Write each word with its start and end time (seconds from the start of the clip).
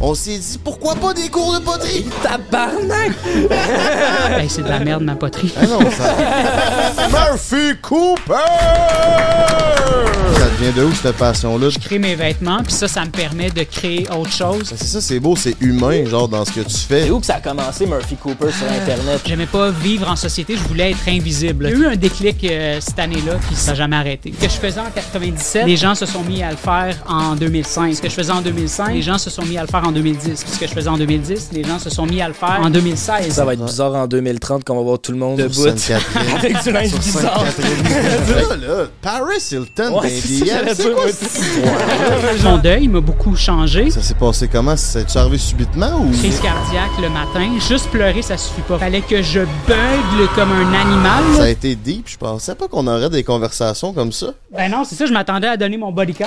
on 0.00 0.14
s'est 0.14 0.38
dit 0.38 0.58
pourquoi 0.62 0.94
pas 0.94 1.12
des 1.12 1.28
cours 1.28 1.54
de 1.54 1.64
poterie? 1.64 2.06
Tabarnak! 2.22 3.12
Hey, 4.38 4.48
c'est 4.48 4.62
de 4.62 4.68
la 4.68 4.78
merde, 4.80 5.02
ma 5.02 5.16
poterie. 5.16 5.52
Ah 5.60 5.66
non, 5.66 5.80
ça. 5.90 6.14
Murphy 7.10 7.76
Cooper! 7.82 8.34
Ça 10.38 10.46
devient 10.50 10.72
de 10.76 10.84
où 10.84 10.92
cette 10.92 11.16
passion-là? 11.16 11.70
Je 11.70 11.78
crée 11.78 11.98
mes 11.98 12.14
vêtements, 12.14 12.62
puis 12.62 12.72
ça, 12.72 12.86
ça 12.86 13.04
me 13.04 13.10
permet 13.10 13.50
de 13.50 13.62
créer 13.64 14.06
autre 14.10 14.32
chose. 14.32 14.72
C'est 14.76 14.84
ça, 14.84 15.00
c'est 15.00 15.18
beau, 15.18 15.34
c'est 15.34 15.56
humain, 15.60 16.04
genre, 16.04 16.28
dans 16.28 16.44
ce 16.44 16.52
que 16.52 16.60
tu 16.60 16.76
fais. 16.76 17.04
C'est 17.04 17.10
où 17.10 17.18
que 17.18 17.26
ça 17.26 17.36
a 17.36 17.40
commencé, 17.40 17.86
Murphy 17.86 18.16
Cooper, 18.16 18.50
sur 18.52 18.66
Internet? 18.70 19.22
J'aimais 19.26 19.46
pas 19.46 19.70
vivre 19.70 20.08
en 20.08 20.16
société, 20.16 20.56
je 20.56 20.62
voulais 20.62 20.92
être 20.92 21.08
invisible. 21.08 21.70
Il 21.72 21.78
y 21.78 21.84
a 21.84 21.88
eu 21.88 21.92
un 21.92 21.96
déclic 21.96 22.44
euh, 22.44 22.78
cette 22.80 22.98
année-là, 22.98 23.34
puis 23.46 23.56
ça 23.56 23.72
n'a 23.72 23.76
jamais 23.78 23.96
arrêté. 23.96 24.32
Ce 24.38 24.46
que 24.46 24.52
je 24.52 24.58
faisais 24.58 24.80
en 24.80 24.90
97, 24.94 25.66
les 25.66 25.76
gens 25.76 25.94
se 25.94 26.06
sont 26.06 26.22
mis 26.22 26.42
à 26.42 26.50
le 26.50 26.56
faire 26.56 26.96
en 27.08 27.34
2005. 27.34 27.94
Ce 27.96 28.02
que 28.02 28.08
je 28.08 28.14
faisais 28.14 28.32
en 28.32 28.42
2005, 28.42 28.94
les 28.94 29.02
gens 29.02 29.18
se 29.18 29.30
sont 29.30 29.44
mis 29.44 29.58
à 29.58 29.62
le 29.62 29.68
faire 29.68 29.86
en 29.86 29.87
2010. 29.92 30.44
Puis 30.44 30.52
ce 30.54 30.58
que 30.58 30.66
je 30.66 30.72
faisais 30.72 30.88
en 30.88 30.96
2010, 30.98 31.50
les 31.52 31.64
gens 31.64 31.78
se 31.78 31.90
sont 31.90 32.06
mis 32.06 32.20
à 32.20 32.28
le 32.28 32.34
faire 32.34 32.60
en 32.62 32.70
2016. 32.70 33.32
Ça 33.32 33.44
va 33.44 33.54
être 33.54 33.64
bizarre 33.64 33.94
en 33.94 34.06
2030 34.06 34.64
qu'on 34.64 34.76
va 34.76 34.82
voir 34.82 34.98
tout 34.98 35.12
le 35.12 35.18
monde 35.18 35.38
debout. 35.38 35.66
Avec 36.38 36.62
du 36.62 36.72
linge 36.72 36.92
bizarre. 36.94 37.44
Là, 38.28 38.56
là, 38.56 38.84
Paris 39.02 39.38
Hilton, 39.50 40.00
Ouais, 40.00 40.08
c'est 40.10 40.74
c'est 40.74 40.92
quoi? 40.94 41.04
Mon 42.44 42.58
deuil 42.62 42.88
m'a 42.88 43.00
beaucoup 43.00 43.34
changé. 43.36 43.90
Ça 43.90 44.02
s'est 44.02 44.14
passé 44.14 44.48
comment? 44.48 44.76
Ça 44.76 45.02
t'est 45.02 45.18
arrivé 45.18 45.38
subitement 45.38 46.00
ou? 46.00 46.10
Crise 46.10 46.40
cardiaque 46.40 46.90
le 47.00 47.08
matin. 47.08 47.50
Juste 47.68 47.88
pleurer, 47.90 48.22
ça 48.22 48.36
suffit 48.36 48.60
pas. 48.62 48.78
Fallait 48.78 49.00
que 49.00 49.22
je 49.22 49.40
bugle 49.40 50.28
comme 50.34 50.50
un 50.52 50.72
animal. 50.74 51.24
Ça 51.36 51.44
a 51.44 51.48
été 51.48 51.74
deep, 51.74 52.08
je 52.08 52.16
pensais 52.16 52.54
pas 52.54 52.68
qu'on 52.68 52.86
aurait 52.86 53.10
des 53.10 53.24
conversations 53.24 53.92
comme 53.92 54.12
ça. 54.12 54.28
Ben 54.52 54.70
non, 54.70 54.84
c'est 54.84 54.94
ça, 54.94 55.06
je 55.06 55.12
m'attendais 55.12 55.48
à 55.48 55.56
donner 55.56 55.76
mon 55.76 55.92
body 55.92 56.14
count. 56.14 56.26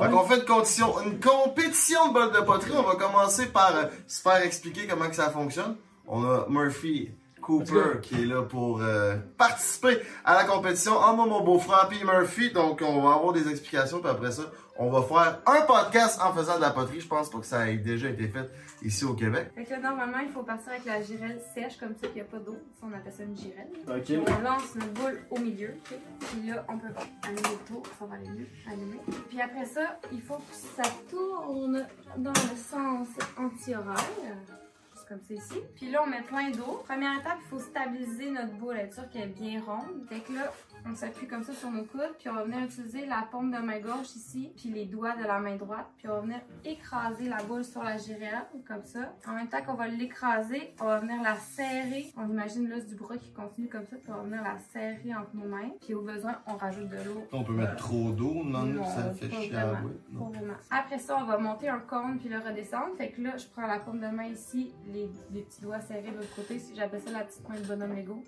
Fait 0.00 0.10
qu'on 0.10 0.24
fait 0.24 0.36
une, 0.36 0.44
condition, 0.44 1.00
une 1.02 1.20
compétition 1.20 2.08
de 2.08 2.14
bol 2.14 2.32
de 2.32 2.40
poterie. 2.40 2.72
On 2.76 2.82
va 2.82 2.94
commencer 2.94 3.46
par 3.46 3.76
euh, 3.76 3.84
se 4.06 4.22
faire 4.22 4.42
expliquer 4.42 4.86
comment 4.86 5.08
que 5.08 5.16
ça 5.16 5.30
fonctionne. 5.30 5.76
On 6.06 6.24
a 6.24 6.46
Murphy 6.48 7.10
Cooper 7.40 8.00
qui 8.02 8.22
est 8.22 8.26
là 8.26 8.42
pour 8.42 8.80
euh, 8.80 9.16
participer 9.36 9.98
à 10.24 10.34
la 10.34 10.44
compétition 10.44 10.92
en 10.96 11.14
moi, 11.14 11.26
mon 11.26 11.42
beau-frère 11.42 11.88
puis 11.88 12.02
Murphy. 12.04 12.50
Donc 12.50 12.82
on 12.82 13.02
va 13.02 13.14
avoir 13.14 13.32
des 13.32 13.48
explications 13.48 14.00
puis 14.00 14.10
après 14.10 14.32
ça, 14.32 14.42
on 14.78 14.90
va 14.90 15.02
faire 15.02 15.40
un 15.46 15.62
podcast 15.62 16.20
en 16.22 16.32
faisant 16.32 16.56
de 16.56 16.62
la 16.62 16.70
poterie. 16.70 17.00
Je 17.00 17.08
pense 17.08 17.28
pas 17.28 17.38
que 17.38 17.46
ça 17.46 17.70
ait 17.70 17.76
déjà 17.76 18.08
été 18.08 18.28
fait 18.28 18.50
ici 18.82 19.04
au 19.04 19.14
Québec. 19.14 19.50
Fait 19.54 19.64
que 19.64 19.70
là, 19.70 19.78
normalement, 19.78 20.18
il 20.18 20.30
faut 20.30 20.42
partir 20.42 20.72
avec 20.72 20.84
la 20.84 21.02
girelle 21.02 21.40
sèche, 21.54 21.76
comme 21.78 21.94
ça, 21.94 22.06
qu'il 22.06 22.16
n'y 22.16 22.20
a 22.22 22.24
pas 22.24 22.38
d'eau. 22.38 22.56
Ça, 22.80 22.86
on 22.90 22.92
appelle 22.92 23.12
ça 23.12 23.22
une 23.24 23.36
girelle. 23.36 23.68
Ok. 23.88 24.32
On 24.36 24.42
lance 24.42 24.74
notre 24.74 24.92
boule 24.92 25.20
au 25.30 25.38
milieu, 25.38 25.70
ok? 25.70 25.98
Puis 26.20 26.48
là, 26.48 26.64
on 26.68 26.78
peut 26.78 26.88
allumer 27.22 27.40
le 27.42 27.66
tour, 27.66 27.82
ça 27.98 28.06
va 28.06 28.14
aller 28.16 28.28
mieux, 28.28 28.46
allumer. 28.66 29.00
Puis 29.28 29.40
après 29.40 29.64
ça, 29.64 29.98
il 30.12 30.22
faut 30.22 30.36
que 30.38 30.54
ça 30.54 30.82
tourne 31.10 31.86
dans 32.16 32.30
le 32.30 32.56
sens 32.56 33.08
anti-horaire. 33.36 34.36
Juste 34.92 35.08
comme 35.08 35.20
ça 35.20 35.34
ici. 35.34 35.60
Puis 35.76 35.90
là, 35.90 36.02
on 36.04 36.06
met 36.06 36.22
plein 36.22 36.50
d'eau. 36.50 36.82
Première 36.86 37.18
étape, 37.20 37.38
il 37.44 37.48
faut 37.48 37.58
stabiliser 37.58 38.30
notre 38.30 38.52
boule, 38.54 38.76
être 38.76 38.94
sûr 38.94 39.08
qu'elle 39.10 39.22
est 39.22 39.26
bien 39.40 39.62
ronde. 39.62 40.06
Fait 40.08 40.20
que 40.20 40.32
là, 40.32 40.52
on 40.86 40.94
s'appuie 40.94 41.26
comme 41.26 41.42
ça 41.42 41.52
sur 41.52 41.70
nos 41.70 41.84
coudes, 41.84 42.14
puis 42.18 42.28
on 42.28 42.34
va 42.34 42.44
venir 42.44 42.60
utiliser 42.64 43.06
la 43.06 43.26
paume 43.30 43.50
de 43.50 43.58
main 43.58 43.80
gauche 43.80 44.14
ici, 44.16 44.52
puis 44.56 44.70
les 44.70 44.86
doigts 44.86 45.16
de 45.16 45.24
la 45.24 45.38
main 45.38 45.56
droite, 45.56 45.86
puis 45.96 46.08
on 46.08 46.14
va 46.14 46.20
venir 46.20 46.40
écraser 46.64 47.28
la 47.28 47.42
boule 47.42 47.64
sur 47.64 47.82
la 47.82 47.96
girelle, 47.98 48.46
comme 48.66 48.82
ça. 48.84 49.14
En 49.26 49.34
même 49.34 49.48
temps 49.48 49.62
qu'on 49.64 49.74
va 49.74 49.88
l'écraser, 49.88 50.74
on 50.80 50.84
va 50.84 51.00
venir 51.00 51.22
la 51.22 51.36
serrer. 51.36 52.12
On 52.16 52.28
imagine 52.28 52.68
l'os 52.68 52.86
du 52.86 52.94
bras 52.94 53.16
qui 53.16 53.32
continue 53.32 53.68
comme 53.68 53.86
ça, 53.86 53.96
puis 53.96 54.10
on 54.10 54.16
va 54.16 54.22
venir 54.22 54.42
la 54.42 54.58
serrer 54.58 55.14
entre 55.14 55.34
nos 55.34 55.46
mains. 55.46 55.70
Puis 55.80 55.94
au 55.94 56.02
besoin, 56.02 56.36
on 56.46 56.56
rajoute 56.56 56.88
de 56.88 56.96
l'eau. 57.04 57.26
On 57.32 57.42
peut 57.42 57.52
mettre 57.52 57.76
trop 57.76 58.10
d'eau, 58.10 58.42
non, 58.44 58.64
Non, 58.64 58.84
ça 58.84 59.10
fait 59.14 59.30
chier 59.30 59.56
à. 59.56 59.80
Après 60.70 60.98
ça, 60.98 61.16
on 61.20 61.24
va 61.24 61.38
monter 61.38 61.68
un 61.68 61.80
cône 61.80 62.18
puis 62.18 62.28
le 62.28 62.38
redescendre. 62.38 62.96
Fait 62.96 63.10
que 63.10 63.20
là, 63.22 63.36
je 63.36 63.46
prends 63.46 63.66
la 63.66 63.78
paume 63.78 64.00
de 64.00 64.06
main 64.06 64.26
ici, 64.26 64.72
les, 64.86 65.08
les 65.32 65.42
petits 65.42 65.62
doigts 65.62 65.80
serrés 65.80 66.10
de 66.10 66.16
l'autre 66.16 66.34
côté. 66.34 66.60
J'appelle 66.74 67.00
ça 67.00 67.10
la 67.10 67.24
petite 67.24 67.42
pointe 67.42 67.62
bonhomme 67.66 67.94
Lego. 67.94 68.22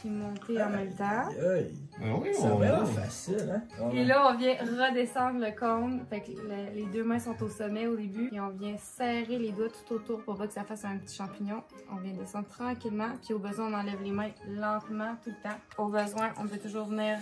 Puis 0.00 0.08
monter 0.10 0.62
en 0.62 0.70
même 0.70 0.92
temps. 0.94 1.28
Aïe, 1.28 1.74
Ah 2.02 2.16
oui, 2.20 2.32
ça 2.34 2.54
on 2.54 2.86
facile, 2.86 3.62
hein? 3.78 3.90
Et 3.92 4.04
là, 4.04 4.30
on 4.32 4.36
vient 4.38 4.54
redescendre 4.54 5.38
le 5.40 5.50
cône. 5.58 6.04
Fait 6.08 6.20
que 6.20 6.30
le- 6.30 6.74
les 6.74 6.86
deux 6.86 7.04
mains 7.04 7.18
sont 7.18 7.40
au 7.42 7.48
sommet 7.48 7.86
au 7.86 7.96
début. 7.96 8.30
Et 8.32 8.40
on 8.40 8.48
vient 8.50 8.76
serrer 8.78 9.38
les 9.38 9.52
doigts 9.52 9.68
tout 9.68 9.94
autour 9.94 10.22
pour 10.22 10.36
pas 10.38 10.46
que 10.46 10.52
ça 10.54 10.64
fasse 10.64 10.84
un 10.84 10.96
petit 10.96 11.16
champignon. 11.16 11.62
On 11.92 11.96
vient 11.96 12.12
descendre 12.14 12.48
tranquillement. 12.48 13.08
Puis 13.22 13.34
au 13.34 13.38
besoin, 13.38 13.66
on 13.70 13.74
enlève 13.74 14.02
les 14.02 14.10
mains 14.12 14.30
lentement 14.48 15.16
tout 15.22 15.30
le 15.30 15.48
temps. 15.48 15.56
Au 15.76 15.88
besoin, 15.88 16.30
on 16.40 16.46
peut 16.46 16.58
toujours 16.58 16.86
venir 16.86 17.18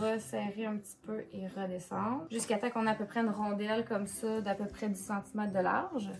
resserrer 0.00 0.66
un 0.66 0.76
petit 0.76 0.96
peu 1.04 1.20
et 1.32 1.46
redescendre. 1.48 2.26
Jusqu'à 2.30 2.58
temps 2.58 2.70
qu'on 2.70 2.86
ait 2.86 2.90
à 2.90 2.94
peu 2.94 3.04
près 3.06 3.20
une 3.20 3.30
rondelle 3.30 3.84
comme 3.84 4.06
ça 4.06 4.40
d'à 4.40 4.54
peu 4.54 4.66
près 4.66 4.88
10 4.88 5.10
cm 5.34 5.50
de 5.52 5.58
large. 5.58 6.10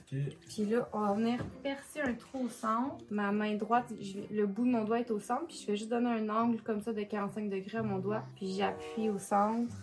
Puis 0.49 0.65
là, 0.67 0.89
on 0.93 1.01
va 1.01 1.13
venir 1.15 1.39
percer 1.63 2.01
un 2.01 2.15
trou 2.15 2.47
au 2.47 2.49
centre. 2.49 2.97
Ma 3.11 3.31
main 3.33 3.55
droite, 3.55 3.93
le 4.31 4.47
bout 4.47 4.65
de 4.65 4.71
mon 4.71 4.85
doigt 4.85 5.01
est 5.01 5.11
au 5.11 5.21
centre. 5.21 5.47
Puis 5.47 5.62
je 5.63 5.69
vais 5.69 5.77
juste 5.77 5.91
donner 5.91 6.11
un 6.11 6.29
angle 6.29 6.61
comme 6.63 6.81
ça 6.81 6.93
de 6.93 7.03
45 7.03 7.49
degrés 7.49 7.79
à 7.79 7.83
mon 7.83 7.99
doigt. 7.99 8.25
Puis 8.35 8.55
j'appuie 8.57 9.09
au 9.09 9.19
centre. 9.19 9.75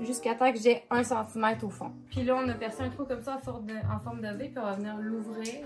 Jusqu'à 0.00 0.34
temps 0.34 0.50
que 0.50 0.58
j'ai 0.58 0.84
1 0.90 1.04
cm 1.04 1.56
au 1.62 1.68
fond. 1.68 1.92
Puis 2.10 2.24
là, 2.24 2.36
on 2.42 2.48
a 2.48 2.54
percé 2.54 2.82
un 2.82 2.88
trou 2.88 3.04
comme 3.04 3.20
ça 3.20 3.36
en 3.36 3.38
forme 3.38 3.66
de, 3.66 3.74
en 3.94 3.98
forme 3.98 4.22
de 4.22 4.28
V. 4.28 4.48
Puis 4.48 4.58
on 4.58 4.62
va 4.62 4.72
venir 4.72 4.96
l'ouvrir. 4.98 5.64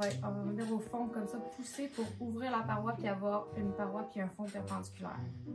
Ouais, 0.00 0.08
on 0.22 0.30
va 0.30 0.50
venir 0.50 0.64
au 0.72 0.78
fond 0.78 1.08
comme 1.08 1.26
ça, 1.26 1.36
pousser 1.56 1.90
pour 1.94 2.06
ouvrir 2.20 2.50
la 2.50 2.60
paroi 2.60 2.94
puis 2.98 3.06
avoir 3.08 3.48
une 3.58 3.70
paroi 3.72 4.08
puis 4.10 4.20
un 4.22 4.28
fond 4.28 4.44
perpendiculaire. 4.44 5.10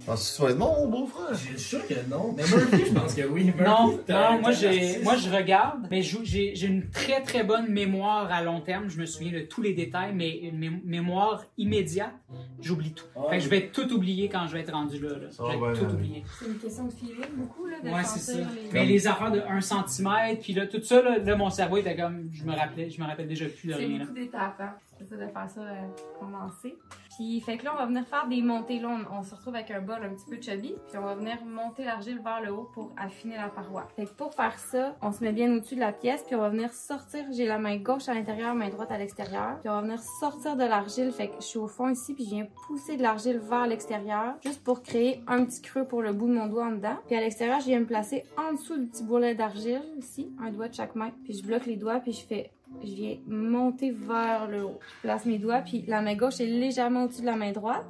Penses-tu 0.05 0.31
que 0.31 0.37
ça 0.37 0.43
va 0.43 0.49
être 0.51 0.57
bon, 0.59 0.87
mon 0.87 0.87
beau-frère? 1.01 1.33
Je 1.33 1.57
suis 1.57 1.59
sûr 1.59 1.87
que 1.87 1.95
non. 2.09 2.33
Mais 2.37 2.43
Murphy, 2.43 2.85
je 2.87 2.93
pense 2.93 3.13
que 3.15 3.25
oui. 3.25 3.45
Murphy, 3.45 3.63
Non, 3.63 3.99
non, 4.07 4.41
moi 4.41 4.51
j'ai, 4.51 5.01
moi 5.01 5.15
je 5.15 5.29
regarde, 5.31 5.87
mais 5.89 6.01
j'ai 6.03 6.67
une 6.67 6.89
très 6.91 7.21
très 7.23 7.43
bonne 7.43 7.69
mémoire 7.71 8.31
à 8.31 8.43
long 8.43 8.61
terme. 8.61 8.87
Je 8.89 8.99
me 8.99 9.05
souviens 9.07 9.31
de 9.31 9.39
tous 9.45 9.61
les 9.63 9.73
détails, 9.73 10.13
mais 10.13 10.29
une 10.37 10.59
mé- 10.59 10.81
mémoire 10.85 11.43
immédiate, 11.57 12.13
j'oublie 12.61 12.91
tout. 12.93 13.05
Ah. 13.15 13.21
Fait 13.31 13.37
que 13.39 13.43
je 13.43 13.49
vais 13.49 13.69
tout 13.69 13.91
oublier 13.93 14.29
quand 14.29 14.45
je 14.47 14.53
vais 14.53 14.59
être 14.61 14.73
rendu 14.73 14.99
là. 14.99 15.09
Je 15.15 15.43
vais 15.43 15.57
va, 15.59 15.73
tout 15.73 15.85
euh, 15.85 15.93
oublier. 15.93 16.23
C'est 16.39 16.45
une 16.45 16.57
question 16.59 16.85
de 16.85 16.91
feeling 16.93 17.15
beaucoup, 17.35 17.65
là, 17.65 17.77
de 17.83 17.89
Ouais, 17.89 18.03
c'est 18.03 18.19
ça. 18.19 18.37
les... 18.37 18.45
Mais 18.73 18.85
les 18.85 19.07
affaires 19.07 19.31
de 19.31 19.39
1 19.39 19.61
cm, 19.61 20.09
puis 20.41 20.53
là, 20.53 20.67
tout 20.67 20.81
ça, 20.83 21.01
là, 21.01 21.17
là, 21.17 21.35
mon 21.35 21.49
cerveau 21.49 21.77
était 21.77 21.95
comme, 21.95 22.29
je 22.31 22.43
me 22.43 22.53
rappelais, 22.53 22.89
je 22.91 23.01
me 23.01 23.07
rappelle 23.07 23.27
déjà 23.27 23.45
plus 23.47 23.69
de 23.69 23.73
C'est 23.73 23.79
rien. 23.85 23.99
là. 23.99 24.05
D'étapes, 24.35 24.61
hein. 24.61 24.75
De 25.11 25.17
faire 25.17 25.49
ça, 25.49 25.61
euh, 25.61 25.87
commencer. 26.19 26.77
Puis, 27.15 27.41
fait 27.41 27.57
que 27.57 27.65
là, 27.65 27.73
on 27.75 27.77
va 27.77 27.85
venir 27.85 28.05
faire 28.07 28.27
des 28.27 28.41
montées. 28.41 28.79
Là, 28.79 28.97
on, 29.11 29.23
se 29.23 29.35
retrouve 29.35 29.55
avec 29.55 29.69
un 29.71 29.81
bol 29.81 29.97
un 30.01 30.09
petit 30.09 30.25
peu 30.25 30.41
chubby. 30.41 30.73
Puis, 30.87 30.97
on 30.97 31.01
va 31.01 31.15
venir 31.15 31.43
monter 31.45 31.83
l'argile 31.83 32.21
vers 32.23 32.41
le 32.41 32.53
haut 32.53 32.69
pour 32.73 32.93
affiner 32.97 33.35
la 33.35 33.49
paroi. 33.49 33.87
Fait 33.95 34.05
que 34.05 34.11
pour 34.11 34.33
faire 34.33 34.57
ça, 34.57 34.95
on 35.01 35.11
se 35.11 35.23
met 35.23 35.33
bien 35.33 35.51
au-dessus 35.53 35.75
de 35.75 35.81
la 35.81 35.91
pièce. 35.91 36.23
Puis, 36.23 36.35
on 36.35 36.39
va 36.39 36.49
venir 36.49 36.73
sortir. 36.73 37.25
J'ai 37.31 37.45
la 37.45 37.59
main 37.59 37.75
gauche 37.77 38.07
à 38.07 38.13
l'intérieur, 38.13 38.55
main 38.55 38.69
droite 38.69 38.89
à 38.89 38.97
l'extérieur. 38.97 39.59
Puis, 39.59 39.69
on 39.69 39.73
va 39.73 39.81
venir 39.81 39.99
sortir 40.19 40.55
de 40.55 40.63
l'argile. 40.63 41.11
Fait 41.11 41.27
que 41.27 41.35
je 41.39 41.45
suis 41.45 41.59
au 41.59 41.67
fond 41.67 41.89
ici. 41.89 42.13
Puis, 42.13 42.23
je 42.23 42.29
viens 42.29 42.47
pousser 42.67 42.95
de 42.95 43.01
l'argile 43.01 43.39
vers 43.39 43.67
l'extérieur. 43.67 44.35
Juste 44.45 44.63
pour 44.63 44.81
créer 44.81 45.21
un 45.27 45.43
petit 45.43 45.61
creux 45.61 45.85
pour 45.85 46.01
le 46.01 46.13
bout 46.13 46.27
de 46.27 46.33
mon 46.33 46.47
doigt 46.47 46.67
en 46.67 46.71
dedans. 46.71 46.97
Puis, 47.05 47.17
à 47.17 47.19
l'extérieur, 47.19 47.59
je 47.59 47.65
viens 47.65 47.81
me 47.81 47.85
placer 47.85 48.23
en 48.37 48.53
dessous 48.53 48.77
du 48.77 48.87
petit 48.87 49.03
boulet 49.03 49.35
d'argile 49.35 49.83
ici. 49.97 50.33
Un 50.41 50.51
doigt 50.51 50.69
de 50.69 50.73
chaque 50.73 50.95
main. 50.95 51.11
Puis, 51.25 51.33
je 51.33 51.45
bloque 51.45 51.65
les 51.65 51.75
doigts. 51.75 51.99
Puis, 51.99 52.13
je 52.13 52.25
fais 52.25 52.51
je 52.83 52.93
viens 52.93 53.17
monter 53.27 53.91
vers 53.91 54.47
le 54.47 54.65
haut. 54.65 54.79
Je 54.97 55.01
place 55.07 55.25
mes 55.25 55.39
doigts, 55.39 55.61
puis 55.61 55.83
la 55.87 56.01
main 56.01 56.15
gauche 56.15 56.39
est 56.39 56.45
légèrement 56.45 57.03
au-dessus 57.03 57.21
de 57.21 57.25
la 57.25 57.35
main 57.35 57.51
droite. 57.51 57.85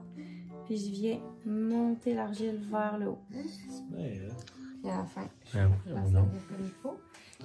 Puis 0.66 0.78
je 0.78 0.92
viens 0.92 1.20
monter 1.46 2.14
l'argile 2.14 2.60
vers 2.72 2.98
le 2.98 3.10
haut. 3.10 3.20
Hein? 3.34 4.00
Et 4.84 4.90
à 4.90 4.98
la 4.98 5.06
fin, 5.06 5.28
je 5.52 5.58
Ben 5.58 5.72
place 5.86 6.14
comme 6.14 6.30
il 6.60 6.72
faut. 6.82 7.00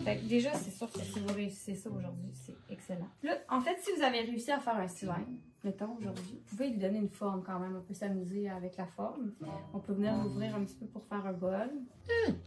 Fait 0.05 0.17
que 0.17 0.25
déjà, 0.27 0.55
c'est 0.55 0.71
sûr 0.71 0.91
que 0.91 1.01
si 1.01 1.19
vous 1.19 1.35
réussissez 1.35 1.75
ça 1.75 1.91
aujourd'hui, 1.91 2.31
c'est 2.33 2.57
excellent. 2.71 3.09
Là, 3.23 3.33
en 3.49 3.61
fait, 3.61 3.77
si 3.83 3.91
vous 3.97 4.03
avez 4.03 4.21
réussi 4.21 4.51
à 4.51 4.59
faire 4.59 4.77
un 4.77 4.89
cylindre, 4.89 5.27
mettons 5.65 5.97
aujourd'hui, 5.99 6.41
vous 6.47 6.57
pouvez 6.57 6.71
lui 6.71 6.79
donner 6.79 6.99
une 6.99 7.09
forme 7.09 7.43
quand 7.43 7.59
même. 7.59 7.77
On 7.77 7.83
peut 7.83 7.95
s'amuser 7.95 8.49
avec 8.49 8.77
la 8.77 8.87
forme. 8.87 9.33
On 9.75 9.79
peut 9.79 9.93
venir 9.93 10.17
l'ouvrir 10.23 10.55
un 10.55 10.65
petit 10.65 10.77
peu 10.77 10.87
pour 10.87 11.05
faire 11.05 11.27
un 11.27 11.33
bol. 11.33 11.71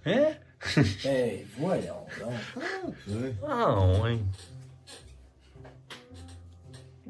Hein? 0.06 0.36
Ben, 1.04 1.46
voyons 1.58 2.06
donc. 2.20 2.64
Ah, 3.48 4.02
ouais. 4.02 4.20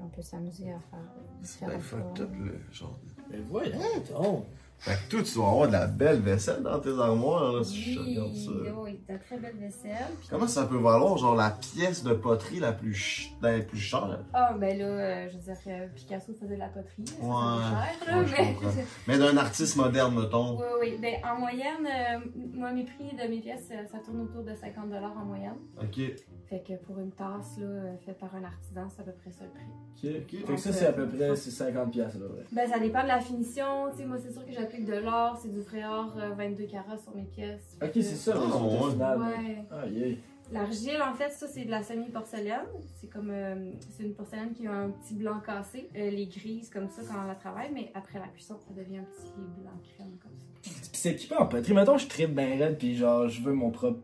On 0.03 0.07
peut 0.09 0.21
s'amuser 0.21 0.71
à 0.71 0.79
faire 0.79 0.99
différentes 1.41 1.75
Ben, 1.75 1.81
fucked 1.81 2.21
up, 2.21 2.29
le 2.37 2.59
genre. 2.71 2.99
Ben, 3.29 3.41
voyons 3.49 3.79
donc. 4.11 4.45
Fait 4.83 4.95
que 4.95 5.11
toi, 5.11 5.23
tu 5.23 5.33
dois 5.35 5.47
avoir 5.49 5.67
de 5.67 5.71
la 5.71 5.87
belle 5.87 6.19
vaisselle 6.19 6.61
dans 6.61 6.77
tes 6.77 6.89
armoires, 6.89 7.53
là, 7.53 7.63
si 7.63 7.93
je 7.93 7.99
Oui, 8.01 8.17
regarde 8.19 8.35
ça. 8.35 8.51
oui, 8.81 8.99
t'as 9.07 9.17
très 9.17 9.37
belle 9.37 9.55
vaisselle. 9.55 10.07
Puis- 10.19 10.27
Comment 10.29 10.45
ça 10.47 10.65
peut 10.65 10.75
valoir, 10.77 11.17
genre, 11.17 11.35
la 11.35 11.51
pièce 11.51 12.03
de 12.03 12.11
poterie 12.13 12.59
la 12.59 12.73
plus, 12.73 12.93
ch- 12.93 13.31
la 13.41 13.59
plus 13.61 13.77
chère? 13.79 14.19
Ah, 14.33 14.53
ben 14.59 14.77
là, 14.77 14.83
euh, 14.85 15.29
je 15.29 15.37
veux 15.37 15.43
dire, 15.43 15.55
euh, 15.67 15.87
Picasso 15.95 16.33
faisait 16.33 16.55
de 16.55 16.59
la 16.59 16.67
poterie. 16.67 17.05
ça 17.07 17.13
Ouais. 17.25 17.63
cher, 17.63 18.13
là, 18.13 18.19
Ouais, 18.19 18.27
je 18.27 18.31
mais-. 18.41 18.85
Mais 19.07 19.17
d'un 19.17 19.37
artiste 19.37 19.77
moderne, 19.77 20.19
mettons. 20.21 20.57
Oui, 20.59 20.65
oui. 20.81 20.97
Ben, 21.01 21.13
en 21.23 21.39
moyenne, 21.39 21.87
euh, 21.87 22.19
moi, 22.53 22.73
mes 22.73 22.83
prix 22.83 23.15
de 23.15 23.29
mes 23.29 23.39
pièces, 23.39 23.69
euh, 23.71 23.85
ça 23.89 23.99
tourne 23.99 24.19
autour 24.19 24.43
de 24.43 24.53
50 24.53 24.91
en 24.93 25.23
moyenne. 25.25 25.55
Ok. 25.81 26.01
Fait 26.49 26.61
que 26.61 26.73
pour 26.85 26.99
une 26.99 27.11
tasse, 27.11 27.57
là, 27.57 27.93
faite 28.05 28.19
par 28.19 28.35
un 28.35 28.43
artisan, 28.43 28.87
c'est 28.93 29.01
à 29.01 29.05
peu 29.05 29.13
près 29.13 29.31
ça 29.31 29.45
le 29.45 29.49
prix. 29.51 30.17
Ok. 30.19 30.45
Fait 30.45 30.53
que 30.55 30.59
ça, 30.59 30.73
c'est 30.73 30.85
à 30.87 30.91
peu 30.91 31.07
près 31.07 31.35
c'est 31.37 31.49
50$, 31.51 31.89
piastres, 31.89 32.19
là, 32.19 32.25
ouais. 32.25 32.43
Ben, 32.51 32.69
ça 32.69 32.79
dépend 32.79 33.03
de 33.03 33.07
la 33.07 33.21
finition. 33.21 33.89
Tu 33.91 33.99
sais, 33.99 34.05
moi, 34.05 34.17
c'est 34.21 34.31
sûr 34.33 34.45
que 34.45 34.51
j'applique 34.73 34.85
de 34.89 34.95
l'or, 34.99 35.37
c'est 35.41 35.49
du 35.51 35.61
vrai 35.61 35.83
or, 35.85 36.13
euh, 36.17 36.29
22 36.35 36.65
carats 36.65 36.97
sur 36.97 37.15
mes 37.15 37.23
pièces. 37.23 37.77
Ok, 37.81 37.91
c'est 37.95 38.03
ça, 38.03 38.33
Ah, 38.35 39.17
ouais. 39.17 39.63
Ah, 39.71 39.87
yeah. 39.87 40.15
L'argile, 40.51 41.01
en 41.01 41.13
fait, 41.15 41.31
ça, 41.31 41.47
c'est 41.47 41.65
de 41.65 41.71
la 41.71 41.81
semi-porcelaine. 41.81 42.65
C'est 42.99 43.07
comme. 43.07 43.29
euh, 43.31 43.71
c'est 43.89 44.03
une 44.03 44.13
porcelaine 44.13 44.53
qui 44.53 44.67
a 44.67 44.73
un 44.73 44.89
petit 44.89 45.15
blanc 45.15 45.39
cassé. 45.39 45.89
Euh, 45.95 46.09
les 46.11 46.25
grises, 46.27 46.69
comme 46.69 46.89
ça, 46.89 47.01
quand 47.07 47.23
on 47.23 47.27
la 47.27 47.35
travaille, 47.35 47.71
mais 47.73 47.91
après 47.95 48.19
la 48.19 48.27
cuisson, 48.27 48.57
ça 48.59 48.73
devient 48.73 48.97
un 48.99 49.03
petit 49.03 49.31
blanc 49.35 49.71
crème, 49.95 50.17
comme 50.21 50.31
ça. 50.37 50.45
Puis 50.61 50.89
c'est 50.93 51.11
équipé 51.11 51.35
en 51.35 51.47
poterie? 51.47 51.73
Mettons, 51.73 51.97
je 51.97 52.07
tripe 52.07 52.35
bien 52.35 52.57
raide, 52.57 52.77
puis 52.77 52.95
genre, 52.95 53.29
je 53.29 53.41
veux 53.41 53.53
mon 53.53 53.71
propre 53.71 53.99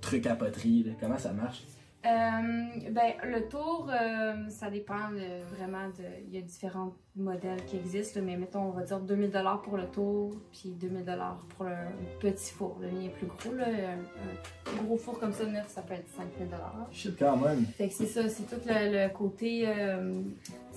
truc 0.00 0.26
à 0.26 0.34
poterie. 0.34 0.82
là. 0.84 0.92
Comment 0.98 1.18
ça 1.18 1.32
marche? 1.32 1.62
Euh, 2.06 2.90
ben, 2.90 3.12
le 3.24 3.48
tour, 3.48 3.90
euh, 3.90 4.48
ça 4.48 4.70
dépend 4.70 5.12
euh, 5.12 5.40
vraiment 5.56 5.88
de. 5.88 6.04
Il 6.28 6.34
y 6.34 6.38
a 6.38 6.40
différents 6.42 6.92
modèles 7.16 7.64
qui 7.64 7.76
existent, 7.76 8.20
mais 8.22 8.36
mettons, 8.36 8.60
on 8.68 8.70
va 8.70 8.82
dire 8.82 9.00
2000 9.00 9.32
pour 9.64 9.76
le 9.76 9.86
tour, 9.86 10.34
puis 10.52 10.70
2000 10.70 11.04
pour 11.56 11.64
le 11.64 11.74
petit 12.20 12.52
four. 12.52 12.76
Le 12.80 12.88
mien 12.88 13.06
est 13.06 13.08
plus 13.08 13.26
gros, 13.26 13.52
là. 13.54 13.64
Un, 13.66 14.78
un 14.78 14.82
gros 14.84 14.96
four 14.96 15.18
comme 15.18 15.32
ça, 15.32 15.46
neuf, 15.46 15.68
ça 15.68 15.82
peut 15.82 15.94
être 15.94 16.08
5000 16.16 16.48
Shit, 16.92 17.18
quand 17.18 17.36
même. 17.38 17.64
Fait 17.64 17.88
que 17.88 17.94
c'est 17.94 18.06
ça, 18.06 18.28
c'est 18.28 18.44
tout 18.44 18.60
le, 18.66 19.04
le 19.06 19.12
côté. 19.12 19.66
euh, 19.66 20.22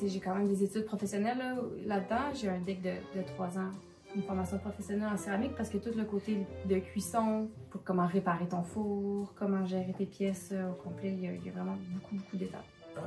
j'ai 0.04 0.20
quand 0.20 0.34
même 0.34 0.48
des 0.48 0.64
études 0.64 0.86
professionnelles 0.86 1.38
là, 1.38 1.56
là-dedans. 1.86 2.34
j'ai 2.34 2.50
un 2.50 2.60
DEC 2.60 2.82
de, 2.82 3.20
de 3.20 3.26
3 3.36 3.58
ans, 3.60 3.72
une 4.16 4.24
formation 4.24 4.58
professionnelle 4.58 5.10
en 5.14 5.18
céramique 5.18 5.56
parce 5.56 5.70
que 5.70 5.78
tout 5.78 5.92
le 5.96 6.04
côté 6.04 6.46
de 6.66 6.80
cuisson, 6.80 7.50
pour 7.70 7.84
comment 7.84 8.08
réparer 8.08 8.48
ton 8.48 8.64
four, 8.64 9.34
comment 9.36 9.66
gérer 9.66 9.94
tes 9.98 10.06
pièces 10.06 10.50
euh, 10.52 10.72
au 10.72 10.74
complet, 10.74 11.12
il 11.12 11.24
y, 11.24 11.28
a, 11.28 11.34
il 11.34 11.46
y 11.46 11.50
a 11.50 11.52
vraiment 11.52 11.78
beaucoup, 11.90 12.16
beaucoup 12.16 12.38
d'étapes. 12.38 12.66
Ah. 12.98 13.02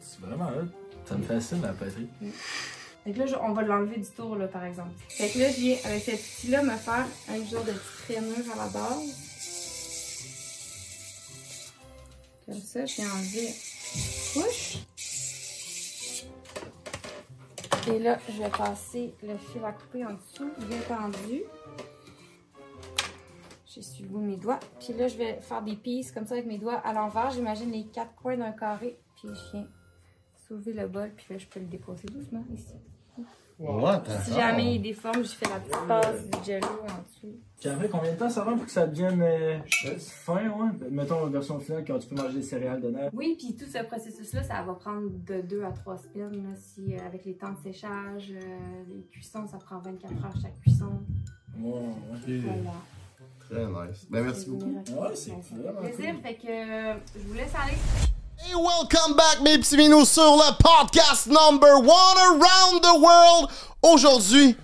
C'est 0.00 0.20
vraiment. 0.20 0.50
Ça 1.04 1.16
me 1.16 1.22
fascine, 1.22 1.62
la 1.62 1.72
poterie. 1.72 2.08
Fait 3.04 3.12
que 3.12 3.18
là, 3.18 3.24
on 3.42 3.52
va 3.52 3.62
l'enlever 3.62 3.96
du 3.96 4.08
tour, 4.08 4.36
là, 4.36 4.46
par 4.46 4.64
exemple. 4.64 4.92
Fait 5.08 5.28
que 5.28 5.38
là, 5.38 5.50
je 5.50 5.56
viens 5.56 5.76
avec 5.84 6.02
cet 6.04 6.20
outil-là 6.20 6.62
me 6.62 6.76
faire 6.76 7.06
un 7.28 7.44
genre 7.44 7.64
de 7.64 7.72
petite 7.72 8.18
à 8.18 8.56
la 8.56 8.68
base. 8.68 9.32
Comme 12.46 12.60
ça, 12.60 12.86
je 12.86 12.94
viens 12.96 13.10
enlever 13.12 13.48
une 13.48 14.42
couche. 14.42 14.78
Et 17.88 17.98
là, 17.98 18.16
je 18.28 18.40
vais 18.40 18.48
passer 18.48 19.12
le 19.22 19.36
fil 19.36 19.64
à 19.64 19.72
couper 19.72 20.04
en 20.04 20.14
dessous, 20.14 20.50
bien 20.68 20.78
tendu. 20.86 21.42
J'essuie 23.66 24.04
le 24.04 24.08
bout 24.08 24.20
de 24.20 24.26
mes 24.26 24.36
doigts. 24.36 24.60
Puis 24.78 24.92
là, 24.92 25.08
je 25.08 25.16
vais 25.16 25.40
faire 25.40 25.62
des 25.62 25.74
pistes 25.74 26.14
comme 26.14 26.26
ça 26.26 26.34
avec 26.34 26.46
mes 26.46 26.58
doigts 26.58 26.76
à 26.76 26.92
l'envers. 26.92 27.30
J'imagine 27.30 27.72
les 27.72 27.86
quatre 27.86 28.14
coins 28.14 28.36
d'un 28.36 28.52
carré. 28.52 28.98
Puis 29.16 29.28
je 29.28 29.50
viens 29.52 29.68
soulever 30.46 30.74
le 30.74 30.86
bol. 30.86 31.12
Puis 31.16 31.26
là, 31.30 31.38
je 31.38 31.46
peux 31.46 31.58
le 31.58 31.66
déposer 31.66 32.06
doucement 32.06 32.44
ici. 32.54 32.74
Si 34.24 34.32
jamais 34.34 34.74
il 34.76 34.82
déforme, 34.82 35.22
je 35.22 35.30
fais 35.30 35.48
la 35.48 35.60
petite 35.60 35.86
passe 35.86 36.28
du 36.30 36.44
jello 36.44 36.66
en 36.82 37.02
dessous. 37.02 37.36
Puis 37.60 37.68
après, 37.70 37.88
combien 37.88 38.12
de 38.12 38.18
temps 38.18 38.28
ça 38.28 38.42
va 38.42 38.52
pour 38.52 38.64
que 38.64 38.70
ça 38.70 38.86
devienne 38.88 39.22
euh, 39.22 39.58
fin, 39.98 40.48
ouais? 40.48 40.70
Mettons, 40.90 41.24
la 41.26 41.30
version 41.30 41.60
finale, 41.60 41.84
quand 41.86 41.98
tu 41.98 42.08
peux 42.08 42.16
manger 42.16 42.34
des 42.34 42.42
céréales 42.42 42.80
de 42.80 42.90
neige. 42.90 43.10
Oui, 43.12 43.36
puis 43.38 43.54
tout 43.54 43.70
ce 43.70 43.84
processus-là, 43.84 44.42
ça 44.42 44.62
va 44.62 44.74
prendre 44.74 45.08
de 45.10 45.40
2 45.42 45.62
à 45.62 45.70
3 45.70 45.96
semaines. 45.98 46.42
là, 46.42 46.56
si, 46.56 46.94
euh, 46.94 46.98
avec 47.06 47.24
les 47.24 47.34
temps 47.34 47.52
de 47.52 47.58
séchage, 47.62 48.32
euh, 48.32 48.82
les 48.88 49.02
cuissons, 49.12 49.46
ça 49.46 49.58
prend 49.58 49.78
24 49.78 50.12
heures 50.12 50.34
chaque 50.42 50.58
cuisson. 50.60 51.00
Ouais. 51.60 51.82
Voilà. 52.26 52.72
Très 53.38 53.66
nice. 53.66 54.06
Ben, 54.10 54.24
merci 54.24 54.50
beaucoup. 54.50 54.66
Ouais, 54.66 55.14
c'est 55.14 55.30
vraiment 55.54 55.80
plaisir. 55.82 56.14
Fait 56.22 56.34
que 56.34 56.48
euh, 56.48 56.94
je 57.14 57.28
vous 57.28 57.34
laisse 57.34 57.54
aller. 57.54 57.76
Et 58.50 58.54
welcome 58.54 59.14
back, 59.14 59.40
mes 59.44 59.56
petits 59.58 59.76
minous, 59.76 60.04
sur 60.04 60.36
le 60.36 60.52
podcast 60.58 61.26
number 61.26 61.76
one 61.76 62.18
around 62.18 62.82
the 62.82 63.00
world. 63.00 63.50
Aujourd'hui, 63.82 64.56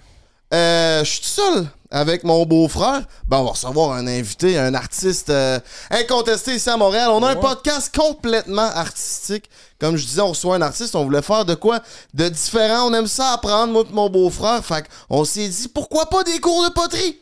euh, 0.52 1.04
je 1.04 1.10
suis 1.10 1.20
tout 1.20 1.28
seul 1.28 1.68
avec 1.88 2.24
mon 2.24 2.44
beau-frère. 2.44 3.02
Ben, 3.28 3.38
on 3.38 3.44
va 3.44 3.50
recevoir 3.50 3.92
un 3.92 4.06
invité, 4.08 4.58
un 4.58 4.74
artiste 4.74 5.30
euh, 5.30 5.60
incontesté 5.90 6.56
ici 6.56 6.68
à 6.68 6.76
Montréal. 6.76 7.10
On 7.12 7.22
a 7.22 7.30
un 7.30 7.36
podcast 7.36 7.94
complètement 7.94 8.62
artistique. 8.62 9.48
Comme 9.78 9.96
je 9.96 10.06
disais, 10.06 10.22
on 10.22 10.30
reçoit 10.30 10.56
un 10.56 10.62
artiste, 10.62 10.96
on 10.96 11.04
voulait 11.04 11.22
faire 11.22 11.44
de 11.44 11.54
quoi 11.54 11.80
de 12.14 12.28
différent. 12.28 12.88
On 12.88 12.94
aime 12.94 13.06
ça 13.06 13.34
apprendre, 13.34 13.72
moi 13.72 13.84
et 13.88 13.94
mon 13.94 14.10
beau-frère. 14.10 14.64
Fait 14.64 14.88
qu'on 15.08 15.24
s'est 15.24 15.48
dit, 15.48 15.68
pourquoi 15.68 16.06
pas 16.06 16.24
des 16.24 16.40
cours 16.40 16.64
de 16.64 16.70
poterie? 16.70 17.16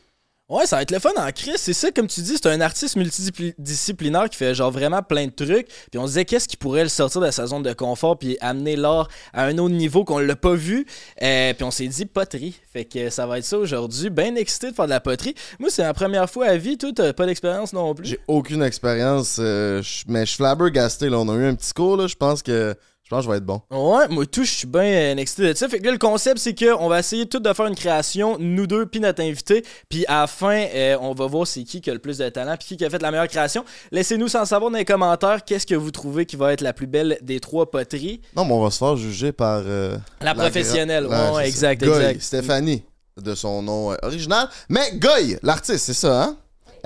Ouais, 0.49 0.65
ça 0.65 0.77
va 0.77 0.83
être 0.83 0.93
le 0.93 1.01
fun 1.01 1.11
en 1.17 1.33
crise. 1.33 1.57
C'est 1.57 1.73
ça, 1.73 1.91
comme 1.91 2.07
tu 2.07 2.21
dis, 2.21 2.37
c'est 2.37 2.47
un 2.47 2.61
artiste 2.61 2.95
multidisciplinaire 2.95 4.31
qui 4.31 4.37
fait 4.37 4.55
genre 4.55 4.71
vraiment 4.71 5.03
plein 5.03 5.27
de 5.27 5.33
trucs. 5.33 5.67
Puis 5.91 5.99
on 5.99 6.03
se 6.03 6.13
disait 6.13 6.25
qu'est-ce 6.25 6.47
qui 6.47 6.57
pourrait 6.57 6.85
le 6.85 6.89
sortir 6.89 7.21
de 7.21 7.33
sa 7.33 7.49
zone 7.49 7.65
de 7.65 7.73
confort 7.73 8.17
puis 8.17 8.39
amener 8.41 8.77
l'art 8.77 9.09
à 9.33 9.47
un 9.47 9.59
autre 9.59 9.75
niveau 9.75 10.05
qu'on 10.05 10.21
l'a 10.21 10.37
pas 10.37 10.55
vu? 10.55 10.87
Euh, 11.21 11.53
puis 11.53 11.65
on 11.65 11.73
s'est 11.73 11.89
dit 11.89 12.07
poterie. 12.07 12.57
Fait 12.73 12.85
que 12.85 13.11
ça 13.11 13.27
va 13.27 13.39
être 13.39 13.45
ça 13.45 13.59
aujourd'hui. 13.59 14.09
Bien 14.09 14.37
excité 14.37 14.71
de 14.71 14.77
faire 14.77 14.85
de 14.85 14.91
la 14.91 15.01
poterie. 15.01 15.35
Moi, 15.59 15.69
c'est 15.69 15.83
la 15.83 15.95
première 15.95 16.31
fois 16.31 16.47
à 16.47 16.57
vie. 16.57 16.79
Toi, 16.79 16.91
t'as 16.95 17.13
pas 17.13 17.27
d'expérience 17.27 17.73
non 17.73 17.93
plus? 17.93 18.07
J'ai 18.07 18.21
aucune 18.29 18.63
expérience, 18.63 19.39
euh, 19.41 19.83
mais 20.07 20.21
je 20.21 20.27
suis 20.27 20.37
flabbergasté. 20.37 21.09
Là. 21.09 21.19
On 21.19 21.29
a 21.29 21.35
eu 21.35 21.47
un 21.47 21.57
petit 21.57 21.73
cours, 21.73 21.97
là. 21.97 22.07
je 22.07 22.15
pense 22.15 22.45
que 22.45 22.77
je 23.07 23.11
pense 23.11 23.21
que 23.21 23.27
je 23.27 23.31
vais 23.31 23.37
être 23.37 23.45
bon. 23.47 23.63
Ouais, 23.71 24.09
moi 24.09 24.27
tout, 24.27 24.43
je 24.43 24.51
suis 24.51 24.67
bien 24.67 24.83
euh, 24.83 25.17
excité 25.17 25.53
de 25.53 25.55
ça. 25.57 25.69
Fait 25.69 25.79
que 25.79 25.85
là, 25.87 25.93
le 25.93 25.99
concept, 25.99 26.39
c'est 26.39 26.55
qu'on 26.59 26.89
va 26.89 26.99
essayer 26.99 27.25
tout 27.27 27.39
de 27.39 27.53
faire 27.53 27.67
une 27.67 27.77
création, 27.77 28.37
nous 28.41 28.67
deux, 28.67 28.85
puis 28.87 28.99
notre 28.99 29.23
invité. 29.23 29.65
Puis 29.89 30.05
à 30.07 30.23
la 30.23 30.27
fin, 30.27 30.67
euh, 30.75 30.99
on 31.01 31.13
va 31.15 31.27
voir 31.27 31.47
c'est 31.47 31.63
qui 31.63 31.81
qui 31.81 31.89
a 31.89 31.93
le 31.93 32.01
plus 32.01 32.19
de 32.19 32.29
talent, 32.31 32.57
puis 32.59 32.77
qui 32.77 32.85
a 32.85 32.91
fait 32.91 33.01
la 33.01 33.13
meilleure 33.13 33.29
création. 33.29 33.65
Laissez-nous 33.93 34.27
sans 34.27 34.45
savoir 34.45 34.73
dans 34.73 34.79
les 34.79 34.85
commentaires 34.85 35.45
qu'est-ce 35.45 35.67
que 35.67 35.77
vous 35.77 35.93
trouvez 35.93 36.27
qui 36.27 36.35
va 36.35 36.53
être 36.53 36.63
la 36.63 36.73
plus 36.73 36.89
belle 36.89 37.17
des 37.23 37.39
trois 37.39 37.71
poteries. 37.71 38.21
Non, 38.35 38.45
mais 38.45 38.53
on 38.55 38.63
va 38.65 38.73
se 38.73 38.79
faire 38.79 38.97
juger 38.97 39.31
par. 39.31 39.63
euh, 39.65 39.97
La 40.21 40.35
professionnelle, 40.35 41.05
gra- 41.05 41.33
ouais, 41.37 41.49
exact. 41.49 41.85
Goy, 41.85 41.95
exact. 41.95 42.23
Stéphanie, 42.23 42.83
de 43.23 43.35
son 43.37 43.63
nom 43.63 43.93
euh, 43.93 43.97
original. 44.03 44.49
Mais 44.69 44.91
Goy, 44.95 45.39
l'artiste, 45.45 45.85
c'est 45.87 45.95
ça, 45.95 46.25
hein? 46.25 46.37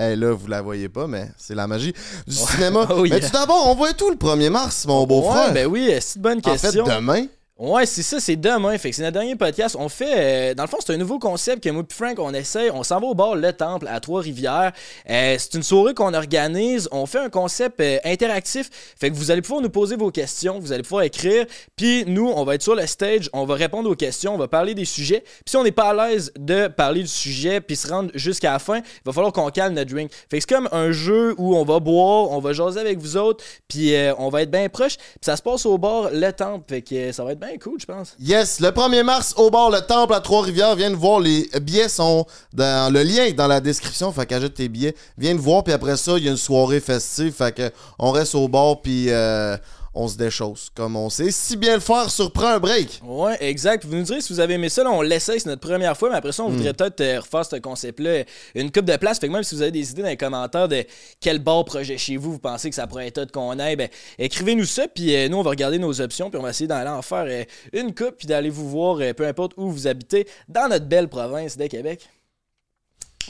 Eh 0.03 0.15
là, 0.15 0.31
vous 0.33 0.47
la 0.47 0.61
voyez 0.61 0.89
pas, 0.89 1.05
mais 1.05 1.29
c'est 1.37 1.53
la 1.53 1.67
magie 1.67 1.93
du 2.27 2.33
cinéma. 2.35 2.87
Oh, 2.89 3.05
yeah. 3.05 3.15
Mais 3.15 3.21
tout 3.21 3.31
d'abord, 3.33 3.67
on 3.67 3.75
voit 3.75 3.93
tout 3.93 4.09
le 4.09 4.15
1er 4.15 4.49
mars, 4.49 4.85
mon 4.87 5.05
beau-frère. 5.05 5.47
Ouais, 5.47 5.53
ben 5.53 5.67
oui, 5.67 5.91
c'est 5.99 6.15
une 6.15 6.21
bonne 6.21 6.39
en 6.43 6.55
fait, 6.55 6.59
question? 6.59 6.85
demain. 6.85 7.25
Ouais, 7.61 7.85
c'est 7.85 8.01
ça, 8.01 8.19
c'est 8.19 8.37
demain. 8.37 8.75
Fait 8.79 8.89
que 8.89 8.95
c'est 8.95 9.03
notre 9.03 9.13
dernier 9.13 9.35
podcast. 9.35 9.75
On 9.77 9.87
fait, 9.87 10.15
euh, 10.17 10.53
dans 10.55 10.63
le 10.63 10.67
fond, 10.67 10.77
c'est 10.83 10.95
un 10.95 10.97
nouveau 10.97 11.19
concept 11.19 11.63
que 11.63 11.69
moi 11.69 11.83
et 11.87 11.93
Frank, 11.93 12.17
on 12.17 12.33
essaie. 12.33 12.71
On 12.71 12.81
s'en 12.81 12.99
va 12.99 13.05
au 13.05 13.13
bar 13.13 13.35
Le 13.35 13.53
Temple 13.53 13.87
à 13.87 13.99
Trois-Rivières. 13.99 14.71
Euh, 15.07 15.35
c'est 15.37 15.53
une 15.53 15.61
soirée 15.61 15.93
qu'on 15.93 16.15
organise. 16.15 16.89
On 16.91 17.05
fait 17.05 17.19
un 17.19 17.29
concept 17.29 17.79
euh, 17.79 17.99
interactif. 18.03 18.71
Fait 18.99 19.11
que 19.11 19.15
vous 19.15 19.29
allez 19.29 19.43
pouvoir 19.43 19.61
nous 19.61 19.69
poser 19.69 19.95
vos 19.95 20.09
questions. 20.09 20.57
Vous 20.57 20.71
allez 20.71 20.81
pouvoir 20.81 21.03
écrire. 21.03 21.45
Puis 21.75 22.03
nous, 22.07 22.31
on 22.35 22.43
va 22.45 22.55
être 22.55 22.63
sur 22.63 22.73
le 22.73 22.87
stage. 22.87 23.29
On 23.31 23.45
va 23.45 23.53
répondre 23.53 23.87
aux 23.91 23.95
questions. 23.95 24.33
On 24.33 24.39
va 24.39 24.47
parler 24.47 24.73
des 24.73 24.85
sujets. 24.85 25.19
Puis 25.19 25.51
si 25.51 25.55
on 25.55 25.63
n'est 25.63 25.71
pas 25.71 25.89
à 25.89 25.93
l'aise 25.93 26.33
de 26.39 26.67
parler 26.67 27.01
du 27.01 27.09
sujet 27.09 27.61
puis 27.61 27.75
se 27.75 27.87
rendre 27.87 28.09
jusqu'à 28.15 28.53
la 28.53 28.59
fin, 28.59 28.77
il 28.77 29.01
va 29.05 29.13
falloir 29.13 29.33
qu'on 29.33 29.51
calme 29.51 29.75
notre 29.75 29.93
drink. 29.93 30.09
Fait 30.31 30.39
que 30.39 30.45
c'est 30.47 30.49
comme 30.49 30.67
un 30.71 30.91
jeu 30.91 31.35
où 31.37 31.55
on 31.55 31.63
va 31.63 31.79
boire, 31.79 32.31
on 32.31 32.39
va 32.39 32.53
jaser 32.53 32.79
avec 32.79 32.97
vous 32.97 33.17
autres. 33.17 33.43
Puis 33.67 33.93
on 34.17 34.29
va 34.29 34.41
être 34.41 34.51
bien 34.51 34.67
proche. 34.67 34.97
Puis 34.97 35.19
ça 35.21 35.35
se 35.35 35.43
passe 35.43 35.67
au 35.67 35.77
bar 35.77 36.09
Le 36.11 36.31
Temple. 36.31 36.63
Fait 36.67 36.81
que 36.81 37.11
ça 37.11 37.23
va 37.23 37.33
être 37.33 37.39
bien 37.39 37.50
cool, 37.59 37.79
je 37.79 37.85
pense. 37.85 38.15
Yes, 38.19 38.59
le 38.59 38.69
1er 38.69 39.03
mars, 39.03 39.33
au 39.37 39.49
bar 39.49 39.69
Le 39.69 39.81
Temple 39.81 40.13
à 40.13 40.19
Trois-Rivières. 40.19 40.75
Viens 40.75 40.89
nous 40.89 40.99
voir, 40.99 41.19
les 41.19 41.49
billets 41.61 41.89
sont 41.89 42.25
dans 42.53 42.93
le 42.93 43.03
lien 43.03 43.31
dans 43.31 43.47
la 43.47 43.59
description. 43.59 44.11
Fait 44.11 44.25
qu'ajoute 44.25 44.53
tes 44.53 44.69
billets. 44.69 44.95
Viens 45.17 45.33
nous 45.33 45.41
voir, 45.41 45.63
puis 45.63 45.73
après 45.73 45.97
ça, 45.97 46.17
il 46.17 46.25
y 46.25 46.27
a 46.27 46.31
une 46.31 46.37
soirée 46.37 46.79
festive. 46.79 47.33
Fait 47.33 47.55
que 47.55 47.71
on 47.99 48.11
reste 48.11 48.35
au 48.35 48.47
bar, 48.47 48.81
puis 48.81 49.07
euh, 49.09 49.57
on 49.93 50.07
se 50.07 50.15
déchausse. 50.17 50.69
Comme 50.73 50.95
on 50.95 51.09
sait 51.09 51.31
si 51.31 51.57
bien 51.57 51.73
le 51.75 51.79
faire 51.81 52.09
sur 52.09 52.31
Prends 52.31 52.47
un 52.53 52.59
break. 52.59 53.01
Ouais, 53.03 53.37
exact. 53.41 53.83
Vous 53.85 53.95
nous 53.95 54.03
direz 54.03 54.21
si 54.21 54.31
vous 54.31 54.39
avez 54.39 54.53
aimé 54.53 54.69
ça. 54.69 54.83
Là, 54.83 54.91
on 54.91 55.01
l'essaye, 55.01 55.39
c'est 55.39 55.49
notre 55.49 55.61
première 55.67 55.97
fois, 55.97 56.09
mais 56.09 56.15
après 56.15 56.31
ça, 56.31 56.43
on 56.43 56.49
Mm. 56.49 56.55
voudrait 56.55 56.73
peut-être 56.73 57.01
euh, 57.01 57.19
refaire 57.19 57.45
ce 57.45 57.57
concept-là 57.57 58.23
une 58.55 58.71
coupe 58.71 58.85
de 58.85 58.95
place. 58.95 59.19
Fait 59.19 59.27
que 59.27 59.33
même 59.33 59.43
si 59.43 59.53
vous 59.55 59.61
avez 59.61 59.71
des 59.71 59.91
idées 59.91 60.01
dans 60.01 60.07
les 60.07 60.17
commentaires 60.17 60.67
de 60.67 60.85
quel 61.19 61.39
bar 61.39 61.65
projet 61.65 61.97
chez 61.97 62.15
vous, 62.17 62.31
vous 62.33 62.39
pensez 62.39 62.69
que 62.69 62.75
ça 62.75 62.87
pourrait 62.87 63.07
être 63.07 63.31
qu'on 63.31 63.59
aille, 63.59 63.75
ben, 63.75 63.89
écrivez-nous 64.17 64.65
ça, 64.65 64.87
puis 64.87 65.15
euh, 65.15 65.27
nous, 65.27 65.37
on 65.37 65.43
va 65.43 65.49
regarder 65.49 65.77
nos 65.79 65.99
options, 66.01 66.29
puis 66.29 66.39
on 66.39 66.43
va 66.43 66.51
essayer 66.51 66.67
d'aller 66.67 66.89
en 66.89 67.01
faire 67.01 67.25
euh, 67.27 67.43
une 67.73 67.93
coupe, 67.93 68.15
puis 68.17 68.27
d'aller 68.27 68.49
vous 68.49 68.69
voir, 68.69 68.97
euh, 69.01 69.13
peu 69.13 69.27
importe 69.27 69.53
où 69.57 69.69
vous 69.69 69.87
habitez, 69.87 70.25
dans 70.47 70.69
notre 70.69 70.85
belle 70.85 71.09
province 71.09 71.57
de 71.57 71.67
Québec. 71.67 72.07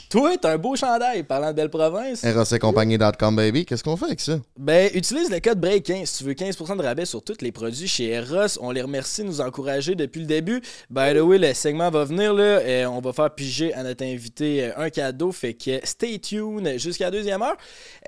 Toi, 0.08 0.36
t'as 0.36 0.52
un 0.52 0.58
beau 0.58 0.76
chandail 0.76 1.22
parlant 1.22 1.48
de 1.48 1.56
belle 1.56 1.70
province. 1.70 2.22
RSCompagnie.com, 2.22 3.34
baby. 3.34 3.64
Qu'est-ce 3.64 3.82
qu'on 3.82 3.96
fait 3.96 4.04
avec 4.06 4.20
ça? 4.20 4.38
Ben, 4.58 4.90
utilise 4.94 5.30
le 5.30 5.40
code 5.40 5.58
BREAK15 5.58 6.04
si 6.06 6.18
tu 6.18 6.24
veux 6.24 6.34
15% 6.34 6.76
de 6.76 6.82
rabais 6.82 7.06
sur 7.06 7.22
tous 7.22 7.40
les 7.40 7.50
produits 7.50 7.88
chez 7.88 8.10
Eros. 8.10 8.58
On 8.60 8.70
les 8.70 8.82
remercie 8.82 9.22
de 9.22 9.28
nous 9.28 9.40
encourager 9.40 9.94
depuis 9.94 10.20
le 10.20 10.26
début. 10.26 10.60
By 10.90 11.14
the 11.14 11.20
way, 11.20 11.38
le 11.38 11.54
segment 11.54 11.90
va 11.90 12.04
venir 12.04 12.34
là. 12.34 12.62
et 12.62 12.84
on 12.84 13.00
va 13.00 13.12
faire 13.12 13.34
piger 13.34 13.72
à 13.74 13.82
notre 13.82 14.04
invité 14.04 14.64
euh, 14.64 14.84
un 14.84 14.90
cadeau. 14.90 15.32
Fait 15.32 15.54
que 15.54 15.80
stay 15.84 16.18
tuned 16.18 16.78
jusqu'à 16.78 17.06
la 17.06 17.10
deuxième 17.10 17.40
heure. 17.40 17.56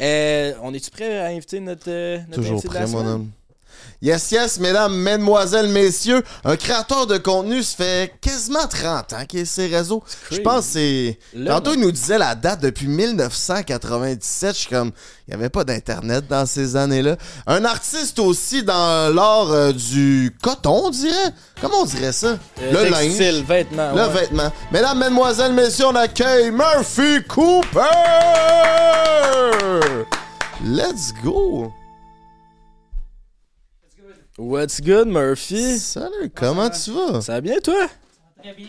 Euh, 0.01 0.53
on 0.63 0.75
est-tu 0.75 0.91
prêt 0.91 1.19
à 1.19 1.27
inviter 1.29 1.61
notre, 1.61 1.89
euh, 1.89 2.19
notre 2.29 2.35
Toujours 2.35 2.53
invité 2.59 2.69
de 2.69 2.75
la 2.75 2.81
prêt, 2.81 2.91
mon 2.93 3.07
homme. 3.07 3.31
Yes, 4.03 4.33
yes, 4.33 4.61
mesdames, 4.61 4.95
mesdemoiselles, 4.95 5.69
messieurs, 5.69 6.23
un 6.45 6.57
créateur 6.57 7.07
de 7.07 7.17
contenu, 7.17 7.63
ça 7.63 7.77
fait 7.77 8.13
quasiment 8.21 8.67
30 8.67 9.13
ans 9.15 9.25
qu'il 9.27 9.41
est 9.41 9.45
sur 9.47 9.63
ses 9.63 9.75
réseaux. 9.75 10.03
Je 10.31 10.41
pense 10.41 10.67
que 10.67 10.73
c'est... 10.73 11.19
Tantôt, 11.47 11.73
il 11.73 11.81
nous 11.81 11.91
disait 11.93 12.19
la 12.19 12.35
date 12.35 12.61
depuis 12.61 12.87
1997. 12.87 14.55
Je 14.55 14.61
suis 14.61 14.69
comme... 14.69 14.93
Il 15.27 15.31
n'y 15.31 15.41
avait 15.41 15.49
pas 15.49 15.65
d'Internet 15.65 16.27
dans 16.29 16.45
ces 16.45 16.77
années-là. 16.77 17.17
Un 17.47 17.65
artiste 17.65 18.19
aussi 18.19 18.63
dans 18.63 19.15
l'art 19.15 19.51
euh, 19.51 19.73
du 19.73 20.37
coton, 20.43 20.83
on 20.85 20.91
dirait. 20.91 21.33
Comment 21.63 21.81
on 21.81 21.87
dirait 21.87 22.13
ça? 22.13 22.37
Euh, 22.61 22.73
le 22.73 22.91
textile, 22.91 23.37
linge. 23.37 23.45
vêtements. 23.45 23.93
Le 23.93 24.03
ouais. 24.03 24.21
vêtement. 24.21 24.53
Mesdames, 24.71 24.99
mesdemoiselles, 24.99 25.55
messieurs, 25.55 25.87
on 25.87 25.97
accueille 25.97 26.51
Murphy 26.51 27.25
Cooper! 27.27 27.81
Let's 30.63 31.15
go! 31.23 31.73
What's 34.39 34.81
good, 34.81 35.07
Murphy? 35.09 35.79
Salut, 35.79 36.31
comment 36.35 36.69
tu 36.71 36.91
vas? 36.91 37.21
Ça 37.21 37.35
va 37.35 37.41
bien, 37.41 37.59
toi? 37.63 37.87
Très 38.43 38.53
bien. 38.55 38.67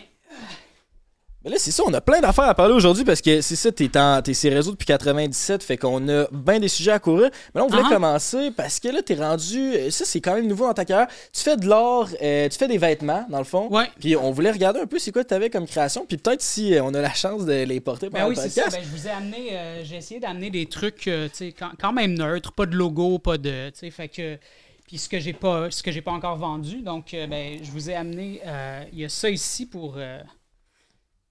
Mais 1.44 1.52
là, 1.52 1.58
c'est 1.60 1.70
ça, 1.72 1.84
on 1.86 1.94
a 1.94 2.02
plein 2.02 2.22
d'affaires 2.22 2.46
à 2.46 2.56
parler 2.56 2.74
aujourd'hui 2.74 3.04
parce 3.04 3.22
que 3.22 3.40
c'est 3.42 3.56
ça, 3.56 3.72
t'es, 3.72 3.96
en, 4.00 4.20
t'es 4.24 4.34
sur 4.34 4.50
les 4.50 4.56
réseaux 4.56 4.72
depuis 4.72 4.86
97, 4.88 5.62
fait 5.64 5.78
qu'on 5.78 6.08
a 6.10 6.26
bien 6.32 6.60
des 6.60 6.68
sujets 6.68 6.92
à 6.92 6.98
courir. 7.00 7.30
Mais 7.54 7.62
là, 7.62 7.66
on 7.66 7.68
voulait 7.70 7.84
Ah. 7.86 7.90
commencer 7.94 8.50
parce 8.50 8.80
que 8.80 8.88
là, 8.88 9.04
t'es 9.04 9.14
rendu. 9.14 9.74
euh, 9.76 9.92
Ça, 9.92 10.06
c'est 10.06 10.22
quand 10.22 10.34
même 10.34 10.48
nouveau 10.48 10.66
dans 10.66 10.74
ta 10.74 10.86
carrière. 10.86 11.08
Tu 11.32 11.42
fais 11.42 11.56
de 11.56 11.68
l'art, 11.68 12.10
euh, 12.20 12.50
tu 12.50 12.58
fais 12.58 12.68
des 12.68 12.80
vêtements, 12.80 13.28
dans 13.30 13.38
le 13.38 13.44
fond. 13.44 13.68
Ouais. 13.70 13.86
Puis 14.00 14.16
on 14.16 14.32
voulait 14.32 14.50
regarder 14.52 14.80
un 14.80 14.88
peu 14.88 14.98
c'est 14.98 15.12
quoi 15.12 15.24
que 15.24 15.30
t'avais 15.30 15.52
comme 15.52 15.68
création. 15.68 16.06
Puis 16.08 16.18
peut-être 16.18 16.42
si 16.42 16.74
euh, 16.76 16.84
on 16.84 16.94
a 16.96 17.02
la 17.02 17.14
chance 17.14 17.46
de 17.46 17.64
les 17.64 17.80
porter 17.80 18.10
Ben 18.10 18.20
pendant 18.22 18.30
oui, 18.30 18.36
le 18.36 18.42
c'est 18.42 18.50
ça. 18.50 18.64
podcast. 18.64 18.84
Ben, 18.84 18.90
je 18.92 19.00
vous 19.02 19.08
ai 19.08 19.12
amené, 19.12 19.50
euh, 19.52 19.84
j'ai 19.84 19.98
essayé 19.98 20.20
d'amener 20.20 20.50
des 20.50 20.66
trucs, 20.66 21.08
euh, 21.08 21.28
tu 21.28 21.36
sais, 21.36 21.52
quand, 21.52 21.72
quand 21.80 21.94
même 21.94 22.14
neutres, 22.16 22.54
pas 22.54 22.66
de 22.66 22.76
logo, 22.76 23.20
pas 23.20 23.38
de, 23.38 23.70
tu 23.70 23.80
sais, 23.82 23.92
fait 23.92 24.08
que, 24.10 24.38
puis 24.88 24.98
ce 24.98 25.10
que 25.10 25.20
j'ai 25.20 25.34
pas, 25.34 25.72
ce 25.72 25.82
que 25.84 25.92
j'ai 25.92 26.02
pas 26.02 26.12
encore 26.12 26.38
vendu, 26.38 26.82
donc, 26.82 27.14
euh, 27.14 27.28
ben, 27.28 27.60
je 27.64 27.72
vous 27.72 27.90
ai 27.90 27.96
amené, 27.96 28.42
euh, 28.46 28.84
il 28.94 29.00
y 29.00 29.06
a 29.06 29.10
ça 29.10 29.30
ici 29.30 29.66
pour, 29.66 29.96
euh, 29.98 30.22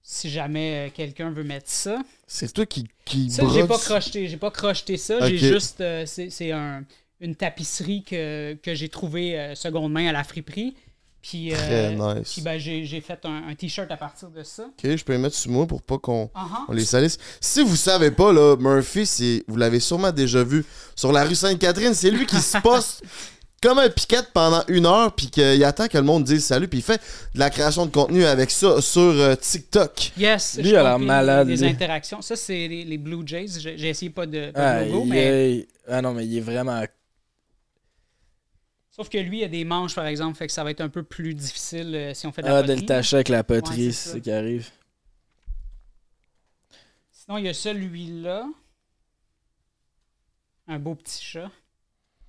si 0.03 0.29
jamais 0.29 0.91
quelqu'un 0.95 1.31
veut 1.31 1.43
mettre 1.43 1.69
ça. 1.69 1.99
C'est 2.27 2.51
toi 2.53 2.65
qui, 2.65 2.87
qui 3.05 3.31
Ça, 3.31 3.43
j'ai 3.53 3.65
pas 3.65 3.77
crocheté, 3.79 4.27
j'ai 4.27 4.37
pas 4.37 4.51
crocheté 4.51 4.97
ça, 4.97 5.27
j'ai 5.27 5.37
juste, 5.37 5.77
c'est, 6.05 6.29
c'est 6.29 6.51
un, 6.51 6.83
une 7.21 7.35
tapisserie 7.35 8.03
que, 8.03 8.53
que 8.61 8.75
j'ai 8.75 8.89
trouvée 8.89 9.53
seconde 9.55 9.91
main 9.93 10.07
à 10.07 10.11
la 10.11 10.23
friperie. 10.23 10.75
Puis, 11.21 11.51
euh, 11.51 11.55
Très 11.55 11.95
nice. 11.95 12.33
puis 12.33 12.41
ben, 12.43 12.59
j'ai, 12.59 12.85
j'ai 12.85 13.01
fait 13.01 13.25
un, 13.25 13.47
un 13.47 13.55
t-shirt 13.55 13.89
à 13.89 13.97
partir 13.97 14.29
de 14.29 14.43
ça. 14.43 14.65
Ok, 14.65 14.95
je 14.95 15.03
peux 15.03 15.13
les 15.13 15.17
mettre 15.17 15.35
sur 15.35 15.49
moi 15.49 15.65
pour 15.65 15.81
pas 15.81 15.97
qu'on 15.97 16.25
Uh-huh. 16.35 16.65
on 16.67 16.71
les 16.73 16.85
salisse. 16.85 17.17
Si 17.41 17.63
vous 17.63 17.75
savez 17.75 18.11
pas, 18.11 18.31
là, 18.31 18.55
Murphy, 18.57 19.07
c'est, 19.07 19.43
vous 19.47 19.57
l'avez 19.57 19.79
sûrement 19.79 20.11
déjà 20.11 20.43
vu 20.43 20.63
sur 20.95 21.11
la 21.11 21.23
rue 21.23 21.33
Sainte-Catherine, 21.33 21.95
c'est 21.95 22.11
lui 22.11 22.27
qui 22.27 22.35
se 22.35 22.59
poste 22.59 23.01
comme 23.61 23.79
un 23.79 23.89
piquette 23.89 24.29
pendant 24.33 24.63
une 24.67 24.85
heure, 24.85 25.13
puis 25.15 25.27
qu'il 25.31 25.63
attend 25.63 25.87
que 25.87 25.97
le 25.97 26.03
monde 26.03 26.23
dise 26.23 26.45
salut, 26.45 26.67
puis 26.67 26.79
il 26.79 26.83
fait 26.83 27.01
de 27.33 27.39
la 27.39 27.49
création 27.49 27.85
de 27.85 27.91
contenu 27.91 28.23
avec 28.25 28.51
ça 28.51 28.79
sur 28.81 29.01
euh, 29.01 29.35
TikTok. 29.35 30.11
Yes, 30.17 30.57
Lui, 30.57 30.69
je 30.69 30.75
a 30.75 30.83
l'air 30.83 30.93
compile 30.93 31.07
malade, 31.07 31.47
Les 31.47 31.63
interactions. 31.63 32.21
Ça, 32.21 32.35
c'est 32.35 32.67
les, 32.67 32.83
les 32.85 32.97
Blue 32.97 33.23
Jays. 33.25 33.59
J'ai 33.59 33.89
essayé 33.89 34.11
pas 34.11 34.25
de, 34.27 34.51
pas 34.51 34.59
de 34.59 34.65
Ah, 34.83 34.85
logo, 34.85 35.05
mais. 35.05 35.57
est- 35.59 35.67
ah 35.87 36.01
non, 36.01 36.13
mais 36.13 36.25
il 36.27 36.37
est 36.37 36.41
vraiment. 36.41 36.83
Sauf 38.91 39.09
que 39.09 39.17
lui, 39.17 39.39
il 39.39 39.43
a 39.43 39.47
des 39.49 39.65
manches, 39.65 39.93
par 39.95 40.05
exemple, 40.05 40.37
fait 40.37 40.47
que 40.47 40.53
ça 40.53 40.63
va 40.63 40.71
être 40.71 40.79
un 40.81 40.87
peu 40.89 41.03
plus 41.03 41.33
difficile 41.33 41.93
euh, 41.95 42.13
si 42.13 42.27
on 42.27 42.31
fait 42.31 42.41
de 42.43 42.47
la 42.47 42.57
Ah, 42.57 42.61
de 42.61 42.67
poterie. 42.67 42.81
le 42.81 42.85
tâcher 42.87 43.15
avec 43.17 43.29
la 43.29 43.43
poterie, 43.43 43.87
Ouais, 43.87 43.91
c'est 43.91 44.11
ce 44.13 44.17
qui 44.17 44.31
arrive. 44.31 44.69
Sinon, 47.11 47.37
il 47.39 47.45
y 47.45 47.49
a 47.49 47.53
celui-là. 47.53 48.45
Un 50.67 50.79
beau 50.79 50.95
petit 50.95 51.23
chat. 51.23 51.49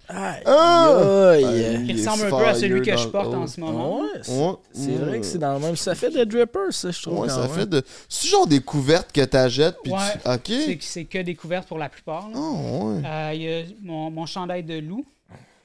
Aïe, 0.08 0.42
Ah! 0.46 1.34
Qui 1.36 1.92
Il 1.92 1.98
ressemble 1.98 2.24
un 2.26 2.38
peu 2.38 2.46
à 2.46 2.54
celui 2.54 2.82
que 2.82 2.96
je 2.96 3.08
porte 3.08 3.34
en 3.34 3.46
ce 3.46 3.60
moment. 3.60 4.00
Ouais, 4.02 4.54
c'est 4.72 4.92
vrai 4.92 5.20
que 5.20 5.26
c'est 5.26 5.38
dans 5.38 5.54
le 5.54 5.60
même. 5.60 5.76
Ça 5.76 5.94
fait 5.94 6.10
de 6.10 6.24
dripper, 6.24 6.70
ça, 6.70 6.90
je 6.90 7.02
trouve. 7.02 7.20
Ouais, 7.20 7.28
ça 7.28 7.48
fait 7.48 7.66
de. 7.66 7.82
C'est 8.08 8.28
genre 8.28 8.46
des 8.46 8.60
couvertes 8.60 9.10
que 9.12 9.22
t'achètes, 9.24 9.76
puis 9.82 9.92
Ouais. 9.92 9.98
tu. 10.44 10.52
Ok. 10.74 10.78
C'est 10.80 11.04
que 11.04 11.18
découverte 11.22 11.66
pour 11.68 11.78
la 11.78 11.88
plupart. 11.88 12.28
là. 12.28 12.34
Oh, 12.36 12.92
ouais. 12.94 13.02
Euh, 13.04 13.30
il 13.34 13.42
y 13.42 13.52
a 13.52 13.62
mon, 13.82 14.10
mon 14.10 14.26
chandail 14.26 14.62
de 14.62 14.78
loup. 14.78 15.04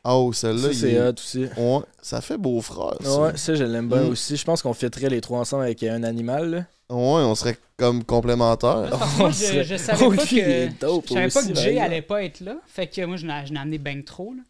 Oh, 0.04 0.32
celle-là, 0.34 0.62
Ça, 0.64 0.68
il 0.70 0.76
c'est 0.76 0.92
est- 0.94 1.00
hot 1.08 1.14
aussi. 1.14 1.46
Ouais, 1.58 1.80
ça 2.02 2.22
fait 2.22 2.38
beau 2.38 2.60
frère. 2.62 2.96
Ça. 3.04 3.22
Ouais, 3.22 3.38
ça, 3.38 3.54
je 3.54 3.64
l'aime 3.64 3.88
bien 3.88 4.02
Mm. 4.02 4.10
aussi. 4.10 4.36
Je 4.36 4.44
pense 4.44 4.64
qu'on 4.64 4.74
fêterait 4.74 5.10
les 5.10 5.22
trois 5.22 5.40
ensemble 5.40 5.64
avec 5.64 5.84
un 5.84 6.02
animal. 6.04 6.50
Là. 6.50 6.58
Ouais, 6.90 7.22
on 7.24 7.36
serait 7.36 7.58
comme 7.82 8.04
complémentaires. 8.04 8.90
Parce 8.92 9.14
que 9.14 9.18
moi, 9.18 9.32
je, 9.32 9.76
savais 9.78 10.06
Oh, 10.06 10.12
pas 10.12 10.24
que. 10.24 10.30
Je 10.30 11.14
savais 11.14 11.30
pas 11.30 11.42
que 11.42 11.56
Jay 11.56 11.70
exemple. 11.70 11.80
allait 11.80 12.02
pas 12.04 12.24
être 12.24 12.40
là. 12.42 12.58
Fait 12.68 12.86
que 12.86 13.04
moi, 13.06 13.18
je 13.18 13.26
l'ai 13.26 13.58
amené 13.58 13.80
ben 13.80 14.04
trop. 14.04 14.34
Là. 14.36 14.44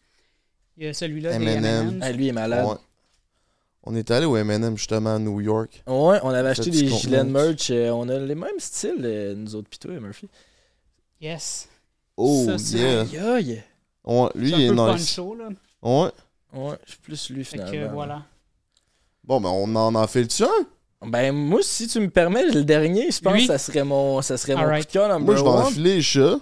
Il 0.78 0.86
y 0.86 0.88
a 0.88 0.94
celui-là 0.94 1.32
M&M. 1.32 2.00
Ah, 2.02 2.12
lui, 2.12 2.28
est 2.28 2.34
malade. 2.34 2.66
Ouais. 2.66 2.76
On 3.84 3.96
est 3.96 4.12
allé 4.12 4.26
au 4.26 4.36
M&M 4.36 4.78
justement 4.78 5.16
à 5.16 5.20
New 5.20 5.40
York. 5.40 5.82
Ouais, 5.88 6.20
on 6.24 6.30
avait 6.30 6.50
acheté 6.50 6.70
des 6.70 6.88
gilets 6.88 7.24
de 7.24 7.30
merch. 7.30 7.70
euh, 7.72 7.90
on 7.92 8.10
a 8.10 8.20
les 8.20 8.36
mêmes 8.36 8.60
styles, 8.60 9.02
euh, 9.04 9.34
nous 9.34 9.56
autres, 9.56 9.70
pis 9.70 9.80
toi, 9.80 9.98
Murphy. 10.00 10.28
Yes. 11.20 11.68
Oh 12.18 12.46
Ça, 12.58 12.78
yeah. 12.78 13.02
Aïe, 13.02 13.18
aïe. 13.18 13.64
Ouais, 14.04 14.30
lui 14.36 14.52
il 14.52 14.62
est 14.62 14.72
nice. 14.72 15.16
poncho, 15.16 15.36
là. 15.36 15.50
Ouais. 15.82 16.12
Ouais, 16.54 16.76
je 16.86 16.92
suis 16.92 17.02
plus 17.02 17.30
lui, 17.30 17.46
Fait 17.46 17.58
que 17.58 17.88
voilà. 17.92 18.24
Bon, 19.24 19.40
ben 19.40 19.50
on 19.50 19.76
en 19.76 19.96
en 19.96 20.08
fait 20.08 20.24
le 20.24 20.46
un? 20.46 20.68
Ben, 21.04 21.32
moi, 21.34 21.60
si 21.64 21.88
tu 21.88 22.00
me 22.00 22.10
permets, 22.10 22.46
le 22.46 22.64
dernier, 22.64 23.10
je 23.12 23.20
pense 23.22 23.34
Lui? 23.34 23.42
que 23.42 23.48
ça 23.48 23.58
serait 23.58 23.84
mon, 23.84 24.22
ça 24.22 24.38
serait 24.38 24.56
mon 24.56 24.62
Alright. 24.62 24.86
coup 24.86 24.90
de 24.90 24.94
cœur 24.94 25.20
Moi, 25.20 25.36
je 25.36 25.42
vais 25.42 25.48
one. 25.50 25.58
enfiler 25.64 25.96
les 25.96 26.02
chats. 26.02 26.38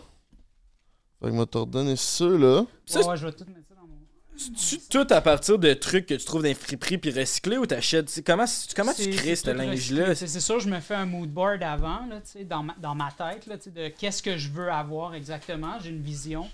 Fait 1.21 1.27
que 1.27 1.33
je 1.33 1.39
vais 1.39 1.45
te 1.45 1.57
redonner 1.57 1.95
ceux-là. 1.95 2.65
Ça, 2.85 2.99
Ouais, 3.01 3.07
ouais, 3.07 3.17
je 3.17 3.25
vais 3.25 3.31
tout 3.31 3.45
mettre 3.45 3.67
ça 3.69 3.75
dans 3.75 3.87
mon. 3.87 3.95
Tu 4.37 4.79
tout 4.89 5.07
à 5.13 5.21
partir 5.21 5.59
de 5.59 5.73
trucs 5.73 6.05
que 6.07 6.13
tu 6.13 6.25
trouves 6.25 6.41
dans 6.41 6.47
les 6.49 6.53
friperies 6.53 6.97
puis 6.97 7.11
recyclés 7.11 7.57
ou 7.57 7.65
t'achètes? 7.65 8.21
Comment 8.25 8.45
comment 8.75 8.93
tu 8.93 9.03
C'est- 9.03 9.09
crées 9.11 9.35
c'est 9.35 9.47
ce 9.47 9.51
tout 9.51 9.57
linge 9.57 9.71
recyclé. 9.75 9.99
là 10.07 10.15
C'est 10.15 10.27
c'est 10.27 10.39
sûr, 10.39 10.59
je 10.59 10.69
me 10.69 10.79
fais 10.79 10.95
un 10.95 11.05
mood 11.05 11.29
board 11.29 11.61
avant, 11.63 12.05
là, 12.09 12.17
tu 12.21 12.31
sais, 12.39 12.43
dans, 12.45 12.63
ma, 12.63 12.75
dans 12.81 12.95
ma 12.95 13.11
tête, 13.11 13.47
là, 13.47 13.57
tu 13.57 13.65
sais, 13.65 13.69
de 13.71 13.87
qu'est-ce 13.89 14.21
que 14.23 14.37
je 14.37 14.49
veux 14.49 14.71
avoir 14.71 15.13
exactement. 15.15 15.73
J'ai 15.83 15.89
une 15.89 16.01
vision. 16.01 16.47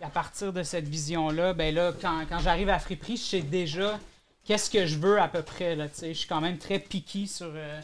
Et 0.00 0.04
à 0.04 0.08
partir 0.08 0.52
de 0.52 0.62
cette 0.62 0.86
vision-là, 0.86 1.52
ben 1.52 1.74
là, 1.74 1.92
quand, 2.00 2.20
quand 2.28 2.38
j'arrive 2.38 2.68
à 2.68 2.72
la 2.72 2.78
friperie, 2.78 3.16
je 3.16 3.22
sais 3.22 3.40
déjà 3.42 3.98
qu'est-ce 4.46 4.70
que 4.70 4.86
je 4.86 4.96
veux 4.98 5.20
à 5.20 5.28
peu 5.28 5.42
près. 5.42 5.74
Là, 5.76 5.88
je 6.00 6.12
suis 6.12 6.28
quand 6.28 6.40
même 6.40 6.58
très 6.58 6.78
picky 6.78 7.26
sur, 7.26 7.50
euh, 7.54 7.80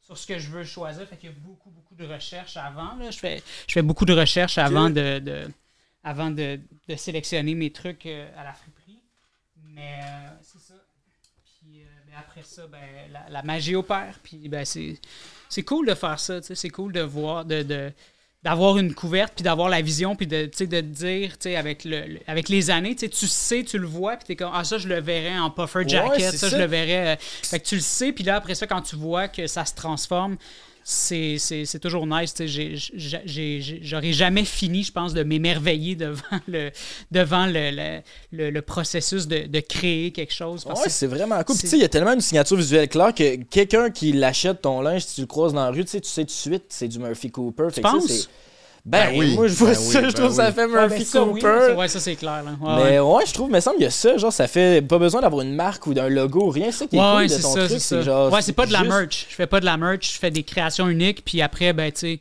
sur 0.00 0.16
ce 0.16 0.26
que 0.26 0.38
je 0.38 0.48
veux 0.50 0.64
choisir. 0.64 1.06
Fait 1.08 1.16
qu'il 1.16 1.30
y 1.30 1.32
a 1.32 1.36
beaucoup, 1.36 1.70
beaucoup 1.70 1.94
de 1.94 2.06
recherches 2.06 2.56
avant. 2.56 2.94
Là. 2.96 3.10
Je, 3.10 3.18
fais, 3.18 3.42
je 3.66 3.72
fais 3.72 3.82
beaucoup 3.82 4.04
de 4.04 4.12
recherches 4.14 4.58
avant 4.58 4.90
de, 4.90 5.18
de- 5.18 5.48
avant 6.02 6.30
de, 6.30 6.60
de 6.88 6.96
sélectionner 6.96 7.54
mes 7.54 7.70
trucs 7.72 8.06
euh, 8.06 8.28
à 8.36 8.44
la 8.44 8.52
friperie. 8.52 9.00
Mais 9.64 10.00
euh, 10.04 10.28
c'est 10.42 10.60
ça. 10.60 10.74
Puis 11.44 11.82
ben, 12.06 12.14
après 12.18 12.42
ça, 12.42 12.66
ben, 12.66 12.80
la, 13.10 13.28
la 13.30 13.42
magie 13.42 13.74
opère. 13.74 14.18
Puis 14.22 14.48
ben, 14.48 14.64
c'est, 14.64 15.62
cool 15.64 15.86
de 15.88 15.94
faire 15.94 16.20
ça. 16.20 16.40
C'est 16.42 16.70
cool 16.70 16.92
de 16.92 17.00
voir, 17.00 17.44
de, 17.44 17.62
de- 17.62 17.92
d'avoir 18.44 18.76
une 18.78 18.94
couverte, 18.94 19.32
puis 19.34 19.42
d'avoir 19.42 19.68
la 19.70 19.80
vision, 19.80 20.14
puis 20.16 20.26
de, 20.26 20.42
de 20.42 20.46
te 20.50 20.80
dire, 20.80 21.30
tu 21.32 21.44
sais, 21.44 21.56
avec, 21.56 21.84
le, 21.84 22.00
le- 22.06 22.20
avec 22.26 22.48
les 22.50 22.70
années, 22.70 22.94
tu 22.94 23.00
sais, 23.06 23.08
tu 23.08 23.26
sais, 23.26 23.64
tu 23.64 23.78
le 23.78 23.86
vois, 23.86 24.16
puis 24.16 24.26
t'es 24.26 24.36
comme, 24.36 24.52
ah, 24.54 24.62
ça, 24.64 24.76
je 24.78 24.86
le 24.86 25.00
verrais 25.00 25.38
en 25.38 25.50
puffer 25.50 25.88
jacket, 25.88 26.36
ça. 26.36 26.48
je 26.50 26.56
le 26.56 26.66
verrais. 26.66 27.14
euh, 27.14 27.16
Fait 27.18 27.58
que 27.58 27.64
tu 27.66 27.76
le 27.76 27.80
sais, 27.80 28.12
puis 28.12 28.22
là, 28.22 28.36
après 28.36 28.54
ça, 28.54 28.66
quand 28.66 28.82
tu 28.82 28.96
vois 28.96 29.28
que 29.28 29.46
ça 29.46 29.64
se 29.64 29.74
transforme, 29.74 30.36
c'est, 30.84 31.38
toujours 31.80 32.06
nice. 32.06 32.34
tu 32.34 32.46
J'aurais 33.82 34.12
jamais 34.12 34.44
fini, 34.44 34.84
je 34.84 34.92
pense, 34.92 35.14
de 35.14 35.22
m'émerveiller 35.22 35.96
devant 35.96 36.22
le, 36.46 36.70
devant 37.10 37.46
le, 37.46 37.70
le, 37.70 38.00
le- 38.32 38.50
le 38.50 38.62
processus 38.62 39.26
de, 39.26 39.46
de 39.46 39.60
créer 39.60 40.12
quelque 40.12 40.32
chose. 40.34 40.64
Que 40.64 40.90
c'est 40.90 41.06
vraiment 41.06 41.42
cool. 41.42 41.56
Tu 41.56 41.66
sais, 41.66 41.76
il 41.76 41.82
y 41.82 41.84
a 41.84 41.88
tellement 41.88 42.12
une 42.12 42.20
signature 42.20 42.56
visuelle 42.56 42.88
claire 42.88 43.14
que 43.14 43.36
quelqu'un 43.44 43.90
qui 43.90 44.12
l'achète 44.12 44.60
ton 44.62 44.80
linge, 44.82 45.02
si 45.02 45.14
tu 45.16 45.20
le 45.22 45.26
croises 45.26 45.52
dans 45.54 45.64
la 45.64 45.70
rue, 45.70 45.84
tu 45.84 45.90
sais, 45.90 46.00
tu 46.00 46.08
sais 46.08 46.22
tout 46.22 46.26
de 46.26 46.30
suite, 46.32 46.64
c'est 46.68 46.88
du 46.88 46.98
Murphy 46.98 47.30
Cooper. 47.30 47.68
Fait 47.72 47.80
penses? 47.80 48.06
c'est- 48.06 48.28
Ben, 48.86 49.10
Ben 49.12 49.18
oui, 49.18 49.34
moi 49.34 49.48
je 49.48 49.54
vois 49.54 49.68
ben 49.68 49.74
ça, 49.74 49.98
oui, 50.00 50.06
je 50.10 50.12
trouve 50.14 50.28
ben 50.28 50.34
ça 50.34 50.48
oui. 50.48 50.54
fait 50.54 50.64
Ouais, 50.66 50.68
Murphy 50.82 50.98
ben 50.98 51.04
ça, 51.06 51.22
oui, 51.22 51.40
Cooper. 51.40 51.58
ça, 51.68 51.74
ouais, 51.74 51.88
ça, 51.88 52.00
c'est 52.00 52.16
clair. 52.16 52.42
Là. 52.44 52.50
Ouais, 52.60 52.84
mais 52.84 52.98
ouais. 53.00 53.14
ouais, 53.16 53.26
je 53.26 53.32
trouve, 53.32 53.50
me 53.50 53.60
semble, 53.60 53.76
il 53.78 53.84
y 53.84 53.86
a 53.86 53.90
ça, 53.90 54.16
genre, 54.18 54.32
ça 54.32 54.46
fait 54.46 54.82
pas 54.86 54.98
besoin 54.98 55.22
d'avoir 55.22 55.40
une 55.40 55.54
marque 55.54 55.86
ou 55.86 55.94
d'un 55.94 56.08
logo, 56.10 56.50
rien. 56.50 56.66
C'est 56.70 56.80
ça 56.80 56.86
qui 56.86 56.96
est 56.96 57.00
Ouais, 57.00 57.06
cool 57.06 57.16
ouais, 57.16 57.26
de 57.28 57.32
c'est 57.32 57.40
ton 57.42 57.54
ça, 57.54 57.60
truc, 57.60 57.70
c'est 57.70 57.78
ça. 57.78 58.02
genre. 58.02 58.30
ouais, 58.32 58.42
c'est 58.42 58.52
pas 58.52 58.66
de 58.66 58.72
la 58.72 58.80
juste- 58.80 58.90
merch. 58.90 59.26
Je 59.30 59.34
fais 59.36 59.46
pas 59.46 59.60
de 59.60 59.64
la 59.64 59.76
merch, 59.78 60.12
je 60.14 60.18
fais 60.18 60.30
des 60.30 60.42
créations 60.42 60.86
uniques, 60.88 61.24
puis 61.24 61.40
après, 61.40 61.72
ben, 61.72 61.90
tu 61.90 61.98
sais, 62.00 62.20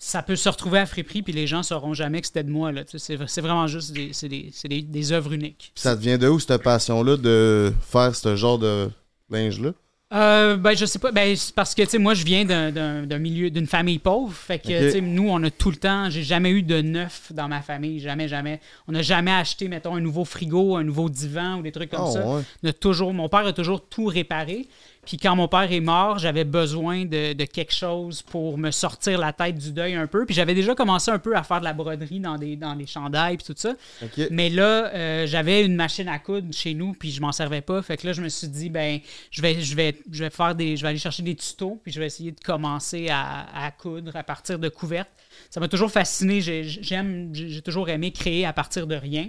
ça 0.00 0.22
peut 0.22 0.34
se 0.34 0.48
retrouver 0.48 0.80
à 0.80 0.86
friperie, 0.86 1.22
puis 1.22 1.32
les 1.32 1.46
gens 1.46 1.62
sauront 1.62 1.94
jamais 1.94 2.20
que 2.20 2.26
c'était 2.26 2.42
de 2.42 2.50
moi, 2.50 2.72
là. 2.72 2.82
Tu 2.84 2.98
sais, 2.98 3.16
C'est 3.18 3.28
c'est 3.28 3.40
vraiment 3.40 3.68
juste 3.68 3.92
des, 3.92 4.10
c'est 4.12 4.28
des, 4.28 4.50
c'est 4.52 4.66
des, 4.66 4.82
des 4.82 5.12
œuvres 5.12 5.32
uniques. 5.32 5.70
Ça 5.76 5.94
te 5.94 6.00
vient 6.00 6.18
de 6.18 6.26
où 6.26 6.40
cette 6.40 6.62
passion-là 6.62 7.18
de 7.18 7.72
faire 7.88 8.16
ce 8.16 8.34
genre 8.34 8.58
de 8.58 8.90
linge-là? 9.30 9.70
Euh, 10.12 10.56
ben, 10.56 10.76
je 10.76 10.86
sais 10.86 10.98
pas. 10.98 11.12
Ben, 11.12 11.36
c'est 11.36 11.54
parce 11.54 11.72
que, 11.72 11.82
tu 11.82 11.90
sais, 11.90 11.98
moi, 11.98 12.14
je 12.14 12.24
viens 12.24 12.44
d'un- 12.44 13.18
milieu, 13.18 13.48
d'une 13.48 13.68
famille 13.68 14.00
pauvre. 14.00 14.32
Fait 14.34 14.58
que, 14.58 14.62
Ok. 14.68 14.86
tu 14.86 14.90
sais, 14.90 15.00
nous, 15.00 15.28
on 15.30 15.40
a 15.44 15.50
tout 15.50 15.70
le 15.70 15.76
temps. 15.76 16.10
J'ai 16.10 16.24
jamais 16.24 16.50
eu 16.50 16.62
de 16.62 16.80
neuf 16.82 17.30
dans 17.32 17.46
ma 17.46 17.62
famille. 17.62 18.00
Jamais, 18.00 18.26
jamais. 18.26 18.60
On 18.88 18.92
n'a 18.92 19.02
jamais 19.02 19.30
acheté, 19.30 19.68
mettons, 19.68 19.94
un 19.94 20.00
nouveau 20.00 20.24
frigo, 20.24 20.74
un 20.76 20.82
nouveau 20.82 21.08
divan 21.08 21.58
ou 21.58 21.62
des 21.62 21.70
trucs 21.70 21.90
comme 21.90 22.06
Oh, 22.08 22.10
ça. 22.12 22.26
ouais. 22.26 22.42
On 22.64 22.68
a 22.68 22.72
toujours, 22.72 23.14
mon 23.14 23.28
père 23.28 23.46
a 23.46 23.52
toujours 23.52 23.86
tout 23.88 24.06
réparé. 24.06 24.66
Puis 25.06 25.16
quand 25.16 25.34
mon 25.34 25.48
père 25.48 25.72
est 25.72 25.80
mort, 25.80 26.18
j'avais 26.18 26.44
besoin 26.44 27.04
de, 27.04 27.32
de 27.32 27.44
quelque 27.44 27.74
chose 27.74 28.22
pour 28.22 28.58
me 28.58 28.70
sortir 28.70 29.18
la 29.18 29.32
tête 29.32 29.56
du 29.56 29.72
deuil 29.72 29.94
un 29.94 30.06
peu. 30.06 30.26
Puis 30.26 30.34
j'avais 30.34 30.54
déjà 30.54 30.74
commencé 30.74 31.10
un 31.10 31.18
peu 31.18 31.34
à 31.36 31.42
faire 31.42 31.60
de 31.60 31.64
la 31.64 31.72
broderie 31.72 32.20
dans, 32.20 32.36
des, 32.36 32.56
dans 32.56 32.74
les 32.74 32.86
chandails 32.86 33.36
puis 33.38 33.46
tout 33.46 33.54
ça. 33.56 33.74
Mais 34.30 34.50
là, 34.50 34.92
euh, 34.94 35.26
j'avais 35.26 35.64
une 35.64 35.74
machine 35.74 36.08
à 36.08 36.18
coudre 36.18 36.52
chez 36.52 36.74
nous, 36.74 36.92
puis 36.92 37.10
je 37.10 37.20
m'en 37.20 37.32
servais 37.32 37.62
pas. 37.62 37.80
Fait 37.82 37.96
que 37.96 38.06
là, 38.06 38.12
je 38.12 38.22
me 38.22 38.28
suis 38.28 38.48
dit, 38.48 38.68
ben, 38.68 39.00
je 39.30 39.40
vais, 39.40 39.60
je 39.60 39.74
vais, 39.74 39.96
je 40.10 40.24
vais 40.24 40.30
faire 40.30 40.54
des, 40.54 40.76
je 40.76 40.82
vais 40.82 40.88
aller 40.88 40.98
chercher 40.98 41.22
des 41.22 41.34
tutos, 41.34 41.80
puis 41.82 41.92
je 41.92 41.98
vais 41.98 42.06
essayer 42.06 42.32
de 42.32 42.40
commencer 42.40 43.08
à, 43.08 43.46
à 43.54 43.70
coudre 43.70 44.14
à 44.14 44.22
partir 44.22 44.58
de 44.58 44.68
couvertes. 44.68 45.10
Ça 45.48 45.60
m'a 45.60 45.68
toujours 45.68 45.90
fasciné. 45.90 46.40
J'ai 46.40 47.62
toujours 47.62 47.88
aimé 47.88 48.12
créer 48.12 48.44
à 48.44 48.52
partir 48.52 48.86
de 48.86 48.94
rien. 48.94 49.28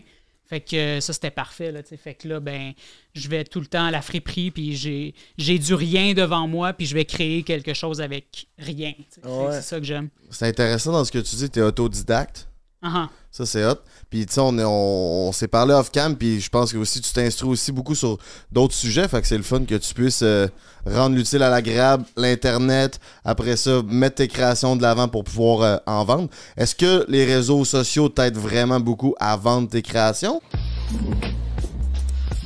Fait 0.51 0.60
que 0.60 0.75
euh, 0.75 1.00
ça, 1.00 1.13
c'était 1.13 1.31
parfait. 1.31 1.72
Là, 1.72 1.81
tu 1.81 1.96
fait 1.96 2.13
que 2.13 2.27
là, 2.27 2.41
ben, 2.41 2.74
je 3.13 3.29
vais 3.29 3.46
tout 3.46 3.62
le 3.62 3.67
temps 3.67 3.86
à 3.86 3.91
la 3.91 4.01
friperie, 4.01 4.51
puis 4.51 4.75
j'ai 4.75 5.15
j'ai 5.38 5.58
du 5.58 5.74
rien 5.74 6.13
devant 6.13 6.46
moi, 6.46 6.74
puis 6.74 6.86
je 6.86 6.93
vais 6.93 7.05
créer 7.05 7.43
quelque 7.43 7.74
chose 7.74 8.01
avec 8.01 8.48
rien. 8.60 8.91
tu 9.13 9.25
Ouais. 9.25 9.53
C'est 9.53 9.62
ça 9.62 9.79
que 9.79 9.86
j'aime. 9.86 10.10
C'est 10.29 10.48
intéressant 10.48 10.91
dans 10.91 11.05
ce 11.05 11.12
que 11.13 11.20
tu 11.20 11.38
dis, 11.38 11.50
t'es 11.50 11.62
autodidacte. 11.62 12.50
Ah. 12.83 13.09
Ça, 13.31 13.45
c'est 13.45 13.63
hot. 13.63 13.75
Puis, 14.09 14.25
tu 14.25 14.33
sais, 14.33 14.41
on, 14.41 14.57
est- 14.57 14.63
on, 14.63 15.27
on 15.29 15.31
s'est 15.31 15.47
parlé 15.47 15.73
off-cam, 15.73 16.15
puis 16.15 16.41
je 16.41 16.50
pense 16.50 16.73
que 16.73 16.77
aussi 16.77 17.00
tu 17.00 17.13
t'instruis 17.13 17.51
aussi 17.51 17.71
beaucoup 17.71 17.95
sur 17.95 18.17
d'autres 18.51 18.73
sujets. 18.73 19.07
Fait 19.07 19.21
que 19.21 19.27
c'est 19.27 19.38
le 19.38 19.43
fun 19.43 19.63
que 19.65 19.75
tu 19.75 19.93
puisses 19.93 20.23
euh, 20.23 20.47
rendre 20.85 21.15
l'utile 21.15 21.43
à 21.43 21.50
l'agréable, 21.50 22.03
l'Internet, 22.17 23.00
après 23.23 23.55
ça, 23.55 23.81
mettre 23.88 24.15
tes 24.15 24.27
créations 24.27 24.75
de 24.75 24.81
l'avant 24.81 25.07
pour 25.07 25.23
pouvoir 25.23 25.61
euh, 25.61 25.77
en 25.85 26.03
vendre. 26.03 26.27
Est-ce 26.57 26.75
que 26.75 27.05
les 27.07 27.23
réseaux 27.23 27.63
sociaux 27.65 28.09
t'aident 28.09 28.38
vraiment 28.38 28.79
beaucoup 28.79 29.13
à 29.19 29.38
vendre 29.38 29.69
tes 29.69 29.81
créations? 29.83 30.41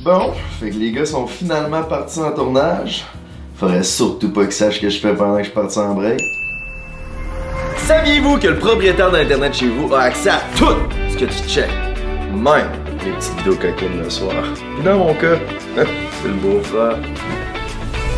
Bon, 0.04 0.32
fait 0.60 0.70
que 0.70 0.76
les 0.76 0.92
gars 0.92 1.06
sont 1.06 1.26
finalement 1.26 1.82
partis 1.82 2.20
en 2.20 2.30
tournage. 2.32 3.04
Faudrait 3.56 3.82
surtout 3.82 4.30
pas 4.30 4.42
qu'ils 4.44 4.52
sachent 4.52 4.80
que 4.80 4.90
je 4.90 4.98
fais 5.00 5.16
pendant 5.16 5.32
que 5.38 5.42
je 5.42 5.46
suis 5.46 5.54
parti 5.54 5.78
en 5.78 5.94
break. 5.94 6.20
Saviez-vous 7.86 8.38
que 8.38 8.48
le 8.48 8.58
propriétaire 8.58 9.10
d'Internet 9.10 9.54
chez 9.54 9.68
vous 9.68 9.94
a 9.94 10.00
accès 10.00 10.30
à 10.30 10.40
tout 10.56 10.76
ce 11.08 11.16
que 11.16 11.24
tu 11.26 11.48
checkes? 11.48 11.70
Même 12.32 12.68
les 13.04 13.12
petites 13.12 13.36
vidéos 13.38 13.54
coquines 13.54 14.02
le 14.02 14.10
soir? 14.10 14.42
Puis 14.54 14.84
dans 14.84 14.98
mon 14.98 15.14
cas, 15.14 15.36
c'est 15.76 16.28
le 16.28 16.34
beau-frère. 16.34 16.98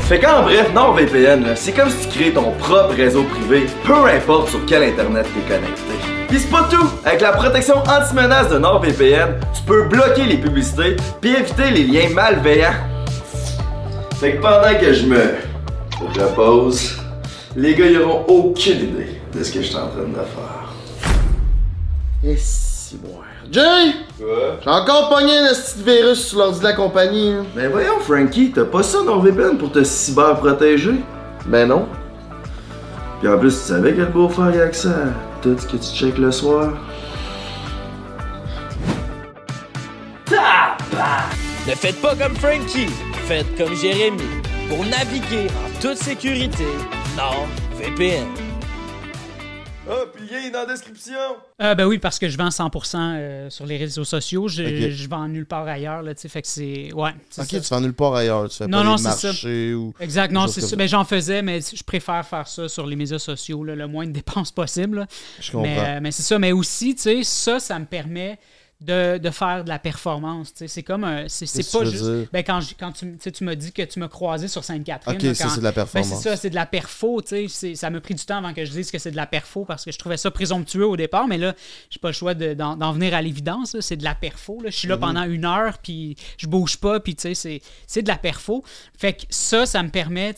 Fait 0.09 0.19
qu'en 0.19 0.43
bref, 0.43 0.73
NordVPN, 0.75 1.55
c'est 1.55 1.73
comme 1.73 1.91
si 1.91 2.09
tu 2.09 2.19
crées 2.19 2.33
ton 2.33 2.53
propre 2.53 2.95
réseau 2.95 3.25
privé, 3.25 3.67
peu 3.85 4.07
importe 4.07 4.49
sur 4.49 4.65
quel 4.65 4.85
internet 4.85 5.27
t'es 5.35 5.55
connecté. 5.55 5.83
Pis 6.31 6.41
c'est 6.41 6.51
pas 6.51 6.67
tout! 6.71 6.89
Avec 7.05 7.21
la 7.21 7.33
protection 7.33 7.77
anti-menace 7.77 8.49
de 8.49 8.59
NordVPN, 8.59 9.39
tu 9.55 9.63
peux 9.67 9.85
bloquer 9.85 10.25
les 10.25 10.39
publicités 10.39 10.97
puis 11.21 11.37
éviter 11.37 11.71
les 11.71 11.85
liens 11.85 12.09
malveillants. 12.15 12.73
Fait 14.19 14.37
que 14.37 14.41
pendant 14.41 14.81
que 14.81 14.95
je 14.95 15.05
me 15.05 15.35
repose, 16.19 16.97
les 17.55 17.75
gars 17.75 17.87
ils 17.87 17.99
auront 17.99 18.25
aucune 18.29 18.79
idée 18.79 19.18
de 19.33 19.43
ce 19.45 19.53
que 19.53 19.61
je 19.63 19.67
suis 19.67 19.77
en 19.77 19.89
train 19.89 20.03
de 20.03 20.15
faire. 20.15 20.73
Et 22.25 22.37
si, 22.37 22.97
bon. 22.97 23.19
Jay! 23.51 23.93
Quoi? 24.19 24.59
J'ai 24.63 24.71
encore 24.71 25.09
pogné 25.09 25.37
un 25.39 25.49
petit 25.55 25.83
virus 25.83 26.27
sur 26.27 26.39
l'ordi 26.39 26.59
de 26.59 26.65
la 26.65 26.73
compagnie. 26.75 27.33
hein. 27.33 27.45
Ben 27.55 27.71
voyons 27.71 27.99
Frankie, 28.01 28.53
t'as 28.55 28.65
pas 28.65 28.83
ça 28.83 29.03
NordVPN 29.03 29.57
pour 29.57 29.73
te 29.73 29.83
cyber-protéger? 29.83 30.97
Ben 31.47 31.69
non. 31.69 31.87
Puis 33.21 33.29
en 33.29 33.39
plus, 33.39 33.51
tu 33.51 33.57
savais 33.69 33.93
que 33.95 34.01
le 34.01 34.07
beau-frère 34.07 34.55
y 34.55 34.61
a 34.61 34.65
accès 34.65 34.89
à 34.89 35.41
tout 35.43 35.57
ce 35.59 35.67
que 35.67 35.77
tu 35.77 35.95
checkes 35.95 36.19
le 36.19 36.31
soir? 36.31 36.73
Ne 41.67 41.75
faites 41.75 42.01
pas 42.01 42.15
comme 42.15 42.35
Frankie, 42.37 42.89
faites 43.27 43.57
comme 43.57 43.75
Jérémy. 43.75 44.23
Pour 44.69 44.85
naviguer 44.85 45.47
en 45.49 45.81
toute 45.81 45.97
sécurité, 45.97 46.67
NordVPN. 47.17 48.27
Ah, 49.91 50.05
puis 50.13 50.25
le 50.27 50.33
lien 50.37 50.45
est 50.47 50.51
dans 50.51 50.61
la 50.61 50.67
description! 50.67 51.15
Euh, 51.63 51.75
ben 51.75 51.87
oui, 51.87 51.99
parce 51.99 52.19
que 52.19 52.29
je 52.29 52.37
vends 52.37 52.49
100% 52.51 52.97
euh, 52.97 53.51
sur 53.51 53.67
les 53.67 53.77
réseaux 53.77 54.05
sociaux. 54.05 54.47
Je, 54.49 54.63
Ok. 54.63 54.91
je 54.91 55.09
vends 55.09 55.27
nulle 55.29 55.47
part 55.47 55.67
ailleurs. 55.67 56.03
Là, 56.03 56.15
tu 56.15 56.21
sais, 56.23 56.29
fait 56.29 56.43
que 56.43 56.49
c'est. 56.49 56.93
Ouais, 56.93 57.11
Ok, 57.11 57.15
ça. 57.31 57.45
tu 57.47 57.61
fais 57.61 57.81
nulle 57.81 57.95
part 57.95 58.15
ailleurs. 58.15 58.49
Tu 58.49 58.57
fais 58.59 58.67
Non, 58.67 58.79
pas 58.79 58.85
non, 58.85 58.97
des 58.97 59.03
c'est 59.03 59.11
ça. 59.11 59.27
marchés 59.29 59.75
ou. 59.75 59.95
Exact, 60.01 60.33
non, 60.33 60.47
c'est 60.47 60.61
ça. 60.61 60.77
Ben, 60.77 60.87
j'en 60.89 61.05
faisais, 61.05 61.43
mais 61.43 61.61
je 61.61 61.83
préfère 61.85 62.25
faire 62.27 62.47
ça 62.47 62.69
sur 62.69 62.87
les 62.87 62.97
médias 62.97 63.19
sociaux, 63.19 63.65
là, 63.65 63.75
le 63.75 63.87
moins 63.87 64.07
de 64.07 64.13
dépenses 64.13 64.51
possible. 64.53 64.99
là. 65.01 65.07
Je 65.41 65.51
comprends. 65.53 65.63
Mais, 65.67 65.79
euh, 65.79 65.99
mais 66.03 66.11
c'est 66.13 66.23
ça. 66.23 66.39
Mais 66.39 66.53
aussi, 66.53 66.95
tu 66.95 67.03
sais, 67.03 67.23
ça, 67.23 67.59
ça 67.61 67.79
me 67.79 67.85
permet 67.87 68.39
de, 68.81 69.19
de 69.19 69.31
faire 69.31 69.65
de 69.65 69.69
la 69.69 69.81
performance. 69.81 70.53
C'est 70.55 70.83
comme 70.85 71.03
un. 71.03 71.25
C'est 71.29 71.69
pas 71.73 71.85
juste. 71.85 72.05
dire? 72.05 72.27
Ben, 72.33 72.45
quand, 72.45 72.61
je- 72.61 72.75
quand 72.79 72.93
tu, 72.93 73.17
tu 73.33 73.43
m'as 73.45 73.57
dit 73.57 73.73
que 73.73 73.83
tu 73.83 73.99
m'as 73.99 74.07
croisé 74.09 74.47
sur 74.47 74.63
Sainte-Catherine. 74.63 75.17
Ok, 75.17 75.35
c'est 75.35 75.59
de 75.59 75.65
la 75.65 75.71
ben, 75.73 75.75
performance. 75.85 76.09
c'est 76.23 76.29
ça, 76.29 76.37
c'est 76.37 76.51
de 76.51 76.55
la 76.55 76.65
perfo, 76.67 77.21
Ça 77.75 77.91
m'a 77.91 78.01
pris 78.01 78.15
du 78.15 78.25
temps 78.25 78.39
avant 78.39 78.55
que 78.55 78.65
je 78.65 78.71
dise 78.71 78.91
que 78.93 78.99
c'est 78.99 79.11
de 79.11 79.17
la 79.17 79.27
perfo 79.27 79.65
parce 79.65 79.85
que 79.85 79.91
je 79.91 79.99
trouvais 79.99 80.17
ça 80.17 80.31
présomptueux 80.31 80.87
au 80.87 80.97
départ, 80.97 81.27
mais 81.27 81.39
là, 81.39 81.55
j'ai 81.91 81.99
pas 81.99 82.09
le 82.11 82.15
choix 82.15 82.35
de- 82.35 82.55
d'en 82.55 82.93
venir 82.93 83.15
à 83.15 83.23
l'évidence. 83.23 83.79
C'est 83.81 83.97
de 83.97 84.05
la 84.05 84.15
perfo. 84.15 84.61
Je 84.65 84.71
suis 84.71 84.87
là 84.89 84.95
Mhm. 84.95 85.01
pendant 85.01 85.25
une 85.25 85.45
heure, 85.45 85.79
puis 85.79 86.17
je 86.37 86.47
bouge 86.47 86.77
pas, 86.77 87.01
puis 87.01 87.17
c'est- 87.19 87.61
c'est 87.87 88.03
de 88.03 88.09
la 88.09 88.17
perfo. 88.17 88.63
Fait 88.97 89.13
que 89.15 89.23
ça, 89.31 89.67
ça 89.67 89.83
me 89.83 89.89
permet, 89.91 90.35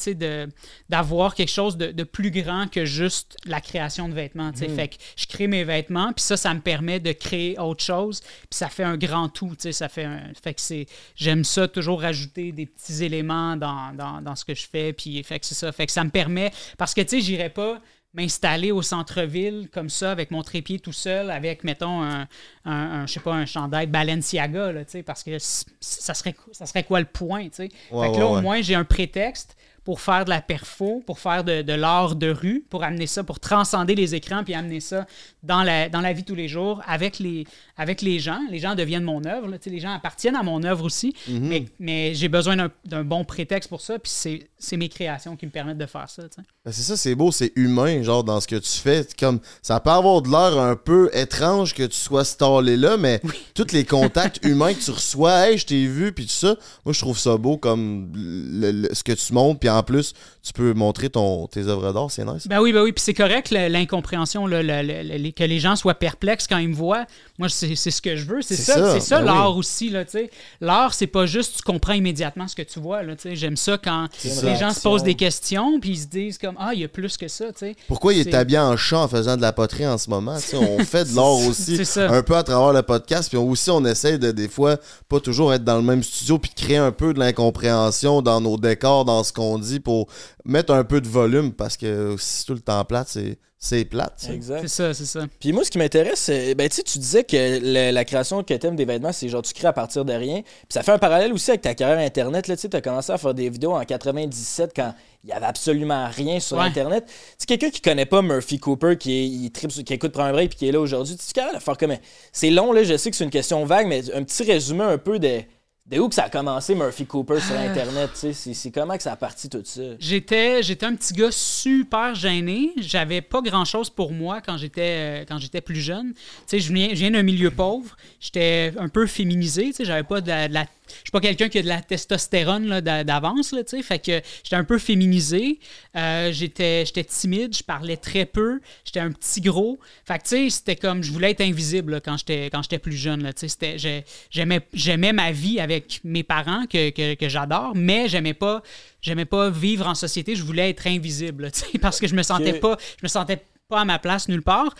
d'avoir 0.88 1.34
quelque 1.34 1.50
chose 1.50 1.76
de, 1.76 1.92
de 1.92 2.04
plus 2.04 2.30
grand 2.30 2.68
que 2.70 2.84
juste 2.84 3.36
la 3.44 3.60
création 3.60 4.08
de 4.08 4.14
vêtements, 4.14 4.50
sais. 4.54 4.68
Fait 4.68 4.88
que 4.88 4.96
je 5.16 5.26
crée 5.26 5.46
mes 5.46 5.64
vêtements, 5.64 6.12
puis 6.12 6.22
ça, 6.24 6.36
ça 6.36 6.54
me 6.54 6.60
permet 6.60 7.00
de 7.00 7.12
créer 7.12 7.58
autre 7.58 7.84
chose, 7.84 8.22
puis 8.48 8.58
ça 8.58 8.68
fait 8.68 8.84
un 8.84 8.96
grand 8.96 9.28
tout, 9.28 9.50
tu 9.50 9.62
sais. 9.62 9.72
Ça 9.72 9.88
fait 9.88 10.04
un... 10.04 10.32
Fait 10.42 10.54
que 10.54 10.60
c'est... 10.60 10.86
J'aime 11.16 11.44
ça, 11.44 11.68
toujours 11.68 12.00
rajouter 12.00 12.52
des 12.52 12.66
petits 12.66 13.04
éléments 13.04 13.56
dans, 13.56 13.92
dans, 13.94 14.20
dans 14.20 14.36
ce 14.36 14.44
que 14.44 14.54
je 14.54 14.66
fais, 14.66 14.92
puis 14.92 15.22
fait 15.22 15.40
que 15.40 15.46
c'est 15.46 15.54
ça. 15.54 15.70
Fait 15.72 15.86
que 15.86 15.92
ça 15.92 16.04
me 16.04 16.10
permet... 16.10 16.52
Parce 16.78 16.94
que, 16.94 17.00
tu 17.00 17.08
sais, 17.08 17.20
j'irais 17.20 17.50
pas 17.50 17.80
m'installer 18.12 18.72
au 18.72 18.82
centre-ville 18.82 19.68
comme 19.72 19.88
ça 19.88 20.10
avec 20.10 20.30
mon 20.32 20.42
trépied 20.42 20.80
tout 20.80 20.92
seul 20.92 21.30
avec 21.30 21.62
mettons 21.62 22.02
un, 22.02 22.22
un, 22.64 22.72
un, 22.72 23.06
je 23.06 23.12
sais 23.12 23.20
pas 23.20 23.34
un 23.34 23.46
chandail 23.46 23.86
Balenciaga 23.86 24.72
là, 24.72 24.84
tu 24.84 24.90
sais 24.90 25.02
parce 25.04 25.22
que 25.22 25.38
ça 25.38 26.14
serait 26.14 26.34
ça 26.50 26.66
serait 26.66 26.82
quoi 26.82 26.98
le 26.98 27.06
point 27.06 27.44
tu 27.44 27.50
sais? 27.52 27.68
Ouais, 27.92 28.08
fait 28.08 28.14
que 28.14 28.18
là 28.18 28.26
ouais. 28.26 28.38
au 28.38 28.42
moins 28.42 28.62
j'ai 28.62 28.74
un 28.74 28.84
prétexte 28.84 29.56
pour 29.84 30.00
faire 30.00 30.24
de 30.24 30.30
la 30.30 30.40
perfo, 30.42 31.02
pour 31.06 31.18
faire 31.18 31.42
de, 31.44 31.62
de 31.62 31.72
l'art 31.72 32.14
de 32.16 32.30
rue, 32.30 32.64
pour 32.68 32.84
amener 32.84 33.06
ça, 33.06 33.24
pour 33.24 33.40
transcender 33.40 33.94
les 33.94 34.14
écrans, 34.14 34.44
puis 34.44 34.54
amener 34.54 34.80
ça 34.80 35.06
dans 35.42 35.62
la, 35.62 35.88
dans 35.88 36.00
la 36.00 36.12
vie 36.12 36.22
tous 36.24 36.34
les 36.34 36.48
jours 36.48 36.82
avec 36.86 37.18
les, 37.18 37.46
avec 37.76 38.02
les 38.02 38.18
gens. 38.18 38.38
Les 38.50 38.58
gens 38.58 38.74
deviennent 38.74 39.04
mon 39.04 39.24
œuvre, 39.24 39.48
là. 39.48 39.56
Les 39.66 39.80
gens 39.80 39.92
appartiennent 39.94 40.36
à 40.36 40.42
mon 40.42 40.62
œuvre 40.64 40.84
aussi, 40.84 41.14
Mhm. 41.28 41.40
mais, 41.48 41.64
mais 41.78 42.14
j'ai 42.14 42.28
besoin 42.28 42.56
d'un- 42.56 43.04
bon 43.04 43.24
prétexte 43.24 43.68
pour 43.70 43.80
ça, 43.80 43.98
puis 43.98 44.12
c'est 44.58 44.76
mes 44.76 44.88
créations 44.88 45.36
qui 45.36 45.46
me 45.46 45.50
permettent 45.50 45.78
de 45.78 45.86
faire 45.86 46.08
ça. 46.10 46.22
Ben, 46.64 46.72
c'est 46.72 46.82
ça, 46.82 46.96
c'est 46.96 47.14
beau, 47.14 47.32
c'est 47.32 47.52
humain, 47.56 48.02
genre, 48.02 48.22
dans 48.22 48.40
ce 48.40 48.46
que 48.46 48.56
tu 48.56 48.70
fais. 48.78 49.06
Comme, 49.18 49.40
ça 49.62 49.80
peut 49.80 49.90
avoir 49.90 50.20
de 50.20 50.28
l'air 50.28 50.58
un 50.58 50.76
peu 50.76 51.10
étrange 51.14 51.72
que 51.74 51.84
tu 51.84 51.96
sois 51.96 52.24
stallé 52.24 52.76
là, 52.76 52.96
mais 52.98 53.20
tous 53.54 53.72
les 53.72 53.84
contacts 53.84 54.40
humains 54.44 54.74
que 54.74 54.80
tu 54.80 54.90
reçois, 54.90 55.48
hey, 55.48 55.56
je 55.58 55.64
t'ai 55.66 55.86
vu, 55.86 56.12
puis 56.12 56.26
tout 56.26 56.32
ça, 56.32 56.56
moi, 56.84 56.92
je 56.92 57.00
trouve 57.00 57.18
ça 57.18 57.36
beau 57.38 57.56
comme 57.56 58.12
le- 58.14 58.72
le- 58.72 58.94
ce 58.94 59.02
que 59.02 59.12
tu 59.12 59.32
montres, 59.32 59.58
puis 59.60 59.69
en 59.70 59.82
plus, 59.82 60.12
tu 60.42 60.52
peux 60.52 60.72
montrer 60.74 61.10
ton, 61.10 61.46
tes 61.46 61.66
œuvres 61.66 61.92
d'art, 61.92 62.10
c'est 62.10 62.24
nice. 62.24 62.46
Ben 62.48 62.60
oui, 62.60 62.72
ben 62.72 62.82
oui, 62.82 62.92
puis 62.92 63.02
c'est 63.02 63.14
correct 63.14 63.50
l'incompréhension, 63.50 64.46
le- 64.46 65.30
que 65.30 65.44
les 65.44 65.58
gens 65.58 65.76
soient 65.76 65.94
perplexes 65.94 66.46
quand 66.46 66.58
ils 66.58 66.68
me 66.68 66.74
voient. 66.74 67.06
Moi, 67.40 67.48
c'est 67.48 67.74
ce 67.74 68.02
que 68.02 68.16
je 68.16 68.26
veux. 68.26 68.42
C'est 68.42 68.54
ça, 68.54 68.74
ça, 68.74 68.92
c'est 68.92 69.00
ça 69.00 69.20
ben 69.20 69.24
l'art 69.24 69.52
oui. 69.52 69.60
aussi, 69.60 69.88
là, 69.88 70.04
tu 70.04 70.10
sais. 70.10 70.30
L'art, 70.60 70.92
c'est 70.92 71.06
pas 71.06 71.24
juste 71.24 71.56
tu 71.56 71.62
comprends 71.62 71.94
immédiatement 71.94 72.46
ce 72.46 72.54
que 72.54 72.60
tu 72.60 72.80
vois, 72.80 73.02
là, 73.02 73.16
tu 73.16 73.22
sais. 73.22 73.34
J'aime 73.34 73.56
ça 73.56 73.78
quand 73.82 74.08
les 74.42 74.56
gens 74.56 74.74
se 74.74 74.80
posent 74.82 75.02
des 75.02 75.14
questions 75.14 75.80
puis 75.80 75.92
ils 75.92 76.00
se 76.00 76.06
disent 76.06 76.36
comme 76.36 76.54
ah, 76.58 76.72
il 76.74 76.80
y 76.80 76.84
a 76.84 76.88
plus 76.88 77.16
que 77.16 77.28
ça, 77.28 77.46
tu 77.46 77.60
sais. 77.60 77.76
Pourquoi 77.88 78.12
il 78.12 78.28
est 78.28 78.34
habillé 78.34 78.58
en 78.58 78.76
chat 78.76 78.98
en 78.98 79.08
faisant 79.08 79.38
de 79.38 79.40
la 79.40 79.54
poterie 79.54 79.86
en 79.86 79.96
ce 79.96 80.10
moment? 80.10 80.36
on 80.52 80.78
fait 80.84 81.10
de 81.10 81.16
l'art 81.16 81.38
aussi 81.48 81.82
ça. 81.86 82.10
un 82.10 82.22
peu 82.22 82.36
à 82.36 82.42
travers 82.42 82.74
le 82.74 82.82
podcast, 82.82 83.30
puis 83.30 83.38
aussi 83.38 83.70
on 83.70 83.86
essaie 83.86 84.18
de 84.18 84.32
des 84.32 84.48
fois 84.48 84.76
pas 85.08 85.18
toujours 85.18 85.54
être 85.54 85.64
dans 85.64 85.76
le 85.76 85.82
même 85.82 86.02
studio 86.02 86.38
puis 86.38 86.50
de 86.54 86.60
créer 86.60 86.76
un 86.76 86.92
peu 86.92 87.14
de 87.14 87.20
l'incompréhension 87.20 88.20
dans 88.20 88.42
nos 88.42 88.58
décors, 88.58 89.06
dans 89.06 89.24
ce 89.24 89.32
qu'on 89.32 89.58
dit 89.58 89.80
pour 89.80 90.08
mettre 90.44 90.74
un 90.74 90.84
peu 90.84 91.00
de 91.00 91.08
volume 91.08 91.52
parce 91.52 91.78
que 91.78 92.16
si 92.18 92.44
tout 92.44 92.52
le 92.52 92.60
temps 92.60 92.84
plate, 92.84 93.08
c'est 93.08 93.38
c'est 93.62 93.84
plate. 93.84 94.14
sais. 94.16 94.32
Exact. 94.34 94.60
C'est 94.62 94.68
ça, 94.68 94.94
c'est 94.94 95.04
ça. 95.04 95.26
Puis 95.38 95.52
moi, 95.52 95.64
ce 95.64 95.70
qui 95.70 95.76
m'intéresse, 95.76 96.18
c'est, 96.18 96.54
ben, 96.54 96.66
tu 96.68 96.76
sais, 96.76 96.82
tu 96.82 96.98
disais 96.98 97.24
que 97.24 97.36
le- 97.36 97.90
la 97.92 98.04
création 98.06 98.42
que 98.42 98.54
t'aimes 98.54 98.74
des 98.74 98.86
vêtements, 98.86 99.12
c'est 99.12 99.28
genre 99.28 99.42
tu 99.42 99.52
crées 99.52 99.68
à 99.68 99.72
partir 99.74 100.06
de 100.06 100.14
rien. 100.14 100.40
Puis 100.42 100.70
ça 100.70 100.82
fait 100.82 100.92
un 100.92 100.98
parallèle 100.98 101.30
aussi 101.34 101.50
avec 101.50 101.60
ta 101.60 101.74
carrière 101.74 101.98
Internet. 101.98 102.48
Là, 102.48 102.56
tu 102.56 102.62
sais, 102.62 102.68
t'as 102.70 102.80
commencé 102.80 103.12
à 103.12 103.18
faire 103.18 103.34
des 103.34 103.50
vidéos 103.50 103.72
en 103.72 103.84
97 103.84 104.72
quand 104.74 104.94
il 105.24 105.28
y 105.30 105.32
avait 105.34 105.44
absolument 105.44 106.08
rien 106.08 106.40
sur 106.40 106.56
Ouais. 106.56 106.64
Internet. 106.64 107.04
Tu 107.06 107.12
sais, 107.36 107.46
quelqu'un 107.46 107.68
qui 107.68 107.82
connaît 107.82 108.06
pas 108.06 108.22
Murphy 108.22 108.58
Cooper, 108.58 108.96
qui, 108.98 109.12
est, 109.12 109.26
il 109.26 109.50
tripe 109.50 109.70
sur- 109.70 109.84
qui 109.84 109.92
écoute 109.92 110.12
Prendre 110.12 110.30
un 110.30 110.32
break 110.32 110.48
puis 110.50 110.58
qui 110.60 110.68
est 110.68 110.72
là 110.72 110.80
aujourd'hui, 110.80 111.14
tu 111.16 111.22
es 111.28 111.32
capable 111.34 111.58
de 111.58 111.62
faire 111.62 111.76
comme. 111.76 111.94
C'est 112.32 112.48
long, 112.50 112.72
là, 112.72 112.82
je 112.82 112.96
sais 112.96 113.10
que 113.10 113.16
c'est 113.16 113.24
une 113.24 113.30
question 113.30 113.64
vague, 113.66 113.86
mais 113.86 114.10
un 114.14 114.24
petit 114.24 114.42
résumé 114.42 114.84
un 114.84 114.96
peu 114.98 115.18
de 115.18 115.42
De 115.90 115.98
où 115.98 116.08
que 116.08 116.14
ça 116.14 116.24
a 116.24 116.30
commencé, 116.30 116.74
Murphy 116.76 117.04
Cooper, 117.04 117.40
sur 117.40 117.56
Ah. 117.58 117.62
Internet? 117.68 118.10
tu 118.14 118.32
sais? 118.32 118.54
C'est 118.54 118.70
comment 118.70 118.96
que 118.96 119.02
ça 119.02 119.12
a 119.12 119.16
parti 119.16 119.48
tout 119.48 119.62
ça? 119.64 119.80
J'étais, 119.98 120.62
j'étais 120.62 120.86
un 120.86 120.94
petit 120.94 121.12
gars 121.12 121.32
super 121.32 122.14
gêné. 122.14 122.72
J'avais 122.76 123.20
pas 123.20 123.40
grand 123.42 123.64
chose 123.64 123.90
pour 123.90 124.12
moi 124.12 124.40
quand 124.40 124.56
j'étais, 124.56 125.22
euh, 125.22 125.24
plus 125.60 125.80
jeune. 125.80 126.12
Tu 126.14 126.20
sais, 126.46 126.60
je 126.60 126.72
viens, 126.72 126.90
je 126.90 126.94
viens 126.94 127.10
d'un 127.10 127.24
milieu 127.24 127.50
pauvre. 127.50 127.96
J'étais 128.20 128.72
un 128.78 128.88
peu 128.88 129.06
féminisé. 129.06 129.64
Tu 129.66 129.72
sais, 129.72 129.84
j'avais 129.84 130.04
pas 130.04 130.20
de 130.20 130.28
la, 130.28 130.46
de 130.48 130.54
la- 130.54 130.66
je 130.98 131.04
suis 131.04 131.10
pas 131.12 131.20
quelqu'un 131.20 131.48
qui 131.48 131.58
a 131.58 131.62
de 131.62 131.68
la 131.68 131.80
testostérone 131.80 132.80
d'avance. 132.80 133.52
Là, 133.52 133.64
tu 133.64 133.76
sais, 133.76 133.82
fait 133.82 133.98
que 133.98 134.20
j'étais 134.42 134.56
un 134.56 134.64
peu 134.64 134.78
féminisé. 134.78 135.58
Euh, 135.96 136.32
j'étais, 136.32 136.84
j'étais 136.86 137.04
timide. 137.04 137.56
Je 137.56 137.62
parlais 137.62 137.96
très 137.96 138.24
peu. 138.26 138.60
J'étais 138.84 139.00
un 139.00 139.12
petit 139.12 139.40
gros. 139.40 139.78
Fait 140.04 140.18
que 140.18 140.22
tu 140.24 140.28
sais, 140.30 140.50
c'était 140.50 140.76
comme 140.76 141.02
je 141.02 141.12
voulais 141.12 141.30
être 141.30 141.40
invisible 141.40 141.92
là, 141.92 142.00
quand 142.00 142.16
j'étais, 142.16 142.50
quand 142.50 142.62
j'étais 142.62 142.78
plus 142.78 142.96
jeune. 142.96 143.22
Là, 143.22 143.32
tu 143.32 143.40
sais, 143.40 143.48
c'était, 143.48 143.78
j'ai- 143.78 144.04
j'aimais, 144.30 144.60
j'aimais 144.72 145.12
ma 145.12 145.32
vie 145.32 145.60
avec 145.60 146.00
mes 146.04 146.22
parents 146.22 146.64
que, 146.66 146.90
que, 146.90 147.14
que 147.14 147.28
j'adore, 147.28 147.72
mais 147.74 148.08
j'aimais 148.08 148.34
pas 148.34 148.62
j'aimais 149.02 149.24
pas 149.24 149.48
vivre 149.48 149.86
en 149.86 149.94
société, 149.94 150.34
je 150.36 150.42
voulais 150.42 150.68
être 150.68 150.86
invisible, 150.86 151.44
là, 151.44 151.50
tu 151.50 151.60
sais, 151.60 151.78
parce 151.78 151.98
que 152.00 152.06
je 152.06 152.14
me 152.14 152.22
sentais 152.22 152.52
pas, 152.60 152.76
je 152.98 153.02
me 153.04 153.08
sentais 153.08 153.42
pas 153.68 153.80
à 153.80 153.84
ma 153.86 153.98
place 153.98 154.28
nulle 154.28 154.42
part. 154.42 154.74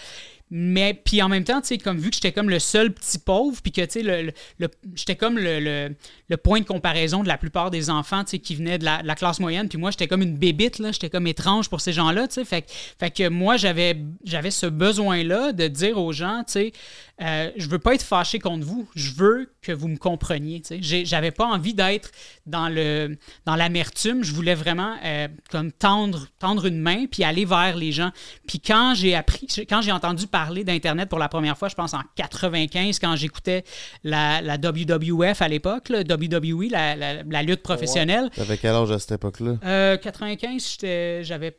Mais 0.50 0.94
puis 0.94 1.22
en 1.22 1.28
même 1.28 1.44
temps, 1.44 1.60
tu 1.60 1.68
sais, 1.68 1.78
comme 1.78 1.98
vu 1.98 2.10
que 2.10 2.16
j'étais 2.16 2.32
comme 2.32 2.50
le 2.50 2.58
seul 2.58 2.92
petit 2.92 3.18
pauvre, 3.18 3.60
puis 3.62 3.70
que 3.70 3.82
tu 3.82 4.00
sais, 4.00 4.02
le, 4.02 4.32
le- 4.58 4.68
j'étais 4.96 5.14
comme 5.14 5.38
le, 5.38 5.60
le- 5.60 5.94
le 6.28 6.36
point 6.36 6.58
de 6.60 6.64
comparaison 6.64 7.22
de 7.22 7.28
la 7.28 7.38
plupart 7.38 7.70
des 7.70 7.88
enfants, 7.88 8.24
tu 8.24 8.30
sais, 8.32 8.38
qui 8.40 8.56
venaient 8.56 8.78
de 8.78 8.84
la, 8.84 9.02
classe 9.14 9.38
moyenne, 9.38 9.68
puis 9.68 9.78
moi, 9.78 9.90
j'étais 9.92 10.08
comme 10.08 10.22
une 10.22 10.36
bébite, 10.36 10.78
là, 10.80 10.90
j'étais 10.90 11.08
comme 11.10 11.26
étrange 11.28 11.68
pour 11.70 11.80
ces 11.80 11.92
gens-là, 11.92 12.26
tu 12.26 12.34
sais. 12.34 12.44
Fait, 12.44 12.62
que- 12.62 12.70
fait 12.98 13.10
que 13.12 13.28
moi, 13.28 13.56
j'avais, 13.56 13.96
j'avais 14.24 14.50
ce 14.50 14.66
besoin-là 14.66 15.52
de 15.52 15.68
dire 15.68 15.98
aux 15.98 16.12
gens, 16.12 16.42
tu 16.46 16.52
sais, 16.52 16.72
euh, 17.22 17.50
je 17.56 17.68
veux 17.68 17.78
pas 17.78 17.94
être 17.94 18.02
fâché 18.02 18.38
contre 18.40 18.64
vous, 18.66 18.88
je 18.96 19.12
veux 19.12 19.52
que 19.62 19.72
vous 19.72 19.86
me 19.88 19.98
compreniez, 19.98 20.62
tu 20.62 20.82
sais. 20.82 21.04
J'avais 21.04 21.30
pas 21.30 21.44
envie 21.46 21.74
d'être 21.74 22.10
dans 22.46 22.68
le 22.68 23.16
dans 23.44 23.54
l'amertume, 23.56 24.24
je 24.24 24.32
voulais 24.32 24.54
vraiment 24.54 24.96
euh, 25.04 25.28
comme 25.50 25.70
tendre 25.70 26.26
tendre 26.38 26.66
une 26.66 26.80
main 26.80 27.04
puis 27.06 27.22
aller 27.22 27.44
vers 27.44 27.76
les 27.76 27.92
gens. 27.92 28.10
Puis 28.48 28.58
quand 28.58 28.94
j'ai 28.96 29.14
appris 29.14 29.46
quand 29.68 29.82
j'ai 29.82 29.92
entendu 29.92 30.26
parler 30.26 30.39
d'internet 30.64 31.08
pour 31.08 31.18
la 31.18 31.28
première 31.28 31.56
fois, 31.58 31.68
je 31.68 31.74
pense 31.74 31.94
en 31.94 32.00
95 32.16 32.98
quand 32.98 33.16
j'écoutais 33.16 33.64
la, 34.04 34.40
la 34.40 34.56
WWF 34.56 35.42
à 35.42 35.48
l'époque, 35.48 35.90
WWE, 35.90 36.68
la, 36.70 36.96
la- 36.96 37.22
la 37.22 37.42
lutte 37.42 37.62
professionnelle. 37.62 38.30
T'avais 38.34 38.56
quel 38.58 38.74
âge 38.74 38.90
à 38.90 38.98
cette 38.98 39.12
époque-là? 39.12 39.54
Euh, 39.64 39.96
95, 39.96 40.70
j'étais- 40.72 41.24
j'avais 41.24 41.56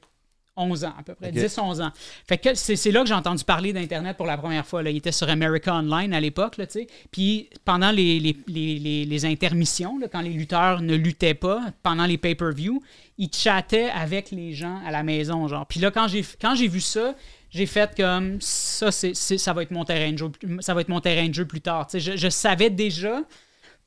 11 0.58 0.84
ans 0.84 0.94
à 1.00 1.04
peu 1.04 1.16
près, 1.16 1.30
Ok. 1.30 1.36
10-11 1.36 1.82
ans. 1.82 1.92
Fait 2.28 2.38
que 2.38 2.54
c'est 2.56 2.92
là 2.92 3.02
que 3.02 3.08
j'ai 3.08 3.14
entendu 3.14 3.44
parler 3.46 3.72
d'Internet 3.72 4.18
pour 4.18 4.26
la 4.26 4.38
première 4.38 4.66
fois. 4.66 4.84
Là. 4.84 4.90
Il 4.90 4.98
était 4.98 5.14
sur 5.14 5.30
America 5.30 5.74
Online 5.74 6.14
à 6.14 6.20
l'époque, 6.20 6.56
tu 6.58 6.66
sais. 6.68 6.88
Puis 7.10 7.50
pendant 7.64 7.90
les, 7.90 8.20
les, 8.20 8.36
les, 8.48 8.78
les- 8.78 9.06
les 9.06 9.26
intermissions, 9.26 9.98
là, 9.98 10.08
quand 10.12 10.20
les 10.22 10.30
lutteurs 10.34 10.82
ne 10.82 10.94
luttaient 10.96 11.34
pas, 11.36 11.62
pendant 11.84 12.06
les 12.06 12.18
pay-per-view, 12.18 12.82
ils 13.18 13.34
chattaient 13.34 13.90
avec 13.92 14.32
les 14.32 14.54
gens 14.54 14.80
à 14.86 14.92
la 14.92 15.04
maison, 15.04 15.48
genre. 15.48 15.66
Puis 15.66 15.80
là, 15.80 15.90
quand 15.90 16.08
j'ai 16.10 16.68
vu 16.68 16.82
ça, 16.82 17.16
j'ai 17.52 17.66
fait 17.66 17.96
comme 17.96 18.38
ça, 18.42 18.92
c'est 18.92 19.14
ça 19.14 19.54
va 19.54 19.62
être 19.64 19.72
mon 19.72 19.86
terrain 19.86 20.12
de 20.12 20.18
jeu, 20.18 20.32
ça 20.62 20.74
va 20.74 20.82
être 20.82 20.90
mon 20.90 21.02
terrain 21.02 21.28
de 21.28 21.34
jeu 21.34 21.46
plus 21.46 21.62
tard. 21.62 21.88
Je, 21.94 22.16
je 22.18 22.30
savais 22.30 22.70
déjà. 22.70 23.22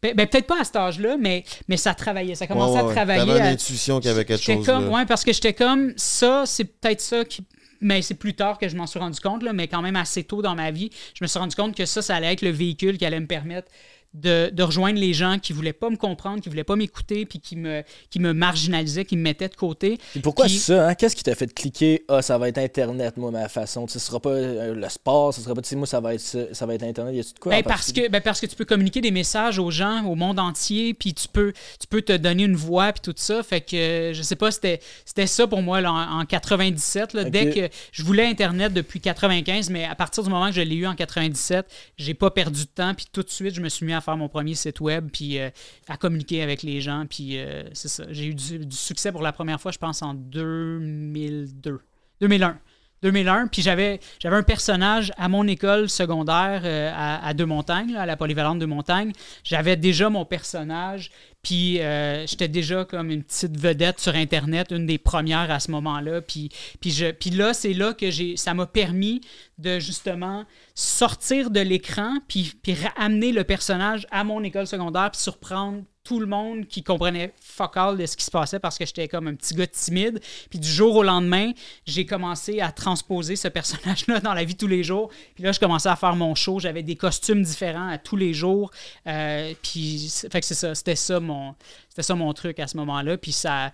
Ben, 0.02 0.14
peut-être 0.14 0.46
pas 0.46 0.60
à 0.60 0.64
cet 0.64 0.76
âge-là, 0.76 1.16
mais, 1.18 1.44
mais 1.66 1.78
ça 1.78 1.94
travaillait. 1.94 2.34
Ça 2.34 2.46
commençait 2.46 2.74
Ouais, 2.78 2.82
ouais, 2.84 2.90
à 2.90 2.94
travailler. 2.94 3.20
T'avais 3.26 3.40
à- 3.40 3.46
une 3.46 3.52
intuition 3.54 4.00
qu'il 4.00 4.08
y 4.10 4.12
avait 4.12 4.26
quelque 4.26 4.42
chose. 4.42 4.66
comme, 4.66 4.88
ouais, 4.90 5.06
parce 5.06 5.24
que 5.24 5.32
j'étais 5.32 5.54
comme, 5.54 5.94
ça, 5.96 6.44
c'est 6.46 6.64
peut-être 6.64 7.00
ça 7.00 7.24
qui. 7.24 7.42
Mais 7.80 8.02
c'est 8.02 8.14
plus 8.14 8.34
tard 8.34 8.58
que 8.58 8.68
je 8.68 8.76
m'en 8.76 8.86
suis 8.86 8.98
rendu 8.98 9.18
compte, 9.20 9.42
là, 9.42 9.52
mais 9.54 9.66
quand 9.66 9.80
même 9.82 9.96
assez 9.96 10.22
tôt 10.24 10.42
dans 10.42 10.54
ma 10.54 10.70
vie, 10.70 10.90
je 11.14 11.24
me 11.24 11.26
suis 11.26 11.38
rendu 11.38 11.56
compte 11.56 11.74
que 11.74 11.86
ça, 11.86 12.02
ça 12.02 12.16
allait 12.16 12.32
être 12.34 12.42
le 12.42 12.50
véhicule 12.50 12.98
qui 12.98 13.04
allait 13.06 13.18
me 13.20 13.26
permettre 13.26 13.68
de, 14.14 14.50
de 14.50 14.62
rejoindre 14.62 14.98
les 14.98 15.12
gens 15.12 15.38
qui 15.38 15.52
voulaient 15.52 15.72
pas 15.72 15.90
me 15.90 15.96
comprendre, 15.96 16.40
qui 16.40 16.48
voulaient 16.48 16.64
pas 16.64 16.76
m'écouter, 16.76 17.26
puis 17.26 17.40
qui 17.40 17.56
me, 17.56 17.82
qui 18.10 18.20
me 18.20 18.32
marginalisaient, 18.32 19.04
qui 19.04 19.16
me 19.16 19.22
mettaient 19.22 19.48
de 19.48 19.56
côté. 19.56 19.98
Pourquoi 20.22 20.46
Puis- 20.46 20.58
ça? 20.58 20.88
Hein? 20.88 20.94
Qu'est-ce 20.94 21.16
qui 21.16 21.24
t'a 21.24 21.34
fait 21.34 21.52
cliquer? 21.52 22.04
Ah, 22.08 22.22
ça 22.22 22.38
va 22.38 22.48
être 22.48 22.58
Internet, 22.58 23.16
moi, 23.16 23.30
ma 23.30 23.48
façon. 23.48 23.86
Ce 23.88 23.98
sera 23.98 24.20
pas 24.20 24.30
euh, 24.30 24.74
le 24.74 24.88
sport, 24.88 25.34
ce 25.34 25.40
sera 25.40 25.54
pas, 25.54 25.62
tu 25.62 25.68
sais, 25.68 25.76
moi, 25.76 25.86
ça 25.86 26.00
va 26.00 26.14
être, 26.14 26.20
ça, 26.20 26.66
va 26.66 26.74
être 26.74 26.84
Internet. 26.84 27.14
Y 27.14 27.20
a-tu 27.20 27.34
de 27.34 27.38
quoi? 27.38 27.52
en 27.52 27.56
Ben, 27.56 27.62
parce, 27.64 27.92
que, 27.92 28.08
ben, 28.08 28.20
parce 28.20 28.40
que 28.40 28.46
tu 28.46 28.56
peux 28.56 28.64
communiquer 28.64 29.00
des 29.00 29.10
messages 29.10 29.58
aux 29.58 29.70
gens, 29.70 30.04
au 30.04 30.14
monde 30.14 30.38
entier, 30.38 30.94
puis 30.94 31.12
tu 31.12 31.26
peux, 31.28 31.52
tu 31.80 31.86
peux 31.88 32.02
te 32.02 32.16
donner 32.16 32.44
une 32.44 32.56
voix, 32.56 32.92
puis 32.92 33.02
tout 33.02 33.14
ça. 33.16 33.42
Fait 33.42 33.60
que, 33.60 33.76
euh, 33.76 34.12
je 34.14 34.22
sais 34.22 34.36
pas, 34.36 34.50
c'était 34.50 34.80
c'était 35.04 35.26
ça 35.26 35.46
pour 35.46 35.62
moi 35.62 35.80
là, 35.80 35.92
en, 35.92 36.20
en 36.20 36.24
97. 36.24 37.12
Là. 37.14 37.24
Dès 37.24 37.50
que 37.50 37.68
je 37.92 38.02
voulais 38.02 38.26
Internet 38.26 38.72
depuis 38.72 39.00
95, 39.00 39.70
mais 39.70 39.84
à 39.84 39.94
partir 39.94 40.22
du 40.22 40.30
moment 40.30 40.46
que 40.46 40.54
je 40.54 40.60
l'ai 40.60 40.76
eu 40.76 40.86
en 40.86 40.94
97, 40.94 41.66
j'ai 41.98 42.14
pas 42.14 42.30
perdu 42.30 42.62
de 42.62 42.68
temps, 42.68 42.94
puis 42.94 43.06
tout 43.12 43.22
de 43.22 43.30
suite, 43.30 43.54
je 43.54 43.60
me 43.60 43.68
suis 43.68 43.84
mis 43.86 43.92
à 43.92 44.00
faire 44.04 44.16
mon 44.16 44.28
premier 44.28 44.54
site 44.54 44.80
web, 44.80 45.08
puis 45.12 45.38
euh, 45.38 45.50
à 45.88 45.96
communiquer 45.96 46.42
avec 46.42 46.62
les 46.62 46.80
gens, 46.80 47.06
puis 47.08 47.38
euh, 47.38 47.64
c'est 47.72 47.88
ça. 47.88 48.04
J'ai 48.10 48.26
eu 48.26 48.34
du, 48.34 48.58
du 48.66 48.76
succès 48.76 49.10
pour 49.10 49.22
la 49.22 49.32
première 49.32 49.60
fois, 49.60 49.72
je 49.72 49.78
pense, 49.78 50.02
en 50.02 50.14
2002. 50.14 51.80
2001. 52.20 52.58
2001, 53.04 53.48
puis 53.48 53.60
j'avais 53.60 54.00
un 54.24 54.42
personnage 54.42 55.12
à 55.18 55.28
mon 55.28 55.46
école 55.46 55.90
secondaire 55.90 56.62
euh, 56.64 56.90
à, 56.94 57.26
à 57.26 57.34
Deux-Montagnes, 57.34 57.92
là, 57.92 58.02
à 58.02 58.06
la 58.06 58.16
polyvalente 58.16 58.58
de 58.58 58.64
Montagne. 58.64 59.12
J'avais 59.44 59.76
déjà 59.76 60.08
mon 60.08 60.24
personnage, 60.24 61.10
puis 61.42 61.82
euh, 61.82 62.26
j'étais 62.26 62.48
déjà 62.48 62.86
comme 62.86 63.10
une 63.10 63.22
petite 63.22 63.58
vedette 63.58 64.00
sur 64.00 64.14
Internet, 64.14 64.68
une 64.70 64.86
des 64.86 64.96
premières 64.96 65.50
à 65.50 65.60
ce 65.60 65.70
moment-là. 65.72 66.22
Puis, 66.22 66.48
puis, 66.80 66.90
je, 66.90 67.10
puis 67.10 67.28
là, 67.28 67.52
c'est 67.52 67.74
là 67.74 67.92
que 67.92 68.10
j'ai 68.10 68.38
ça 68.38 68.54
m'a 68.54 68.66
permis 68.66 69.20
de 69.58 69.78
justement 69.78 70.44
sortir 70.74 71.50
de 71.50 71.60
l'écran, 71.60 72.16
puis, 72.26 72.54
puis 72.62 72.74
amener 72.96 73.32
le 73.32 73.44
personnage 73.44 74.06
à 74.10 74.24
mon 74.24 74.42
école 74.42 74.66
secondaire, 74.66 75.10
puis 75.10 75.20
surprendre 75.20 75.82
tout 76.04 76.20
le 76.20 76.26
monde 76.26 76.66
qui 76.66 76.82
comprenait 76.82 77.32
fuck 77.40 77.76
all 77.78 77.96
de 77.96 78.04
ce 78.04 78.14
qui 78.14 78.24
se 78.24 78.30
passait 78.30 78.58
parce 78.58 78.76
que 78.76 78.84
j'étais 78.84 79.08
comme 79.08 79.26
un 79.26 79.34
petit 79.34 79.54
gars 79.54 79.66
timide. 79.66 80.20
Puis 80.50 80.58
du 80.58 80.68
jour 80.68 80.94
au 80.96 81.02
lendemain, 81.02 81.52
j'ai 81.86 82.04
commencé 82.04 82.60
à 82.60 82.70
transposer 82.72 83.36
ce 83.36 83.48
personnage-là 83.48 84.20
dans 84.20 84.34
la 84.34 84.44
vie 84.44 84.54
tous 84.54 84.66
les 84.66 84.84
jours. 84.84 85.08
Puis 85.34 85.42
là, 85.42 85.52
je 85.52 85.58
commençais 85.58 85.88
à 85.88 85.96
faire 85.96 86.14
mon 86.14 86.34
show. 86.34 86.60
J'avais 86.60 86.82
des 86.82 86.94
costumes 86.96 87.42
différents 87.42 87.88
à 87.88 87.96
tous 87.96 88.16
les 88.16 88.34
jours. 88.34 88.70
Euh, 89.06 89.54
puis, 89.62 90.12
fait 90.30 90.40
que 90.40 90.46
c'est 90.46 90.54
ça. 90.54 90.74
C'était 90.74 90.94
ça 90.96 91.20
mon, 91.20 91.54
c'était 91.88 92.02
ça 92.02 92.14
mon 92.14 92.32
truc 92.34 92.60
à 92.60 92.66
ce 92.66 92.76
moment-là. 92.76 93.16
Puis 93.16 93.32
ça, 93.32 93.72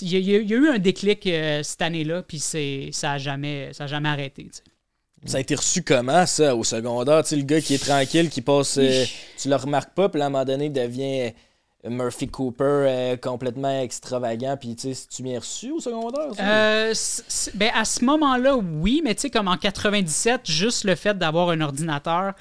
il 0.00 0.08
y, 0.08 0.16
a- 0.16 0.38
y 0.40 0.44
y 0.46 0.52
eu 0.52 0.68
un 0.68 0.78
déclic 0.78 1.26
euh, 1.26 1.64
cette 1.64 1.82
année-là. 1.82 2.22
Puis 2.22 2.38
c'est, 2.38 2.90
ça 2.92 3.12
a 3.12 3.18
jamais, 3.18 3.72
ça 3.72 3.84
a 3.84 3.86
jamais 3.88 4.08
arrêté. 4.08 4.48
Ça 5.26 5.38
a 5.38 5.40
été 5.40 5.54
reçu 5.56 5.82
comment, 5.82 6.24
ça, 6.26 6.54
au 6.54 6.62
secondaire? 6.62 7.22
Tu 7.24 7.30
sais, 7.30 7.36
le 7.36 7.42
gars 7.42 7.60
qui 7.60 7.74
est 7.74 7.84
tranquille, 7.84 8.30
qui 8.30 8.42
passe. 8.42 8.78
euh, 8.78 9.04
tu 9.40 9.48
le 9.48 9.56
remarques 9.56 9.94
pas, 9.94 10.08
puis 10.08 10.18
là, 10.20 10.26
à 10.26 10.28
un 10.28 10.30
moment 10.30 10.44
donné, 10.44 10.66
il 10.66 10.72
devient 10.72 11.32
Murphy 11.88 12.28
Cooper 12.28 12.64
euh, 12.64 13.16
complètement 13.16 13.80
extravagant. 13.80 14.56
Puis, 14.58 14.74
tu 14.74 14.94
sais, 14.94 15.06
tu 15.08 15.22
bien 15.22 15.38
reçu 15.38 15.70
au 15.70 15.80
secondaire? 15.80 16.30
Euh, 16.40 16.94
ben 17.54 17.70
à 17.74 17.84
ce 17.84 18.04
moment-là, 18.04 18.56
oui, 18.56 19.02
mais 19.04 19.14
tu 19.14 19.22
sais, 19.22 19.30
comme 19.30 19.48
en 19.48 19.56
97, 19.56 20.42
juste 20.44 20.84
le 20.84 20.94
fait 20.94 21.16
d'avoir 21.16 21.50
un 21.50 21.60
ordinateur, 21.60 22.34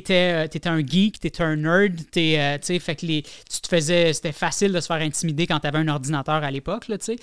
t'étais, 0.00 0.44
euh, 0.44 0.48
t'étais 0.48 0.68
un 0.68 0.84
geek, 0.84 1.20
t'étais 1.20 1.42
un 1.42 1.56
nerd, 1.56 1.94
t'es, 2.10 2.38
euh, 2.38 2.78
fait 2.80 2.96
que 2.96 3.06
les, 3.06 3.22
tu 3.22 3.60
te 3.60 3.68
faisais, 3.68 4.12
c'était 4.12 4.32
facile 4.32 4.72
de 4.72 4.80
se 4.80 4.86
faire 4.86 4.96
intimider 4.96 5.46
quand 5.46 5.60
t'avais 5.60 5.78
un 5.78 5.88
ordinateur 5.88 6.42
à 6.42 6.50
l'époque, 6.50 6.88
là, 6.88 6.98
tu 6.98 7.04
sais. 7.06 7.16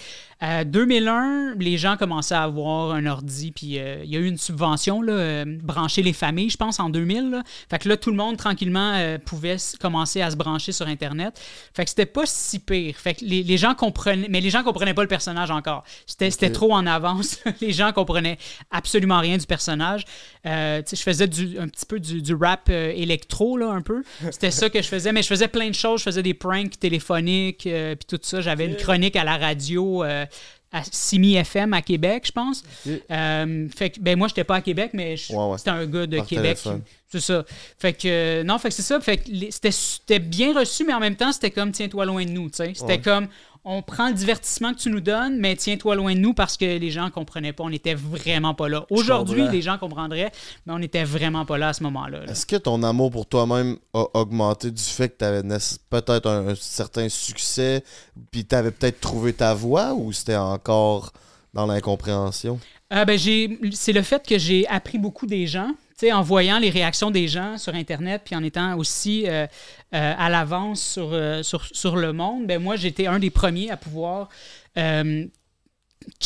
Euh, 0.44 0.64
2001, 0.64 1.56
les 1.60 1.78
gens 1.78 1.98
commençaient 1.98 2.36
à 2.36 2.44
avoir 2.44 2.92
un 2.92 3.06
ordi, 3.06 3.52
puis 3.52 3.78
euh, 3.78 4.02
il 4.04 4.10
y 4.10 4.18
a 4.18 4.20
eu 4.20 4.28
une 4.28 4.38
subvention, 4.38 5.02
là, 5.02 5.14
euh, 5.14 5.46
brancher 5.62 6.02
les 6.02 6.14
familles, 6.14 6.50
je 6.50 6.58
pense, 6.58 6.80
en 6.80 6.90
2000, 6.90 7.30
là. 7.30 7.44
Fait 7.70 7.80
que 7.80 7.88
là, 7.88 7.98
tout 7.98 8.10
le 8.10 8.18
monde, 8.18 8.38
tranquillement, 8.38 8.94
euh, 8.96 9.18
pouvait 9.18 9.58
commencer 9.80 10.22
à 10.22 10.32
se 10.32 10.36
brancher 10.36 10.72
sur 10.72 10.88
Internet. 10.88 11.40
Fait 11.76 11.84
que 11.84 11.90
c'était 11.90 12.06
pas 12.06 12.26
si 12.26 12.60
pire. 12.60 12.96
Fait 12.98 13.14
que 13.14 13.26
les, 13.26 13.44
les 13.44 13.58
gens 13.58 13.76
comprenaient, 13.76 14.28
mais 14.30 14.42
les 14.42 14.50
gens 14.50 14.64
comprenaient 14.64 14.94
pas 14.94 15.04
le 15.04 15.08
personnage 15.08 15.52
encore. 15.52 15.84
C'était, 16.06 16.32
c'était 16.32 16.52
trop 16.52 16.74
en 16.74 16.88
avance. 16.88 17.40
les 17.62 17.72
gens 17.72 17.92
comprenaient 17.92 18.38
absolument 18.72 19.20
rien 19.20 19.38
du 19.38 19.46
personnage. 19.46 20.06
Euh, 20.46 20.82
je 20.92 21.02
faisais 21.02 21.28
du, 21.28 21.60
un 21.60 21.68
petit 21.68 21.86
peu 21.86 22.00
du, 22.00 22.22
du 22.22 22.34
rap 22.34 22.61
euh, 22.70 22.92
électro, 22.96 23.58
là, 23.58 23.68
un 23.70 23.82
peu. 23.82 24.04
C'était 24.32 24.52
ça 24.52 24.70
que 24.70 24.82
je 24.82 24.88
faisais, 24.88 25.12
mais 25.12 25.22
je 25.24 25.28
faisais 25.28 25.48
plein 25.48 25.70
de 25.70 25.76
choses. 25.76 26.00
Je 26.00 26.06
faisais 26.06 26.24
des 26.24 26.34
pranks 26.34 26.80
téléphoniques, 26.80 27.66
euh, 27.68 27.96
puis 27.96 28.06
tout 28.08 28.20
ça. 28.24 28.42
J'avais 28.42 28.66
une 28.66 28.76
chronique 28.76 29.16
à 29.16 29.24
la 29.24 29.38
radio. 29.38 30.04
euh, 30.04 30.26
à 30.74 30.84
Simi 30.90 31.36
FM 31.36 31.74
à 31.74 31.82
Québec, 31.82 32.24
je 32.28 32.32
pense. 32.32 32.64
Euh, 33.12 33.68
fait 33.76 33.90
que, 33.90 34.00
ben 34.00 34.18
moi, 34.18 34.30
j'étais 34.30 34.46
pas 34.46 34.56
à 34.56 34.62
Québec, 34.62 34.92
mais 34.94 35.18
je- 35.18 35.34
Ouais, 35.34 35.44
ouais. 35.52 35.58
c'était 35.58 35.72
un 35.72 35.86
gars 35.86 36.06
de 36.08 36.16
Par 36.16 36.26
Québec. 36.26 36.58
C'est 37.10 37.20
ça. 37.20 37.44
Fait 37.78 37.92
que, 37.92 38.08
euh, 38.08 38.44
non, 38.46 38.58
fait 38.58 38.70
que 38.70 38.76
c'est 38.76 38.82
ça. 38.82 39.02
Fait 39.02 39.18
que 39.18 39.24
c'était, 39.50 39.72
c'était 39.72 40.20
bien 40.20 40.58
reçu, 40.58 40.86
mais 40.86 40.94
en 40.94 41.02
même 41.02 41.18
temps, 41.18 41.34
c'était 41.34 41.52
comme 41.52 41.74
tiens-toi 41.74 42.06
loin 42.06 42.24
de 42.24 42.30
nous, 42.30 42.50
tu 42.50 42.56
sais. 42.56 42.72
C'était 42.74 42.86
Ouais. 42.94 43.02
comme 43.02 43.28
on 43.64 43.82
prend 43.82 44.10
le 44.10 44.16
divertissement 44.16 44.74
que 44.74 44.80
tu 44.80 44.90
nous 44.90 45.02
donnes, 45.02 45.38
mais 45.38 45.56
tiens-toi 45.56 45.96
loin 45.96 46.14
de 46.14 46.20
nous 46.20 46.34
parce 46.34 46.58
que 46.58 46.66
les 46.66 46.90
gens 46.90 47.10
comprenaient 47.12 47.54
pas. 47.54 47.64
On 47.64 47.70
était 47.70 47.94
vraiment 47.94 48.54
pas 48.54 48.68
là. 48.68 48.86
Aujourd'hui, 48.90 49.48
les 49.50 49.62
gens 49.62 49.78
comprendraient, 49.78 50.32
mais 50.66 50.74
on 50.74 50.80
était 50.80 51.04
vraiment 51.04 51.46
pas 51.46 51.58
là 51.58 51.70
à 51.70 51.74
ce 51.74 51.84
moment-là. 51.84 52.26
là. 52.26 52.32
Est-ce 52.32 52.46
que 52.46 52.56
ton 52.56 52.82
amour 52.82 53.12
pour 53.12 53.28
toi-même 53.28 53.78
a 53.94 54.06
augmenté 54.16 54.72
du 54.72 54.82
fait 54.82 55.10
que 55.10 55.18
tu 55.20 55.26
avais 55.26 55.44
peut-être 55.90 56.28
un, 56.28 56.50
un 56.50 56.56
certain 56.56 57.08
succès, 57.08 57.84
puis 58.32 58.46
tu 58.46 58.56
avais 58.56 58.72
peut-être 58.72 59.00
trouvé 59.00 59.34
ta 59.34 59.54
voie, 59.54 59.94
ou 59.94 60.12
c'était 60.12 60.36
encore 60.36 61.14
dans 61.54 61.68
l'incompréhension? 61.68 62.60
Euh, 62.92 63.06
ben, 63.06 63.18
c'est 63.18 63.94
le 63.94 64.02
fait 64.02 64.28
que 64.28 64.38
j'ai 64.38 64.68
appris 64.68 64.98
beaucoup 64.98 65.26
des 65.26 65.48
gens, 65.48 65.72
en 66.10 66.24
voyant 66.24 66.58
les 66.58 66.72
réactions 66.72 67.12
des 67.12 67.28
gens 67.28 67.58
sur 67.60 67.76
Internet, 67.76 68.24
puis 68.26 68.36
en 68.36 68.44
étant 68.44 68.76
aussi 68.78 69.28
euh, 69.28 69.46
euh, 69.94 70.14
à 70.18 70.30
l'avance 70.30 70.82
sur, 70.82 71.14
euh, 71.14 71.44
sur, 71.44 71.66
sur 71.66 71.96
le 71.98 72.14
monde. 72.14 72.48
Ben, 72.48 72.60
moi, 72.60 72.76
j'étais 72.76 73.06
un 73.06 73.20
des 73.20 73.30
premiers 73.30 73.70
à 73.70 73.78
pouvoir 73.78 74.30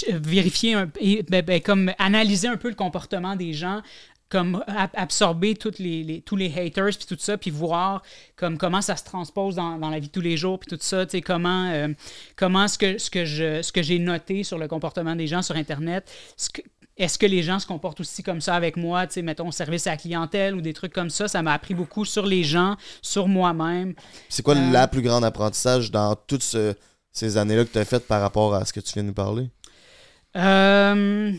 vérifier, 0.07 0.77
et, 1.01 1.23
ben, 1.23 1.43
ben, 1.43 1.59
comme 1.59 1.91
analyser 1.99 2.47
un 2.47 2.55
peu 2.55 2.69
le 2.69 2.75
comportement 2.75 3.35
des 3.35 3.51
gens 3.51 3.81
comme 4.29 4.63
ab- 4.67 4.89
absorber 4.95 5.55
toutes 5.55 5.79
les, 5.79 6.03
les- 6.03 6.21
tous 6.21 6.35
les 6.35 6.47
haters 6.57 6.97
puis 6.97 7.05
tout 7.07 7.17
ça 7.19 7.37
puis 7.37 7.51
voir 7.51 8.01
comme 8.35 8.57
comment 8.57 8.81
ça 8.81 8.95
se 8.95 9.03
transpose 9.03 9.55
dans, 9.55 9.77
dans 9.77 9.89
la 9.89 9.99
vie 9.99 10.07
de 10.07 10.11
tous 10.11 10.21
les 10.21 10.35
jours 10.37 10.59
puis 10.59 10.67
tout 10.67 10.77
ça 10.81 11.05
tu 11.05 11.11
sais 11.11 11.21
comment 11.21 11.69
euh, 11.71 11.89
comment 12.35 12.67
ce 12.67 12.77
que 12.77 12.97
ce 12.97 13.09
que 13.09 13.23
je 13.25 13.61
ce 13.61 13.71
que 13.71 13.81
j'ai 13.83 13.99
noté 13.99 14.43
sur 14.43 14.57
le 14.57 14.67
comportement 14.67 15.15
des 15.15 15.27
gens 15.27 15.41
sur 15.41 15.55
internet 15.55 16.11
ce 16.37 16.49
que- 16.49 16.61
est-ce 16.97 17.17
que 17.19 17.25
les 17.25 17.43
gens 17.43 17.59
se 17.59 17.67
comportent 17.67 17.99
aussi 17.99 18.23
comme 18.23 18.39
ça 18.39 18.55
avec 18.55 18.77
moi, 18.77 19.05
tu 19.05 19.15
sais, 19.15 19.21
mettons, 19.21 19.51
service 19.51 19.85
à 19.85 19.89
la 19.89 19.97
clientèle 19.97 20.55
ou 20.55 20.61
des 20.61 20.71
trucs 20.71 20.93
comme 20.93 21.09
ça? 21.09 21.27
Ça 21.27 21.41
m'a 21.41 21.51
appris 21.51 21.73
beaucoup 21.73 22.05
sur 22.05 22.25
les 22.25 22.45
gens, 22.45 22.77
sur 23.01 23.27
moi-même. 23.27 23.95
C'est 24.29 24.43
quoi 24.43 24.55
Euh, 24.55 24.71
la 24.71 24.87
plus 24.87 25.01
grande 25.01 25.25
apprentissage 25.25 25.91
dans 25.91 26.15
toutes 26.15 26.41
ce- 26.43 26.73
ces 27.11 27.35
années-là 27.35 27.65
que 27.65 27.71
tu 27.73 27.79
as 27.79 27.83
faites 27.83 28.07
par 28.07 28.21
rapport 28.21 28.55
à 28.55 28.63
ce 28.63 28.71
que 28.71 28.79
tu 28.79 28.93
viens 28.93 29.03
de 29.03 29.09
nous 29.09 29.13
parler? 29.13 29.49
Euh, 30.37 31.33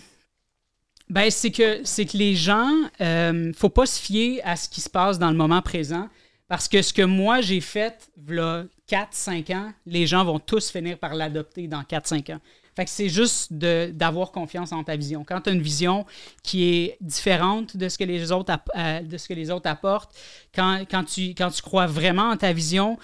ben, 1.09 1.31
c'est 1.31 1.51
que, 1.51 1.83
que 1.83 2.17
les 2.17 2.35
gens, 2.35 2.73
euh, 3.01 3.53
faut 3.55 3.69
pas 3.69 3.87
se 3.87 4.01
fier 4.01 4.41
à 4.45 4.57
ce 4.57 4.69
qui 4.69 4.81
se 4.81 4.91
passe 4.91 5.19
dans 5.19 5.31
le 5.31 5.37
moment 5.37 5.63
présent. 5.63 6.09
Parce 6.49 6.69
que 6.69 6.81
ce 6.81 6.93
que 6.93 7.03
moi 7.03 7.41
j'ai 7.41 7.61
fait, 7.61 8.09
là, 8.29 8.65
4-5 8.89 9.55
ans, 9.55 9.73
les 9.85 10.07
gens 10.07 10.25
vont 10.25 10.39
tous 10.39 10.71
finir 10.71 10.97
par 10.99 11.15
l'adopter 11.15 11.67
dans 11.67 11.83
4-5 11.83 12.35
ans. 12.35 12.41
Fait 12.77 12.85
que 12.85 12.91
c'est 12.91 13.09
juste 13.09 13.55
d'avoir 13.55 14.33
confiance 14.33 14.71
en 14.71 14.85
ta 14.85 14.97
vision. 14.97 15.25
Quand 15.25 15.41
tu 15.41 15.51
as 15.51 15.55
une 15.55 15.63
vision 15.63 16.05
qui 16.43 16.65
est 16.65 16.99
différente 17.01 17.77
de 17.77 17.89
ce 17.89 17.97
que 17.97 18.05
les 18.05 18.31
autres, 18.31 18.53
euh, 18.77 19.01
de 19.01 19.17
ce 19.17 19.27
que 19.27 19.35
les 19.35 19.51
autres 19.51 19.69
apportent, 19.69 20.15
quand, 20.55 20.85
quand, 20.89 21.05
tu, 21.05 21.31
quand 21.31 21.51
tu 21.51 21.63
crois 21.63 21.87
vraiment 21.87 22.31
en 22.31 22.37
ta 22.37 22.53
vision, 22.53 22.99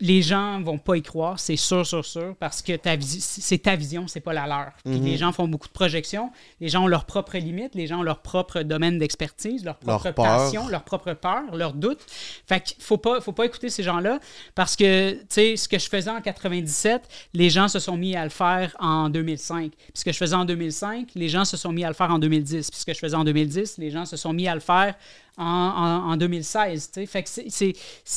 les 0.00 0.22
gens 0.22 0.60
vont 0.60 0.78
pas 0.78 0.96
y 0.96 1.02
croire, 1.02 1.40
c'est 1.40 1.56
sûr, 1.56 1.84
sûr, 1.84 2.04
sûr, 2.04 2.36
parce 2.38 2.62
que 2.62 2.76
ta 2.76 2.92
c'est 3.00 3.58
ta 3.58 3.74
vision, 3.74 4.06
c'est 4.06 4.20
pas 4.20 4.32
la 4.32 4.46
leur. 4.46 4.70
Puis 4.84 4.94
Mhm. 5.00 5.04
les 5.04 5.16
gens 5.16 5.32
font 5.32 5.48
beaucoup 5.48 5.66
de 5.66 5.72
projections, 5.72 6.30
les 6.60 6.68
gens 6.68 6.84
ont 6.84 6.86
leurs 6.86 7.04
propres 7.04 7.36
limites, 7.36 7.74
les 7.74 7.88
gens 7.88 7.98
ont 7.98 8.02
leur 8.04 8.22
propre 8.22 8.62
domaine 8.62 8.98
d'expertise, 8.98 9.64
leur 9.64 9.76
Leur 9.84 9.98
propre 10.00 10.14
peur. 10.14 10.24
passion, 10.24 10.68
leur 10.68 10.84
propre 10.84 11.14
peur, 11.14 11.42
leurs 11.52 11.72
doutes. 11.72 12.04
Fait 12.46 12.60
qu'il 12.60 12.80
faut 12.80 12.96
pas, 12.96 13.20
faut 13.20 13.32
pas 13.32 13.44
écouter 13.46 13.70
ces 13.70 13.82
gens-là, 13.82 14.20
parce 14.54 14.76
que, 14.76 15.14
tu 15.14 15.18
sais, 15.30 15.56
ce 15.56 15.68
que 15.68 15.78
je 15.80 15.88
faisais 15.88 16.10
en 16.10 16.20
97, 16.20 17.02
les 17.34 17.50
gens 17.50 17.66
se 17.66 17.80
sont 17.80 17.96
mis 17.96 18.14
à 18.14 18.22
le 18.22 18.30
faire 18.30 18.76
en 18.78 19.08
2005. 19.10 19.72
Puis 19.72 19.90
ce 19.94 20.04
que 20.04 20.12
je 20.12 20.18
faisais 20.18 20.36
en 20.36 20.44
2005, 20.44 21.08
les 21.16 21.28
gens 21.28 21.44
se 21.44 21.56
sont 21.56 21.72
mis 21.72 21.84
à 21.84 21.88
le 21.88 21.94
faire 21.94 22.10
en 22.12 22.20
2010. 22.20 22.70
Puis 22.70 22.80
ce 22.80 22.86
que 22.86 22.94
je 22.94 22.98
faisais 23.00 23.16
en 23.16 23.24
2010, 23.24 23.78
les 23.78 23.90
gens 23.90 24.04
se 24.04 24.16
sont 24.16 24.32
mis 24.32 24.46
à 24.46 24.54
le 24.54 24.60
faire 24.60 24.94
en, 25.38 25.44
en- 25.44 26.10
en 26.12 26.16
2016. 26.16 26.90
tu 26.90 27.00
sais. 27.00 27.06
Fait 27.06 27.22
que 27.22 27.28
c'est. 27.28 27.46
c'est- 27.48 27.74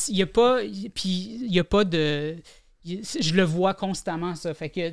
Il 0.09 0.15
n'y 0.15 0.21
a 0.23 0.27
pas. 0.27 0.59
Puis 0.93 1.37
il 1.41 1.47
n'y 1.51 1.59
a 1.59 1.63
pas 1.63 1.83
de. 1.85 2.35
Je 2.83 3.35
le 3.35 3.43
vois 3.43 3.75
constamment, 3.75 4.33
ça. 4.33 4.55
Fait 4.55 4.69
que. 4.69 4.89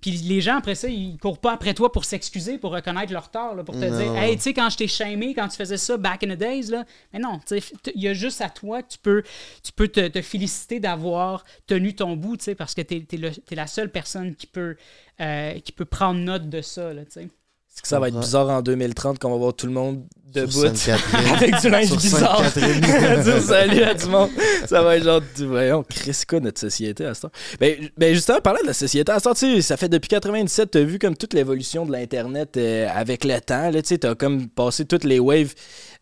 Puis 0.00 0.10
les 0.12 0.40
gens, 0.40 0.58
après 0.58 0.76
ça, 0.76 0.86
ils 0.86 1.18
courent 1.18 1.40
pas 1.40 1.52
après 1.54 1.74
toi 1.74 1.90
pour 1.90 2.04
s'excuser, 2.04 2.56
pour 2.56 2.70
reconnaître 2.70 3.12
leur 3.12 3.32
tort, 3.32 3.56
là, 3.56 3.64
pour 3.64 3.74
te 3.74 3.84
Non. 3.84 3.98
dire, 3.98 4.16
hey, 4.16 4.36
tu 4.36 4.42
sais, 4.42 4.54
quand 4.54 4.70
je 4.70 4.76
t'ai 4.76 4.86
shamé, 4.86 5.34
quand 5.34 5.48
tu 5.48 5.56
faisais 5.56 5.76
ça 5.76 5.96
back 5.96 6.22
in 6.22 6.28
the 6.36 6.38
days, 6.38 6.68
là. 6.70 6.84
Mais 7.12 7.18
non, 7.18 7.40
tu 7.44 7.60
sais, 7.60 7.72
il 7.96 8.00
y 8.02 8.06
a 8.06 8.14
juste 8.14 8.40
à 8.42 8.48
toi 8.48 8.80
que 8.82 8.92
tu 8.92 8.98
peux, 8.98 9.24
tu 9.64 9.72
peux 9.72 9.88
te, 9.88 10.06
te 10.06 10.22
féliciter 10.22 10.78
d'avoir 10.78 11.42
tenu 11.66 11.96
ton 11.96 12.14
bout, 12.14 12.36
tu 12.36 12.44
sais, 12.44 12.54
parce 12.54 12.74
que 12.74 12.82
tu 12.82 12.94
es, 12.94 13.54
la 13.56 13.66
seule 13.66 13.90
personne 13.90 14.36
qui 14.36 14.46
peut, 14.46 14.76
euh, 15.20 15.58
qui 15.58 15.72
peut 15.72 15.84
prendre 15.84 16.20
note 16.20 16.48
de 16.48 16.60
ça, 16.60 16.92
tu 16.94 17.00
sais. 17.10 17.28
Est-ce 17.76 17.82
que 17.82 17.88
ça 17.88 18.00
va 18.00 18.08
être 18.08 18.18
bizarre 18.18 18.48
en 18.48 18.62
2030 18.62 19.18
qu'on 19.18 19.30
va 19.32 19.36
voir 19.36 19.52
tout 19.52 19.66
le 19.66 19.72
monde 19.72 20.02
debout? 20.32 20.64
Avec 21.34 21.60
du 21.60 21.68
linge 21.68 21.90
bizarre? 21.94 22.42
Dire 22.42 23.42
salut 23.42 23.82
à 23.82 23.92
du 23.92 24.06
monde. 24.06 24.30
Ça 24.66 24.82
va 24.82 24.96
être 24.96 25.04
genre, 25.04 25.20
voyons, 25.40 25.84
Chris, 25.86 26.22
quoi 26.26 26.40
notre 26.40 26.58
société 26.58 27.04
à 27.04 27.12
ce 27.12 27.20
temps? 27.20 27.30
Ben, 27.60 27.90
ben 27.98 28.14
justement, 28.14 28.40
parlant 28.40 28.62
de 28.62 28.68
la 28.68 28.72
société 28.72 29.12
à 29.12 29.18
ce 29.18 29.24
temps, 29.24 29.34
tu 29.34 29.56
sais, 29.56 29.60
ça 29.60 29.76
fait 29.76 29.90
depuis 29.90 30.08
97, 30.08 30.70
t'as 30.70 30.80
vu 30.80 30.98
comme 30.98 31.18
toute 31.18 31.34
l'évolution 31.34 31.84
de 31.84 31.92
l'Internet 31.92 32.56
euh, 32.56 32.88
avec 32.94 33.24
le 33.24 33.38
temps, 33.42 33.70
là, 33.70 33.82
tu 33.82 33.88
sais, 33.88 33.98
t'as 33.98 34.14
comme 34.14 34.48
passé 34.48 34.86
toutes 34.86 35.04
les 35.04 35.18
waves. 35.18 35.52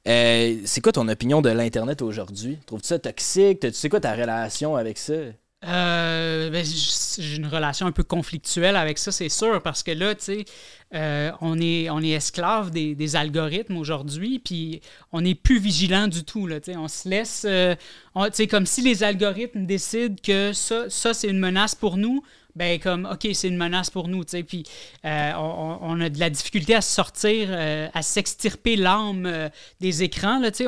Euh, 0.06 0.58
c'est 0.66 0.80
quoi 0.80 0.92
ton 0.92 1.08
opinion 1.08 1.42
de 1.42 1.50
l'Internet 1.50 2.02
aujourd'hui? 2.02 2.60
Trouves-tu 2.66 2.86
ça 2.86 3.00
toxique? 3.00 3.58
Tu 3.58 3.72
sais 3.72 3.88
quoi 3.88 3.98
ta 3.98 4.12
relation 4.12 4.76
avec 4.76 4.96
ça? 4.96 5.14
Euh, 5.66 6.50
ben, 6.50 6.64
j'ai 6.64 7.36
une 7.36 7.46
relation 7.46 7.86
un 7.86 7.92
peu 7.92 8.02
conflictuelle 8.02 8.76
avec 8.76 8.98
ça, 8.98 9.12
c'est 9.12 9.28
sûr, 9.28 9.62
parce 9.62 9.82
que 9.82 9.92
là, 9.92 10.14
tu 10.14 10.24
sais, 10.24 10.44
euh, 10.94 11.30
on, 11.40 11.58
est, 11.58 11.88
on 11.88 12.00
est 12.00 12.10
esclave 12.10 12.70
des, 12.70 13.16
algorithmes 13.16 13.76
aujourd'hui, 13.76 14.38
puis 14.38 14.80
on 15.12 15.22
n'est 15.22 15.34
plus 15.34 15.58
vigilant 15.58 16.08
du 16.08 16.24
tout, 16.24 16.46
là, 16.46 16.60
tu 16.60 16.72
sais, 16.72 16.76
on 16.76 16.88
se 16.88 17.08
laisse, 17.08 17.46
euh, 17.48 17.74
tu 18.14 18.22
sais, 18.32 18.46
comme 18.46 18.66
si 18.66 18.82
les 18.82 19.02
algorithmes 19.02 19.64
décident 19.64 20.16
que 20.22 20.52
ça, 20.52 20.90
ça 20.90 21.14
c'est 21.14 21.28
une 21.28 21.38
menace 21.38 21.74
pour 21.74 21.96
nous, 21.96 22.22
ben 22.56 22.78
comme, 22.78 23.08
OK, 23.10 23.28
c'est 23.32 23.48
une 23.48 23.56
menace 23.56 23.90
pour 23.90 24.08
nous, 24.08 24.24
tu 24.24 24.30
sais, 24.32 24.42
puis 24.42 24.62
euh, 25.04 25.32
on, 25.36 25.78
on 25.82 26.00
a 26.00 26.08
de 26.08 26.20
la 26.20 26.30
difficulté 26.30 26.74
à 26.74 26.80
sortir, 26.80 27.48
euh, 27.50 27.88
à 27.92 28.02
s'extirper 28.02 28.76
l'âme 28.76 29.26
euh, 29.26 29.48
des 29.80 30.02
écrans, 30.02 30.38
là, 30.38 30.50
tu 30.50 30.64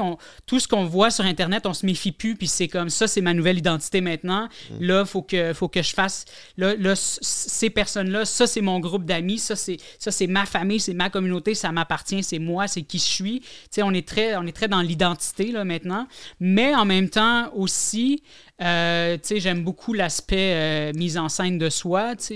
tout 0.46 0.60
ce 0.60 0.68
qu'on 0.68 0.84
voit 0.84 1.10
sur 1.10 1.24
Internet, 1.24 1.64
on 1.64 1.74
se 1.74 1.86
méfie 1.86 2.12
plus, 2.12 2.34
puis 2.36 2.48
c'est 2.48 2.68
comme, 2.68 2.90
ça, 2.90 3.06
c'est 3.06 3.20
ma 3.20 3.34
nouvelle 3.34 3.58
identité 3.58 4.00
maintenant, 4.00 4.48
là, 4.80 5.04
faut 5.04 5.22
que, 5.22 5.52
faut 5.52 5.68
que 5.68 5.82
je 5.82 5.94
fasse, 5.94 6.24
là, 6.56 6.74
là 6.76 6.94
ces 6.96 7.70
personnes-là, 7.70 8.24
ça, 8.24 8.46
c'est 8.46 8.60
mon 8.60 8.80
groupe 8.80 9.04
d'amis, 9.04 9.38
ça, 9.38 9.54
c'est, 9.54 9.76
ça, 9.98 10.10
c'est 10.10 10.26
ma 10.26 10.44
famille, 10.44 10.80
c'est 10.80 10.94
ma 10.94 11.08
communauté, 11.08 11.54
ça 11.54 11.70
m'appartient, 11.70 12.22
c'est 12.22 12.38
moi, 12.40 12.66
c'est 12.66 12.82
qui 12.82 12.98
je 12.98 13.04
suis, 13.04 13.40
tu 13.40 13.46
sais, 13.70 13.82
on 13.82 13.92
est 13.92 14.06
très, 14.06 14.36
on 14.36 14.46
est 14.46 14.52
très 14.52 14.68
dans 14.68 14.82
l'identité, 14.82 15.52
là, 15.52 15.64
maintenant, 15.64 16.08
mais 16.40 16.74
en 16.74 16.84
même 16.84 17.08
temps 17.08 17.50
aussi, 17.54 18.22
euh, 18.62 19.18
j'aime 19.22 19.62
beaucoup 19.62 19.92
l'aspect 19.92 20.54
euh, 20.54 20.92
mise 20.94 21.18
en 21.18 21.28
scène 21.28 21.58
de 21.58 21.68
soi. 21.68 22.14
Ça 22.18 22.34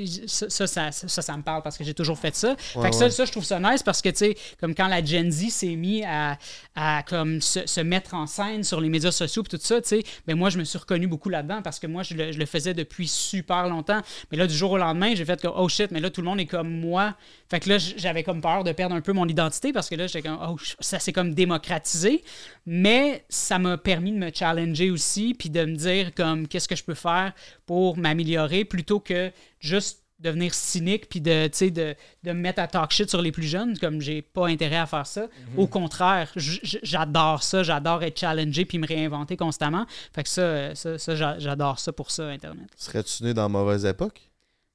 ça, 0.51 0.67
ça, 0.67 0.93
ça, 0.93 1.23
ça, 1.23 1.37
me 1.37 1.43
parle 1.43 1.63
parce 1.63 1.79
que 1.79 1.85
j'ai 1.85 1.95
toujours 1.95 2.19
fait 2.19 2.35
ça. 2.35 2.57
fait 2.57 2.91
que 2.91 2.95
ça, 2.95 3.05
ouais. 3.07 3.11
ça, 3.11 3.25
je 3.25 3.33
trouve 3.33 3.45
ça 3.45 3.59
nice 3.59 3.83
parce 3.83 4.03
que, 4.03 4.11
tu 4.11 4.17
sais, 4.17 4.37
comme 4.61 4.75
quand 4.75 4.89
la 4.89 5.03
Gen 5.03 5.31
Z 5.31 5.49
s'est 5.49 5.77
mis 5.77 6.05
à, 6.05 6.37
à 6.75 7.03
comme 7.05 7.41
se, 7.41 7.67
se 7.67 7.81
mettre 7.81 8.13
en 8.15 8.27
scène 8.27 8.65
sur 8.65 8.83
les 8.83 8.91
médias 8.91 9.13
sociaux 9.13 9.43
et 9.43 9.49
tout 9.49 9.59
ça, 9.63 9.81
tu 9.81 9.89
sais, 9.89 10.03
ben 10.27 10.37
moi, 10.37 10.51
je 10.51 10.59
me 10.59 10.65
suis 10.65 10.79
reconnu 10.79 11.07
beaucoup 11.07 11.31
là-dedans 11.31 11.63
parce 11.63 11.79
que 11.79 11.87
moi, 11.87 12.03
je 12.03 12.15
le, 12.15 12.33
je 12.33 12.39
le 12.39 12.47
faisais 12.47 12.75
depuis 12.75 13.09
super 13.09 13.69
longtemps. 13.69 14.03
Mais 14.31 14.37
là, 14.37 14.47
du 14.47 14.55
jour 14.55 14.73
au 14.73 14.79
lendemain, 14.79 15.15
j'ai 15.15 15.25
fait 15.25 15.41
que, 15.41 15.49
oh 15.49 15.69
shit, 15.71 15.91
mais 15.91 16.01
là, 16.01 16.11
tout 16.11 16.21
le 16.21 16.27
monde 16.27 16.41
est 16.41 16.47
comme 16.47 16.71
moi. 16.71 17.15
Fait 17.49 17.61
que 17.61 17.69
là, 17.71 17.79
j'avais 17.79 18.23
comme 18.25 18.43
peur 18.43 18.63
de 18.63 18.73
perdre 18.73 18.95
un 18.95 19.01
peu 19.01 19.13
mon 19.13 19.27
identité 19.27 19.73
parce 19.73 19.89
que 19.89 19.95
là, 19.95 20.07
j'étais 20.07 20.29
comme, 20.29 20.39
oh, 20.47 20.57
ça 20.81 20.99
s'est 20.99 21.13
comme 21.13 21.33
démocratisé. 21.33 22.23
Mais 22.67 23.25
ça 23.31 23.59
m'a 23.59 23.79
permis 23.79 24.13
de 24.13 24.19
me 24.19 24.31
challenger 24.33 24.91
aussi, 24.91 25.35
puis 25.35 25.49
de 25.49 25.65
me 25.65 25.75
dire 25.75 26.10
comme, 26.11 26.47
qu'est-ce 26.49 26.69
que 26.69 26.77
je 26.77 26.85
peux 26.85 26.95
faire 26.95 27.33
pour 27.67 27.97
m'améliorer 27.97 28.65
plutôt 28.65 29.01
que 29.01 29.31
juste 29.61 30.03
devenir 30.19 30.53
cynique 30.53 31.09
puis 31.09 31.23
de, 31.23 31.47
tu 31.47 31.57
sais, 31.57 31.71
de, 31.71 31.95
de 32.25 32.33
me 32.33 32.41
mettre 32.41 32.61
à 32.61 32.67
talk 32.67 32.91
shit 32.91 33.09
sur 33.09 33.23
les 33.23 33.33
plus 33.33 33.47
jeunes, 33.47 33.79
comme 33.79 34.03
j'ai 34.03 34.21
pas 34.21 34.49
intérêt 34.49 34.77
à 34.77 34.85
faire 34.85 35.07
ça. 35.07 35.29
Au 35.57 35.67
contraire, 35.67 36.31
j'adore 36.37 37.43
ça, 37.43 37.63
j'adore 37.63 38.03
être 38.03 38.19
challengé 38.21 38.65
puis 38.65 38.79
me 38.79 38.87
réinventer 38.87 39.37
constamment. 39.37 39.87
Fait 40.15 40.23
que 40.23 40.29
ça, 40.29 40.75
ça, 40.75 40.99
ça, 40.99 41.15
j'a- 41.17 41.39
j'adore 41.39 41.79
ça 41.79 41.93
pour 41.93 42.11
ça, 42.11 42.29
Internet. 42.29 42.69
Serais-tu 42.77 43.25
né 43.25 43.35
dans 43.35 43.43
la 43.43 43.49
mauvaise 43.49 43.85
époque? 43.87 44.21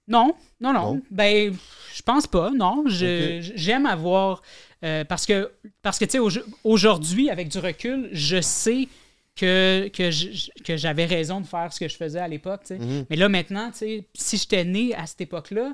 Non, 0.07 0.35
non, 0.59 0.73
non. 0.73 0.93
Non? 0.95 1.01
Ben, 1.11 1.55
je 1.95 2.01
pense 2.01 2.27
pas, 2.27 2.51
non. 2.51 2.83
J'aime 2.87 3.85
avoir. 3.85 4.41
euh, 4.83 5.03
parce 5.03 5.25
que, 5.25 5.51
parce 5.81 5.97
que 5.99 6.05
tu 6.05 6.11
sais, 6.11 6.19
au- 6.19 6.29
aujourd'hui, 6.63 7.29
avec 7.29 7.49
du 7.49 7.57
recul, 7.59 8.09
je 8.11 8.41
sais 8.41 8.87
que, 9.35 9.89
que, 9.89 10.77
j'avais 10.77 11.05
raison 11.05 11.41
de 11.41 11.45
faire 11.45 11.71
ce 11.71 11.79
que 11.79 11.87
je 11.87 11.95
faisais 11.95 12.19
à 12.19 12.27
l'époque. 12.27 12.69
Mhm. 12.69 13.05
Mais 13.09 13.15
là, 13.15 13.29
maintenant, 13.29 13.71
si 13.73 14.37
j'étais 14.37 14.63
né 14.63 14.95
à 14.95 15.05
cette 15.05 15.21
époque-là, 15.21 15.73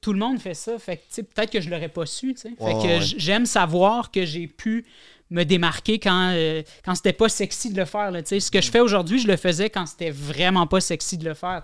tout 0.00 0.12
le 0.12 0.18
monde 0.18 0.40
fait 0.40 0.54
ça. 0.54 0.78
Fait 0.78 0.96
que, 0.96 1.22
peut-être 1.22 1.50
que 1.50 1.60
je 1.60 1.70
l'aurais 1.70 1.88
pas 1.88 2.06
su. 2.06 2.34
Fait 2.36 2.54
que 2.56 2.98
ouais. 2.98 3.00
j'aime 3.00 3.46
savoir 3.46 4.10
que 4.10 4.24
j'ai 4.24 4.46
pu 4.46 4.84
me 5.30 5.44
démarquer 5.44 5.98
quand, 6.00 6.32
euh, 6.34 6.62
quand 6.84 6.94
c'était 6.96 7.12
pas 7.12 7.28
sexy 7.28 7.72
de 7.72 7.78
le 7.78 7.84
faire. 7.84 8.10
là. 8.10 8.20
Ce 8.24 8.50
que 8.50 8.60
je 8.60 8.70
fais 8.70 8.80
aujourd'hui, 8.80 9.20
je 9.20 9.28
le 9.28 9.36
faisais 9.36 9.70
quand 9.70 9.86
c'était 9.86 10.10
vraiment 10.10 10.66
pas 10.66 10.80
sexy 10.80 11.16
de 11.18 11.24
le 11.24 11.34
faire. 11.34 11.62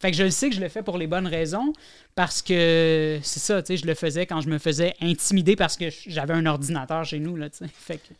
Fait 0.00 0.10
que 0.10 0.16
je 0.16 0.24
le 0.24 0.30
sais 0.30 0.50
que 0.50 0.56
je 0.56 0.60
le 0.60 0.68
fais 0.68 0.82
pour 0.82 0.98
les 0.98 1.06
bonnes 1.06 1.28
raisons 1.28 1.72
parce 2.16 2.42
que 2.42 3.20
c'est 3.22 3.40
ça, 3.40 3.62
je 3.68 3.86
le 3.86 3.94
faisais 3.94 4.26
quand 4.26 4.40
je 4.40 4.48
me 4.48 4.58
faisais 4.58 4.94
intimider 5.00 5.54
parce 5.54 5.76
que 5.76 5.86
j'avais 6.06 6.34
un 6.34 6.46
ordinateur 6.46 7.04
chez 7.04 7.20
nous. 7.20 7.36
Là, 7.36 7.48
fait 7.72 7.98
que, 7.98 8.14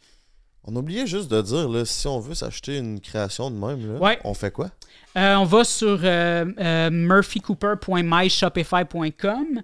On 0.67 0.75
oubliait 0.77 1.07
juste 1.07 1.31
de 1.31 1.41
dire, 1.43 1.69
là, 1.69 1.85
si 1.85 2.07
on 2.07 2.21
veut 2.21 2.35
s'acheter 2.35 2.79
une 2.79 3.01
création 3.01 3.51
de 3.51 3.57
même, 3.57 3.95
là, 3.95 3.99
Ouais. 4.01 4.19
on 4.25 4.33
fait 4.35 4.51
quoi? 4.51 4.71
Euh, 5.17 5.35
on 5.37 5.45
va 5.45 5.63
sur 5.65 6.01
euh, 6.03 6.45
euh, 6.59 6.91
murphycooper.myshopify.com. 6.91 9.63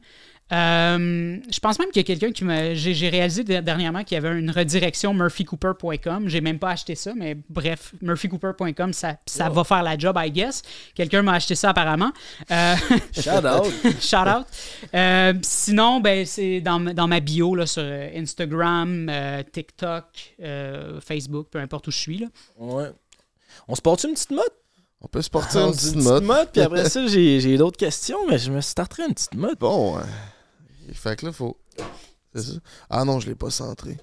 Euh, 0.53 1.39
je 1.51 1.59
pense 1.61 1.79
même 1.79 1.89
qu'il 1.91 2.01
y 2.01 2.05
a 2.05 2.07
quelqu'un 2.07 2.33
qui 2.33 2.45
m'a. 2.45 2.75
J'ai 2.75 2.93
j'ai 2.95 3.09
réalisé 3.09 3.45
de- 3.45 3.61
dernièrement 3.61 4.03
qu'il 4.05 4.17
y 4.17 4.19
avait 4.25 4.39
une 4.39 4.51
redirection 4.51 5.15
murphycooper.com. 5.15 6.29
J'ai 6.29 6.41
même 6.41 6.59
pas 6.59 6.71
acheté 6.71 6.95
ça, 6.95 7.13
mais 7.15 7.37
bref, 7.49 7.93
murphycooper.com, 8.03 8.93
ça, 8.93 9.17
ça 9.27 9.49
va 9.49 9.65
faire 9.65 9.83
la 9.83 9.97
job, 9.97 10.19
I 10.21 10.31
guess. 10.31 10.63
Quelqu'un 10.95 11.23
m'a 11.23 11.35
acheté 11.35 11.55
ça 11.55 11.71
apparemment. 11.71 12.11
Euh, 12.51 12.75
Shout 13.15 13.31
out. 13.47 13.73
Shout 14.01 14.17
out. 14.29 14.47
Euh, 14.95 15.35
sinon, 15.43 16.01
ben, 16.01 16.27
c'est 16.27 16.61
dans, 16.61 16.79
ma- 16.81 16.95
dans 16.95 17.07
ma 17.07 17.21
bio 17.21 17.55
là, 17.55 17.67
sur 17.67 17.83
Instagram, 17.83 19.09
euh, 19.09 19.43
TikTok, 19.53 20.05
euh, 20.43 21.01
Facebook, 21.01 21.49
peu 21.51 21.59
importe 21.61 21.87
où 21.89 21.91
je 21.91 21.99
suis. 21.99 22.19
Là. 22.19 22.27
Ouais. 22.59 22.91
On 23.69 23.75
se 23.75 23.81
porte 23.83 24.05
une 24.05 24.15
petite 24.15 24.31
mode? 24.33 24.45
On 25.03 25.09
peut 25.09 25.23
se 25.23 25.31
porter 25.31 25.59
On 25.59 25.69
une 25.69 25.75
se 25.75 25.91
dit 25.93 25.95
petite 26.05 26.27
mode. 26.27 26.49
puis 26.53 26.61
après 26.61 26.89
ça, 26.91 27.07
j'ai 27.07 27.41
j'ai 27.41 27.57
d'autres 27.57 27.79
questions, 27.79 28.19
mais 28.29 28.37
je 28.39 28.51
me 28.51 28.61
starterai 28.61 29.05
une 29.09 29.15
petite 29.15 29.35
mode. 29.35 29.57
Bon, 29.59 29.97
ouais. 29.97 30.03
Fait 30.95 31.17
que 31.17 31.27
là, 31.27 31.33
faut. 31.33 31.57
C'est 32.35 32.43
ça? 32.43 32.53
Ah 32.89 33.05
non, 33.05 33.21
je 33.21 33.29
l'ai 33.29 33.35
pas 33.35 33.51
centré. 33.51 33.97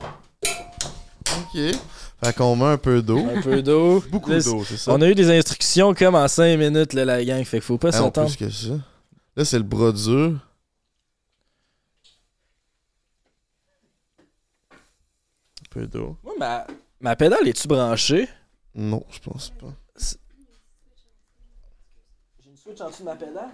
Ok. 0.00 1.54
Fait 2.24 2.36
qu'on 2.36 2.56
met 2.56 2.64
un 2.66 2.78
peu 2.78 3.02
d'eau. 3.02 3.18
Un 3.18 3.40
peu 3.42 3.62
d'eau. 3.62 4.00
Beaucoup 4.10 4.30
Là, 4.30 4.40
d'eau, 4.40 4.64
c'est 4.64 4.76
ça. 4.76 4.92
On 4.92 5.00
a 5.00 5.08
eu 5.08 5.14
des 5.14 5.30
instructions 5.36 5.92
comme 5.94 6.14
en 6.14 6.28
5 6.28 6.56
minutes, 6.58 6.92
là, 6.92 7.04
la 7.04 7.24
gang, 7.24 7.42
fait 7.44 7.58
qu'il 7.58 7.62
faut 7.62 7.78
pas 7.78 7.90
Ah, 7.92 7.98
non, 7.98 8.04
s'attendre. 8.06 8.28
plus 8.28 8.36
que 8.46 8.50
ça. 8.50 8.74
Là, 9.36 9.44
c'est 9.44 9.56
le 9.58 9.64
bras 9.64 9.92
dur. 9.92 10.38
Un 15.60 15.68
peu 15.70 15.86
d'eau. 15.86 16.16
Moi, 16.22 16.34
ma, 16.38 16.66
ma 17.00 17.16
pédale, 17.16 17.48
est-tu 17.48 17.66
branchée? 17.68 18.28
Non, 18.74 19.04
je 19.10 19.18
pense 19.20 19.50
pas. 19.50 19.72
J'ai 22.40 22.50
une 22.50 22.56
switch 22.56 22.80
en 22.80 22.88
dessous 22.90 23.00
de 23.02 23.06
ma 23.08 23.16
pédale? 23.16 23.50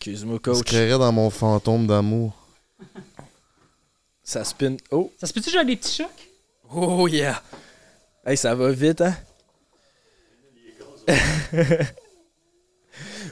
Excuse-moi, 0.00 0.36
Je 0.36 0.50
coach. 0.50 0.62
créerait 0.64 0.98
dans 0.98 1.12
mon 1.12 1.28
fantôme 1.28 1.86
d'amour. 1.86 2.32
Ça 4.22 4.44
spin. 4.44 4.78
Oh! 4.90 5.12
Ça 5.20 5.26
se 5.26 5.32
peut-tu 5.34 5.50
j'ai 5.50 5.62
des 5.62 5.76
petits 5.76 5.96
chocs? 5.96 6.30
Oh 6.74 7.06
yeah! 7.06 7.42
Hey, 8.24 8.38
ça 8.38 8.54
va 8.54 8.72
vite, 8.72 9.02
hein? 9.02 9.14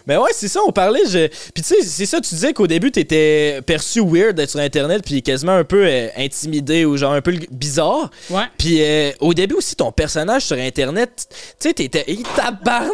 Mais 0.08 0.16
ouais, 0.16 0.30
c'est 0.32 0.48
ça, 0.48 0.60
on 0.66 0.72
parlait. 0.72 1.02
Je... 1.08 1.28
Puis 1.28 1.62
tu 1.62 1.74
sais, 1.74 1.76
c'est 1.82 2.06
ça, 2.06 2.20
tu 2.20 2.34
disais 2.34 2.52
qu'au 2.54 2.66
début, 2.66 2.90
t'étais 2.90 3.60
perçu 3.66 4.00
weird 4.00 4.34
d'être 4.34 4.50
sur 4.50 4.60
Internet, 4.60 5.02
puis 5.04 5.22
quasiment 5.22 5.52
un 5.52 5.64
peu 5.64 5.84
euh, 5.86 6.08
intimidé 6.16 6.84
ou 6.86 6.96
genre 6.96 7.12
un 7.12 7.20
peu 7.20 7.34
bizarre. 7.50 8.10
Ouais. 8.30 8.44
Puis 8.56 8.78
euh, 8.82 9.10
au 9.20 9.34
début 9.34 9.54
aussi, 9.56 9.76
ton 9.76 9.92
personnage 9.92 10.42
sur 10.46 10.56
Internet, 10.56 11.26
tu 11.30 11.36
sais, 11.68 11.74
t'étais. 11.74 12.04
Hey, 12.08 12.22
tabarnak! 12.34 12.92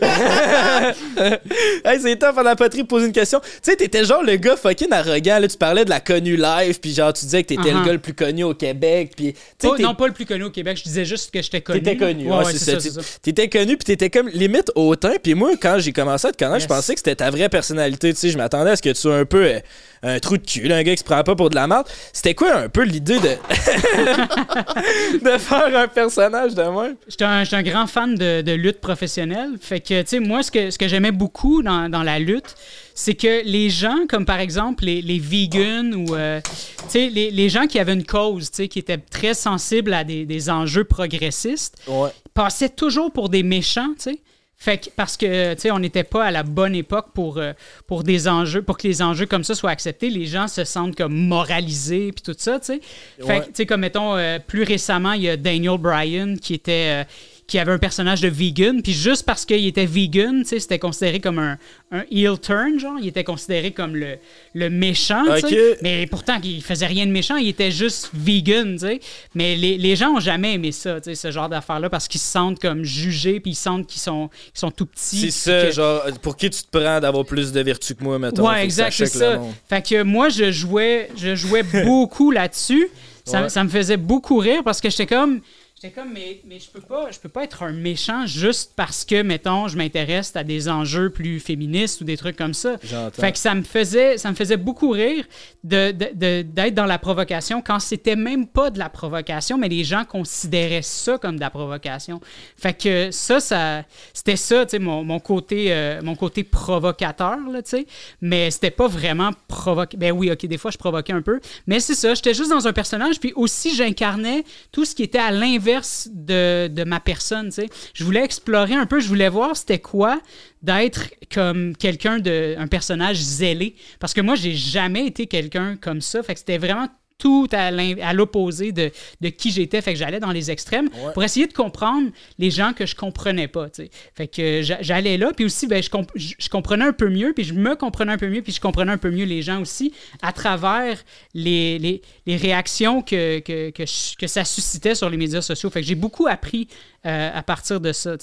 hey, 1.84 1.98
c'est 2.00 2.16
top 2.16 2.34
pendant 2.36 2.50
la 2.50 2.56
poterie 2.56 2.82
de 2.82 2.86
poser 2.86 3.06
une 3.06 3.12
question. 3.12 3.40
Tu 3.40 3.48
sais, 3.62 3.76
t'étais 3.76 4.04
genre 4.04 4.22
le 4.22 4.36
gars 4.36 4.56
fucking 4.56 4.92
arrogant. 4.92 5.38
Là, 5.38 5.48
tu 5.48 5.56
parlais 5.56 5.84
de 5.84 5.90
la 5.90 6.00
connue 6.00 6.36
live, 6.36 6.78
puis 6.80 6.94
genre, 6.94 7.12
tu 7.12 7.24
disais 7.24 7.42
que 7.42 7.48
t'étais 7.48 7.66
Uh-huh. 7.66 7.80
le 7.80 7.84
gars 7.86 7.92
le 7.94 7.98
plus 7.98 8.14
connu 8.14 8.44
au 8.44 8.54
Québec. 8.54 9.12
Puis, 9.16 9.34
t'es- 9.58 9.68
non, 9.80 9.94
pas 9.96 10.06
le 10.06 10.12
plus 10.12 10.24
connu 10.26 10.44
au 10.44 10.50
Québec. 10.50 10.76
Je 10.78 10.84
disais 10.84 11.04
juste 11.04 11.32
que 11.32 11.42
j'étais 11.42 11.60
connu. 11.60 11.82
T'étais 11.82 11.96
connu, 11.96 12.30
Ouais, 12.30 12.44
c'est 12.52 12.78
ça. 12.80 13.00
T'étais 13.22 13.48
connu, 13.48 13.76
puis 13.76 13.84
t'étais 13.84 14.08
comme 14.10 14.28
limite 14.28 14.70
hautain. 14.76 15.14
Puis 15.20 15.34
moi, 15.34 15.52
quand 15.60 15.78
j'ai 15.80 15.92
commencé 15.92 16.28
à 16.28 16.32
te 16.36 16.44
connaître, 16.44 16.60
je 16.60 16.64
Yes. 16.64 16.68
pensais 16.68 16.94
que 16.94 17.00
c'était 17.00 17.16
ta 17.16 17.30
vraie 17.30 17.48
personnalité. 17.48 18.12
Tu 18.12 18.20
sais, 18.20 18.30
je 18.30 18.36
m'attendais 18.38 18.70
à 18.70 18.76
ce 18.76 18.82
que 18.82 18.88
tu 18.90 18.94
sois 19.00 19.16
un 19.16 19.24
peu 19.24 19.44
euh, 19.46 19.60
un 20.02 20.18
trou 20.20 20.36
de 20.38 20.46
cul, 20.46 20.68
là, 20.68 20.76
un 20.76 20.82
gars 20.82 20.92
qui 20.94 20.98
se 21.00 21.04
prend 21.04 21.22
pas 21.22 21.34
pour 21.34 21.50
de 21.50 21.54
la 21.54 21.66
merde. 21.66 21.86
C'était 22.12 22.34
quoi 22.34 22.54
un 22.56 22.68
peu 22.68 22.82
l'idée 22.84 23.18
de 23.18 23.28
de 25.22 25.38
faire 25.38 25.76
un 25.76 25.88
personnage 25.88 26.54
de 26.54 26.62
moi? 26.64 26.88
J'étais 27.08 27.24
un, 27.24 27.44
j'étais 27.44 27.56
un 27.56 27.62
grand 27.62 27.86
fan 27.86 28.14
de, 28.14 28.42
de 28.42 28.52
lutte 28.52 28.80
professionnelle. 28.80 29.50
Fait 29.60 29.80
que, 29.80 30.00
tu 30.02 30.08
sais, 30.08 30.20
moi, 30.20 30.42
ce 30.42 30.50
que, 30.50 30.70
ce 30.70 30.78
que 30.78 30.88
j'aimais 30.88 31.12
beaucoup 31.12 31.62
dans, 31.62 31.88
dans 31.88 32.02
la 32.02 32.18
lutte, 32.18 32.54
c'est 32.94 33.14
que 33.14 33.44
les 33.44 33.70
gens, 33.70 34.06
comme 34.08 34.24
par 34.26 34.40
exemple 34.40 34.84
les, 34.84 35.02
les 35.02 35.18
vegans 35.18 35.92
ou, 35.92 36.14
euh, 36.14 36.40
tu 36.42 36.84
sais, 36.88 37.08
les, 37.08 37.30
les 37.30 37.48
gens 37.48 37.66
qui 37.66 37.78
avaient 37.78 37.92
une 37.94 38.04
cause, 38.06 38.50
tu 38.50 38.56
sais, 38.56 38.68
qui 38.68 38.78
étaient 38.78 38.98
très 38.98 39.34
sensibles 39.34 39.92
à 39.92 40.04
des, 40.04 40.24
des 40.24 40.50
enjeux 40.50 40.84
progressistes, 40.84 41.76
Ouais. 41.86 42.10
passaient 42.34 42.68
toujours 42.68 43.12
pour 43.12 43.28
des 43.28 43.42
méchants, 43.42 43.90
tu 43.96 44.10
sais. 44.12 44.18
Fait 44.58 44.78
que, 44.78 44.90
parce 44.96 45.16
que, 45.18 45.52
tu 45.54 45.60
sais, 45.60 45.70
on 45.70 45.78
n'était 45.78 46.02
pas 46.02 46.24
à 46.24 46.30
la 46.30 46.42
bonne 46.42 46.74
époque 46.74 47.08
pour, 47.12 47.36
euh, 47.36 47.52
pour 47.86 48.02
des 48.04 48.26
enjeux, 48.26 48.62
pour 48.62 48.78
que 48.78 48.88
les 48.88 49.02
enjeux 49.02 49.26
comme 49.26 49.44
ça 49.44 49.54
soient 49.54 49.70
acceptés. 49.70 50.08
Les 50.08 50.24
gens 50.24 50.48
se 50.48 50.64
sentent 50.64 50.96
comme 50.96 51.14
moralisés 51.14 52.10
puis 52.12 52.22
tout 52.22 52.34
ça, 52.38 52.58
tu 52.58 52.66
sais. 52.66 52.80
Fait 53.18 53.24
Ouais. 53.24 53.40
que, 53.40 53.44
tu 53.46 53.50
sais, 53.54 53.66
comme 53.66 53.80
mettons, 53.82 54.16
euh, 54.16 54.38
plus 54.38 54.62
récemment, 54.62 55.12
il 55.12 55.22
y 55.22 55.28
a 55.28 55.36
Daniel 55.36 55.76
Bryan 55.78 56.38
qui 56.38 56.54
était. 56.54 57.02
euh, 57.02 57.04
qui 57.46 57.60
avait 57.60 57.70
un 57.70 57.78
personnage 57.78 58.20
de 58.20 58.28
vegan, 58.28 58.82
puis 58.82 58.92
juste 58.92 59.22
parce 59.24 59.44
qu'il 59.44 59.64
était 59.68 59.86
vegan, 59.86 60.42
c'était 60.44 60.80
considéré 60.80 61.20
comme 61.20 61.38
un, 61.38 61.56
un 61.92 62.02
heel 62.10 62.40
turn, 62.40 62.76
genre, 62.80 62.96
il 63.00 63.06
était 63.06 63.22
considéré 63.22 63.70
comme 63.70 63.94
le, 63.94 64.16
le 64.54 64.68
méchant, 64.68 65.22
tu 65.36 65.48
sais. 65.48 65.70
Ok. 65.72 65.78
mais 65.80 66.06
pourtant, 66.08 66.38
il 66.42 66.60
faisait 66.60 66.86
rien 66.86 67.06
de 67.06 67.12
méchant, 67.12 67.36
il 67.36 67.46
était 67.48 67.70
juste 67.70 68.10
vegan, 68.12 68.72
tu 68.72 68.78
sais. 68.80 69.00
Mais 69.36 69.54
les, 69.54 69.78
les 69.78 69.94
gens 69.94 70.10
ont 70.16 70.18
jamais 70.20 70.54
aimé 70.54 70.72
ça, 70.72 71.00
tu 71.00 71.10
sais, 71.10 71.14
ce 71.14 71.30
genre 71.30 71.48
d'affaires-là, 71.48 71.88
parce 71.88 72.08
qu'ils 72.08 72.20
se 72.20 72.26
sentent 72.26 72.58
comme 72.58 72.82
jugés, 72.82 73.38
puis 73.38 73.52
ils 73.52 73.54
sentent 73.54 73.86
qu'ils 73.86 74.00
sont, 74.02 74.28
qu'ils 74.52 74.58
sont 74.58 74.72
tout 74.72 74.86
petits. 74.86 75.30
C'est 75.30 75.30
ça, 75.30 75.66
que- 75.66 75.72
genre, 75.72 76.02
pour 76.22 76.36
qui 76.36 76.50
tu 76.50 76.62
te 76.64 76.76
prends 76.76 76.98
d'avoir 76.98 77.24
plus 77.24 77.52
de 77.52 77.60
vertu 77.60 77.94
que 77.94 78.02
moi, 78.02 78.18
mettons? 78.18 78.42
Faut 78.42 78.48
Ouais, 78.50 78.64
exact, 78.64 78.90
c'est 78.92 79.06
ça. 79.06 79.40
Fait 79.68 79.86
que 79.88 80.02
moi, 80.02 80.30
je 80.30 80.50
jouais, 80.50 81.10
je 81.16 81.36
jouais 81.36 81.62
beaucoup 81.62 82.30
là-dessus. 82.32 82.88
Ça, 83.24 83.42
Ouais. 83.42 83.48
ça 83.48 83.62
me 83.64 83.68
faisait 83.68 83.96
beaucoup 83.96 84.38
rire 84.38 84.62
parce 84.64 84.80
que 84.80 84.90
j'étais 84.90 85.06
comme. 85.06 85.40
J'étais 85.82 85.92
comme, 86.00 86.14
mais, 86.14 86.40
mais 86.46 86.58
je 86.58 86.70
peux 86.70 86.80
pas, 86.80 87.10
je 87.10 87.18
peux 87.20 87.28
pas 87.28 87.44
être 87.44 87.62
un 87.62 87.72
méchant 87.72 88.24
juste 88.24 88.72
parce 88.76 89.04
que, 89.04 89.20
mettons, 89.20 89.68
je 89.68 89.76
m'intéresse 89.76 90.34
à 90.34 90.42
des 90.42 90.70
enjeux 90.70 91.10
plus 91.10 91.38
féministes 91.38 92.00
ou 92.00 92.04
des 92.04 92.16
trucs 92.16 92.34
comme 92.36 92.54
ça. 92.54 92.76
Fait 93.20 93.30
que 93.32 93.36
ça 93.36 93.54
me 93.54 93.60
faisait, 93.62 94.16
ça 94.16 94.30
me 94.30 94.34
faisait 94.34 94.56
beaucoup 94.56 94.88
rire 94.88 95.26
de, 95.64 95.90
de- 95.92 96.08
de- 96.14 96.42
d'être 96.48 96.72
dans 96.74 96.86
la 96.86 96.98
provocation 96.98 97.60
quand 97.60 97.78
c'était 97.78 98.16
même 98.16 98.46
pas 98.46 98.70
de 98.70 98.78
la 98.78 98.88
provocation, 98.88 99.58
mais 99.58 99.68
les 99.68 99.84
gens 99.84 100.06
considéraient 100.06 100.80
ça 100.80 101.18
comme 101.18 101.36
de 101.36 101.40
la 101.42 101.50
provocation. 101.50 102.22
Fait 102.56 102.72
que 102.72 103.10
ça, 103.10 103.38
ça 103.38 103.84
c'était 104.14 104.36
ça, 104.36 104.64
tu 104.64 104.70
sais, 104.70 104.78
mon, 104.78 105.04
mon 105.04 105.20
côté, 105.20 105.74
euh, 105.74 106.00
mon 106.02 106.14
côté 106.16 106.42
provocateur, 106.42 107.36
là, 107.52 107.60
tu 107.62 107.68
sais. 107.70 107.86
Mais 108.22 108.50
c'était 108.50 108.70
pas 108.70 108.88
vraiment 108.88 109.32
provoqué. 109.46 109.98
Ben 109.98 110.10
oui, 110.12 110.30
ok, 110.30 110.46
des 110.46 110.56
fois 110.56 110.70
je 110.70 110.78
provoquais 110.78 111.12
un 111.12 111.20
peu, 111.20 111.38
mais 111.66 111.80
c'est 111.80 111.94
ça. 111.94 112.14
J'étais 112.14 112.32
juste 112.32 112.48
dans 112.48 112.66
un 112.66 112.72
personnage, 112.72 113.20
puis 113.20 113.34
aussi 113.36 113.74
j'incarnais 113.76 114.42
tout 114.72 114.86
ce 114.86 114.94
qui 114.94 115.02
était 115.02 115.18
à 115.18 115.30
l'inverse 115.30 115.65
de, 116.10 116.84
ma 116.84 117.00
personne. 117.00 117.50
Je 117.94 118.04
voulais 118.04 118.24
explorer 118.24 118.74
un 118.74 118.86
peu, 118.86 119.00
je 119.00 119.08
voulais 119.08 119.28
voir 119.28 119.56
c'était 119.56 119.78
quoi 119.78 120.20
d'être 120.62 121.10
comme 121.32 121.76
quelqu'un 121.76 122.18
de 122.18 122.54
un 122.58 122.66
personnage 122.66 123.18
zélé 123.18 123.76
parce 124.00 124.14
que 124.14 124.20
moi 124.20 124.34
j'ai 124.34 124.54
jamais 124.54 125.06
été 125.06 125.26
quelqu'un 125.26 125.76
comme 125.76 126.00
ça 126.00 126.22
fait 126.22 126.36
c'était 126.36 126.58
vraiment 126.58 126.88
tout 127.18 127.48
à 127.52 128.12
l'opposé 128.12 128.72
de, 128.72 128.90
de 129.22 129.28
qui 129.30 129.50
j'étais 129.50 129.80
fait 129.80 129.94
que 129.94 129.98
j'allais 129.98 130.20
dans 130.20 130.32
les 130.32 130.50
extrêmes 130.50 130.88
Ouais. 131.02 131.12
pour 131.14 131.24
essayer 131.24 131.46
de 131.46 131.52
comprendre 131.52 132.10
les 132.38 132.50
gens 132.50 132.72
que 132.74 132.84
je 132.86 132.94
comprenais 132.94 133.48
pas 133.48 133.68
fait 134.14 134.28
que 134.28 134.60
j'a- 134.62 134.82
j'allais 134.82 135.16
là 135.16 135.32
puis 135.34 135.44
aussi 135.46 135.66
ben, 135.66 135.82
je, 135.82 135.88
comp- 135.88 136.10
je 136.14 136.34
je 136.38 136.48
comprenais 136.50 136.84
un 136.84 136.92
peu 136.92 137.08
mieux 137.08 137.32
puis 137.32 137.44
je 137.44 137.54
me 137.54 137.74
comprenais 137.74 138.12
un 138.12 138.18
peu 138.18 138.28
mieux 138.28 138.42
puis 138.42 138.52
je 138.52 138.60
comprenais 138.60 138.92
un 138.92 138.98
peu 138.98 139.10
mieux 139.10 139.24
les 139.24 139.40
gens 139.42 139.60
aussi 139.62 139.94
à 140.20 140.32
travers 140.32 140.98
les, 141.34 141.78
les, 141.78 142.02
les 142.26 142.36
réactions 142.36 143.00
que, 143.02 143.38
que, 143.40 143.70
que, 143.70 143.86
je- 143.86 144.16
que 144.16 144.26
ça 144.26 144.44
suscitait 144.44 144.94
sur 144.94 145.08
les 145.08 145.16
médias 145.16 145.40
sociaux 145.42 145.70
fait 145.70 145.80
que 145.80 145.86
j'ai 145.86 145.94
beaucoup 145.94 146.26
appris 146.26 146.68
euh, 147.06 147.30
à 147.32 147.42
partir 147.42 147.80
de 147.80 147.92
ça. 147.92 148.16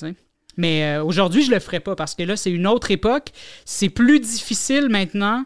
Mais 0.55 0.83
euh, 0.83 1.03
aujourd'hui, 1.03 1.43
je 1.43 1.49
le 1.51 1.59
ferai 1.59 1.79
pas 1.79 1.95
parce 1.95 2.13
que 2.13 2.21
là, 2.21 2.35
c'est 2.35 2.51
une 2.51 2.67
autre 2.67 2.91
époque. 2.91 3.29
C'est 3.65 3.89
plus 3.89 4.19
difficile 4.19 4.87
maintenant 4.87 5.45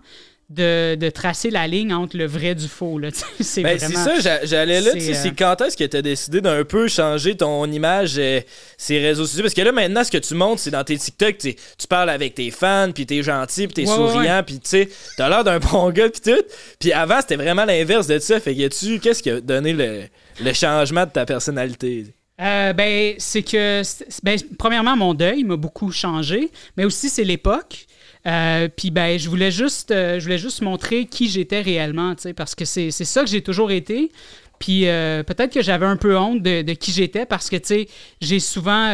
de, 0.50 0.96
de 0.96 1.10
tracer 1.10 1.50
la 1.50 1.68
ligne 1.68 1.94
entre 1.94 2.16
le 2.16 2.26
vrai 2.26 2.56
du 2.56 2.68
faux. 2.70 3.00
c'est 3.42 3.62
Ben, 3.64 3.78
ça, 3.78 4.20
j'a- 4.20 4.46
j'allais 4.46 4.80
là, 4.80 4.92
c'est, 4.98 5.28
euh, 5.28 5.32
quand 5.38 5.60
est-ce 5.62 5.76
que 5.76 5.84
tu 5.84 5.98
as 5.98 6.02
décidé 6.02 6.40
d'un 6.40 6.64
peu 6.64 6.88
changer 6.88 7.36
ton 7.36 7.70
image, 7.70 8.14
euh, 8.18 8.40
ces 8.78 9.00
réseaux 9.00 9.26
sociaux? 9.26 9.44
Parce 9.44 9.54
que 9.54 9.62
là, 9.62 9.74
maintenant, 9.74 10.04
ce 10.06 10.12
que 10.12 10.18
tu 10.18 10.34
montres, 10.36 10.62
c'est 10.62 10.72
dans 10.72 10.86
tes 10.86 10.98
TikTok, 10.98 11.38
tu 11.38 11.56
parles 11.90 12.10
avec 12.10 12.36
tes 12.36 12.50
fans, 12.52 12.92
puis 12.96 13.06
t'es 13.06 13.24
gentil, 13.24 13.68
puis 13.68 13.84
t'es 13.84 13.90
Ouais, 13.90 13.96
souriant, 13.96 14.42
puis 14.46 14.56
tu 14.60 14.70
sais, 14.70 14.90
t'as 15.18 15.28
l'air 15.28 15.44
d'un 15.44 15.60
bon 15.72 15.90
gars, 15.92 16.10
puis 16.10 16.22
tout. 16.22 16.44
Puis 16.80 16.94
avant, 16.94 17.20
c'était 17.20 17.36
vraiment 17.36 17.66
l'inverse 17.66 18.08
de 18.08 18.18
ça. 18.20 18.40
Fait 18.40 18.56
que 18.56 18.68
tu 18.70 19.00
qu'est-ce 19.00 19.22
qui 19.22 19.30
a 19.30 19.42
donné 19.42 19.74
le, 19.74 20.04
le 20.42 20.54
changement 20.54 21.06
de 21.06 21.12
ta 21.12 21.26
personnalité? 21.26 22.06
Euh, 22.40 22.72
ben, 22.72 23.16
c'est 23.18 23.42
que, 23.42 23.82
ben, 24.24 24.40
premièrement, 24.60 24.96
mon 24.96 25.14
deuil 25.14 25.44
m'a 25.44 25.56
beaucoup 25.58 25.92
changé, 25.92 26.52
mais 26.78 26.86
aussi 26.86 27.10
c'est 27.10 27.24
l'époque. 27.24 27.86
Euh, 28.28 28.68
Puis 28.76 28.92
ben, 28.92 29.18
je 29.18 29.30
voulais 29.30 29.52
juste, 29.52 29.92
euh, 29.92 30.20
je 30.20 30.24
voulais 30.26 30.38
juste 30.38 30.62
montrer 30.62 31.06
qui 31.06 31.30
j'étais 31.30 31.62
réellement, 31.62 32.14
parce 32.36 32.56
que 32.56 32.66
c'est 32.66 32.92
ça 32.92 33.24
que 33.24 33.30
j'ai 33.30 33.42
toujours 33.42 33.72
été. 33.72 34.12
Puis 34.60 34.88
euh, 34.88 35.24
peut-être 35.24 35.54
que 35.54 35.62
j'avais 35.62 35.86
un 35.86 35.98
peu 35.98 36.18
honte 36.18 36.42
de, 36.42 36.74
qui 36.74 36.92
j'étais 36.92 37.26
parce 37.26 37.50
que 37.50 37.56
tu 37.56 37.66
sais, 37.66 37.88
j'ai 38.22 38.40
souvent, 38.40 38.92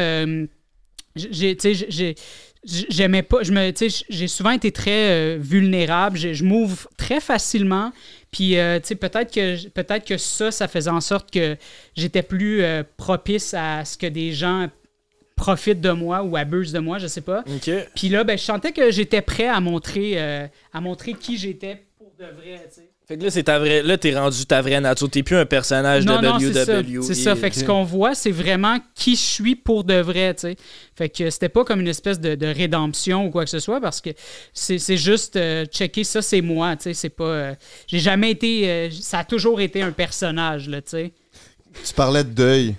j'ai, 1.16 2.16
j'aimais 2.66 3.24
pas 3.24 3.44
je 3.44 4.02
j'ai 4.10 4.28
souvent 4.28 4.52
été 4.52 4.72
très 4.72 5.38
vulnérable 5.38 6.18
je, 6.18 6.44
m'ouvre 6.44 6.88
très 6.98 7.20
facilement 7.20 7.92
puis 8.32 8.56
tu 8.56 8.80
sais 8.84 8.96
peut-être 8.96 9.34
que 9.34 9.68
peut-être 9.70 10.06
que 10.06 10.18
ça 10.18 10.50
ça 10.50 10.68
faisait 10.68 10.90
en 10.90 11.02
sorte 11.02 11.30
que 11.30 11.58
j'étais 11.96 12.24
plus 12.24 12.64
propice 12.98 13.54
à 13.54 13.84
ce 13.86 13.98
que 13.98 14.08
des 14.08 14.32
gens 14.32 14.70
profite 15.44 15.82
de 15.82 15.92
moi 15.92 16.24
ou 16.24 16.38
abuse 16.38 16.72
de 16.72 16.80
moi, 16.80 16.98
je 17.00 17.08
sais 17.08 17.22
pas. 17.22 17.44
Ok. 17.48 17.70
Puis 17.96 18.08
là, 18.10 18.24
ben, 18.24 18.38
je 18.38 18.44
sentais 18.44 18.72
que 18.72 18.92
j'étais 18.92 19.22
prêt 19.22 19.48
à 19.48 19.60
montrer, 19.60 20.14
euh, 20.16 20.48
à 20.74 20.80
montrer 20.80 21.14
qui 21.14 21.38
j'étais 21.38 21.84
pour 21.98 22.12
de 22.18 22.26
vrai, 22.26 22.66
tu 22.70 22.76
sais. 22.76 22.90
Fait 23.06 23.18
que 23.18 23.24
là, 23.26 23.30
c'est 23.30 23.44
ta 23.44 23.60
vraie. 23.60 23.84
Là, 23.84 23.98
t'es 23.98 24.18
rendu 24.18 24.46
ta 24.46 24.62
vraie 24.62 24.80
nature. 24.80 25.10
T'es 25.10 25.24
plus 25.24 25.36
un 25.36 25.46
personnage 25.46 26.06
Non, 26.06 26.22
de 26.22 26.26
non, 26.28 26.40
c'est 26.40 26.54
ça. 26.66 26.80
WWE. 26.80 27.02
C'est 27.04 27.14
ça. 27.16 27.36
Fait 27.36 27.50
que 27.50 27.58
ce 27.58 27.66
qu'on 27.66 27.84
voit, 27.84 28.16
c'est 28.16 28.32
vraiment 28.32 28.78
qui 28.96 29.18
je 29.18 29.22
suis 29.22 29.56
pour 29.58 29.84
de 29.84 29.96
vrai, 29.96 30.34
tu 30.34 30.42
sais. 30.42 30.56
Fait 30.96 31.10
que 31.10 31.30
c'était 31.30 31.50
pas 31.50 31.66
comme 31.66 31.82
une 31.82 31.90
espèce 31.90 32.22
de, 32.22 32.36
de 32.36 32.48
rédemption 32.48 33.26
ou 33.26 33.30
quoi 33.30 33.44
que 33.44 33.50
ce 33.50 33.60
soit, 33.60 33.82
parce 33.82 34.00
que 34.00 34.12
c'est 34.54 34.78
c'est 34.80 34.96
juste 34.96 35.36
euh, 35.36 35.66
checker 35.66 36.06
ça, 36.06 36.22
c'est 36.22 36.40
moi, 36.40 36.78
tu 36.78 36.84
sais. 36.84 36.94
C'est 36.94 37.10
pas. 37.10 37.26
euh, 37.26 37.54
J'ai 37.88 38.00
jamais 38.00 38.32
été. 38.32 38.70
euh, 38.70 38.90
ça 38.92 39.20
a 39.20 39.24
toujours 39.26 39.60
été 39.60 39.82
un 39.82 39.92
personnage, 39.92 40.70
là, 40.70 40.82
tu 40.82 40.92
sais. 40.92 41.12
Tu 41.86 41.94
parlais 41.94 42.24
de 42.24 42.30
deuil. 42.30 42.76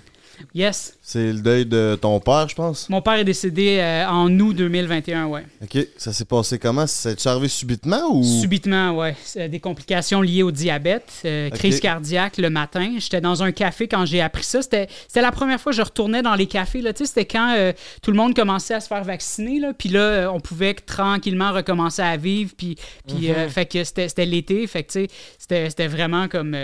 Yes. 0.55 0.94
C'est 1.07 1.31
le 1.31 1.39
deuil 1.39 1.67
de 1.67 1.95
ton 2.01 2.19
père, 2.19 2.49
je 2.49 2.55
pense? 2.55 2.89
Mon 2.89 2.99
père 2.99 3.13
est 3.13 3.23
décédé 3.23 3.77
euh, 3.79 4.07
en 4.07 4.27
août 4.39 4.53
2021, 4.55 5.27
ouais. 5.27 5.45
Ok, 5.61 5.77
ça 5.97 6.11
s'est 6.11 6.25
passé 6.25 6.57
comment? 6.57 6.87
C'est 6.87 7.23
arrivé 7.27 7.47
subitement 7.47 8.09
ou? 8.11 8.23
Subitement, 8.23 8.89
ouais. 8.97 9.15
Des 9.35 9.59
complications 9.59 10.21
liées 10.23 10.41
au 10.41 10.49
diabète, 10.49 11.07
euh, 11.25 11.51
crise 11.51 11.79
cardiaque 11.79 12.39
le 12.39 12.49
matin. 12.49 12.95
J'étais 12.97 13.21
dans 13.21 13.43
un 13.43 13.51
café 13.51 13.87
quand 13.87 14.03
j'ai 14.07 14.19
appris 14.19 14.43
ça. 14.43 14.63
C'était 14.63 14.87
la 15.13 15.31
première 15.31 15.61
fois 15.61 15.73
que 15.73 15.77
je 15.77 15.83
retournais 15.83 16.23
dans 16.23 16.33
les 16.33 16.47
cafés. 16.47 16.81
là. 16.81 16.91
Tu 16.91 17.05
sais, 17.05 17.09
C'était 17.09 17.25
quand 17.25 17.53
euh, 17.55 17.71
tout 18.01 18.09
le 18.09 18.17
monde 18.17 18.33
commençait 18.35 18.73
à 18.73 18.79
se 18.79 18.87
faire 18.87 19.03
vacciner. 19.03 19.59
Là. 19.59 19.73
Puis 19.77 19.89
là, 19.89 20.29
on 20.33 20.39
pouvait 20.39 20.73
tranquillement 20.73 21.51
recommencer 21.51 22.01
à 22.01 22.17
vivre. 22.17 22.51
Puis, 22.57 22.77
puis 23.07 23.29
euh, 23.29 23.47
fait 23.47 23.67
que 23.67 23.83
c'était 23.83 24.25
l'été. 24.25 24.65
Fait 24.65 24.81
que 24.81 24.91
c'était 24.91 25.69
c'était 25.69 25.87
vraiment 25.87 26.27
comme. 26.27 26.57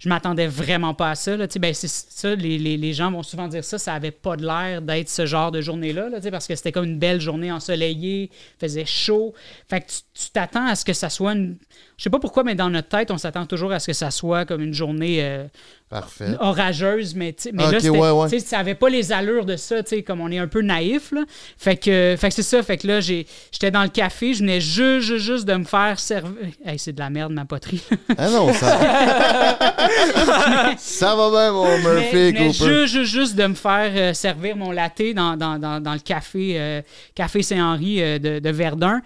je 0.00 0.08
m'attendais 0.08 0.48
vraiment 0.48 0.94
pas 0.94 1.10
à 1.10 1.14
ça. 1.14 1.36
Là. 1.36 1.46
Tu 1.46 1.52
sais, 1.52 1.58
Ben, 1.60 1.72
c'est 1.72 1.86
ça, 1.88 2.34
les, 2.34 2.58
les- 2.58 2.76
les 2.76 2.92
gens 2.92 3.12
vont 3.12 3.22
souvent 3.22 3.46
dire 3.46 3.62
ça. 3.62 3.78
Ça 3.84 3.94
avait 3.94 4.10
pas 4.10 4.36
de 4.36 4.46
l'air 4.46 4.80
d'être 4.80 5.10
ce 5.10 5.26
genre 5.26 5.52
de 5.52 5.60
journée-là. 5.60 6.08
Là, 6.08 6.18
parce 6.30 6.46
que 6.46 6.54
c'était 6.56 6.72
comme 6.72 6.84
une 6.84 6.98
belle 6.98 7.20
journée 7.20 7.52
ensoleillée. 7.52 8.30
faisait 8.58 8.86
chaud. 8.86 9.34
Fait 9.68 9.80
que 9.80 9.86
tu 9.86 10.00
tu 10.14 10.30
t'attends 10.30 10.66
à 10.66 10.76
ce 10.76 10.84
que 10.84 10.92
ça 10.92 11.10
soit 11.10 11.32
une. 11.32 11.56
Je 11.96 12.04
sais 12.04 12.10
pas 12.10 12.20
pourquoi, 12.20 12.44
mais 12.44 12.54
dans 12.54 12.70
notre 12.70 12.88
tête, 12.88 13.10
on 13.10 13.18
s'attend 13.18 13.46
toujours 13.46 13.72
à 13.72 13.80
ce 13.80 13.88
que 13.88 13.92
ça 13.92 14.10
soit 14.10 14.44
comme 14.44 14.62
une 14.62 14.72
journée 14.72 15.24
euh, 15.24 15.46
Parfait. 16.00 16.36
orageuse, 16.40 17.14
mais, 17.14 17.34
mais 17.52 17.62
Ah, 17.66 17.70
là, 17.70 17.78
ouais, 17.90 18.10
ouais. 18.10 18.38
ça 18.40 18.58
avait 18.58 18.74
pas 18.74 18.88
les 18.88 19.12
allures 19.12 19.44
de 19.44 19.54
ça, 19.56 19.80
tu 19.84 19.90
sais, 19.90 20.02
comme 20.02 20.20
on 20.20 20.28
est 20.30 20.38
un 20.38 20.48
peu 20.48 20.60
naïf, 20.60 21.12
là. 21.12 21.22
Fait 21.56 21.76
que, 21.76 22.16
fait 22.18 22.28
que 22.30 22.34
c'est 22.34 22.42
ça, 22.42 22.62
fait 22.64 22.78
que 22.78 22.86
là, 22.88 23.00
j'étais 23.00 23.70
dans 23.70 23.84
le 23.84 23.88
café, 23.88 24.34
je 24.34 24.40
venais 24.40 24.60
juste, 24.60 25.06
juste, 25.06 25.24
juste 25.24 25.44
de 25.44 25.54
me 25.54 25.64
faire 25.64 26.00
servir. 26.00 26.32
Hey, 26.66 26.78
c'est 26.80 26.92
de 26.92 26.98
la 26.98 27.10
merde, 27.10 27.32
ma 27.32 27.44
poterie. 27.44 27.82
Ah 28.18 28.28
non, 28.28 28.52
ça. 28.52 28.76
ça 30.78 31.14
va 31.14 31.30
bien, 31.30 31.52
mon 31.52 31.64
Mais- 31.64 31.78
Murphy 31.78 32.14
mais 32.14 32.32
Cooper. 32.32 32.52
juste, 32.52 32.86
juste, 32.86 33.04
juste 33.12 33.34
de 33.36 33.46
me 33.46 33.54
faire 33.54 33.92
euh, 33.94 34.12
servir 34.14 34.56
mon 34.56 34.70
latte 34.72 35.02
dans, 35.14 35.36
dans, 35.36 35.58
dans, 35.58 35.80
dans 35.80 35.92
le 35.92 35.98
café, 36.00 36.54
euh, 36.58 36.82
café 37.14 37.42
Saint-Henri 37.42 38.02
euh, 38.02 38.18
de, 38.18 38.38
de 38.38 38.50
Verdun. 38.50 39.00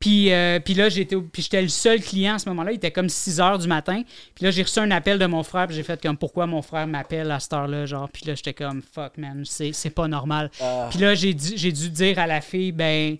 Puis, 0.00 0.32
euh, 0.32 0.58
puis 0.60 0.72
là, 0.72 0.88
j'étais 0.88 1.14
puis 1.14 1.42
j'étais 1.42 1.60
le 1.60 1.68
seul 1.68 2.00
client 2.00 2.34
à 2.34 2.38
ce 2.38 2.48
moment-là. 2.48 2.72
Il 2.72 2.76
était 2.76 2.90
comme 2.90 3.10
6 3.10 3.38
heures 3.38 3.58
du 3.58 3.68
matin. 3.68 4.02
Puis 4.34 4.44
là, 4.46 4.50
j'ai 4.50 4.62
reçu 4.62 4.78
un 4.78 4.90
appel 4.90 5.18
de 5.18 5.26
mon 5.26 5.42
frère. 5.42 5.66
Puis 5.66 5.76
j'ai 5.76 5.82
fait 5.82 6.00
comme 6.00 6.16
pourquoi 6.16 6.46
mon 6.46 6.62
frère 6.62 6.86
m'appelle 6.86 7.30
à 7.30 7.38
cette 7.38 7.52
heure-là. 7.52 7.84
Genre, 7.84 8.08
puis 8.08 8.24
là, 8.26 8.34
j'étais 8.34 8.54
comme 8.54 8.80
fuck, 8.80 9.18
man, 9.18 9.42
c'est 9.44 9.72
c'est 9.74 9.90
pas 9.90 10.08
normal. 10.08 10.50
Puis 10.88 10.98
là, 10.98 11.14
j'ai 11.14 11.34
dû, 11.34 11.52
j'ai 11.54 11.70
dû 11.70 11.90
dire 11.90 12.18
à 12.18 12.26
la 12.26 12.40
fille, 12.40 12.72
ben, 12.72 13.18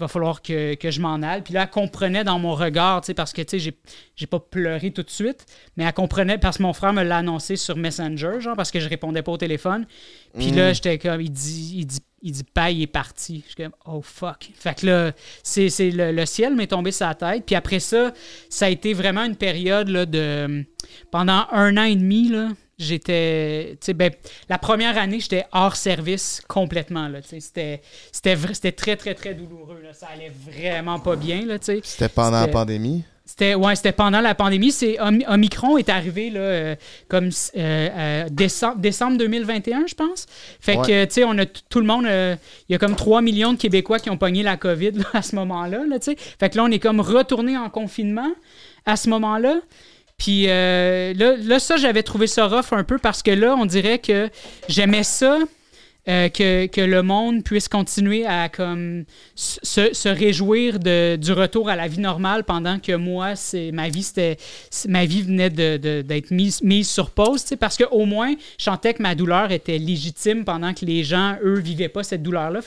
va 0.00 0.08
falloir 0.08 0.42
que, 0.42 0.74
que 0.74 0.90
je 0.90 1.00
m'en 1.00 1.22
aille. 1.22 1.42
Puis 1.42 1.54
là, 1.54 1.62
elle 1.62 1.70
comprenait 1.70 2.24
dans 2.24 2.38
mon 2.38 2.54
regard, 2.54 3.02
tu 3.02 3.06
sais, 3.06 3.14
parce 3.14 3.32
que, 3.32 3.42
tu 3.42 3.50
sais, 3.50 3.58
j'ai, 3.58 3.78
j'ai 4.16 4.26
pas 4.26 4.40
pleuré 4.40 4.90
tout 4.90 5.02
de 5.02 5.10
suite, 5.10 5.46
mais 5.76 5.84
elle 5.84 5.92
comprenait 5.92 6.38
parce 6.38 6.58
que 6.58 6.62
mon 6.62 6.72
frère 6.72 6.92
me 6.92 7.02
l'a 7.02 7.18
annoncé 7.18 7.56
sur 7.56 7.76
Messenger, 7.76 8.40
genre, 8.40 8.56
parce 8.56 8.70
que 8.70 8.80
je 8.80 8.88
répondais 8.88 9.22
pas 9.22 9.32
au 9.32 9.36
téléphone. 9.36 9.86
Puis 10.34 10.50
là, 10.50 10.72
j'étais 10.72 10.98
comme, 10.98 11.20
il 11.20 11.30
dit, 11.30 11.74
il 11.78 11.86
dit, 11.86 12.00
il 12.22 12.32
dit, 12.32 12.44
pas, 12.44 12.70
il 12.70 12.82
est 12.82 12.86
parti. 12.86 13.42
Je 13.46 13.52
suis 13.52 13.62
comme, 13.62 13.74
oh 13.86 14.02
fuck. 14.02 14.50
Fait 14.54 14.78
que 14.78 14.86
là, 14.86 15.12
c'est, 15.42 15.68
le, 15.90 16.12
le 16.12 16.26
ciel 16.26 16.54
m'est 16.54 16.66
tombé 16.66 16.92
sur 16.92 17.06
la 17.06 17.14
tête. 17.14 17.44
Puis 17.46 17.54
après 17.54 17.80
ça, 17.80 18.12
ça 18.48 18.66
a 18.66 18.68
été 18.68 18.92
vraiment 18.94 19.24
une 19.24 19.36
période, 19.36 19.88
là, 19.88 20.06
de. 20.06 20.64
Pendant 21.10 21.46
un 21.52 21.76
an 21.76 21.84
et 21.84 21.96
demi, 21.96 22.28
là, 22.28 22.48
j'étais. 22.78 23.78
Ben, 23.94 24.12
la 24.48 24.58
première 24.58 24.98
année, 24.98 25.20
j'étais 25.20 25.44
hors 25.52 25.76
service 25.76 26.42
complètement, 26.48 27.10
c'était, 27.22 27.82
c'était, 28.12 28.38
c'était 28.52 28.72
très, 28.72 28.96
très, 28.96 29.14
très 29.14 29.34
douloureux, 29.34 29.80
là. 29.82 29.92
Ça 29.92 30.08
allait 30.12 30.32
vraiment 30.46 30.98
pas 30.98 31.16
bien, 31.16 31.46
là. 31.46 31.56
C'était 31.60 32.08
pendant 32.08 32.40
la 32.40 32.48
pandémie? 32.48 33.04
C'était 33.30 33.54
ouais, 33.54 33.76
c'était 33.76 33.92
pendant 33.92 34.20
la 34.20 34.34
pandémie. 34.34 34.72
C'est 34.72 35.00
Om- 35.00 35.22
Omicron 35.28 35.78
est 35.78 35.88
arrivé 35.88 36.30
là, 36.30 36.40
euh, 36.40 36.74
comme 37.08 37.26
euh, 37.26 37.28
euh, 37.56 38.24
décembre, 38.28 38.78
décembre 38.78 39.18
2021, 39.18 39.84
je 39.86 39.94
pense. 39.94 40.26
Fait 40.60 40.76
Ouais. 40.76 40.84
que 40.86 41.04
tu 41.04 41.12
sais, 41.12 41.24
on 41.24 41.38
a 41.38 41.46
tout 41.46 41.78
le 41.80 41.86
monde. 41.86 42.06
Il 42.06 42.72
y 42.72 42.74
a 42.74 42.78
comme 42.78 42.96
3 42.96 43.22
millions 43.22 43.52
de 43.52 43.58
Québécois 43.58 44.00
qui 44.00 44.10
ont 44.10 44.16
pogné 44.16 44.42
la 44.42 44.56
COVID 44.56 44.90
là, 44.92 45.04
à 45.14 45.22
ce 45.22 45.36
moment-là. 45.36 45.84
Là, 45.88 45.96
fait 46.00 46.50
que 46.50 46.56
là, 46.56 46.64
on 46.64 46.70
est 46.72 46.80
comme 46.80 47.00
retourné 47.00 47.56
en 47.56 47.70
confinement 47.70 48.30
à 48.84 48.96
ce 48.96 49.08
moment-là. 49.10 49.60
Puis 50.18 50.46
euh, 50.48 51.14
là, 51.14 51.36
là, 51.40 51.58
ça, 51.60 51.76
j'avais 51.76 52.02
trouvé 52.02 52.26
ça 52.26 52.46
rough 52.48 52.72
un 52.72 52.82
peu 52.84 52.98
parce 52.98 53.22
que 53.22 53.30
là, 53.30 53.54
on 53.56 53.64
dirait 53.64 54.00
que 54.00 54.28
j'aimais 54.68 55.04
ça. 55.04 55.38
Euh, 56.10 56.28
que, 56.28 56.66
que 56.66 56.80
le 56.80 57.02
monde 57.02 57.44
puisse 57.44 57.68
continuer 57.68 58.26
à 58.26 58.48
comme 58.48 59.04
se, 59.34 59.94
se 59.94 60.08
réjouir 60.08 60.78
de, 60.78 61.16
du 61.16 61.32
retour 61.32 61.68
à 61.68 61.76
la 61.76 61.86
vie 61.88 62.00
normale 62.00 62.44
pendant 62.44 62.78
que 62.80 62.92
moi, 62.96 63.36
c'est 63.36 63.70
ma 63.72 63.88
vie 63.88 64.02
c'était 64.02 64.36
ma 64.88 65.04
vie 65.06 65.22
venait 65.22 65.50
de- 65.50 65.76
de- 65.76 66.02
d'être 66.02 66.30
mise, 66.32 66.62
mise 66.62 66.88
sur 66.90 67.10
pause, 67.10 67.44
parce 67.58 67.76
qu'au 67.76 68.04
moins, 68.04 68.34
je 68.58 68.64
sentais 68.64 68.94
que 68.94 69.02
ma 69.02 69.14
douleur 69.14 69.52
était 69.52 69.78
légitime 69.78 70.44
pendant 70.44 70.74
que 70.74 70.84
les 70.84 71.04
gens, 71.04 71.36
eux, 71.44 71.58
vivaient 71.60 71.88
pas 71.88 72.02
cette 72.02 72.22
douleur-là. 72.22 72.60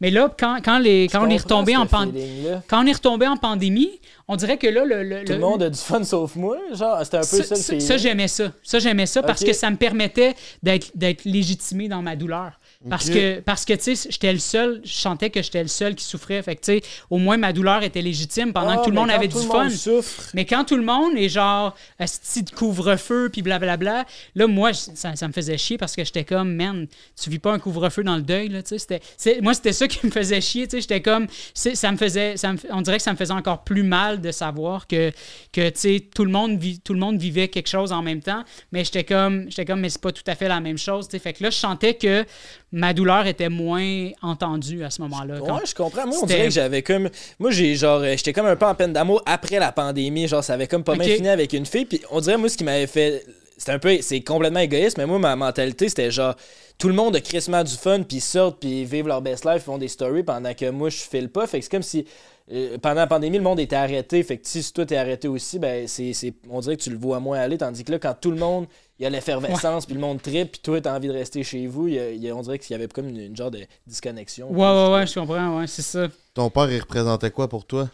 Mais 0.00 0.10
là, 0.10 0.30
quand, 0.38 0.58
quand, 0.64 0.78
les, 0.78 1.08
quand 1.10 1.24
on 1.26 1.30
est 1.30 1.36
retombé 1.42 1.76
en 1.76 1.86
pandémie. 1.86 2.46
Quand 2.68 2.82
on 2.82 2.86
est 2.86 2.92
retombé 2.92 3.26
en 3.28 3.36
pandémie, 3.36 4.00
on 4.26 4.36
dirait 4.36 4.56
que 4.58 4.66
là, 4.66 4.84
le, 4.84 5.02
le- 5.04 5.24
Tout 5.24 5.32
le 5.32 5.38
monde 5.38 5.62
a 5.62 5.70
du 5.70 5.78
fun 5.78 6.02
sauf 6.04 6.34
moi. 6.36 6.58
Genre, 6.74 6.98
c'était 7.04 7.16
un 7.18 7.20
peu 7.20 7.26
ça, 7.42 7.56
ça, 7.56 7.80
ça, 7.80 7.96
j'aimais 7.96 8.28
ça. 8.28 8.52
Ça, 8.62 8.78
j'aimais 8.78 9.06
ça 9.06 9.22
parce 9.22 9.40
que 9.44 9.52
ça 9.52 9.70
me 9.70 9.76
permettait 9.76 10.34
d'être, 10.62 10.90
d'être 10.94 11.24
légitimé 11.24 11.88
dans 11.88 12.02
ma 12.02 12.16
douleur. 12.16 12.52
Parce 12.88 13.10
que, 13.10 13.40
parce 13.40 13.64
que 13.64 13.72
tu 13.72 13.96
sais, 13.96 14.08
j'étais 14.08 14.32
le 14.32 14.38
seul, 14.38 14.80
je 14.84 14.92
sentais 14.92 15.30
que 15.30 15.42
j'étais 15.42 15.62
le 15.62 15.68
seul 15.68 15.96
qui 15.96 16.04
souffrait. 16.04 16.40
Fait 16.44 16.54
que, 16.54 16.60
tu 16.60 16.78
sais, 16.78 16.82
au 17.10 17.18
moins, 17.18 17.36
ma 17.36 17.52
douleur 17.52 17.82
était 17.82 18.00
légitime 18.02 18.52
pendant 18.52 18.70
Ah, 18.70 18.76
que 18.76 18.84
tout 18.84 18.90
le 18.90 18.94
monde 18.96 19.10
avait 19.10 19.26
tout 19.26 19.40
du 19.40 19.46
le 19.46 19.50
fun. 19.50 19.64
monde 19.64 19.72
souffre. 19.72 20.30
Mais 20.32 20.44
quand 20.44 20.64
tout 20.64 20.76
le 20.76 20.84
monde 20.84 21.16
est 21.16 21.28
genre, 21.28 21.74
asti 21.98 22.44
de 22.44 22.50
couvre-feu, 22.50 23.30
puis 23.32 23.42
blablabla, 23.42 24.04
là, 24.36 24.46
moi, 24.46 24.72
ça, 24.74 25.16
ça 25.16 25.26
me 25.26 25.32
faisait 25.32 25.58
chier 25.58 25.76
parce 25.76 25.96
que 25.96 26.04
j'étais 26.04 26.22
comme, 26.22 26.54
man, 26.54 26.86
tu 27.20 27.30
vis 27.30 27.40
pas 27.40 27.52
un 27.52 27.58
couvre-feu 27.58 28.04
dans 28.04 28.14
le 28.14 28.22
deuil, 28.22 28.48
là, 28.48 28.62
tu 28.62 28.76
sais. 28.78 29.40
Moi, 29.42 29.54
c'était 29.54 29.72
ça 29.72 29.88
qui 29.88 30.06
me 30.06 30.12
faisait 30.12 30.40
chier, 30.40 30.68
tu 30.68 30.76
sais. 30.76 30.80
J'étais 30.82 31.02
comme, 31.02 31.26
ça 31.54 31.90
me 31.90 31.96
faisait, 31.96 32.36
ça 32.36 32.52
me- 32.52 32.58
on 32.70 32.80
dirait 32.82 32.98
que 32.98 33.02
ça 33.02 33.10
me 33.12 33.16
faisait 33.18 33.32
encore 33.34 33.64
plus 33.64 33.82
mal 33.82 34.20
de 34.20 34.30
savoir 34.30 34.86
que, 34.86 35.10
que 35.52 35.68
tu 35.70 35.80
sais, 35.80 36.06
tout 36.14 36.24
le 36.24 36.30
monde 36.30 36.56
vit, 36.60 36.78
tout 36.78 36.94
le 36.94 37.00
monde 37.00 37.18
vivait 37.18 37.48
quelque 37.48 37.68
chose 37.68 37.90
en 37.90 38.02
même 38.02 38.20
temps. 38.20 38.44
Mais 38.70 38.84
j'étais 38.84 39.02
comme, 39.02 39.46
j'étais 39.50 39.64
comme, 39.64 39.80
mais 39.80 39.90
c'est 39.90 40.00
pas 40.00 40.12
tout 40.12 40.22
à 40.28 40.36
fait 40.36 40.46
la 40.46 40.60
même 40.60 40.78
chose, 40.78 41.08
tu 41.08 41.16
sais. 41.16 41.18
Fait 41.18 41.32
que 41.32 41.42
là, 41.42 41.50
je 41.50 41.56
sentais 41.56 41.94
que 41.94 42.24
ma 42.72 42.92
douleur 42.92 43.26
était 43.26 43.48
moins 43.48 44.10
entendue 44.22 44.84
à 44.84 44.90
ce 44.90 45.00
moment-là. 45.02 45.38
Quand- 45.40 45.56
Ouais, 45.56 45.66
je 45.66 45.74
comprends. 45.74 46.06
Moi, 46.06 46.16
on 46.22 46.26
dirait 46.26 46.44
que 46.44 46.50
j'avais 46.50 46.82
comme. 46.82 47.08
Moi, 47.38 47.50
j'ai 47.50 47.74
genre. 47.74 48.00
euh, 48.00 48.14
J'étais 48.16 48.32
comme 48.32 48.46
un 48.46 48.56
peu 48.56 48.66
en 48.66 48.74
peine 48.74 48.92
d'amour 48.92 49.22
après 49.26 49.58
la 49.58 49.72
pandémie. 49.72 50.28
Genre, 50.28 50.44
ça 50.44 50.54
avait 50.54 50.66
comme 50.66 50.84
pas 50.84 50.92
mal 50.98 51.06
fini 51.16 51.28
avec 51.28 51.52
une 51.52 51.66
fille. 51.66 51.84
Puis 51.86 52.00
on 52.10 52.20
dirait, 52.20 52.36
moi, 52.36 52.48
ce 52.48 52.56
qui 52.56 52.64
m'avait 52.64 52.86
fait. 52.86 53.24
C'était 53.56 53.72
un 53.72 53.78
peu. 53.78 53.96
C'est 54.02 54.20
complètement 54.20 54.60
égoïste, 54.60 54.98
mais 54.98 55.06
moi, 55.06 55.18
ma 55.18 55.34
mentalité, 55.34 55.88
c'était 55.88 56.10
genre. 56.10 56.34
Tout 56.78 56.86
le 56.88 56.94
monde 56.94 57.16
a 57.16 57.20
crissement 57.20 57.64
du 57.64 57.74
fun, 57.74 58.02
puis 58.02 58.18
ils 58.18 58.20
sortent, 58.20 58.60
puis 58.60 58.82
ils 58.82 58.86
vivent 58.86 59.08
leur 59.08 59.20
best 59.20 59.44
life, 59.44 59.64
font 59.64 59.78
des 59.78 59.88
stories 59.88 60.22
pendant 60.22 60.54
que 60.54 60.70
moi, 60.70 60.90
je 60.90 60.98
file 60.98 61.28
pas. 61.28 61.46
Fait 61.48 61.58
que 61.58 61.64
c'est 61.64 61.70
comme 61.70 61.82
si. 61.82 62.04
euh, 62.52 62.78
pendant 62.78 62.94
la 63.00 63.06
pandémie, 63.08 63.36
le 63.36 63.42
monde 63.42 63.58
était 63.60 63.76
arrêté. 63.76 64.22
Fait 64.22 64.36
que 64.38 64.46
si 64.48 64.72
toi 64.72 64.86
t'es 64.86 64.96
arrêté 64.96 65.26
aussi, 65.28 65.58
ben 65.58 65.86
c'est- 65.88 66.32
on 66.48 66.60
dirait 66.60 66.76
que 66.76 66.82
tu 66.82 66.88
le 66.90 66.96
vois 66.96 67.18
moins 67.20 67.38
aller. 67.38 67.58
Tandis 67.58 67.82
que 67.84 67.90
là, 67.92 67.98
quand 67.98 68.14
tout 68.18 68.30
le 68.30 68.38
monde, 68.38 68.66
il 68.98 69.04
y 69.04 69.06
a 69.06 69.10
l'effervescence, 69.10 69.86
puis 69.86 69.94
le 69.94 70.00
monde 70.00 70.20
tripe, 70.20 70.52
puis 70.52 70.60
toi 70.62 70.80
t'as 70.80 70.96
envie 70.96 71.08
de 71.08 71.12
rester 71.12 71.42
chez 71.44 71.66
vous, 71.66 71.88
il 71.88 71.94
y 71.94 71.98
a- 71.98 72.10
il 72.10 72.22
y 72.22 72.28
a- 72.28 72.34
on 72.36 72.42
dirait 72.42 72.58
qu'il 72.58 72.72
y 72.72 72.74
avait 72.74 72.88
comme 72.88 73.08
une, 73.08 73.20
une 73.20 73.36
genre 73.36 73.50
de 73.50 73.60
disconnexion. 73.86 74.50
Ouais, 74.50 74.58
ouais, 74.58 74.92
ouais, 74.94 75.06
je 75.06 75.14
comprends, 75.14 75.58
ouais, 75.58 75.66
c'est 75.66 75.82
ça. 75.82 76.08
Ton 76.34 76.50
père, 76.50 76.70
il 76.70 76.80
représentait 76.80 77.30
quoi 77.30 77.48
pour 77.48 77.64
toi? 77.66 77.88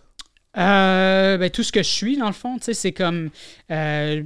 Euh, 0.57 1.37
ben, 1.37 1.51
tout 1.51 1.63
ce 1.63 1.73
que 1.73 1.83
je 1.83 1.89
suis, 1.89 2.17
dans 2.17 2.27
le 2.29 2.33
fond, 2.33 2.59
tu 2.59 2.65
sais, 2.67 2.75
c'est 2.75 2.93
comme. 2.93 3.31
euh, 3.71 4.23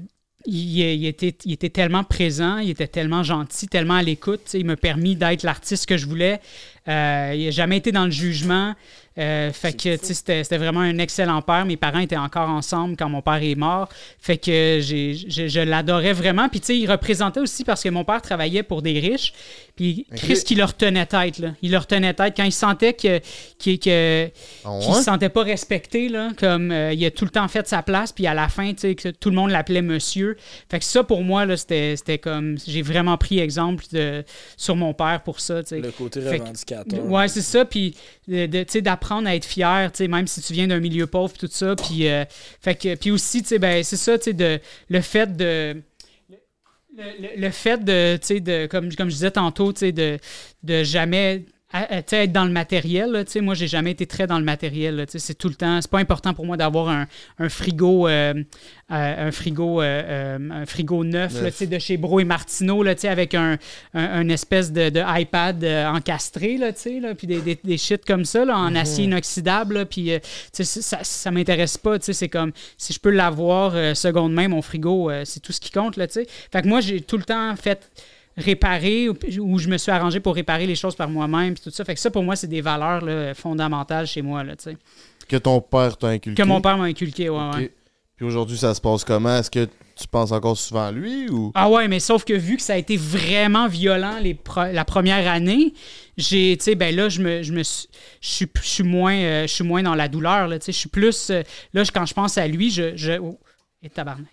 il, 0.47 0.79
il 0.79 1.07
était, 1.07 1.35
il 1.45 1.53
était 1.53 1.69
tellement 1.69 2.05
présent, 2.05 2.59
il 2.59 2.71
était 2.71 2.87
tellement 2.87 3.23
gentil, 3.23 3.67
tellement 3.67 3.95
à 3.95 4.03
l'écoute. 4.03 4.55
Il 4.55 4.67
m'a 4.67 4.77
permis 4.77 5.17
d'être 5.17 5.43
l'artiste 5.43 5.87
que 5.87 5.97
je 5.97 6.07
voulais. 6.07 6.41
Euh, 6.87 7.33
il 7.37 7.47
n'a 7.47 7.51
jamais 7.51 7.77
été 7.79 7.93
dans 7.93 8.05
le 8.05 8.11
jugement. 8.11 8.75
Euh, 9.19 9.53
fait 9.53 9.73
que 9.73 9.97
tu 9.97 10.07
sais, 10.07 10.15
c'était 10.15 10.45
c'était 10.45 10.59
vraiment 10.59 10.81
un 10.81 10.99
excellent 10.99 11.43
père. 11.43 11.65
Mes 11.67 11.77
parents 11.77 11.99
étaient 11.99 12.17
encore 12.17 12.49
ensemble 12.49 12.97
quand 12.97 13.09
mon 13.09 13.21
père 13.21 13.43
est 13.43 13.57
mort. 13.57 13.89
Fait 14.21 14.37
que 14.39 14.79
j'ai- 14.81 15.15
je, 15.29 15.49
je 15.49 15.61
l'adorais 15.61 16.13
vraiment. 16.13 16.49
Puis 16.49 16.61
tu 16.61 16.67
sais, 16.67 16.79
il 16.79 16.89
représentait 16.91 17.41
aussi 17.41 17.65
parce 17.65 17.83
que 17.83 17.89
mon 17.89 18.05
père 18.05 18.23
travaillait 18.23 18.63
pour 18.63 18.81
des 18.83 18.99
riches. 19.01 19.33
Puis 19.75 20.07
Chris 20.17 20.41
qui 20.45 20.55
leur 20.57 20.77
tenait 20.77 21.07
tête. 21.07 21.39
Là. 21.39 21.51
Il 21.63 21.71
leur 21.71 21.87
tenait 21.87 22.13
tête 22.15 22.35
quand 22.37 22.43
il 22.45 22.53
sentait 22.53 22.95
que, 22.95 23.21
qu'il 23.59 23.79
que, 23.79 24.29
Ah 24.65 24.79
qu'il 24.81 24.91
ouais? 24.91 24.97
se 24.97 25.03
sentait 25.05 25.29
pas 25.29 25.43
respecté. 25.45 26.09
Là, 26.09 26.31
comme 26.37 26.73
euh, 26.73 26.93
il 26.93 27.05
a 27.05 27.11
tout 27.13 27.25
le 27.25 27.31
temps 27.31 27.47
fait 27.49 27.67
sa 27.69 27.83
place. 27.83 28.13
Puis 28.13 28.27
à 28.27 28.35
la 28.35 28.49
fin, 28.49 28.73
tu 28.73 28.79
sais, 28.81 28.95
que 28.97 29.09
tout 29.11 29.31
le 29.31 29.37
monde 29.37 29.51
l'appelait 29.51 29.83
monsieur. 29.83 30.37
Fait 30.71 30.79
que 30.81 30.85
ça, 30.85 31.05
pour 31.05 31.23
moi, 31.23 31.45
là, 31.47 31.57
c'était, 31.57 31.95
c'était 31.97 32.19
comme. 32.19 32.57
J'ai 32.67 32.83
vraiment 32.83 33.17
pris 33.17 33.39
exemple 33.39 33.85
de, 33.93 34.25
sur 34.57 34.75
mon 34.77 34.95
père 34.95 35.23
pour 35.25 35.39
ça. 35.41 35.63
tu 35.63 35.69
sais. 35.71 35.81
Le 35.81 35.91
côté 35.93 36.21
Fait 36.21 36.39
revendicateur. 36.39 37.05
Ouais, 37.07 37.29
c'est 37.29 37.43
ça. 37.43 37.65
Puis 37.65 37.95
d'apprendre 38.83 39.29
à 39.29 39.35
être 39.35 39.45
fier, 39.45 39.91
même 40.01 40.27
si 40.27 40.41
tu 40.43 40.53
viens 40.53 40.67
d'un 40.69 40.81
milieu 40.81 41.07
pauvre, 41.07 41.33
tout 41.37 41.49
ça. 41.51 41.75
Puis, 41.77 42.09
euh, 42.09 42.25
fait 42.61 42.75
que, 42.75 42.95
puis 42.95 43.11
aussi, 43.11 43.43
ben, 43.59 43.83
c'est 43.83 43.97
ça, 43.97 44.17
de, 44.19 44.61
le 44.89 45.01
fait 45.01 45.37
de. 45.37 45.83
Le, 46.97 47.05
le- 47.21 47.41
le 47.41 47.51
fait 47.51 47.85
de, 47.85 48.19
de, 48.41 48.67
comme, 48.67 48.93
comme 48.95 49.09
je 49.09 49.15
disais 49.15 49.31
tantôt, 49.31 49.73
de, 49.73 50.19
de 50.65 50.83
jamais 50.83 51.45
à- 51.73 51.99
être 51.99 52.33
dans 52.33 52.45
le 52.47 52.51
matériel. 52.51 53.11
là, 53.11 53.25
tu 53.25 53.33
sais, 53.33 53.41
moi, 53.43 53.55
j'ai 53.55 53.67
jamais 53.69 53.91
été 53.91 54.07
très 54.07 54.27
dans 54.27 54.39
le 54.39 54.45
matériel. 54.45 54.97
là, 54.97 55.07
tu 55.07 55.13
sais, 55.13 55.19
C'est 55.19 55.35
tout 55.35 55.49
le 55.49 55.55
temps. 55.55 55.81
C'est 55.83 55.91
pas 55.91 55.99
important 55.99 56.33
pour 56.33 56.47
moi 56.47 56.57
d'avoir 56.57 56.89
un, 56.89 57.07
un 57.39 57.49
frigo, 57.51 58.09
euh, 58.09 58.33
euh, 58.91 59.29
un 59.29 59.31
frigo, 59.31 59.83
euh, 59.83 60.39
un 60.51 60.65
frigo 60.65 61.05
neuf, 61.05 61.35
là, 61.35 61.43
Neuf. 61.43 61.53
tu 61.53 61.59
sais, 61.59 61.67
de 61.67 61.79
chez 61.79 61.99
Bro 61.99 62.21
et 62.21 62.25
Martineau, 62.25 62.83
là, 62.83 62.95
tu 62.95 63.03
sais, 63.03 63.09
avec 63.09 63.35
un, 63.35 63.59
un, 63.93 64.29
espèce 64.31 64.73
de, 64.73 64.89
de 64.89 65.03
iPad 65.21 65.63
encastré, 65.95 66.57
là, 66.57 66.73
tu 66.73 66.81
sais, 66.81 67.01
là, 67.01 67.15
puis 67.15 67.27
des, 67.27 67.41
des, 67.43 67.59
des 67.63 67.77
shit 67.77 68.03
comme 68.07 68.25
ça, 68.25 68.47
là, 68.47 68.57
en 68.57 68.75
acier 68.75 69.05
inoxydable. 69.05 69.75
là, 69.75 69.85
Puis, 69.85 70.11
ça, 70.53 70.99
ça 71.03 71.31
m'intéresse 71.31 71.77
pas. 71.77 71.99
tu 71.99 72.07
sais, 72.07 72.13
C'est 72.15 72.29
comme 72.31 72.53
si 72.79 72.93
je 72.95 72.99
peux 73.01 73.11
l'avoir 73.11 73.75
seconde 73.95 74.33
main, 74.33 74.49
mon 74.49 74.63
frigo, 74.63 75.11
c'est 75.25 75.41
tout 75.41 75.53
ce 75.53 75.61
qui 75.61 75.71
compte. 75.71 75.97
Là, 75.97 76.07
tu 76.07 76.15
sais. 76.15 76.27
fait 76.51 76.63
que 76.63 76.69
moi, 76.69 76.81
j'ai 76.81 77.03
tout 77.03 77.19
le 77.19 77.25
temps 77.25 77.55
fait 77.57 77.91
réparer 78.39 79.09
ou, 79.09 79.59
je 79.59 79.69
me 79.69 79.77
suis 79.77 79.91
arrangé 79.91 80.21
pour 80.21 80.35
réparer 80.35 80.67
les 80.67 80.75
choses 80.77 80.95
par 80.95 81.09
moi-même 81.09 81.57
tout 81.57 81.71
ça 81.71 81.85
fait 81.85 81.95
que 81.95 82.01
ça 82.01 82.11
pour 82.11 82.23
moi 82.23 82.37
c'est 82.37 82.47
des 82.47 82.61
valeurs 82.61 83.05
là, 83.05 83.35
fondamentales 83.35 84.07
chez 84.07 84.23
moi 84.23 84.45
là, 84.45 84.57
tu 84.57 84.65
sais. 84.65 84.77
Que 85.29 85.37
ton 85.37 85.61
père 85.61 85.97
t'a 85.99 86.09
inculqué. 86.09 86.43
que 86.43 86.49
mon 86.49 86.61
père 86.61 86.79
m'a 86.79 86.85
inculqué 86.85 87.29
ouais, 87.29 87.39
Ok. 87.39 87.57
ouais. 87.57 87.73
Puis 88.19 88.27
aujourd'hui, 88.27 88.59
ça 88.59 88.75
se 88.75 88.81
passe 88.81 89.05
comment? 89.05 89.37
Est-ce 89.37 89.49
que 89.49 89.69
tu 89.95 90.09
penses 90.11 90.33
encore 90.33 90.59
souvent 90.59 90.87
à 90.87 90.91
lui 90.91 91.31
ou? 91.31 91.53
Ah 91.55 91.71
ouais, 91.71 91.87
mais 91.87 92.01
sauf 92.01 92.25
que 92.25 92.33
vu 92.33 92.57
que 92.57 92.63
ça 92.63 92.73
a 92.73 92.77
été 92.77 92.97
vraiment 92.97 93.69
violent 93.69 94.19
les 94.21 94.37
la 94.73 94.85
première 94.85 95.31
année, 95.31 95.73
j'ai, 96.17 96.57
tu 96.59 96.65
sais, 96.65 96.75
ben 96.75 96.95
là, 96.97 97.09
je 97.09 97.23
me, 97.23 97.45
je 97.45 97.53
me 97.53 97.63
suis, 97.63 97.87
je 98.21 98.29
suis, 98.29 98.47
je 98.61 98.67
suis 98.69 98.83
moins, 98.83 99.15
euh, 99.15 99.43
je 99.47 99.55
suis 99.55 99.63
moins 99.63 99.85
dans 99.85 99.95
la 99.95 100.09
douleur, 100.09 100.49
là, 100.49 100.59
tu 100.59 100.65
sais, 100.65 100.73
je 100.73 100.79
suis 100.79 100.89
plus, 100.89 101.31
euh, 101.31 101.43
là, 101.73 101.85
quand 101.95 102.07
je 102.07 102.15
pense 102.15 102.37
à 102.39 102.49
lui, 102.49 102.73
je, 102.73 102.97
je, 102.97 103.13
oh, 103.21 103.39
et 103.83 103.89
tabarnak. 103.89 104.27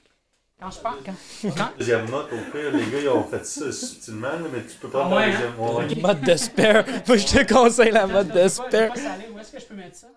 Quand 0.59 0.71
je 0.71 0.79
pense, 0.79 0.95
quand, 1.05 1.13
quand- 1.57 1.69
Deuxième 1.77 2.09
note, 2.09 2.31
au 2.31 2.51
pire, 2.51 2.71
les 2.71 2.85
gars, 2.91 3.01
ils 3.01 3.09
ont 3.09 3.23
fait 3.27 3.45
ça 3.45 3.71
subtilement, 3.71 4.27
mais 4.51 4.61
tu 4.65 4.77
peux 4.81 4.89
pas 4.89 5.03
Ah 5.05 5.15
ouais, 5.15 5.25
la 5.27 5.31
deuxième. 5.31 5.59
Ouais, 5.59 5.85
ouais. 5.95 6.01
Mode 6.01 6.23
de 6.23 6.35
spare. 6.37 6.85
Moi, 7.07 7.17
je 7.17 7.25
te 7.25 7.53
conseille 7.53 7.91
la 7.91 8.07
mode 8.07 8.31
de 8.31 8.47
spare. 8.47 8.91
Où 8.95 9.39
est-ce 9.39 9.51
que 9.51 9.59
je 9.59 9.65
peux 9.65 9.75
mettre 9.75 9.95
ça? 9.97 10.07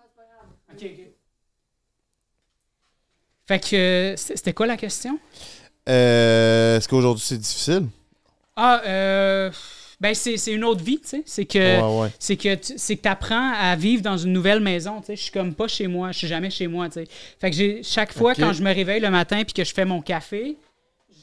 Ok, 0.72 0.82
ok. 0.82 1.00
Fait 3.48 3.58
que, 3.60 4.14
c'était 4.16 4.52
quoi 4.52 4.66
la 4.66 4.76
question? 4.76 5.18
Euh, 5.88 6.76
Est-ce 6.76 6.86
qu'aujourd'hui 6.88 7.24
c'est 7.26 7.38
difficile? 7.38 7.86
Ah, 8.56 8.82
euh, 8.84 9.50
ben 10.00 10.14
c'est 10.14 10.36
une 10.52 10.64
autre 10.64 10.82
vie, 10.84 11.00
tu 11.00 11.08
sais. 11.08 11.22
C'est 11.26 11.44
que, 11.44 11.58
Ouais, 11.80 12.02
ouais. 12.02 12.08
c'est 12.18 12.36
que 12.36 12.56
c'est 12.76 12.96
que 12.96 13.08
apprends 13.08 13.52
à 13.52 13.74
vivre 13.74 14.02
dans 14.02 14.16
une 14.16 14.32
nouvelle 14.32 14.60
maison, 14.60 15.00
tu 15.00 15.06
sais. 15.06 15.16
Je 15.16 15.22
suis 15.22 15.32
comme 15.32 15.54
pas 15.54 15.66
chez 15.68 15.86
moi, 15.88 16.12
je 16.12 16.18
suis 16.18 16.28
jamais 16.28 16.50
chez 16.50 16.66
moi, 16.68 16.88
tu 16.88 16.94
sais. 16.94 17.04
Fait 17.40 17.50
que 17.50 17.56
j'ai 17.56 17.82
chaque 17.82 18.12
fois 18.12 18.34
quand 18.34 18.52
je 18.52 18.62
me 18.62 18.72
réveille 18.72 19.00
le 19.00 19.10
matin 19.10 19.42
puis 19.44 19.52
que 19.54 19.64
je 19.64 19.74
fais 19.74 19.84
mon 19.84 20.00
café, 20.00 20.56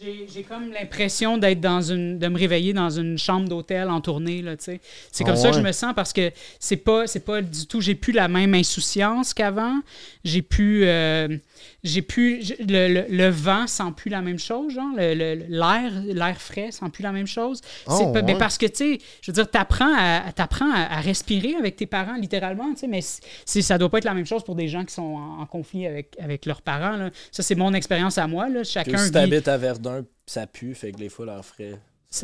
j'ai 0.01 0.43
comme 0.43 0.71
l'impression 0.71 1.37
d'être 1.37 1.61
dans 1.61 1.81
une 1.81 2.19
de 2.19 2.27
me 2.27 2.37
réveiller 2.37 2.73
dans 2.73 2.89
une 2.89 3.17
chambre 3.17 3.47
d'hôtel 3.47 3.89
en 3.89 4.01
tournée 4.01 4.41
là, 4.41 4.57
tu 4.57 4.65
sais. 4.65 4.81
C'est 5.11 5.23
Ah 5.23 5.27
comme 5.27 5.35
ça 5.37 5.49
que 5.51 5.55
je 5.55 5.61
me 5.61 5.71
sens 5.71 5.93
parce 5.95 6.11
que 6.13 6.31
c'est 6.59 6.77
pas 6.77 7.07
c'est 7.07 7.19
pas 7.25 7.41
du 7.41 7.65
tout 7.67 7.81
j'ai 7.81 7.95
plus 7.95 8.13
la 8.13 8.27
même 8.27 8.53
insouciance 8.53 9.33
qu'avant. 9.33 9.79
J'ai 10.23 10.41
pu 10.41 10.81
euh, 10.85 11.37
j'ai 11.83 12.01
je- 12.41 12.53
le, 12.63 12.93
le- 12.93 13.05
le 13.09 13.29
vent 13.29 13.67
sent 13.67 13.83
plus 13.95 14.09
la 14.09 14.21
même 14.21 14.39
chose 14.39 14.73
genre 14.73 14.95
l'air 14.97 15.91
l'air 16.03 16.41
frais 16.41 16.71
sent 16.71 16.89
plus 16.91 17.03
la 17.03 17.11
même 17.11 17.27
chose. 17.27 17.61
Oh, 17.87 17.95
c'est 17.97 18.21
ben 18.21 18.37
parce 18.37 18.57
que 18.57 18.65
tu 18.65 18.75
sais, 18.75 18.97
je 19.21 19.31
veux 19.31 19.35
dire 19.35 19.49
t'apprends 19.49 19.93
à 19.97 20.31
t'apprends 20.33 20.71
à, 20.73 20.97
à 20.97 20.99
respirer 20.99 21.55
avec 21.55 21.75
tes 21.75 21.85
parents 21.85 22.15
littéralement, 22.15 22.73
tu 22.73 22.81
sais 22.81 22.87
mais 22.87 23.01
c'est- 23.01 23.61
ça 23.61 23.77
doit 23.77 23.89
pas 23.89 23.99
être 23.99 24.05
la 24.05 24.13
même 24.13 24.25
chose 24.25 24.43
pour 24.43 24.55
des 24.55 24.67
gens 24.67 24.83
qui 24.83 24.93
sont 24.93 25.01
en, 25.03 25.41
en 25.41 25.45
conflit 25.45 25.85
avec 25.87 26.15
avec 26.19 26.45
leurs 26.45 26.61
parents 26.61 26.97
là. 26.97 27.09
Ça 27.31 27.43
c'est 27.43 27.55
mon 27.55 27.73
expérience 27.73 28.17
à 28.17 28.27
moi 28.27 28.49
là, 28.49 28.63
chacun 28.63 28.97
si 28.97 29.05
vit- 29.05 29.11
t'habites 29.11 29.47
à 29.47 29.57
Verdun, 29.57 29.84
ça 30.25 30.47
pue, 30.47 30.73
fait 30.75 30.91
que 30.91 30.99
les 30.99 31.09
fois, 31.09 31.25
leur 31.25 31.45
frais. 31.45 31.73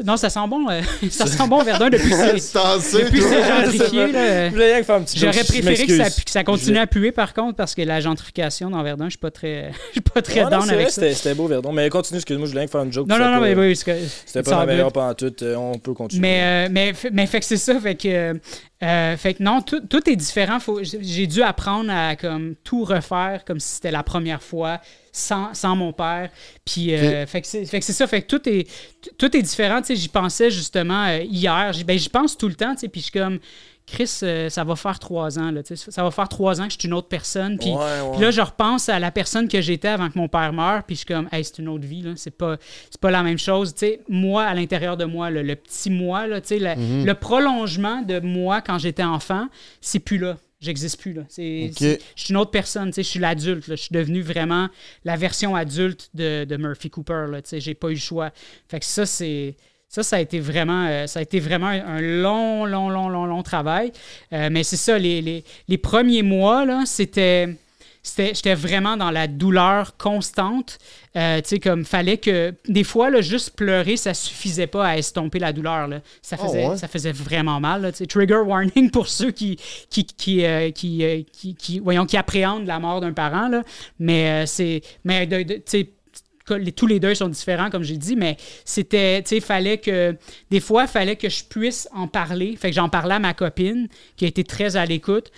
Non, 0.06 0.16
ça 0.16 0.30
sent 0.30 0.40
bon. 0.48 0.70
euh, 0.70 0.82
ça 1.10 1.26
sent 1.26 1.48
bon 1.50 1.64
Verdun 1.64 1.90
depuis 1.90 2.10
que 2.10 2.38
c'est 2.40 3.04
depuis 3.04 3.20
gentrifié. 3.20 4.08
J'aurais 5.18 5.44
préféré 5.44 5.86
que 5.86 5.98
ça, 5.98 6.04
m'excuse. 6.04 6.24
que 6.24 6.32
ça 6.32 6.44
continue 6.46 6.78
à 6.78 6.88
puer 6.88 7.12
par 7.12 7.34
contre 7.34 7.58
parce 7.58 7.76
que 7.76 7.82
la 7.82 8.00
gentrification 8.00 8.70
dans 8.70 8.82
Verdun, 8.84 9.06
je 9.06 9.12
suis 9.12 9.18
pas 9.20 9.32
très, 9.32 9.72
je 9.88 9.92
suis 9.94 10.02
pas 10.02 10.22
très 10.22 10.36
Ouais, 10.36 10.44
non, 10.46 10.50
down 10.50 10.62
c'est 10.66 10.74
avec 10.74 10.86
vrai, 10.92 10.92
ça. 10.92 11.14
C'était 11.14 11.36
beau, 11.36 11.48
Verdon. 11.48 11.74
Mais 11.74 11.90
continue, 11.90 12.18
excuse-moi, 12.20 12.48
je 12.48 12.52
voulais 12.54 12.68
faire 12.68 12.84
une 12.84 12.94
joke. 12.94 13.08
Non, 13.08 13.16
c'était 13.16 13.26
non, 13.28 13.32
non, 13.34 13.40
pas- 13.42 13.46
mais 13.48 13.56
oui, 13.56 13.76
C'était 13.76 14.44
pas 14.44 14.60
la 14.60 14.66
meilleure 14.66 14.94
tout. 15.16 15.44
euh, 15.44 15.56
On 15.56 15.78
peut 15.78 15.94
continuer. 15.94 16.22
Mais, 16.22 16.42
euh, 16.68 16.70
mais, 16.72 16.94
fait- 16.94 17.10
mais 17.12 17.26
fait 17.28 17.40
que 17.42 17.46
c'est 17.46 17.58
ça, 17.58 17.78
fait 17.80 17.96
que, 17.96 18.40
euh, 18.84 19.18
fait 19.18 19.34
que 19.34 19.44
non, 19.44 19.62
tout, 19.62 19.82
tout 19.82 20.10
est 20.10 20.16
différent. 20.16 20.60
J'ai 21.02 21.28
dû 21.28 21.42
apprendre 21.42 21.92
à 21.94 22.16
comme 22.16 22.56
tout 22.64 22.86
refaire 22.86 23.44
comme 23.46 23.60
si 23.60 23.76
c'était 23.76 23.92
la 23.92 24.04
première 24.04 24.42
fois, 24.42 24.80
sans, 25.12 25.54
sans 25.54 25.76
mon 25.76 25.94
père. 25.94 26.30
Puis, 26.66 26.94
euh, 26.96 27.26
fait 27.26 27.42
que 27.42 27.48
c'est 27.48 27.82
ça, 27.82 28.08
fait 28.08 28.22
que 28.22 28.28
tout 28.28 28.48
est, 28.50 28.68
tout 29.18 29.36
est 29.36 29.42
différent. 29.42 29.82
J'y 29.88 30.08
pensais 30.10 30.50
justement 30.52 31.06
euh, 31.08 31.20
hier. 31.24 31.74
J'y 31.74 31.84
ben, 31.84 32.00
pense 32.12 32.38
tout 32.38 32.48
le 32.48 32.56
temps, 32.56 32.74
puis 32.76 32.90
je 32.96 33.00
suis 33.00 33.12
comme, 33.12 33.40
Chris, 33.88 34.20
euh, 34.24 34.48
ça 34.50 34.64
va 34.64 34.76
faire 34.78 35.00
trois 35.00 35.38
ans. 35.38 35.52
Là, 35.52 35.62
ça 35.66 36.04
va 36.04 36.12
faire 36.12 36.30
trois 36.30 36.62
ans 36.62 36.68
que 36.68 36.74
je 36.74 36.80
suis 36.80 36.88
une 36.88 36.94
autre 36.94 37.10
personne. 37.10 37.58
Puis, 37.58 37.72
Ouais, 37.72 37.76
ouais. 37.76 38.12
puis 38.14 38.22
là, 38.22 38.32
je 38.32 38.40
repense 38.40 38.88
à 38.88 39.00
la 39.00 39.12
personne 39.12 39.50
que 39.50 39.60
j'étais 39.60 39.90
avant 39.90 40.10
que 40.10 40.18
mon 40.18 40.30
père 40.30 40.54
meure, 40.54 40.84
puis 40.84 40.96
je 40.96 41.00
suis 41.00 41.08
comme, 41.08 41.28
hey, 41.34 41.44
c'est 41.44 41.58
une 41.60 41.68
autre 41.68 41.86
vie. 41.86 42.06
C'est 42.16 42.32
pas, 42.38 42.58
pas 43.02 43.12
la 43.12 43.24
même 43.24 43.40
chose. 43.40 43.74
Tu 43.74 43.80
sais, 43.80 44.00
moi, 44.08 44.44
à 44.46 44.54
l'intérieur 44.54 44.96
de 44.96 45.04
moi, 45.06 45.30
le, 45.30 45.42
le 45.42 45.56
petit 45.56 45.90
moi, 45.90 46.26
là, 46.28 46.40
le, 46.50 46.76
Mhm. 46.76 47.06
le 47.06 47.14
prolongement 47.16 48.02
de 48.02 48.20
moi 48.22 48.62
quand 48.62 48.78
j'étais 48.78 49.04
enfant, 49.04 49.48
c'est 49.82 50.00
plus 50.00 50.20
là. 50.20 50.38
J'existe 50.62 51.00
plus, 51.00 51.14
là. 51.14 51.24
Je 51.36 51.98
suis 52.16 52.30
une 52.30 52.38
autre 52.38 52.52
personne, 52.52 52.94
je 52.96 53.02
suis 53.02 53.20
l'adulte, 53.20 53.68
là. 53.68 53.76
Je 53.76 53.82
suis 53.82 53.94
devenu 53.94 54.22
vraiment 54.22 54.70
la 55.04 55.16
version 55.16 55.56
adulte 55.56 56.10
de, 56.14 56.46
de 56.46 56.58
Murphy 56.58 56.92
Cooper, 56.92 57.26
j'ai 57.52 57.74
pas 57.74 57.88
eu 57.90 57.94
le 57.94 58.00
choix. 58.00 58.32
Fait 58.70 58.80
que 58.80 58.86
ça, 58.86 59.06
c'est. 59.06 59.56
Ça, 59.90 60.04
ça 60.04 60.16
a 60.16 60.20
été 60.22 60.40
vraiment, 60.40 60.86
euh, 60.88 61.06
ça 61.06 61.20
a 61.20 61.22
été 61.22 61.42
vraiment 61.42 61.68
un 61.68 62.00
long, 62.00 62.66
long, 62.66 62.90
long, 62.90 63.10
long, 63.10 63.26
long 63.26 63.44
travail. 63.44 63.92
Euh, 64.32 64.48
mais 64.50 64.64
c'est 64.64 64.78
ça, 64.78 64.98
les, 64.98 65.22
les, 65.22 65.44
les 65.68 65.78
premiers 65.78 66.24
mois, 66.24 66.64
là, 66.64 66.84
c'était. 66.86 67.50
J'étais 68.04 68.56
vraiment 68.56 68.98
dans 68.98 69.12
la 69.12 69.28
douleur 69.28 69.96
constante. 69.98 70.80
Euh, 71.16 71.40
tu 71.42 71.50
sais, 71.50 71.60
comme 71.60 71.86
fallait 71.86 72.18
que. 72.18 72.54
Des 72.68 72.84
fois, 72.84 73.10
là, 73.12 73.22
juste 73.22 73.52
pleurer, 73.56 73.96
ça 73.96 74.14
suffisait 74.14 74.66
pas 74.68 74.88
à 74.88 74.98
estomper 74.98 75.38
la 75.40 75.54
douleur. 75.54 75.88
Là. 75.88 76.02
Ça, 76.22 76.36
Oh, 76.40 76.46
faisait, 76.48 76.68
ouais? 76.68 76.78
ça 76.78 76.88
faisait 76.88 77.12
vraiment 77.12 77.60
mal. 77.60 77.82
Là. 77.84 77.92
Trigger 77.92 78.42
warning 78.46 78.90
pour 78.90 79.08
ceux 79.08 79.32
qui, 79.32 79.58
qui, 79.90 80.06
qui, 80.06 80.44
euh, 80.46 80.72
qui, 80.72 81.04
euh, 81.04 81.22
qui- 81.32 81.54
qui- 81.56 81.80
voyons, 81.80 82.06
qui 82.08 82.18
appréhendent 82.18 82.66
la 82.66 82.80
mort 82.80 83.02
d'un 83.02 83.14
parent. 83.14 83.48
Là. 83.50 83.64
Mais 84.00 84.46
c'est. 84.48 84.82
Mais 85.04 85.28
de- 85.28 85.44
de- 85.44 85.54
tu 85.56 85.62
sais, 85.68 85.90
tous 86.76 86.88
les 86.88 87.00
deux 87.00 87.14
sont 87.16 87.30
différents, 87.30 87.70
comme 87.70 87.84
j'ai 87.84 87.98
dit, 87.98 88.16
mais 88.16 88.36
c'était, 88.66 89.22
tu 89.24 89.30
sais, 89.36 89.40
fallait 89.40 89.78
que, 89.78 90.18
des 90.50 90.60
fois, 90.60 90.84
il 90.84 90.88
fallait 90.90 91.16
que 91.16 91.30
je 91.30 91.44
puisse 91.46 91.88
en 91.94 92.08
parler. 92.08 92.56
Fait 92.58 92.70
que 92.72 92.76
j'en 92.76 92.90
parlais 92.90 93.16
à 93.16 93.20
ma 93.20 93.34
copine, 93.34 93.88
qui 94.18 94.26
a 94.26 94.28
été 94.28 94.44
très 94.44 94.76
à 94.76 94.86
l'écoute, 94.86 95.32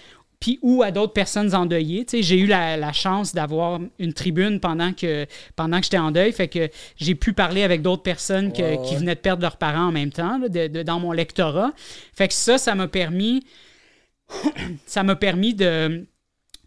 puis 0.44 0.60
ou 0.62 0.84
à 0.84 0.92
d'autres 0.92 1.14
personnes 1.14 1.56
endeuillées. 1.56 2.04
Tu 2.04 2.18
sais, 2.18 2.22
j'ai 2.24 2.38
eu 2.38 2.48
la, 2.48 2.76
la 2.76 2.92
chance 2.92 3.34
d'avoir 3.34 3.80
une 3.98 4.12
tribune 4.12 4.60
pendant 4.60 4.92
que, 4.92 5.26
pendant 5.56 5.78
que 5.78 5.86
j'étais 5.86 5.98
en 5.98 6.12
deuil, 6.12 6.34
fait 6.34 6.50
que 6.50 6.68
j'ai 6.98 7.16
pu 7.16 7.32
parler 7.32 7.64
avec 7.64 7.82
d'autres 7.82 8.04
personnes 8.04 8.52
que- 8.52 8.62
Ouais, 8.62 8.82
qui 8.86 8.98
venaient 8.98 9.16
de 9.16 9.22
perdre 9.22 9.42
leurs 9.42 9.56
parents 9.56 9.86
en 9.88 9.92
même 9.94 10.12
temps, 10.12 10.38
là, 10.40 10.50
de- 10.50 10.68
de- 10.68 10.84
dans 10.84 11.00
mon 11.00 11.14
lectorat. 11.14 11.72
Fait 12.14 12.28
que 12.28 12.34
ça, 12.34 12.58
ça 12.58 12.76
m'a 12.76 12.90
permis, 12.90 13.46
ça 14.86 15.04
m'a 15.04 15.16
permis 15.16 15.54
de 15.54 16.06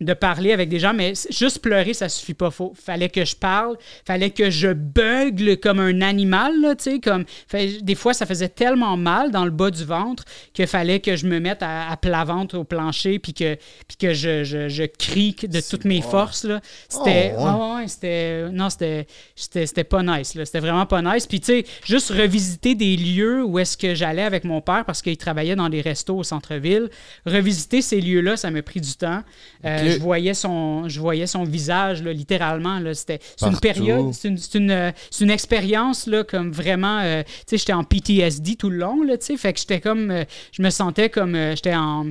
de 0.01 0.13
parler 0.13 0.53
avec 0.53 0.69
des 0.69 0.79
gens, 0.79 0.93
mais 0.93 1.15
juste 1.31 1.61
pleurer, 1.61 1.95
ça 1.95 2.09
suffit 2.11 2.35
pas. 2.35 2.51
Faut, 2.51 2.75
fallait 2.75 3.09
que 3.09 3.25
je 3.25 3.35
parle, 3.35 3.77
fallait 4.07 4.29
que 4.31 4.51
je 4.51 4.69
bugle 4.73 5.57
comme 5.59 5.81
un 5.81 6.03
animal, 6.03 6.61
là, 6.61 6.75
tu 6.75 6.85
sais, 6.85 6.99
comme, 7.01 7.25
fait- 7.49 7.83
des 7.83 7.95
fois, 7.95 8.13
ça 8.13 8.27
faisait 8.27 8.51
tellement 8.51 8.97
mal 8.99 9.31
dans 9.31 9.45
le 9.47 9.51
bas 9.51 9.71
du 9.71 9.85
ventre 9.85 10.25
qu'il 10.53 10.67
fallait 10.67 11.01
que 11.01 11.17
je 11.17 11.27
me 11.27 11.41
mette 11.41 11.63
à, 11.63 11.89
à 11.91 11.97
plat 11.97 12.25
ventre 12.25 12.59
au 12.59 12.65
plancher, 12.65 13.19
puis 13.19 13.33
que, 13.33 13.55
puis 13.89 13.97
que 13.99 14.13
je, 14.13 14.45
je, 14.45 14.69
je 14.69 14.83
crie 14.85 15.35
de 15.43 15.61
toutes 15.61 15.85
mes 15.87 16.03
forces, 16.03 16.45
là. 16.45 16.61
C'était, 16.89 17.33
Oh, 17.39 17.45
ouais. 17.45 17.77
ouais, 17.77 17.89
c'était, 17.89 18.51
non, 18.51 18.69
c'était, 18.71 19.07
c'était, 19.35 19.67
c'était 19.67 19.85
pas 19.85 20.03
nice, 20.03 20.35
là. 20.35 20.45
C'était 20.45 20.61
vraiment 20.61 20.87
pas 20.87 21.01
nice. 21.03 21.27
Puis, 21.27 21.41
tu 21.41 21.47
sais, 21.47 21.65
juste 21.85 22.11
revisiter 22.11 22.75
des 22.75 22.97
lieux 22.97 23.43
où 23.45 23.59
est-ce 23.59 23.77
que 23.77 23.95
j'allais 23.95 24.23
avec 24.23 24.45
mon 24.45 24.61
père 24.61 24.85
parce 24.85 25.01
qu'il 25.03 25.17
travaillait 25.17 25.57
dans 25.57 25.69
des 25.69 25.81
restos 25.81 26.17
au 26.19 26.23
centre-ville. 26.23 26.91
Revisiter 27.25 27.81
ces 27.83 28.01
lieux-là, 28.01 28.37
ça 28.37 28.51
m'a 28.51 28.63
pris 28.63 28.81
du 28.81 28.95
temps. 28.95 29.23
Euh, 29.65 29.86
Je, 29.93 29.99
voyais 29.99 30.35
son, 30.35 30.89
je 30.89 31.01
voyais 31.01 31.27
son 31.27 31.45
visage, 31.45 32.03
là, 32.03 32.13
littéralement. 32.13 32.79
Là, 32.79 32.95
c'était, 32.95 33.21
c'est 33.37 33.47
une 33.47 33.59
période, 33.61 34.13
c'est 34.13 34.29
une, 34.29 34.39
une, 34.55 34.71
euh, 34.71 34.91
une 35.21 35.31
expérience, 35.31 36.07
là, 36.07 36.25
comme 36.25 36.53
vraiment. 36.53 37.01
euh, 37.01 37.23
tu 37.23 37.31
sais, 37.47 37.59
j'étais 37.59 37.73
en 37.73 37.85
PTSD 37.85 38.57
tout 38.57 38.71
le 38.71 38.79
long, 38.79 39.03
là, 39.03 39.17
tu 39.19 39.27
sais. 39.27 39.37
Fait 39.37 39.53
que 39.53 39.59
j'étais 39.61 39.81
comme. 39.81 40.11
euh, 40.11 40.25
je 40.53 40.63
me 40.63 40.71
sentais 40.71 41.11
comme. 41.11 41.35
euh, 41.35 41.55
j'étais 41.55 41.75
en 41.75 42.07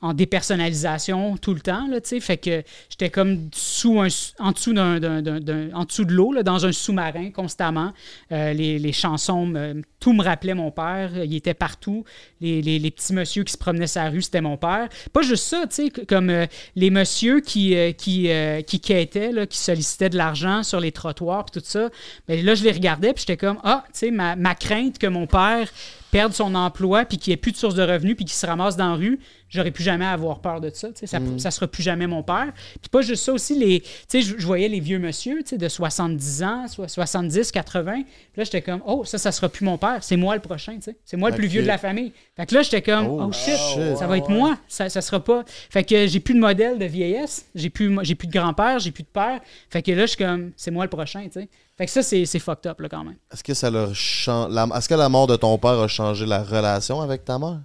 en 0.00 0.14
dépersonnalisation 0.14 1.36
tout 1.36 1.54
le 1.54 1.60
temps, 1.60 1.86
là. 1.88 1.98
Fait 2.20 2.36
que 2.36 2.62
j'étais 2.88 3.10
comme 3.10 3.48
sous 3.52 4.00
un, 4.00 4.08
en 4.38 4.52
dessous 4.52 4.72
d'un, 4.72 5.00
d'un- 5.00 5.72
en 5.74 5.84
dessous 5.84 6.04
de 6.04 6.12
l'eau, 6.12 6.32
là, 6.32 6.42
dans 6.42 6.66
un 6.66 6.72
sous-marin 6.72 7.30
constamment. 7.30 7.92
Euh, 8.32 8.52
les, 8.52 8.78
les 8.78 8.92
chansons, 8.92 9.52
tout 10.00 10.12
me 10.12 10.22
rappelait 10.22 10.54
mon 10.54 10.70
père. 10.70 11.10
Il 11.24 11.34
était 11.34 11.54
partout. 11.54 12.04
Les, 12.40 12.62
les- 12.62 12.90
petits 12.90 13.12
monsieur 13.12 13.44
qui 13.44 13.52
se 13.52 13.58
promenaient 13.58 13.86
sur 13.86 14.02
la 14.02 14.10
rue, 14.10 14.22
c'était 14.22 14.40
mon 14.40 14.56
père. 14.56 14.88
Pas 15.12 15.22
juste 15.22 15.44
ça, 15.44 15.64
comme 16.08 16.30
euh, 16.30 16.46
les 16.76 16.90
monsieur 16.90 17.40
qui, 17.40 17.74
euh, 17.76 17.92
qui, 17.92 18.30
qui 18.66 18.80
quêtaient, 18.80 19.32
là, 19.32 19.46
qui 19.46 19.58
sollicitaient 19.58 20.10
de 20.10 20.16
l'argent 20.16 20.62
sur 20.62 20.80
les 20.80 20.92
trottoirs, 20.92 21.50
tout 21.50 21.60
ça. 21.64 21.90
Mais 22.28 22.42
là, 22.42 22.54
je 22.54 22.64
les 22.64 22.72
regardais, 22.72 23.12
puis 23.12 23.24
j'étais 23.26 23.36
comme, 23.36 23.58
ah, 23.64 23.84
ma, 24.12 24.36
ma 24.36 24.54
crainte 24.54 24.98
que 24.98 25.06
mon 25.06 25.26
père 25.26 25.68
perde 26.10 26.32
son 26.32 26.54
emploi, 26.54 27.04
puis 27.04 27.18
qu'il 27.18 27.30
n'y 27.32 27.34
ait 27.34 27.36
plus 27.36 27.52
de 27.52 27.58
source 27.58 27.74
de 27.74 27.82
revenus, 27.82 28.16
puis 28.16 28.24
qu'il 28.24 28.34
se 28.34 28.46
ramasse 28.46 28.76
dans 28.76 28.90
la 28.92 28.94
rue, 28.96 29.20
j'aurais 29.50 29.70
plus 29.70 29.84
jamais 29.92 30.06
avoir 30.06 30.40
peur 30.40 30.60
de 30.60 30.70
ça. 30.72 30.88
Ça 31.04 31.18
ne 31.20 31.38
sera 31.38 31.66
plus 31.66 31.82
jamais 31.82 32.06
mon 32.06 32.22
père. 32.22 32.52
Puis 32.80 32.88
pas 32.90 33.00
juste 33.02 33.24
ça 33.24 33.32
aussi, 33.32 33.58
les, 33.58 33.80
tu 33.80 33.88
sais, 34.08 34.20
je, 34.22 34.46
voyais 34.46 34.68
les 34.68 34.80
vieux 34.80 34.98
monsieur 34.98 35.38
tu 35.42 35.50
sais, 35.50 35.58
de 35.58 35.68
70 35.68 36.42
ans, 36.42 36.68
soit 36.68 36.88
70, 36.88 37.50
80. 37.52 37.92
Puis 37.94 38.04
là, 38.36 38.44
j'étais 38.44 38.62
comme, 38.62 38.82
oh, 38.86 39.04
ça, 39.04 39.18
ça 39.18 39.32
sera 39.32 39.48
plus 39.48 39.64
mon 39.64 39.78
père. 39.78 39.98
C'est 40.02 40.16
moi 40.16 40.34
le 40.34 40.40
prochain. 40.40 40.78
C'est 41.04 41.16
moi 41.16 41.30
le 41.30 41.36
plus 41.36 41.46
vieux 41.46 41.62
de 41.62 41.66
la 41.66 41.78
famille. 41.78 42.12
Fait 42.36 42.46
que 42.46 42.54
là, 42.54 42.62
j'étais 42.62 42.82
comme, 42.82 43.06
Oh, 43.08 43.22
oh, 43.28 43.32
shit, 43.32 43.56
shit. 43.56 43.96
ça 43.96 44.06
va 44.06 44.18
être 44.18 44.28
moi. 44.28 44.58
Ça, 44.68 44.88
ça 44.88 45.00
sera 45.00 45.20
pas. 45.20 45.44
Fait 45.70 45.84
que 45.84 46.06
j'ai 46.06 46.20
plus 46.20 46.34
de 46.34 46.40
modèle 46.40 46.78
de 46.78 46.84
vieillesse. 46.84 47.46
J'ai 47.54 47.70
plus, 47.70 47.96
j'ai 48.02 48.14
plus 48.14 48.28
de 48.28 48.32
grand-père, 48.32 48.78
j'ai 48.78 48.90
plus 48.90 49.02
de 49.04 49.08
père. 49.08 49.40
Fait 49.70 49.82
que 49.82 49.90
là, 49.92 50.02
je 50.02 50.06
suis 50.08 50.16
comme, 50.24 50.52
c'est 50.56 50.70
moi 50.70 50.84
le 50.84 50.90
prochain. 50.90 51.22
tu 51.24 51.40
sais. 51.40 51.48
Fait 51.76 51.86
que 51.86 51.92
ça, 51.92 52.02
c'est 52.02 52.26
c'est 52.26 52.40
fucked 52.40 52.66
up, 52.70 52.80
là, 52.80 52.88
quand 52.88 53.04
même. 53.04 53.14
Est-ce 53.32 53.44
que 53.44 53.54
ça 53.54 53.70
la- 53.70 53.88
Est-ce 53.92 54.88
que 54.88 54.94
la 54.94 55.08
mort 55.08 55.28
de 55.28 55.36
ton 55.36 55.56
père 55.58 55.78
a 55.78 55.86
changé 55.86 56.26
la 56.26 56.42
relation 56.42 57.00
avec 57.00 57.24
ta 57.24 57.38
mère? 57.38 57.60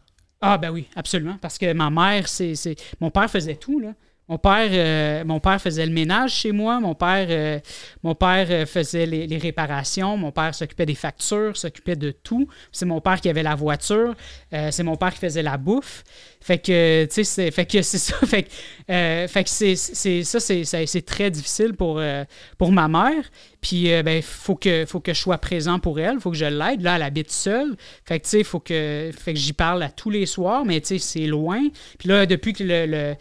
Ah 0.46 0.58
ben 0.58 0.72
oui, 0.72 0.89
absolument. 0.94 1.38
Parce 1.41 1.58
que 1.58 1.72
ma 1.72 1.89
mère, 1.89 2.28
c'est. 2.28 2.76
Mon 3.00 3.10
père 3.10 3.32
faisait 3.32 3.56
tout, 3.56 3.80
là. 3.80 3.94
Mon 4.28 4.38
père, 4.38 4.70
euh, 4.72 5.24
mon 5.26 5.39
père 5.39 5.62
faisait 5.62 5.86
le 5.86 5.94
ménage 5.94 6.34
chez 6.34 6.52
moi. 6.52 6.82
Mon 6.82 6.96
père, 6.96 7.28
euh, 7.30 7.60
mon 8.04 8.14
père 8.14 8.48
euh, 8.50 8.66
faisait 8.66 9.06
les, 9.06 9.38
réparations. 9.38 10.18
Mon 10.18 10.32
père 10.32 10.54
s'occupait 10.54 10.86
des 10.86 10.96
factures, 10.96 11.56
s'occupait 11.56 11.96
de 11.96 12.12
tout. 12.12 12.48
C'est 12.74 12.86
mon 12.86 13.00
père 13.00 13.22
qui 13.22 13.30
avait 13.30 13.44
la 13.44 13.56
voiture. 13.56 14.16
C'est 14.52 14.84
mon 14.84 14.98
père 14.98 15.14
qui 15.14 15.20
faisait 15.20 15.44
la 15.44 15.58
bouffe. 15.58 16.04
Fait 16.44 16.58
que, 16.58 17.06
tu 17.06 17.24
sais, 17.24 17.52
fait 17.52 17.66
que 17.66 17.82
c'est 17.82 17.98
ça. 17.98 18.16
Fait 18.26 18.44
que, 18.44 18.50
euh, 18.91 19.28
fait 19.30 19.44
que 19.46 19.50
c'est, 19.50 19.76
c'est- 19.78 20.24
ça, 20.24 20.39
c'est, 20.41 21.02
très 21.06 21.32
difficile 21.32 21.74
pour, 21.74 22.00
euh, 22.00 22.26
pour 22.58 22.72
ma 22.74 22.88
mère. 22.89 23.24
Puis, 23.62 23.94
euh, 23.94 24.04
ben, 24.04 24.22
faut 24.22 24.56
que, 24.56 24.86
faut 24.86 25.00
que 25.00 25.14
je 25.14 25.20
sois 25.20 25.38
présent 25.38 25.80
pour 25.80 25.98
elle. 26.02 26.20
Faut 26.20 26.32
que 26.32 26.36
je 26.38 26.44
l'aide. 26.44 26.82
Là, 26.82 26.98
elle 26.98 27.02
habite 27.04 27.32
seule. 27.32 27.78
Fait 28.06 28.20
que, 28.20 28.26
tu 28.26 28.32
sais, 28.32 28.44
faut 28.44 28.60
que, 28.60 29.10
fait 29.18 29.34
que 29.34 29.39
j'y 29.39 29.54
parle 29.54 29.82
à 29.84 29.89
tous 29.89 30.10
les 30.10 30.26
soirs, 30.26 30.66
mais 30.66 30.82
tu 30.82 30.88
sais, 30.88 31.00
c'est 31.00 31.28
loin. 31.28 31.62
Puis 31.98 32.10
là, 32.10 32.26
depuis 32.26 32.52
que 32.52 32.62
le, 32.66 32.86
le, 32.88 33.16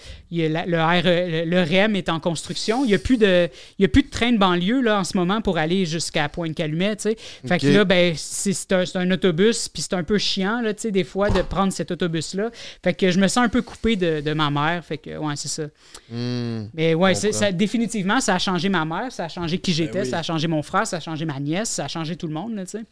la- 0.48 0.66
le, 0.66 1.44
le, 1.44 1.62
REM 1.62 1.94
est 1.94 2.08
en 2.08 2.18
construction, 2.18 2.84
il 2.84 2.88
n'y 2.88 2.94
a, 2.94 2.98
plus 2.98 3.18
de- 3.18 3.48
il 3.78 3.82
y 3.82 3.84
a 3.84 3.88
plus 3.88 4.02
de 4.02 4.10
train 4.10 4.32
de 4.32 4.38
banlieue, 4.38 4.80
là, 4.82 4.98
en 4.98 5.04
ce 5.04 5.16
moment, 5.16 5.40
pour 5.42 5.58
aller 5.58 5.86
jusqu'à 5.86 6.28
Pointe-Calumet, 6.28 6.96
tu 6.96 7.02
sais. 7.02 7.16
Fait 7.46 7.60
que 7.60 7.66
là, 7.68 7.84
ben, 7.84 8.14
c'est 8.16 8.52
c'est 8.52 8.72
un, 8.72 8.84
c'est 8.84 8.98
un 8.98 9.08
autobus, 9.12 9.68
puis 9.68 9.80
c'est 9.82 9.94
un 9.94 10.02
peu 10.02 10.18
chiant, 10.18 10.60
là, 10.60 10.74
tu 10.74 10.82
sais, 10.82 10.90
des 10.90 11.04
fois, 11.04 11.30
de 11.30 11.42
prendre 11.42 11.72
cet 11.72 11.92
autobus-là. 11.92 12.50
Fait 12.82 12.94
que 12.94 13.11
je 13.12 13.20
me 13.20 13.28
sens 13.28 13.44
un 13.44 13.48
peu 13.48 13.62
coupé 13.62 13.94
de, 13.96 14.20
de 14.20 14.32
ma 14.32 14.50
mère. 14.50 14.84
Fait 14.84 14.98
que, 14.98 15.16
ouais, 15.16 15.36
c'est 15.36 15.48
ça. 15.48 15.64
Hmm. 16.10 16.66
Mais 16.74 16.94
ouais, 16.94 17.14
c'est- 17.14 17.28
comprends. 17.28 17.38
ça, 17.40 17.52
définitivement, 17.52 18.20
ça 18.20 18.34
a 18.34 18.38
changé 18.38 18.68
ma 18.68 18.84
mère, 18.84 19.12
ça 19.12 19.24
a 19.24 19.28
changé 19.28 19.58
qui 19.58 19.72
j'étais, 19.72 20.00
oui. 20.02 20.06
ça 20.06 20.18
a 20.18 20.22
changé 20.22 20.48
mon 20.48 20.62
frère, 20.62 20.86
ça 20.86 20.96
a 20.96 21.00
changé 21.00 21.24
ma 21.24 21.38
nièce, 21.38 21.70
ça 21.70 21.84
a 21.84 21.88
changé 21.88 22.16
tout 22.16 22.26
le 22.26 22.34
monde, 22.34 22.54
là, 22.54 22.64
tu 22.64 22.78
sais. 22.78 22.84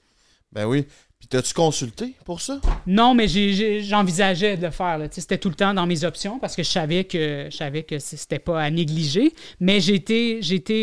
Ben 0.52 0.66
oui. 0.66 0.86
Puis 1.20 1.28
t'as-tu 1.28 1.52
consulté 1.52 2.14
pour 2.24 2.40
ça? 2.40 2.62
Non, 2.86 3.12
mais 3.12 3.28
j'envisageais 3.28 4.56
de 4.56 4.64
le 4.64 4.70
faire. 4.70 4.98
C'était 5.10 5.36
tout 5.36 5.50
le 5.50 5.54
temps 5.54 5.74
dans 5.74 5.84
mes 5.84 6.02
options 6.04 6.38
parce 6.38 6.56
que 6.56 6.62
je 6.62 6.70
savais 6.70 7.04
que 7.04 7.48
je 7.50 7.56
savais 7.56 7.82
que 7.82 7.98
c'était 7.98 8.38
pas 8.38 8.62
à 8.62 8.70
négliger. 8.70 9.34
Mais 9.60 9.80
j'ai 9.80 9.96
été, 9.96 10.40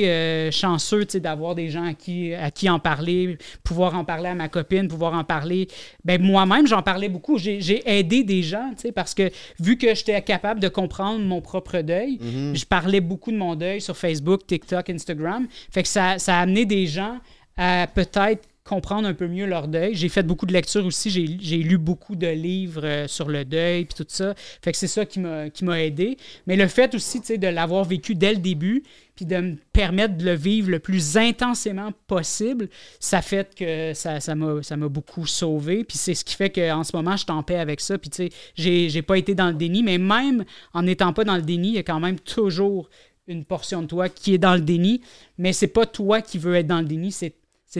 euh, 0.07 0.51
chanceux 0.51 1.05
d'avoir 1.05 1.55
des 1.55 1.71
gens 1.71 1.85
à 1.85 1.95
qui, 1.95 2.35
à 2.35 2.51
qui 2.51 2.69
en 2.69 2.77
parler, 2.77 3.39
pouvoir 3.63 3.95
en 3.95 4.05
parler 4.05 4.29
à 4.29 4.35
ma 4.35 4.47
copine, 4.47 4.87
pouvoir 4.87 5.13
en 5.15 5.23
parler. 5.23 5.67
Ben, 6.05 6.21
moi-même, 6.21 6.67
j'en 6.67 6.83
parlais 6.83 7.09
beaucoup. 7.09 7.39
J'ai 7.39 7.81
aidé 7.89 8.23
des 8.23 8.43
gens 8.43 8.73
parce 8.93 9.15
que 9.15 9.31
vu 9.59 9.79
que 9.79 9.95
j'étais 9.95 10.21
capable 10.21 10.59
de 10.59 10.67
comprendre 10.67 11.25
mon 11.25 11.41
propre 11.41 11.81
deuil, 11.81 12.19
je 12.53 12.65
parlais 12.65 13.01
beaucoup 13.01 13.31
de 13.31 13.37
mon 13.37 13.55
deuil 13.55 13.81
sur 13.81 13.97
Facebook, 13.97 14.45
TikTok, 14.45 14.87
Instagram. 14.91 15.47
Fait 15.71 15.81
que 15.81 15.89
ça, 15.89 16.19
ça 16.19 16.37
a 16.37 16.41
amené 16.41 16.65
des 16.65 16.85
gens 16.85 17.17
à 17.57 17.87
peut-être 17.87 18.47
comprendre 18.67 19.07
un 19.07 19.13
peu 19.13 19.27
mieux 19.27 19.45
leur 19.45 19.67
deuil. 19.67 19.95
J'ai 19.95 20.09
fait 20.09 20.23
beaucoup 20.23 20.45
de 20.45 20.53
lectures 20.53 20.85
aussi, 20.85 21.09
j'ai 21.09 21.57
lu 21.57 21.77
beaucoup 21.77 22.15
de 22.15 22.27
livres 22.27 22.85
euh, 22.85 23.07
sur 23.07 23.29
le 23.29 23.45
deuil 23.45 23.85
puis 23.85 23.95
tout 23.95 24.05
ça. 24.09 24.33
Fait 24.61 24.71
que 24.71 24.77
c'est 24.77 24.87
ça 24.87 25.05
qui 25.05 25.19
m'a 25.19 25.81
aidé. 25.81 26.17
Mais 26.45 26.57
le 26.57 26.67
fait 26.67 26.93
aussi, 26.93 27.19
de 27.19 27.47
l'avoir 27.47 27.85
vécu 27.85 28.13
dès 28.13 28.33
le 28.33 28.39
début 28.39 28.83
puis 29.15 29.25
de 29.25 29.37
me 29.37 29.55
permettre 29.73 30.17
de 30.17 30.25
le 30.25 30.35
vivre 30.35 30.69
le 30.69 30.79
plus 30.79 31.17
intensément 31.17 31.91
possible, 32.05 32.69
ça 32.99 33.23
fait 33.23 33.55
que 33.55 33.93
ça 33.93 34.19
m'a 34.35 34.61
ça 34.61 34.75
beaucoup 34.75 35.25
sauvé. 35.25 35.83
Puis 35.83 35.97
c'est 35.97 36.13
ce 36.13 36.23
qui 36.23 36.35
fait 36.35 36.49
qu'en 36.49 36.83
ce 36.83 36.95
moment, 36.95 37.13
je 37.13 37.23
suis 37.23 37.31
en 37.31 37.41
paix 37.41 37.57
avec 37.57 37.79
ça. 37.79 37.97
Puis 37.97 38.09
tu 38.09 38.29
sais, 38.29 38.89
j'ai 38.89 39.01
pas 39.01 39.17
été 39.17 39.33
dans 39.33 39.47
le 39.47 39.55
déni, 39.55 39.81
mais 39.81 39.97
même 39.97 40.43
en 40.73 40.83
n'étant 40.83 41.13
pas 41.13 41.23
dans 41.23 41.35
le 41.35 41.41
déni, 41.41 41.69
il 41.69 41.75
y 41.75 41.79
a 41.79 41.83
quand 41.83 41.99
même 41.99 42.19
toujours 42.19 42.89
une 43.27 43.45
portion 43.45 43.81
de 43.81 43.87
toi 43.87 44.09
qui 44.09 44.33
est 44.33 44.37
dans 44.37 44.55
le 44.55 44.61
déni, 44.61 45.01
mais 45.37 45.53
c'est 45.53 45.67
pas 45.67 45.85
toi 45.85 46.21
qui 46.21 46.37
veux 46.37 46.55
être 46.55 46.67
dans 46.67 46.79
le 46.79 46.85
déni, 46.85 47.11
c'est 47.11 47.33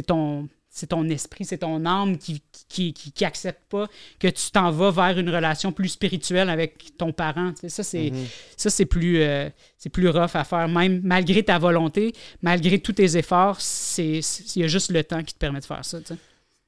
ton 0.05 0.47
c'est 0.77 0.87
ton 0.87 1.09
esprit, 1.09 1.43
c'est 1.43 1.57
ton 1.57 1.83
âme 1.87 2.19
qui 2.19 2.43
qui, 2.69 2.93
qui, 2.93 3.11
qui 3.11 3.25
accepte 3.25 3.63
pas 3.67 3.87
que 4.19 4.27
tu 4.27 4.51
t'en 4.51 4.69
vas 4.69 4.91
vers 4.91 5.17
une 5.17 5.29
relation 5.29 5.71
plus 5.71 5.89
spirituelle 5.89 6.49
avec 6.51 6.95
ton 6.97 7.11
parent. 7.11 7.51
Tu 7.53 7.61
sais, 7.61 7.69
ça, 7.69 7.83
c'est 7.83 8.11
ça 8.55 8.69
c'est 8.69 8.85
plus, 8.85 9.21
euh, 9.21 9.49
c'est 9.79 9.89
plus 9.89 10.07
rough 10.07 10.35
à 10.35 10.43
faire. 10.43 10.67
Même 10.67 11.01
malgré 11.03 11.41
ta 11.41 11.57
volonté, 11.57 12.13
malgré 12.43 12.77
tous 12.77 12.93
tes 12.93 13.17
efforts, 13.17 13.57
il 13.97 14.21
y 14.55 14.63
a 14.63 14.67
juste 14.67 14.91
le 14.91 15.03
temps 15.03 15.23
qui 15.23 15.33
te 15.33 15.39
permet 15.39 15.61
de 15.61 15.65
faire 15.65 15.83
ça. 15.83 15.99
tu 15.99 16.07
sais. 16.13 16.15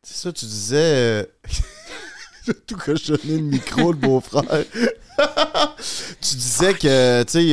C'est 0.02 0.16
ça, 0.16 0.34
tu 0.34 0.46
disais. 0.46 0.78
euh, 0.78 1.24
J'ai 2.48 2.54
tout 2.66 2.78
cochonné 2.78 3.20
le 3.38 3.42
micro, 3.42 3.92
le 3.92 3.98
beau-frère. 3.98 4.44
tu 6.22 6.36
disais 6.36 6.74
que, 6.74 7.24
tu 7.24 7.52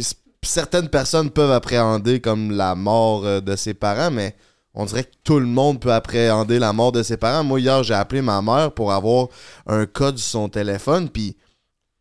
sais, 0.00 0.14
certaines 0.42 0.90
personnes 0.90 1.30
peuvent 1.30 1.50
appréhender 1.50 2.20
comme 2.20 2.52
la 2.52 2.76
mort 2.76 3.24
euh, 3.26 3.40
de 3.40 3.56
ses 3.56 3.74
parents, 3.74 4.12
mais 4.12 4.36
on 4.80 4.84
dirait 4.86 5.04
que 5.04 5.12
tout 5.24 5.38
le 5.40 5.46
monde 5.46 5.80
peut 5.80 5.92
appréhender 5.92 6.58
la 6.58 6.72
mort 6.72 6.92
de 6.92 7.02
ses 7.02 7.16
parents. 7.16 7.42
Moi, 7.44 7.60
hier, 7.60 7.82
j'ai 7.82 7.94
appelé 7.94 8.22
ma 8.22 8.40
mère 8.40 8.70
pour 8.72 8.92
avoir 8.92 9.26
un 9.66 9.84
code 9.86 10.16
sur 10.18 10.30
son 10.30 10.48
téléphone, 10.48 11.08
puis 11.10 11.36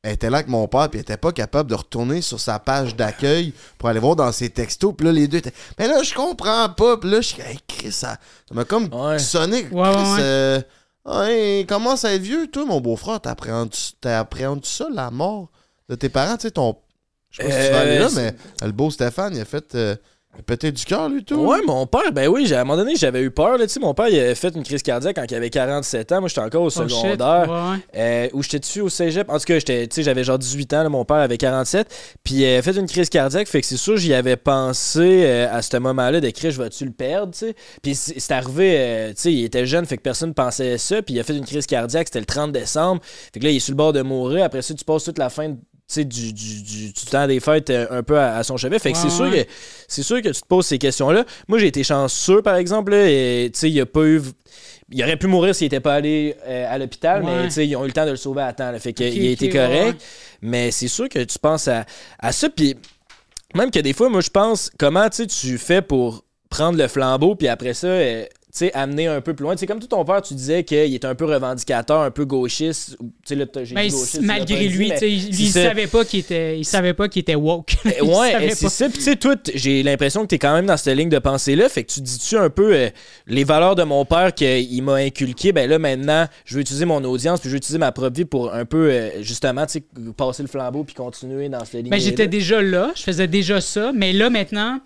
elle 0.04 0.14
était 0.14 0.30
là 0.30 0.38
avec 0.38 0.48
mon 0.48 0.68
père, 0.68 0.88
puis 0.88 1.00
elle 1.00 1.02
était 1.02 1.18
pas 1.18 1.32
capable 1.32 1.70
de 1.72 1.76
retourner 1.76 2.22
sur 2.22 2.40
sa 2.40 2.60
page 2.60 2.96
d'accueil 2.96 3.52
pour 3.80 3.90
aller 3.90 4.00
voir 4.00 4.16
dans 4.16 4.32
ses 4.32 4.50
textos. 4.52 4.94
Puis 4.96 5.06
là, 5.08 5.12
les 5.12 5.28
deux 5.28 5.40
étaient. 5.40 5.52
Mais 5.80 5.88
là, 5.88 6.04
je 6.04 6.14
comprends 6.14 6.70
pas. 6.70 6.98
Puis 6.98 7.10
là, 7.10 7.20
je 7.20 7.28
suis. 7.28 7.42
Hey, 7.42 7.58
Chris, 7.68 7.92
ça 7.92 8.18
ça 8.48 8.54
m'a 8.56 8.64
comme 8.64 8.94
Ouais. 8.94 9.18
sonné. 9.20 9.68
Ouais, 9.72 9.82
ouais, 9.82 9.94
Chris, 9.94 10.12
ouais. 10.14 10.20
euh, 10.22 10.62
ouais, 11.06 11.66
commence 11.68 12.06
à 12.06 12.14
être 12.14 12.22
vieux, 12.22 12.48
toi, 12.48 12.64
mon 12.66 12.80
beau-frère. 12.80 13.20
T'appréhendes-tu 13.20 14.70
ça, 14.70 14.88
la 14.94 15.12
mort 15.12 15.50
de 15.90 15.96
tes 15.96 16.10
parents? 16.10 16.38
Tu 16.38 16.44
sais, 16.44 16.52
ton. 16.52 16.78
Je 17.32 17.42
sais 17.42 17.50
pas 17.50 17.52
si 17.62 17.68
tu 17.68 17.74
vas 17.74 17.80
aller 17.80 18.00
là, 18.00 18.06
Euh, 18.06 18.10
mais 18.16 18.36
le 18.66 18.72
beau 18.72 18.90
Stéphane, 18.92 19.36
il 19.36 19.42
a 19.42 19.46
fait. 19.46 19.76
euh, 19.76 19.96
pété 20.46 20.72
du 20.72 20.84
cœur, 20.86 21.10
lui, 21.10 21.24
tout. 21.24 21.36
Ouais, 21.36 21.60
mon 21.66 21.86
père, 21.88 22.12
ben 22.12 22.28
oui, 22.28 22.52
à 22.54 22.62
un 22.62 22.64
moment 22.64 22.78
donné, 22.78 22.96
j'avais 22.96 23.22
eu 23.22 23.32
peur. 23.32 23.58
Là, 23.58 23.66
tu 23.68 23.74
sais, 23.74 23.80
mon 23.80 23.94
père, 23.94 24.08
il 24.10 24.20
avait 24.20 24.36
fait 24.36 24.56
une 24.56 24.64
crise 24.64 24.82
cardiaque 24.84 25.16
quand 25.16 25.26
il 25.30 25.36
avait 25.36 25.50
47 25.50 26.12
ans. 26.12 26.20
Moi, 26.20 26.30
j'étais 26.30 26.42
encore 26.42 26.64
au 26.64 26.68
Oh, 26.68 26.70
shit. 26.70 26.90
secondaire. 26.90 27.48
Ouais. 27.50 27.78
Euh, 27.96 28.28
où 28.34 28.44
j'étais 28.44 28.60
dessus 28.60 28.82
au 28.82 28.90
cégep. 28.90 29.30
En 29.30 29.38
tout 29.40 29.46
cas, 29.46 29.56
j'étais, 29.60 29.88
tu 29.88 29.96
sais, 29.96 30.04
j'avais 30.04 30.24
genre 30.24 30.38
18 30.40 30.74
ans, 30.74 30.84
là, 30.84 30.90
mon 30.90 31.06
père 31.06 31.18
avait 31.18 31.38
47. 31.38 31.88
Puis 32.24 32.36
il 32.36 32.46
a 32.58 32.62
fait 32.62 32.76
une 32.78 32.88
crise 32.88 33.10
cardiaque, 33.10 33.48
fait 33.48 33.62
que 33.62 33.68
c'est 33.68 33.78
sûr, 33.78 33.98
j'y 33.98 34.14
avais 34.14 34.36
pensé 34.38 35.24
euh, 35.26 35.48
à 35.52 35.62
ce 35.62 35.78
moment-là 35.78 36.20
d'écrire 36.22 36.52
Je 36.52 36.62
vais-tu 36.62 36.86
le 36.86 36.92
perdre, 36.92 37.34
tu 37.34 37.40
sais? 37.40 37.56
Puis 37.82 37.96
c'est 37.96 38.32
arrivé, 38.32 38.76
euh, 38.78 39.10
tu 39.10 39.16
sais, 39.18 39.34
il 39.34 39.44
était 39.46 39.66
jeune, 39.66 39.86
fait 39.86 39.98
que 39.98 40.02
personne 40.02 40.34
pensait 40.34 40.78
ça. 40.78 41.02
Puis 41.02 41.16
il 41.16 41.20
a 41.20 41.24
fait 41.24 41.36
une 41.36 41.46
crise 41.46 41.66
cardiaque, 41.66 42.08
c'était 42.08 42.20
le 42.20 42.26
30 42.26 42.52
décembre. 42.52 43.02
Fait 43.34 43.40
que 43.40 43.46
là, 43.46 43.52
il 43.52 43.58
est 43.58 43.60
sur 43.60 43.72
le 43.74 43.78
bord 43.78 43.94
de 43.94 44.02
mourir. 44.02 44.44
Après 44.44 44.62
ça, 44.62 44.74
tu 44.74 44.84
passes 44.86 45.04
toute 45.04 45.18
la 45.18 45.30
fin 45.30 45.50
de 45.50 45.58
du, 45.96 46.04
du, 46.06 46.34
du, 46.34 46.92
du 46.92 47.06
temps 47.10 47.28
des 47.28 47.40
fêtes 47.40 47.70
euh, 47.70 47.88
un 47.90 48.04
peu 48.04 48.20
à, 48.20 48.36
à 48.38 48.44
son 48.44 48.58
chevet. 48.58 48.78
Fait 48.80 48.92
que 48.92 48.98
Ouais, 48.98 49.04
c'est 49.04 49.10
sûr 49.16 49.26
ouais. 49.26 49.46
que 49.46 49.52
c'est 49.88 50.04
sûr 50.04 50.22
que 50.22 50.30
tu 50.30 50.42
te 50.42 50.46
poses 50.48 50.66
ces 50.66 50.78
questions-là. 50.78 51.24
Moi, 51.48 51.60
j'ai 51.60 51.68
été 51.68 51.84
chanceux, 51.84 52.42
par 52.42 52.56
exemple, 52.58 52.92
là, 52.92 53.10
et 53.10 53.52
il 53.64 53.74
n'y 53.74 53.80
a 53.80 53.86
pas 53.86 54.04
eu. 54.04 54.22
Il 54.90 55.02
aurait 55.04 55.18
pu 55.18 55.28
mourir 55.28 55.54
s'il 55.56 55.66
n'était 55.66 55.80
pas 55.80 55.96
allé 55.96 56.36
euh, 56.46 56.66
à 56.70 56.78
l'hôpital, 56.78 57.24
Ouais. 57.24 57.48
mais 57.58 57.66
ils 57.66 57.76
ont 57.76 57.84
eu 57.84 57.88
le 57.88 57.94
temps 57.94 58.06
de 58.06 58.12
le 58.12 58.18
sauver 58.18 58.42
à 58.42 58.54
temps. 58.54 58.72
là. 58.72 58.80
fait 58.80 58.94
qu'il 58.94 59.08
Ok, 59.08 59.18
a 59.18 59.30
été 59.32 59.50
correct. 59.50 59.86
ouais. 60.02 60.06
Mais 60.42 60.72
c'est 60.72 60.88
sûr 60.88 61.10
que 61.10 61.24
tu 61.24 61.40
penses 61.40 61.68
à, 61.68 61.86
à 62.20 62.32
ça. 62.32 62.50
Puis 62.50 62.76
même 63.56 63.72
que 63.72 63.80
des 63.80 63.94
fois, 63.94 64.10
moi, 64.10 64.22
je 64.22 64.30
pense 64.30 64.70
comment 64.78 65.08
tu 65.10 65.58
fais 65.58 65.82
pour 65.82 66.24
prendre 66.50 66.78
le 66.78 66.88
flambeau, 66.88 67.36
puis 67.36 67.48
après 67.50 67.74
ça, 67.74 67.88
euh, 67.88 68.26
sais, 68.58 68.74
amener 68.74 69.08
un 69.08 69.22
peu 69.22 69.34
plus 69.34 69.44
loin. 69.44 69.56
Tu 69.56 69.60
sais, 69.60 69.68
comme 69.68 69.80
tout 69.80 69.88
ton 69.88 70.04
père, 70.06 70.22
tu 70.22 70.34
disais 70.34 70.64
qu'il 70.64 70.94
était 70.94 71.08
un 71.08 71.16
peu 71.16 71.26
revendicateur, 71.26 72.02
un 72.02 72.12
peu 72.12 72.26
gauchiste. 72.26 72.98
Tu 73.26 73.36
là, 73.36 73.46
Ben, 73.54 73.90
gauchiste, 73.90 74.20
tu 74.20 74.26
malgré 74.26 74.68
dit, 74.68 74.70
lui, 74.70 74.92
tu 74.92 74.98
sais, 74.98 75.12
il, 75.12 75.50
c'est 75.50 75.64
savait 75.64 75.88
pas 75.88 76.06
qu'il 76.06 76.20
était, 76.20 76.58
il 76.60 76.66
savait 76.66 76.94
pas 76.94 77.08
qu'il 77.08 77.22
était 77.22 77.36
woke. 77.36 77.76
Il 77.86 78.04
Ouais, 78.04 78.50
c'est 78.54 78.70
ça. 78.70 78.90
Puis 78.90 78.98
tu 78.98 79.04
sais, 79.04 79.16
toi, 79.16 79.36
t- 79.36 79.52
j'ai 79.56 79.84
l'impression 79.84 80.22
que 80.22 80.28
t'es 80.28 80.40
quand 80.40 80.54
même 80.54 80.66
dans 80.66 80.78
cette 80.78 80.96
ligne 80.98 81.10
de 81.10 81.20
pensée-là. 81.20 81.70
Fait 81.70 81.84
que 81.84 81.92
tu 81.92 82.02
dis-tu 82.02 82.38
un 82.38 82.50
peu 82.50 82.74
euh, 82.74 82.90
les 83.28 83.44
valeurs 83.44 83.76
de 83.76 83.84
mon 83.84 84.06
père 84.06 84.34
qu'il 84.34 84.84
m'a 84.84 84.96
inculqué. 84.96 85.52
Ben 85.52 85.70
là, 85.70 85.80
maintenant, 85.80 86.28
je 86.46 86.56
veux 86.56 86.62
utiliser 86.62 86.86
mon 86.86 87.04
audience, 87.04 87.40
puis 87.40 87.50
je 87.50 87.54
veux 87.54 87.58
utiliser 87.58 87.80
ma 87.80 87.92
propre 87.92 88.16
vie 88.16 88.26
pour 88.26 88.54
un 88.54 88.66
peu, 88.66 88.90
euh, 88.92 89.22
justement, 89.22 89.66
tu 89.66 89.74
sais, 89.74 89.84
passer 90.16 90.44
le 90.44 90.50
flambeau 90.50 90.84
puis 90.84 90.96
continuer 90.96 91.50
dans 91.50 91.64
cette 91.66 91.76
ligne. 91.82 91.90
Ben, 91.90 92.00
j'étais 92.00 92.28
déjà 92.28 92.62
là, 92.62 92.92
je 92.96 93.04
faisais 93.04 93.28
déjà 93.28 93.62
ça, 93.62 93.92
mais 93.94 94.14
là 94.14 94.30
maintenant, 94.30 94.80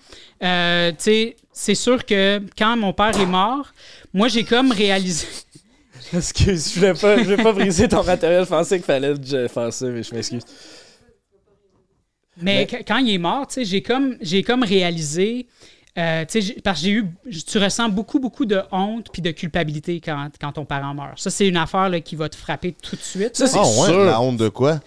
euh, 0.43 0.89
tu 0.91 0.95
sais, 0.99 1.35
c'est 1.53 1.75
sûr 1.75 2.05
que 2.05 2.41
quand 2.57 2.77
mon 2.77 2.93
père 2.93 3.19
est 3.19 3.25
mort, 3.25 3.71
moi 4.13 4.27
j'ai 4.27 4.43
comme 4.43 4.71
réalisé. 4.71 5.27
Excuse, 6.13 6.71
je 6.73 6.79
voulais 6.79 6.93
pas, 6.93 7.17
je 7.17 7.23
voulais 7.23 7.43
pas 7.43 7.53
briser 7.53 7.87
ton 7.87 8.03
matériel. 8.03 8.43
Je 8.43 8.49
pensais 8.49 8.77
qu'il 8.77 8.85
fallait 8.85 9.15
fasse 9.47 9.77
ça, 9.77 9.85
mais 9.87 10.03
je 10.03 10.13
m'excuse. 10.13 10.43
Mais 12.37 12.43
Mais- 12.61 12.67
qu- 12.67 12.83
quand 12.87 12.97
il 12.97 13.13
est 13.13 13.17
mort, 13.17 13.47
tu 13.47 13.55
sais, 13.55 13.65
j'ai 13.65 13.81
comme, 13.81 14.15
j'ai 14.21 14.43
comme 14.43 14.63
réalisé. 14.63 15.47
euh, 15.97 16.23
tu 16.25 16.31
sais, 16.33 16.41
j'ai- 16.41 16.61
parce 16.61 16.79
que 16.79 16.85
j'ai 16.85 16.91
eu, 16.93 17.05
tu 17.45 17.57
ressens 17.57 17.89
beaucoup, 17.89 18.19
beaucoup 18.19 18.45
de 18.45 18.61
honte 18.71 19.07
puis 19.11 19.21
de 19.21 19.31
culpabilité 19.31 19.99
quand, 19.99 20.29
quand 20.39 20.53
ton 20.53 20.63
parent 20.65 20.93
meurt. 20.93 21.19
Ça, 21.19 21.29
c'est 21.29 21.45
une 21.47 21.57
affaire 21.57 21.89
là, 21.89 21.99
qui 21.99 22.15
va 22.15 22.29
te 22.29 22.35
frapper 22.37 22.71
tout 22.81 22.95
de 22.95 23.01
suite. 23.01 23.35
Ça, 23.35 23.45
c'est 23.47 23.59
ouais, 23.59 23.65
sûr. 23.87 24.05
la 24.05 24.21
honte 24.21 24.37
de 24.37 24.47
quoi? 24.47 24.79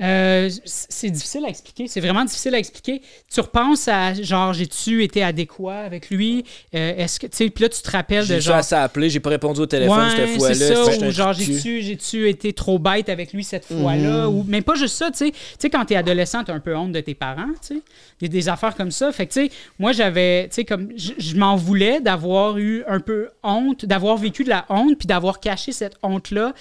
Euh, 0.00 0.48
c'est 0.64 1.10
difficile 1.10 1.44
à 1.44 1.48
expliquer. 1.48 1.86
C'est 1.88 2.00
vraiment 2.00 2.24
difficile 2.24 2.54
à 2.54 2.58
expliquer. 2.58 3.02
Tu 3.32 3.40
repenses 3.40 3.86
à 3.88 4.14
genre, 4.14 4.52
j'ai-tu 4.52 5.04
été 5.04 5.22
adéquat 5.22 5.74
avec 5.80 6.08
lui? 6.10 6.44
Euh, 6.74 6.94
Est-ce 6.96 7.20
que, 7.20 7.26
tu 7.26 7.36
sais, 7.36 7.50
puis 7.50 7.62
là, 7.62 7.68
tu 7.68 7.82
te 7.82 7.90
rappelles 7.90 8.22
de 8.26 8.34
J'ai 8.34 8.40
genre. 8.40 8.56
assez 8.56 8.74
appelé, 8.74 9.10
j'ai 9.10 9.20
pas 9.20 9.30
répondu 9.30 9.60
au 9.60 9.66
téléphone 9.66 9.98
Ouais, 9.98 10.16
cette 10.16 10.38
fois-là. 10.38 10.54
c'est 10.54 10.74
ça, 10.74 11.06
ou 11.06 11.10
genre, 11.10 11.32
j'ai-tu, 11.34 11.82
j'ai-tu 11.82 12.28
été 12.28 12.52
trop 12.52 12.78
bête 12.78 13.08
avec 13.08 13.32
lui 13.32 13.44
cette 13.44 13.66
fois-là, 13.66 14.26
Mhm. 14.28 14.34
ou 14.34 14.44
mais 14.48 14.62
pas 14.62 14.74
juste 14.74 14.96
ça, 14.96 15.10
tu 15.10 15.18
sais. 15.18 15.30
Tu 15.32 15.36
sais, 15.58 15.70
quand 15.70 15.84
t'es 15.84 15.96
adolescent, 15.96 16.44
t'as 16.44 16.54
un 16.54 16.60
peu 16.60 16.74
honte 16.76 16.92
de 16.92 17.00
tes 17.00 17.14
parents, 17.14 17.48
tu 17.60 17.74
sais. 17.74 17.80
Il 18.20 18.24
y 18.24 18.30
a 18.30 18.32
des 18.32 18.48
affaires 18.48 18.74
comme 18.76 18.90
ça. 18.90 19.12
Fait 19.12 19.26
que, 19.26 19.32
tu 19.32 19.46
sais, 19.48 19.50
moi, 19.78 19.92
j'avais, 19.92 20.48
tu 20.48 20.54
sais, 20.56 20.64
comme, 20.64 20.88
je, 20.96 21.12
je 21.18 21.36
m'en 21.36 21.56
voulais 21.56 22.00
d'avoir 22.00 22.56
eu 22.58 22.84
un 22.88 23.00
peu 23.00 23.28
honte, 23.42 23.84
d'avoir 23.84 24.16
vécu 24.16 24.44
de 24.44 24.48
la 24.50 24.64
honte, 24.68 24.96
puis 24.98 25.06
d'avoir 25.06 25.40
caché 25.40 25.72
cette 25.72 25.96
honte-là 26.02 26.52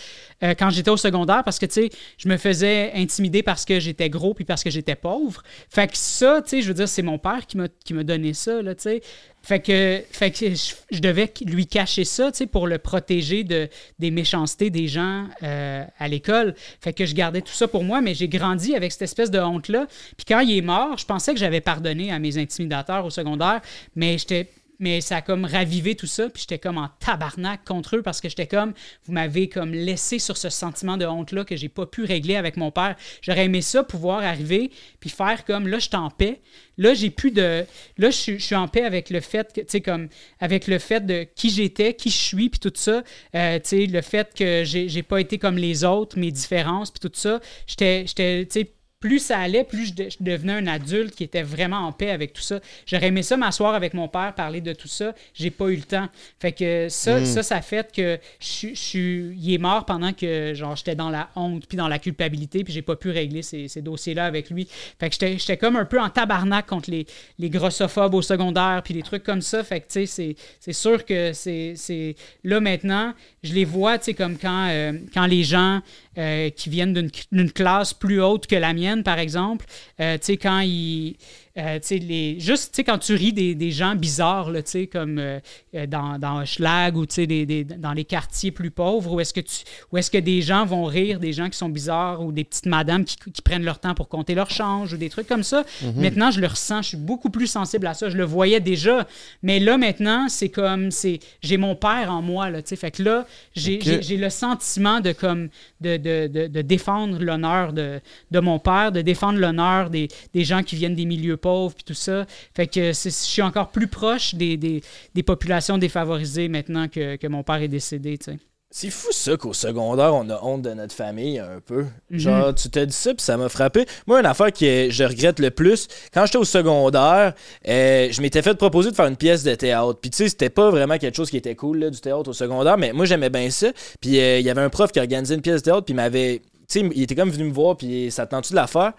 euh, 0.43 0.53
quand 0.57 0.69
j'étais 0.69 0.89
au 0.91 0.97
secondaire, 0.97 1.43
parce 1.43 1.59
que, 1.59 1.65
tu 1.65 1.73
sais, 1.73 1.89
je 2.17 2.27
me 2.29 2.37
faisais 2.37 2.91
intimider 2.95 3.28
parce 3.43 3.65
que 3.65 3.79
j'étais 3.79 4.09
gros, 4.09 4.33
puis 4.33 4.45
parce 4.45 4.63
que 4.63 4.69
j'étais 4.69 4.95
pauvre. 4.95 5.43
Fait 5.69 5.89
que 5.89 5.97
ça, 5.97 6.41
tu 6.41 6.49
sais, 6.49 6.61
je 6.61 6.67
veux 6.67 6.73
dire, 6.73 6.87
c'est 6.87 7.01
mon 7.01 7.17
père 7.17 7.45
qui 7.47 7.57
m'a, 7.57 7.67
qui 7.67 7.93
m'a 7.93 8.03
donné 8.03 8.33
ça, 8.33 8.61
là, 8.61 8.75
tu 8.75 8.83
sais. 8.83 9.01
Fait 9.41 9.61
que, 9.61 10.03
fait 10.11 10.31
que 10.31 10.53
je, 10.91 10.99
devais 10.99 11.31
lui 11.45 11.65
cacher 11.65 12.03
ça, 12.03 12.31
tu 12.31 12.39
sais, 12.39 12.45
pour 12.45 12.67
le 12.67 12.77
protéger 12.77 13.43
de, 13.43 13.69
des 13.97 14.11
méchancetés 14.11 14.69
des 14.69 14.87
gens 14.87 15.27
euh, 15.43 15.85
à 15.97 16.07
l'école. 16.07 16.55
Fait 16.81 16.91
que 16.91 17.05
je 17.05 17.15
gardais 17.15 17.41
tout 17.41 17.53
ça 17.53 17.67
pour 17.67 17.83
moi, 17.83 18.01
mais 18.01 18.13
j'ai 18.13 18.27
grandi 18.27 18.75
avec 18.75 18.91
cette 18.91 19.03
espèce 19.03 19.31
de 19.31 19.39
honte-là. 19.39 19.87
Puis 20.17 20.25
quand 20.27 20.41
il 20.41 20.57
est 20.57 20.61
mort, 20.61 20.97
je 20.97 21.05
pensais 21.05 21.33
que 21.33 21.39
j'avais 21.39 21.61
pardonné 21.61 22.11
à 22.11 22.19
mes 22.19 22.37
intimidateurs 22.37 23.05
au 23.05 23.09
secondaire, 23.09 23.61
mais 23.95 24.17
j'étais 24.17 24.49
mais 24.79 25.01
ça 25.01 25.17
a 25.17 25.21
comme 25.21 25.45
ravivé 25.45 25.95
tout 25.95 26.07
ça, 26.07 26.29
puis 26.29 26.41
j'étais 26.41 26.59
comme 26.59 26.77
en 26.77 26.89
tabarnak 26.99 27.65
contre 27.65 27.97
eux 27.97 28.01
parce 28.01 28.21
que 28.21 28.29
j'étais 28.29 28.47
comme, 28.47 28.73
vous 29.05 29.13
m'avez 29.13 29.49
comme 29.49 29.73
laissé 29.73 30.19
sur 30.19 30.37
ce 30.37 30.49
sentiment 30.49 30.97
de 30.97 31.05
honte-là 31.05 31.43
que 31.43 31.55
j'ai 31.55 31.69
pas 31.69 31.85
pu 31.85 32.05
régler 32.05 32.35
avec 32.35 32.57
mon 32.57 32.71
père. 32.71 32.95
J'aurais 33.21 33.45
aimé 33.45 33.61
ça, 33.61 33.83
pouvoir 33.83 34.23
arriver, 34.23 34.71
puis 34.99 35.09
faire 35.09 35.45
comme, 35.45 35.67
là, 35.67 35.79
je 35.79 35.87
suis 35.87 35.95
en 35.95 36.09
paix. 36.09 36.41
Là, 36.77 36.93
j'ai 36.93 37.09
plus 37.09 37.31
de. 37.31 37.65
Là, 37.97 38.09
je 38.09 38.37
suis- 38.37 38.55
en 38.55 38.67
paix 38.69 38.83
avec 38.83 39.09
le 39.09 39.19
fait 39.19 39.51
que, 39.53 39.61
tu 39.61 39.67
sais, 39.67 39.81
comme, 39.81 40.07
avec 40.39 40.67
le 40.67 40.79
fait 40.79 41.05
de 41.05 41.27
qui 41.35 41.49
j'étais, 41.49 41.93
qui 41.93 42.09
je 42.09 42.17
suis, 42.17 42.49
puis 42.49 42.59
tout 42.59 42.71
ça. 42.73 43.03
Euh, 43.35 43.59
tu 43.59 43.69
sais, 43.69 43.85
le 43.85 44.01
fait 44.01 44.33
que 44.33 44.63
j'ai 44.63 45.03
pas 45.03 45.19
été 45.19 45.37
comme 45.37 45.57
les 45.57 45.83
autres, 45.83 46.17
mes 46.17 46.31
différences, 46.31 46.89
puis 46.91 47.01
tout 47.01 47.11
ça. 47.13 47.41
J'étais, 47.67 48.05
tu 48.05 48.45
sais, 48.49 48.71
plus 48.99 49.19
ça 49.19 49.39
allait, 49.39 49.63
plus 49.63 49.87
je, 49.87 49.93
de- 49.93 50.09
je 50.09 50.17
devenais 50.19 50.53
un 50.53 50.67
adulte 50.67 51.15
qui 51.15 51.23
était 51.23 51.41
vraiment 51.41 51.77
en 51.77 51.91
paix 51.93 52.09
avec 52.09 52.33
tout 52.33 52.41
ça. 52.41 52.59
J'aurais 52.85 53.07
aimé 53.07 53.23
ça 53.23 53.37
m'asseoir 53.37 53.73
avec 53.73 53.93
mon 53.93 54.09
père, 54.09 54.33
parler 54.35 54.59
de 54.59 54.73
tout 54.73 54.89
ça. 54.89 55.13
J'ai 55.33 55.51
pas 55.51 55.69
eu 55.69 55.77
le 55.77 55.83
temps. 55.83 56.09
Fait 56.39 56.51
que 56.51 56.87
ça, 56.89 57.23
ça, 57.25 57.43
ça 57.43 57.61
fait 57.61 57.91
que 57.95 58.19
je, 58.41 58.73
suis- 58.75 59.33
il 59.37 59.53
est 59.53 59.57
mort 59.57 59.85
pendant 59.85 60.11
que 60.11 60.53
genre 60.53 60.75
j'étais 60.75 60.95
dans 60.95 61.09
la 61.09 61.29
honte 61.35 61.65
puis 61.65 61.77
dans 61.77 61.87
la 61.87 61.97
culpabilité 61.97 62.63
puis 62.65 62.73
j'ai 62.73 62.81
pas 62.81 62.97
pu 62.97 63.09
régler 63.09 63.41
ces, 63.41 63.69
ces 63.69 63.81
dossiers-là 63.81 64.25
avec 64.25 64.49
lui. 64.49 64.67
Fait 64.99 65.07
que 65.09 65.13
j'étais, 65.13 65.37
j'étais 65.37 65.57
comme 65.57 65.77
un 65.77 65.85
peu 65.85 65.99
en 66.01 66.09
tabarnak 66.09 66.67
contre 66.67 66.91
les, 66.91 67.05
les 67.37 67.49
grossophobes 67.49 68.13
au 68.15 68.21
secondaire 68.21 68.81
puis 68.83 68.93
des 68.93 69.01
trucs 69.03 69.23
comme 69.23 69.41
ça. 69.41 69.63
Fait 69.63 69.79
que 69.79 69.85
tu 69.87 69.93
sais, 69.93 70.05
c'est, 70.07 70.35
c'est 70.59 70.73
sûr 70.73 71.05
que 71.05 71.31
c'est, 71.31 71.73
c'est 71.77 72.15
là 72.43 72.59
maintenant, 72.59 73.13
je 73.43 73.53
les 73.53 73.65
vois, 73.65 73.97
tu 73.97 74.05
sais, 74.05 74.13
comme 74.13 74.37
quand, 74.37 74.67
euh, 74.69 74.91
quand 75.13 75.25
les 75.25 75.43
gens 75.45 75.81
euh, 76.19 76.49
qui 76.49 76.69
viennent 76.69 76.93
d'une, 77.31 77.51
classe 77.51 77.93
plus 77.93 78.21
haute 78.21 78.45
que 78.45 78.55
la 78.55 78.73
mienne, 78.73 79.03
par 79.03 79.19
exemple, 79.19 79.65
euh, 80.01 80.17
tu 80.17 80.25
sais, 80.25 80.37
quand 80.37 80.59
ils. 80.59 81.15
Euh, 81.57 81.79
les, 81.91 82.39
juste, 82.39 82.81
quand 82.85 82.97
tu 82.99 83.13
ris 83.15 83.33
des, 83.33 83.55
des 83.55 83.71
gens 83.71 83.95
bizarres, 83.95 84.51
là, 84.51 84.61
comme 84.91 85.17
euh, 85.17 85.39
euh, 85.75 85.87
dans, 85.87 86.17
dans 86.19 86.45
Schlag 86.45 86.95
ou, 86.95 87.05
des, 87.05 87.45
des- 87.45 87.63
dans 87.63 87.93
les 87.93 88.05
quartiers 88.05 88.51
plus 88.51 88.71
pauvres, 88.71 89.13
où 89.13 89.19
est-ce 89.19 89.33
que 89.33 89.41
tu, 89.41 89.63
où 89.91 89.97
est-ce 89.97 90.11
que 90.11 90.17
des 90.17 90.41
gens 90.41 90.65
vont 90.65 90.85
rire, 90.85 91.19
des 91.19 91.33
gens 91.33 91.49
qui 91.49 91.57
sont 91.57 91.69
bizarres 91.69 92.21
ou 92.23 92.31
des 92.31 92.43
petites 92.43 92.65
madames 92.67 93.03
qui, 93.03 93.17
qui 93.31 93.41
prennent 93.41 93.63
leur 93.63 93.79
temps 93.79 93.95
pour 93.95 94.07
compter 94.09 94.35
leur 94.35 94.49
change 94.49 94.93
ou 94.93 94.97
des 94.97 95.09
trucs 95.09 95.27
comme 95.27 95.43
ça. 95.43 95.63
Mhm. 95.81 95.93
Maintenant, 96.01 96.31
je 96.31 96.39
le 96.39 96.47
ressens, 96.47 96.83
je 96.83 96.87
suis 96.89 96.97
beaucoup 96.97 97.29
plus 97.29 97.47
sensible 97.47 97.87
à 97.87 97.93
ça. 97.93 98.09
Je 98.09 98.17
le 98.17 98.23
voyais 98.25 98.59
déjà, 98.59 99.07
mais 99.43 99.59
là, 99.59 99.77
maintenant, 99.77 100.27
c'est 100.29 100.49
comme, 100.49 100.91
c'est, 100.91 101.19
j'ai 101.41 101.57
mon 101.57 101.75
père 101.75 102.11
en 102.11 102.21
moi, 102.21 102.49
là, 102.49 102.61
fait 102.63 102.91
que 102.91 103.03
là, 103.03 103.25
j'ai, 103.55 103.75
Ok. 103.77 103.83
j'ai- 103.83 104.01
j'ai 104.01 104.17
le 104.17 104.29
sentiment 104.29 104.99
de 105.01 105.11
comme 105.11 105.49
de, 105.81 105.97
de, 105.97 106.27
de, 106.27 106.47
de 106.47 106.61
défendre 106.61 107.17
l'honneur 107.19 107.73
de, 107.73 107.99
de 108.31 108.39
mon 108.39 108.59
père, 108.59 108.91
de 108.91 109.01
défendre 109.01 109.39
l'honneur 109.39 109.89
des, 109.89 110.07
des 110.33 110.43
gens 110.43 110.63
qui 110.63 110.75
viennent 110.75 110.95
des 110.95 111.05
milieux 111.05 111.37
pauvres 111.39 111.73
puis 111.73 111.83
tout 111.83 111.93
ça. 111.93 112.25
Fait 112.53 112.67
que 112.67 112.91
je 112.93 113.09
suis 113.09 113.41
encore 113.41 113.69
plus 113.69 113.87
proche 113.87 114.35
des, 114.35 114.57
des, 114.57 114.81
des 115.15 115.23
populations 115.23 115.77
défavorisées 115.77 116.49
maintenant 116.49 116.87
que, 116.87 117.15
que 117.15 117.27
mon 117.27 117.43
père 117.43 117.61
est 117.61 117.67
décédé, 117.67 118.17
tu 118.17 118.31
sais. 118.31 118.37
C'est 118.71 118.91
fou 118.91 119.11
ça 119.11 119.35
qu'au 119.35 119.51
secondaire, 119.51 120.13
on 120.13 120.29
a 120.29 120.39
honte 120.43 120.61
de 120.61 120.69
notre 120.75 120.93
famille 120.93 121.39
un 121.39 121.59
peu. 121.59 121.85
Mhm. 122.11 122.19
Genre, 122.19 122.53
tu 122.53 122.69
t'as 122.69 122.85
dit 122.85 122.93
ça, 122.93 123.15
puis 123.15 123.23
ça 123.23 123.35
m'a 123.35 123.49
frappé. 123.49 123.87
Moi, 124.05 124.19
une 124.19 124.27
affaire 124.27 124.53
que 124.53 124.89
je 124.91 125.03
regrette 125.03 125.39
le 125.39 125.49
plus, 125.49 125.87
quand 126.13 126.27
j'étais 126.27 126.37
au 126.37 126.43
secondaire, 126.43 127.33
euh, 127.67 128.09
je 128.11 128.21
m'étais 128.21 128.43
fait 128.43 128.53
proposer 128.53 128.91
de 128.91 128.95
faire 128.95 129.07
une 129.07 129.17
pièce 129.17 129.41
de 129.41 129.55
théâtre. 129.55 129.97
Puis 129.99 130.11
tu 130.11 130.17
sais, 130.17 130.29
c'était 130.29 130.51
pas 130.51 130.69
vraiment 130.69 130.99
quelque 130.99 131.15
chose 131.15 131.31
qui 131.31 131.37
était 131.37 131.55
cool, 131.55 131.79
là, 131.79 131.89
du 131.89 131.99
théâtre 131.99 132.29
au 132.29 132.33
secondaire, 132.33 132.77
mais 132.77 132.93
moi, 132.93 133.05
j'aimais 133.05 133.31
bien 133.31 133.49
ça. 133.49 133.69
Puis 134.01 134.19
euh, 134.19 134.37
il 134.37 134.45
y 134.45 134.51
avait 134.51 134.61
un 134.61 134.69
prof 134.69 134.91
qui 134.91 134.99
organisait 134.99 135.33
une 135.33 135.41
pièce 135.41 135.63
de 135.63 135.71
théâtre, 135.71 135.85
puis 135.85 135.93
il 135.93 135.97
m'avait... 135.97 136.39
Tu 136.69 136.81
sais, 136.81 136.89
il 136.93 137.01
était 137.01 137.15
comme 137.15 137.31
venu 137.31 137.45
me 137.45 137.51
voir, 137.53 137.75
puis 137.77 138.11
ça 138.11 138.27
tentait 138.27 138.51
de 138.51 138.55
la 138.55 138.67
faire? 138.67 138.93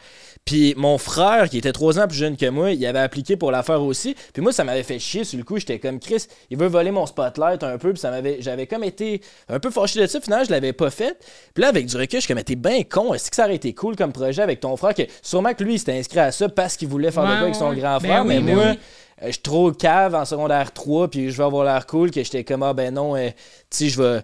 Puis 0.44 0.74
mon 0.76 0.98
frère, 0.98 1.48
qui 1.48 1.58
était 1.58 1.70
trois 1.72 1.98
ans 2.00 2.08
plus 2.08 2.16
jeune 2.16 2.36
que 2.36 2.48
moi, 2.48 2.72
il 2.72 2.84
avait 2.84 2.98
appliqué 2.98 3.36
pour 3.36 3.52
la 3.52 3.62
faire 3.62 3.80
aussi. 3.82 4.16
Puis 4.32 4.42
moi, 4.42 4.52
ça 4.52 4.64
m'avait 4.64 4.82
fait 4.82 4.98
chier 4.98 5.22
sur 5.22 5.38
le 5.38 5.44
coup. 5.44 5.56
J'étais 5.58 5.78
comme 5.78 6.00
Chris, 6.00 6.24
il 6.50 6.56
veut 6.58 6.66
voler 6.66 6.90
mon 6.90 7.06
spotlight 7.06 7.62
un 7.62 7.78
peu. 7.78 7.92
Puis 7.92 8.00
ça 8.00 8.10
m'avait, 8.10 8.38
j'avais 8.40 8.66
comme 8.66 8.82
été 8.82 9.20
un 9.48 9.60
peu 9.60 9.70
fâché 9.70 10.00
de 10.00 10.06
ça. 10.06 10.20
Finalement, 10.20 10.44
je 10.44 10.50
l'avais 10.50 10.72
pas 10.72 10.90
fait. 10.90 11.16
Puis 11.54 11.62
là, 11.62 11.68
avec 11.68 11.86
du 11.86 11.96
recul, 11.96 12.20
je 12.20 12.24
suis 12.26 12.34
comme, 12.34 12.42
t'es 12.42 12.56
bien 12.56 12.82
con. 12.82 13.14
Est-ce 13.14 13.30
que 13.30 13.36
ça 13.36 13.44
aurait 13.44 13.54
été 13.56 13.72
cool 13.74 13.94
comme 13.94 14.12
projet 14.12 14.42
avec 14.42 14.58
ton 14.60 14.76
frère? 14.76 14.94
Que 14.94 15.02
sûrement 15.22 15.54
que 15.54 15.62
lui, 15.62 15.74
il 15.74 15.78
s'était 15.78 15.96
inscrit 15.98 16.18
à 16.20 16.32
ça 16.32 16.48
parce 16.48 16.76
qu'il 16.76 16.88
voulait 16.88 17.12
faire 17.12 17.22
de 17.24 17.28
Ouais, 17.28 17.34
quoi 17.36 17.42
avec 17.42 17.54
son 17.54 17.72
grand 17.72 17.98
Ben 17.98 18.08
frère. 18.08 18.22
oui, 18.26 18.28
mais 18.28 18.40
ben 18.40 18.54
moi, 18.56 18.64
oui. 18.72 18.78
euh, 19.22 19.26
je 19.26 19.32
suis 19.32 19.42
trop 19.42 19.70
cave 19.70 20.14
en 20.16 20.24
secondaire 20.24 20.72
3, 20.72 21.08
puis 21.08 21.30
je 21.30 21.36
veux 21.36 21.44
avoir 21.44 21.64
l'air 21.64 21.86
cool, 21.86 22.10
que 22.10 22.22
j'étais 22.24 22.42
comme, 22.42 22.62
ah 22.64 22.72
ben 22.72 22.92
non, 22.94 23.14
euh, 23.14 23.28
tu 23.28 23.34
sais, 23.70 23.88
je 23.90 24.02
vais. 24.02 24.20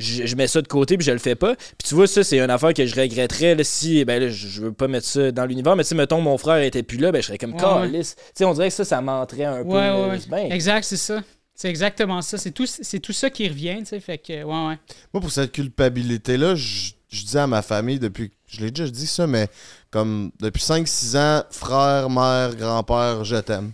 Je, 0.00 0.26
je 0.26 0.36
mets 0.36 0.46
ça 0.46 0.62
de 0.62 0.68
côté 0.68 0.96
puis 0.96 1.06
je 1.06 1.12
le 1.12 1.18
fais 1.18 1.34
pas. 1.34 1.54
Puis 1.56 1.88
tu 1.88 1.94
vois, 1.94 2.06
ça, 2.06 2.24
c'est 2.24 2.38
une 2.40 2.50
affaire 2.50 2.74
que 2.74 2.86
je 2.86 2.94
regretterais 2.94 3.54
là, 3.54 3.64
si. 3.64 4.04
Ben 4.04 4.20
là, 4.22 4.28
je, 4.28 4.48
je 4.48 4.62
veux 4.62 4.72
pas 4.72 4.88
mettre 4.88 5.06
ça 5.06 5.30
dans 5.30 5.44
l'univers, 5.46 5.76
mais 5.76 5.84
si, 5.84 5.94
mettons, 5.94 6.20
mon 6.20 6.38
frère 6.38 6.62
était 6.62 6.82
plus 6.82 6.98
là, 6.98 7.12
ben 7.12 7.20
je 7.20 7.26
serais 7.26 7.38
comme 7.38 7.52
Ouais, 7.54 7.58
calisse. 7.60 8.16
Tu 8.16 8.22
sais, 8.34 8.44
on 8.44 8.54
dirait 8.54 8.68
que 8.68 8.74
ça, 8.74 8.84
ça 8.84 9.00
m'entrait 9.00 9.44
un 9.44 9.62
peu. 9.62 9.68
Ouais, 9.70 9.80
là. 9.80 10.00
ouais, 10.00 10.10
ouais. 10.10 10.18
C'est 10.20 10.28
bien. 10.28 10.50
Exact, 10.50 10.84
c'est 10.84 10.96
ça. 10.96 11.22
C'est 11.54 11.68
exactement 11.68 12.22
ça. 12.22 12.38
C'est 12.38 12.52
tout, 12.52 12.66
c'est 12.66 13.00
tout 13.00 13.12
ça 13.12 13.28
qui 13.28 13.46
revient, 13.46 13.76
tu 13.80 13.86
sais. 13.86 14.00
Fait 14.00 14.16
que, 14.18 14.32
ouais, 14.32 14.68
ouais. 14.68 14.78
Moi, 15.12 15.20
pour 15.20 15.30
cette 15.30 15.52
culpabilité-là, 15.52 16.54
je, 16.54 16.92
je 17.10 17.24
dis 17.24 17.36
à 17.36 17.46
ma 17.46 17.60
famille 17.60 17.98
depuis. 17.98 18.30
Je 18.46 18.60
l'ai 18.60 18.70
déjà 18.70 18.90
dit 18.90 19.06
ça, 19.06 19.26
mais 19.26 19.48
comme 19.90 20.30
depuis 20.40 20.62
5-6 20.62 21.16
ans, 21.18 21.44
frère, 21.50 22.08
mère, 22.08 22.56
grand-père, 22.56 23.24
je 23.24 23.36
t'aime. 23.36 23.72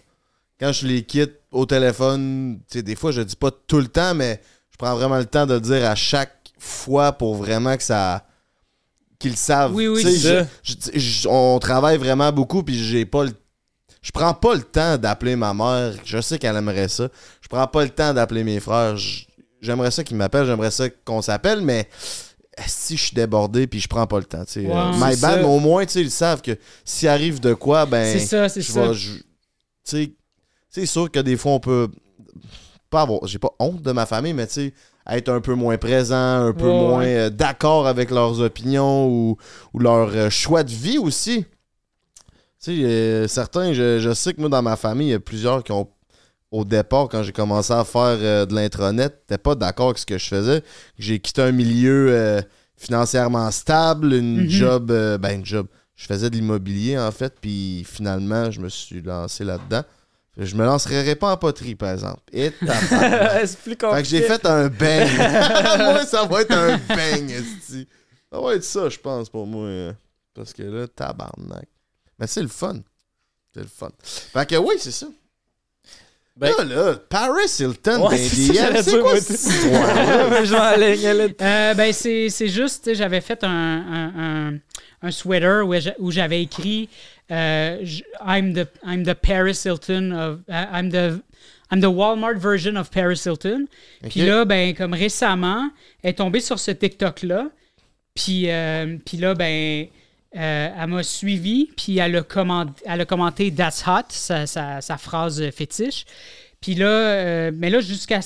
Quand 0.59 0.73
je 0.73 0.87
les 0.87 1.03
quitte 1.03 1.35
au 1.53 1.65
téléphone, 1.67 2.59
tu 2.71 2.79
sais, 2.79 2.83
des 2.83 2.97
fois, 2.97 3.13
je 3.13 3.21
dis 3.23 3.37
pas 3.37 3.51
tout 3.51 3.79
le 3.79 3.89
temps, 3.89 4.15
mais 4.15 4.41
je 4.79 4.85
prends 4.85 4.95
vraiment 4.95 5.17
le 5.17 5.25
temps 5.25 5.47
de 5.47 5.55
le 5.55 5.61
dire 5.61 5.89
à 5.89 5.95
chaque 5.95 6.37
fois 6.59 7.13
pour 7.13 7.35
vraiment 7.35 7.77
que 7.79 7.83
ça. 7.83 8.23
qui 9.19 9.31
le 9.31 9.37
savent. 9.37 9.73
Oui, 9.75 9.89
oui, 9.89 10.03
je- 10.03 10.45
je- 10.93 10.99
je- 10.99 11.27
on 11.29 11.59
travaille 11.59 11.97
vraiment 11.97 12.31
beaucoup, 12.31 12.63
puis 12.63 12.79
j'ai 12.79 13.07
pas 13.07 13.25
le. 13.25 13.33
Je 14.03 14.11
prends 14.11 14.35
pas 14.35 14.55
le 14.55 14.61
temps 14.63 14.99
d'appeler 14.99 15.37
ma 15.37 15.55
mère. 15.55 15.95
Je 16.05 16.21
sais 16.21 16.39
qu'elle 16.39 16.55
aimerait 16.55 16.89
ça. 16.89 17.09
Je 17.41 17.49
prends 17.49 17.67
pas 17.67 17.83
le 17.85 17.89
temps 17.89 18.13
d'appeler 18.13 18.45
mes 18.45 18.61
frères. 18.61 18.95
J'aimerais 19.63 19.91
ça 19.91 20.05
qu'ils 20.05 20.19
m'appellent, 20.19 20.45
j'aimerais 20.45 20.71
ça 20.71 20.91
qu'on 20.91 21.23
s'appelle, 21.23 21.63
mais 21.63 21.89
si 22.67 22.99
je 22.99 23.05
suis 23.05 23.15
débordé 23.15 23.67
puis 23.67 23.81
je 23.81 23.89
prends 23.89 24.07
pas 24.07 24.19
le 24.19 24.27
temps. 24.27 24.45
Euh, 24.55 24.93
my 24.93 25.17
bad, 25.17 25.41
mais 25.41 25.45
au 25.47 25.61
moins, 25.61 25.85
ils 25.85 26.11
savent 26.11 26.43
que 26.43 26.57
s'il 26.85 27.09
arrive 27.09 27.41
de 27.41 27.55
quoi, 27.55 27.87
ben. 27.87 28.19
C'est 28.19 28.27
ça, 28.27 28.51
c'est 28.51 28.61
ça. 28.63 28.93
c'est 30.69 30.87
sûr 30.87 31.11
que 31.11 31.21
des 31.21 31.39
fois, 31.39 31.53
on 31.53 31.61
peut 31.61 31.89
pas 32.97 33.03
avoir. 33.03 33.27
J'ai 33.27 33.39
pas 33.39 33.53
honte 33.59 33.83
de 33.83 33.93
ma 33.93 34.07
famille, 34.07 34.33
mais 34.33 34.47
tu 34.47 34.53
sais, 34.55 34.75
être 35.09 35.29
un 35.29 35.41
peu 35.41 35.55
moins 35.55 35.77
présent, 35.79 36.47
un 36.49 36.53
peu 36.53 36.69
Ouais, 36.69 36.73
moins 36.73 37.05
euh, 37.07 37.31
d'accord 37.31 37.87
avec 37.87 38.11
leurs 38.11 38.41
opinions 38.41 39.07
ou, 39.09 39.37
ou 39.73 39.79
leur 39.79 40.09
euh, 40.15 40.31
choix 40.31 40.63
de 40.63 40.71
vie 40.71 40.99
aussi. 40.99 41.45
Tu 42.63 42.77
sais, 42.77 42.85
euh, 42.85 43.29
certains, 43.29 43.73
je, 43.73 43.99
je 44.01 44.13
sais 44.15 44.33
que 44.35 44.41
moi, 44.41 44.49
dans 44.49 44.63
ma 44.63 44.77
famille, 44.77 45.09
il 45.09 45.13
y 45.13 45.15
a 45.15 45.21
plusieurs 45.21 45.63
qui 45.63 45.73
ont, 45.73 45.89
au 46.51 46.65
départ, 46.65 47.09
quand 47.09 47.23
j'ai 47.23 47.33
commencé 47.33 47.73
à 47.73 47.85
faire 47.85 48.47
de 48.47 48.55
l'intranet, 48.55 49.13
n'étaient 49.13 49.43
pas 49.43 49.55
d'accord 49.55 49.87
avec 49.87 49.99
ce 49.99 50.07
que 50.07 50.17
je 50.19 50.27
faisais. 50.27 50.63
J'ai 50.99 51.19
quitté 51.21 51.43
un 51.43 51.53
milieu 51.53 52.41
financièrement 52.77 53.51
stable, 53.51 54.15
une 54.15 54.43
Mhm. 54.45 54.49
job, 54.49 54.87
ben, 55.21 55.31
une 55.41 55.45
job. 55.45 55.67
Je 55.97 56.07
faisais 56.07 56.31
de 56.31 56.35
l'immobilier, 56.37 56.99
en 56.99 57.11
fait, 57.11 57.35
puis 57.41 57.85
finalement, 57.85 58.51
je 58.51 58.61
me 58.61 58.69
suis 58.69 59.03
lancé 59.03 59.45
là-dedans. 59.45 59.83
Je 60.39 60.55
me 60.55 60.65
lancerai 60.65 61.15
pas 61.17 61.33
en 61.33 61.37
poterie, 61.39 61.75
par 61.75 61.93
exemple. 61.93 62.21
Et 62.33 62.51
c'est 62.61 63.59
plus 63.59 63.71
Fait 63.73 63.77
que 63.77 63.87
compliqué. 63.87 64.05
j'ai 64.05 64.23
fait 64.23 64.45
un 64.45 64.69
bang. 64.69 65.09
moi, 65.79 66.05
ça 66.05 66.25
va 66.27 66.43
être 66.43 66.53
un 66.53 66.77
bang, 66.89 67.31
esti. 67.31 67.89
Ça 68.31 68.41
va 68.41 68.55
être 68.55 68.65
ça, 68.65 68.89
je 68.89 68.99
pense, 68.99 69.31
pour 69.31 69.47
moi. 69.47 69.67
euh, 69.67 69.93
Parce 70.35 70.53
que 70.53 70.63
là, 70.63 70.87
tabarnak. 70.89 71.67
Mais 72.19 72.27
c'est 72.27 72.43
le 72.43 72.49
fun. 72.49 72.81
C'est 73.55 73.61
le 73.63 73.67
fun. 73.69 73.91
Fait 74.03 74.47
que 74.47 74.57
oui, 74.57 74.75
c'est 74.79 74.91
ça. 74.91 75.07
Ben- 76.37 76.53
là, 76.59 76.65
là, 76.65 76.95
Paris 77.09 77.47
Hilton, 77.61 78.09
Ouais, 78.11 78.19
ben, 78.19 78.83
c'est 78.83 79.01
quoi 79.01 79.19
cette 79.19 79.71
là. 79.71 81.29
Euh, 81.41 81.75
ben, 81.75 81.93
c'est 81.95 82.29
c'est 82.29 82.49
juste, 82.49 82.93
j'avais 82.93 83.23
fait 83.23 83.43
un, 83.43 83.49
un, 83.49 84.13
un, 84.53 84.59
un 85.07 85.11
sweater 85.11 85.67
où 85.67 85.75
j'a- 85.79 85.95
où 85.99 86.11
j'avais 86.11 86.43
écrit 86.43 86.89
euh, 87.31 87.85
I'm, 88.25 88.53
the, 88.55 88.69
I'm 88.85 89.05
the 89.05 89.15
Paris 89.15 89.61
Hilton 89.65 90.13
of. 90.13 90.41
uh, 90.49 90.67
I'm 90.73 90.91
the. 90.91 91.21
I'm 91.73 91.81
the 91.81 91.87
Walmart 91.91 92.39
version 92.39 92.77
of 92.77 92.91
Paris 92.93 93.23
Hilton. 93.27 93.67
Puis 94.11 94.21
là, 94.27 94.45
ben, 94.45 94.73
comme 94.73 94.93
récemment, 94.95 95.69
elle 96.03 96.11
est 96.11 96.15
tombée 96.15 96.39
sur 96.41 96.61
ce 96.61 96.71
TikTok-là. 96.71 97.49
Puis, 98.15 98.49
euh, 98.51 98.97
puis 99.05 99.17
là, 99.17 99.35
ben, 99.35 99.87
euh, 100.37 100.69
elle 100.81 100.87
m'a 100.87 101.03
suivi. 101.03 101.69
Puis 101.77 101.99
elle 101.99 102.15
a, 102.17 102.23
comment- 102.23 102.67
elle 102.85 103.01
a 103.01 103.05
commenté 103.05 103.53
That's 103.53 103.83
hot, 103.85 104.05
sa, 104.11 104.47
sa- 104.47 104.81
sa 104.81 104.97
phrase 104.97 105.51
fétiche. 105.51 106.05
Puis 106.61 106.77
là, 106.77 106.87
euh, 106.87 107.51
mais 107.53 107.69
là, 107.69 107.81
jusqu'à. 107.81 108.21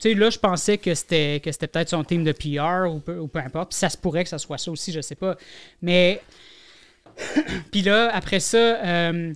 Tu 0.00 0.08
sais, 0.10 0.14
là, 0.14 0.30
je 0.30 0.38
pensais 0.38 0.78
que 0.78 0.94
c'était, 0.94 1.40
que 1.44 1.52
c'était 1.52 1.66
peut-être 1.66 1.90
son 1.90 2.02
team 2.04 2.24
de 2.24 2.32
PR 2.32 2.90
ou 2.92 3.00
peu, 3.00 3.18
ou 3.18 3.28
peu 3.28 3.38
importe. 3.40 3.70
Puis 3.70 3.78
ça 3.78 3.88
se 3.90 3.96
pourrait 3.96 4.24
que 4.24 4.30
ça 4.30 4.38
soit 4.38 4.58
ça 4.58 4.70
aussi, 4.70 4.92
je 4.92 5.00
sais 5.00 5.14
pas. 5.14 5.36
Mais. 5.82 6.20
puis 7.70 7.82
là, 7.82 8.10
après 8.14 8.40
ça. 8.40 8.56
euh, 8.56 9.32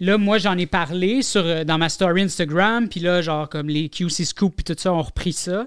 Là, 0.00 0.16
moi, 0.16 0.38
j'en 0.38 0.56
ai 0.56 0.66
parlé 0.66 1.22
sur, 1.22 1.44
euh, 1.44 1.64
dans 1.64 1.76
ma 1.76 1.88
story 1.88 2.22
Instagram, 2.22 2.88
puis 2.88 3.00
là, 3.00 3.20
genre, 3.20 3.48
comme 3.48 3.68
les 3.68 3.88
QC 3.88 4.24
Scoop 4.24 4.54
puis 4.54 4.62
tout 4.62 4.76
ça 4.78 4.92
ont 4.92 5.02
repris 5.02 5.32
ça. 5.32 5.66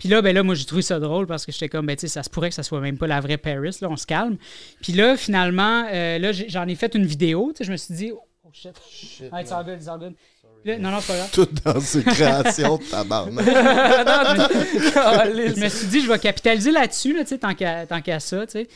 Puis 0.00 0.08
là, 0.08 0.20
ben 0.20 0.34
là, 0.34 0.42
moi, 0.42 0.56
j'ai 0.56 0.64
trouvé 0.64 0.82
ça 0.82 0.98
drôle 0.98 1.28
parce 1.28 1.46
que 1.46 1.52
j'étais 1.52 1.68
comme, 1.68 1.86
ben, 1.86 1.94
tu 1.94 2.00
sais, 2.00 2.08
ça 2.08 2.24
se 2.24 2.28
pourrait 2.28 2.48
que 2.48 2.56
ça 2.56 2.64
soit 2.64 2.80
même 2.80 2.98
pas 2.98 3.06
la 3.06 3.20
vraie 3.20 3.36
Paris, 3.36 3.76
là, 3.80 3.88
on 3.88 3.96
se 3.96 4.04
calme. 4.04 4.36
Puis 4.82 4.92
là, 4.94 5.16
finalement, 5.16 5.86
euh, 5.92 6.18
là, 6.18 6.32
j'en 6.32 6.66
ai 6.66 6.74
fait 6.74 6.96
une 6.96 7.06
vidéo, 7.06 7.52
tu 7.54 7.58
sais, 7.58 7.64
je 7.66 7.70
me 7.70 7.76
suis 7.76 7.94
dit, 7.94 8.10
oh 8.12 8.20
shit, 8.52 8.72
Ah, 9.30 9.42
it's 9.42 9.52
all 9.52 9.64
good, 9.64 9.76
it's 9.78 9.86
all 9.86 9.98
good. 10.00 10.14
Non, 10.76 10.90
non, 10.90 10.98
c'est 11.00 11.12
pas 11.12 11.18
grave. 11.18 11.30
Tout 11.32 11.48
dans 11.64 11.80
ses 11.80 12.02
créations, 12.02 12.78
tabarnak. 12.90 13.44
je 13.44 15.60
me 15.60 15.68
suis 15.68 15.86
dit, 15.86 16.00
je 16.00 16.08
vais 16.08 16.18
capitaliser 16.18 16.70
là-dessus, 16.70 17.14
là, 17.14 17.22
tu 17.22 17.30
sais, 17.30 17.38
tant 17.38 17.54
qu'à 17.54 17.86
tant 17.86 18.00
qu'à 18.00 18.20
ça, 18.20 18.46
tu 18.46 18.52
sais. 18.52 18.68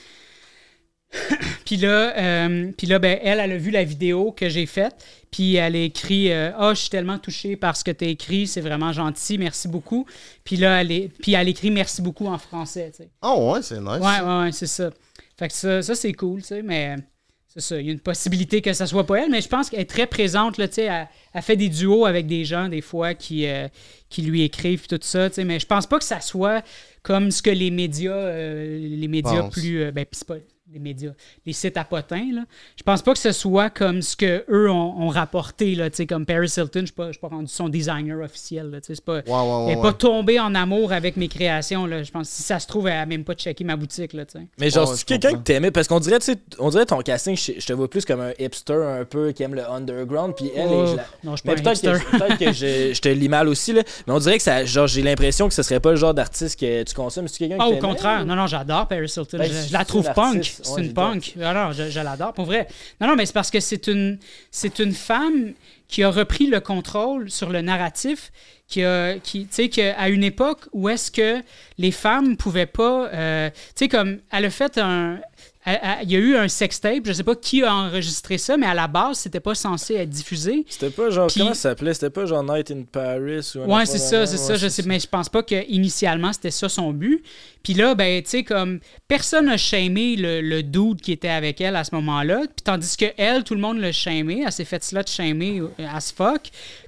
puis 1.66 1.76
là, 1.76 2.16
euh, 2.16 2.72
puis 2.76 2.86
là 2.86 2.98
ben, 2.98 3.18
elle, 3.22 3.38
elle 3.38 3.52
a 3.52 3.56
vu 3.58 3.70
la 3.70 3.84
vidéo 3.84 4.32
que 4.32 4.48
j'ai 4.48 4.64
faite, 4.64 5.04
puis 5.30 5.56
elle 5.56 5.76
a 5.76 5.80
écrit 5.80 6.32
euh, 6.32 6.52
Ah, 6.56 6.72
je 6.74 6.80
suis 6.80 6.90
tellement 6.90 7.18
touchée 7.18 7.56
par 7.56 7.76
ce 7.76 7.84
que 7.84 7.90
tu 7.90 8.04
as 8.04 8.08
écrit, 8.08 8.46
c'est 8.46 8.62
vraiment 8.62 8.92
gentil, 8.92 9.36
merci 9.36 9.68
beaucoup. 9.68 10.06
Puis 10.44 10.56
là, 10.56 10.80
elle, 10.80 10.90
est, 10.90 11.10
puis 11.20 11.34
elle 11.34 11.48
écrit 11.48 11.70
merci 11.70 12.00
beaucoup 12.00 12.28
en 12.28 12.38
français, 12.38 12.90
tu 12.96 13.02
sais. 13.02 13.10
Oh, 13.22 13.52
ouais, 13.52 13.62
c'est 13.62 13.80
nice. 13.80 14.00
Ouais, 14.00 14.20
ouais, 14.20 14.44
ouais, 14.44 14.52
c'est 14.52 14.66
ça. 14.66 14.90
Fait 15.38 15.48
que 15.48 15.54
ça, 15.54 15.82
ça 15.82 15.94
c'est 15.94 16.12
cool, 16.14 16.40
tu 16.40 16.48
sais, 16.48 16.62
mais 16.62 16.96
c'est 17.54 17.60
ça. 17.60 17.80
Il 17.80 17.86
y 17.86 17.90
a 17.90 17.92
une 17.92 18.00
possibilité 18.00 18.62
que 18.62 18.72
ça 18.72 18.86
soit 18.86 19.04
pas 19.06 19.20
elle, 19.22 19.30
mais 19.30 19.40
je 19.42 19.48
pense 19.48 19.68
qu'elle 19.68 19.80
est 19.80 19.90
très 19.90 20.06
présente, 20.06 20.56
là, 20.56 20.68
tu 20.68 20.74
sais. 20.74 20.84
Elle, 20.84 21.08
elle 21.34 21.42
fait 21.42 21.56
des 21.56 21.68
duos 21.68 22.06
avec 22.06 22.26
des 22.26 22.44
gens, 22.44 22.68
des 22.68 22.80
fois, 22.80 23.14
qui, 23.14 23.46
euh, 23.46 23.68
qui 24.08 24.22
lui 24.22 24.42
écrivent, 24.42 24.86
tout 24.86 24.98
ça, 25.02 25.28
tu 25.28 25.34
sais, 25.36 25.44
mais 25.44 25.58
je 25.60 25.66
pense 25.66 25.86
pas 25.86 25.98
que 25.98 26.04
ça 26.04 26.20
soit 26.20 26.64
comme 27.02 27.30
ce 27.30 27.42
que 27.42 27.50
les 27.50 27.70
médias, 27.70 28.12
euh, 28.12 28.78
les 28.80 29.08
médias 29.08 29.42
Pense. 29.42 29.52
plus. 29.52 29.82
euh, 29.82 29.90
ben, 29.92 30.06
c'est 30.12 30.26
pas 30.26 30.36
les 30.72 30.78
médias, 30.78 31.12
les 31.46 31.52
sites 31.52 31.76
à 31.76 31.84
potins, 31.84 32.26
là. 32.32 32.42
Je 32.76 32.82
pense 32.82 33.02
pas 33.02 33.12
que 33.12 33.18
ce 33.18 33.32
soit 33.32 33.70
comme 33.70 34.02
ce 34.02 34.16
que 34.16 34.44
eux 34.50 34.70
ont, 34.70 35.02
ont 35.02 35.08
rapporté, 35.08 35.74
là, 35.74 35.90
tu 35.90 35.96
sais, 35.96 36.06
comme 36.06 36.24
Paris 36.26 36.52
Hilton, 36.56 36.80
je 36.80 36.84
suis 36.86 36.92
pas, 36.94 37.06
je 37.08 37.12
suis 37.12 37.20
pas 37.20 37.28
rendu 37.28 37.48
son 37.52 37.68
designer 37.68 38.20
officiel, 38.22 38.70
là, 38.70 38.80
tu 38.80 38.86
sais, 38.88 38.94
c'est 38.96 39.04
pas. 39.04 39.16
Ouais, 39.16 39.22
ouais, 39.26 39.32
ouais, 39.32 39.64
elle 39.66 39.72
est 39.72 39.76
ouais. 39.76 39.82
pas 39.82 39.92
tombée 39.92 40.40
en 40.40 40.54
amour 40.54 40.92
avec 40.92 41.16
mes 41.16 41.28
créations, 41.28 41.86
là. 41.86 42.02
Je 42.02 42.10
pense 42.10 42.28
que 42.28 42.34
si 42.34 42.42
ça 42.42 42.58
se 42.58 42.66
trouve, 42.66 42.86
elle 42.88 42.94
a 42.98 43.06
même 43.06 43.24
pas 43.24 43.34
checké 43.34 43.64
ma 43.64 43.76
boutique, 43.76 44.12
là, 44.12 44.24
tu 44.24 44.38
sais. 44.38 44.46
Mais 44.58 44.70
genre, 44.70 44.88
Ouais, 44.90 44.96
c'est 44.96 45.04
quelqu'un 45.06 45.32
que 45.32 45.42
t'aimais, 45.42 45.70
parce 45.70 45.88
qu'on 45.88 46.00
dirait, 46.00 46.18
tu 46.18 46.32
sais, 46.32 46.38
on 46.58 46.70
dirait 46.70 46.86
ton 46.86 46.98
casting, 47.00 47.36
je, 47.36 47.52
je 47.58 47.66
te 47.66 47.72
vois 47.72 47.88
plus 47.90 48.04
comme 48.04 48.20
un 48.20 48.32
hipster 48.38 48.74
un 48.74 49.04
peu 49.04 49.32
qui 49.32 49.42
aime 49.42 49.54
le 49.54 49.68
underground, 49.68 50.34
puis 50.36 50.50
elle, 50.54 50.68
Oh, 50.68 50.86
je 50.86 50.96
la- 50.96 51.06
non, 51.24 51.36
je 51.36 51.42
suis 51.42 51.48
Mais 51.48 51.54
pas 51.56 51.60
un 51.60 51.62
peut-être 51.74 51.82
que, 51.82 51.96
hipster. 51.96 52.18
peut-être 52.18 52.38
que 52.38 52.52
je, 52.52 52.94
je 52.94 53.00
te 53.00 53.08
lis 53.08 53.28
mal 53.28 53.48
aussi, 53.48 53.72
là. 53.72 53.82
Mais 54.06 54.12
on 54.12 54.18
dirait 54.18 54.36
que 54.38 54.42
ça, 54.42 54.64
genre, 54.64 54.86
j'ai 54.86 55.02
l'impression 55.02 55.48
que 55.48 55.54
ce 55.54 55.62
serait 55.62 55.80
pas 55.80 55.90
le 55.90 55.96
genre 55.96 56.14
d'artiste 56.14 56.58
que 56.58 56.82
tu 56.82 56.94
consommes. 56.94 57.28
C'est 57.28 57.38
quelqu'un 57.38 57.56
Ah, 57.60 57.68
que 57.68 57.74
au 57.74 57.78
contraire. 57.78 58.22
ou- 58.22 58.26
Non, 58.26 58.34
non, 58.36 58.46
j'adore 58.46 58.86
Paris 58.88 59.12
Hilton. 59.16 59.38
Ben, 59.38 59.50
je, 59.50 59.72
la 59.72 59.84
trouve 59.84 60.08
punk. 60.14 60.52
C'est 60.62 60.72
Ouais, 60.72 60.82
une 60.84 60.94
punk. 60.94 61.34
Alors, 61.42 61.72
je, 61.72 61.90
je 61.90 62.00
l'adore, 62.00 62.32
pour 62.32 62.44
vrai. 62.46 62.66
Non, 63.00 63.08
non, 63.08 63.16
mais 63.16 63.26
c'est 63.26 63.32
parce 63.32 63.50
que 63.50 63.60
c'est 63.60 63.86
une, 63.88 64.18
c'est 64.50 64.78
une 64.78 64.92
femme 64.92 65.52
qui 65.88 66.02
a 66.02 66.10
repris 66.10 66.46
le 66.46 66.60
contrôle 66.60 67.30
sur 67.30 67.50
le 67.50 67.60
narratif, 67.60 68.32
qui 68.66 68.82
a, 68.82 69.18
qui, 69.18 69.40
tu 69.46 69.48
sais, 69.50 69.68
qu'à 69.68 70.08
une 70.08 70.24
époque 70.24 70.60
où 70.72 70.88
est-ce 70.88 71.10
que 71.10 71.42
les 71.76 71.90
femmes 71.90 72.36
pouvaient 72.38 72.64
pas, 72.66 73.08
euh, 73.08 73.50
tu 73.50 73.56
sais, 73.74 73.88
comme, 73.88 74.20
elle 74.30 74.46
a 74.46 74.50
fait 74.50 74.78
un, 74.78 75.20
il 75.64 76.10
y 76.10 76.16
a 76.16 76.18
eu 76.18 76.36
un 76.36 76.48
sextape, 76.48 77.02
je 77.06 77.12
sais 77.12 77.22
pas 77.22 77.36
qui 77.36 77.62
a 77.62 77.72
enregistré 77.72 78.36
ça, 78.36 78.56
mais 78.56 78.66
à 78.66 78.74
la 78.74 78.88
base, 78.88 79.18
c'était 79.18 79.38
pas 79.40 79.54
censé 79.54 79.94
être 79.94 80.10
diffusé. 80.10 80.64
C'était 80.68 80.90
pas 80.90 81.10
genre, 81.10 81.28
Puis- 81.28 81.40
comment 81.40 81.54
ça 81.54 81.70
s'appelait? 81.70 81.94
C'était 81.94 82.10
pas 82.10 82.26
genre 82.26 82.42
Night 82.42 82.70
in 82.72 82.82
Paris 82.90 83.40
ou 83.54 83.60
un 83.62 83.78
Ouais, 83.78 83.86
c'est 83.86 83.98
ça, 83.98 84.26
c'est 84.26 84.32
Ouais, 84.38 84.42
ça, 84.42 84.56
je 84.56 84.68
sais, 84.68 84.82
mais 84.86 84.98
je 84.98 85.06
pense 85.06 85.28
pas 85.28 85.42
qu'initialement 85.42 86.32
c'était 86.32 86.50
ça 86.50 86.68
son 86.68 86.92
but. 86.92 87.22
Puis 87.62 87.74
là, 87.74 87.94
ben, 87.94 88.20
tu 88.22 88.30
sais, 88.30 88.42
comme 88.44 88.80
personne 89.06 89.46
n'a 89.46 89.56
shamé 89.56 90.16
le, 90.16 90.40
le 90.40 90.64
dude 90.64 91.00
qui 91.00 91.12
était 91.12 91.28
avec 91.28 91.60
elle 91.60 91.76
à 91.76 91.84
ce 91.84 91.94
moment-là. 91.94 92.40
Puis 92.40 92.64
tandis 92.64 92.96
que 92.96 93.06
elle, 93.16 93.44
tout 93.44 93.54
le 93.54 93.60
monde 93.60 93.78
l'a 93.78 93.92
shamé, 93.92 94.42
elle 94.44 94.50
s'est 94.52 94.64
fait 94.64 94.82
cela 94.82 95.04
de 95.04 95.08
shamer 95.08 95.60
euh, 95.60 95.68
as 95.78 96.12
fuck. 96.12 96.42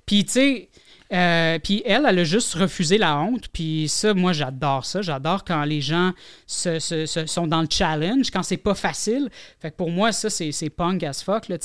Puis 0.04 0.24
tu 0.24 0.32
sais, 0.32 0.68
euh, 1.12 1.58
puis 1.62 1.82
elle, 1.84 2.06
elle 2.08 2.18
a 2.18 2.24
juste 2.24 2.54
refusé 2.54 2.98
la 2.98 3.18
honte. 3.18 3.48
Puis 3.52 3.86
ça, 3.88 4.14
moi, 4.14 4.32
j'adore 4.32 4.84
ça. 4.86 5.02
J'adore 5.02 5.44
quand 5.44 5.62
les 5.64 5.80
gens 5.80 6.12
se, 6.46 6.78
se- 6.78 7.06
se- 7.06 7.26
sont 7.26 7.46
dans 7.46 7.60
le 7.60 7.68
challenge, 7.70 8.30
quand 8.30 8.42
c'est 8.42 8.56
pas 8.56 8.74
facile. 8.74 9.28
Fait 9.60 9.70
que 9.70 9.76
pour 9.76 9.90
moi, 9.90 10.12
ça, 10.12 10.30
c'est 10.30 10.50
c'est 10.50 10.70
punk 10.70 11.02
as 11.02 11.22
fuck. 11.22 11.48
Là, 11.48 11.56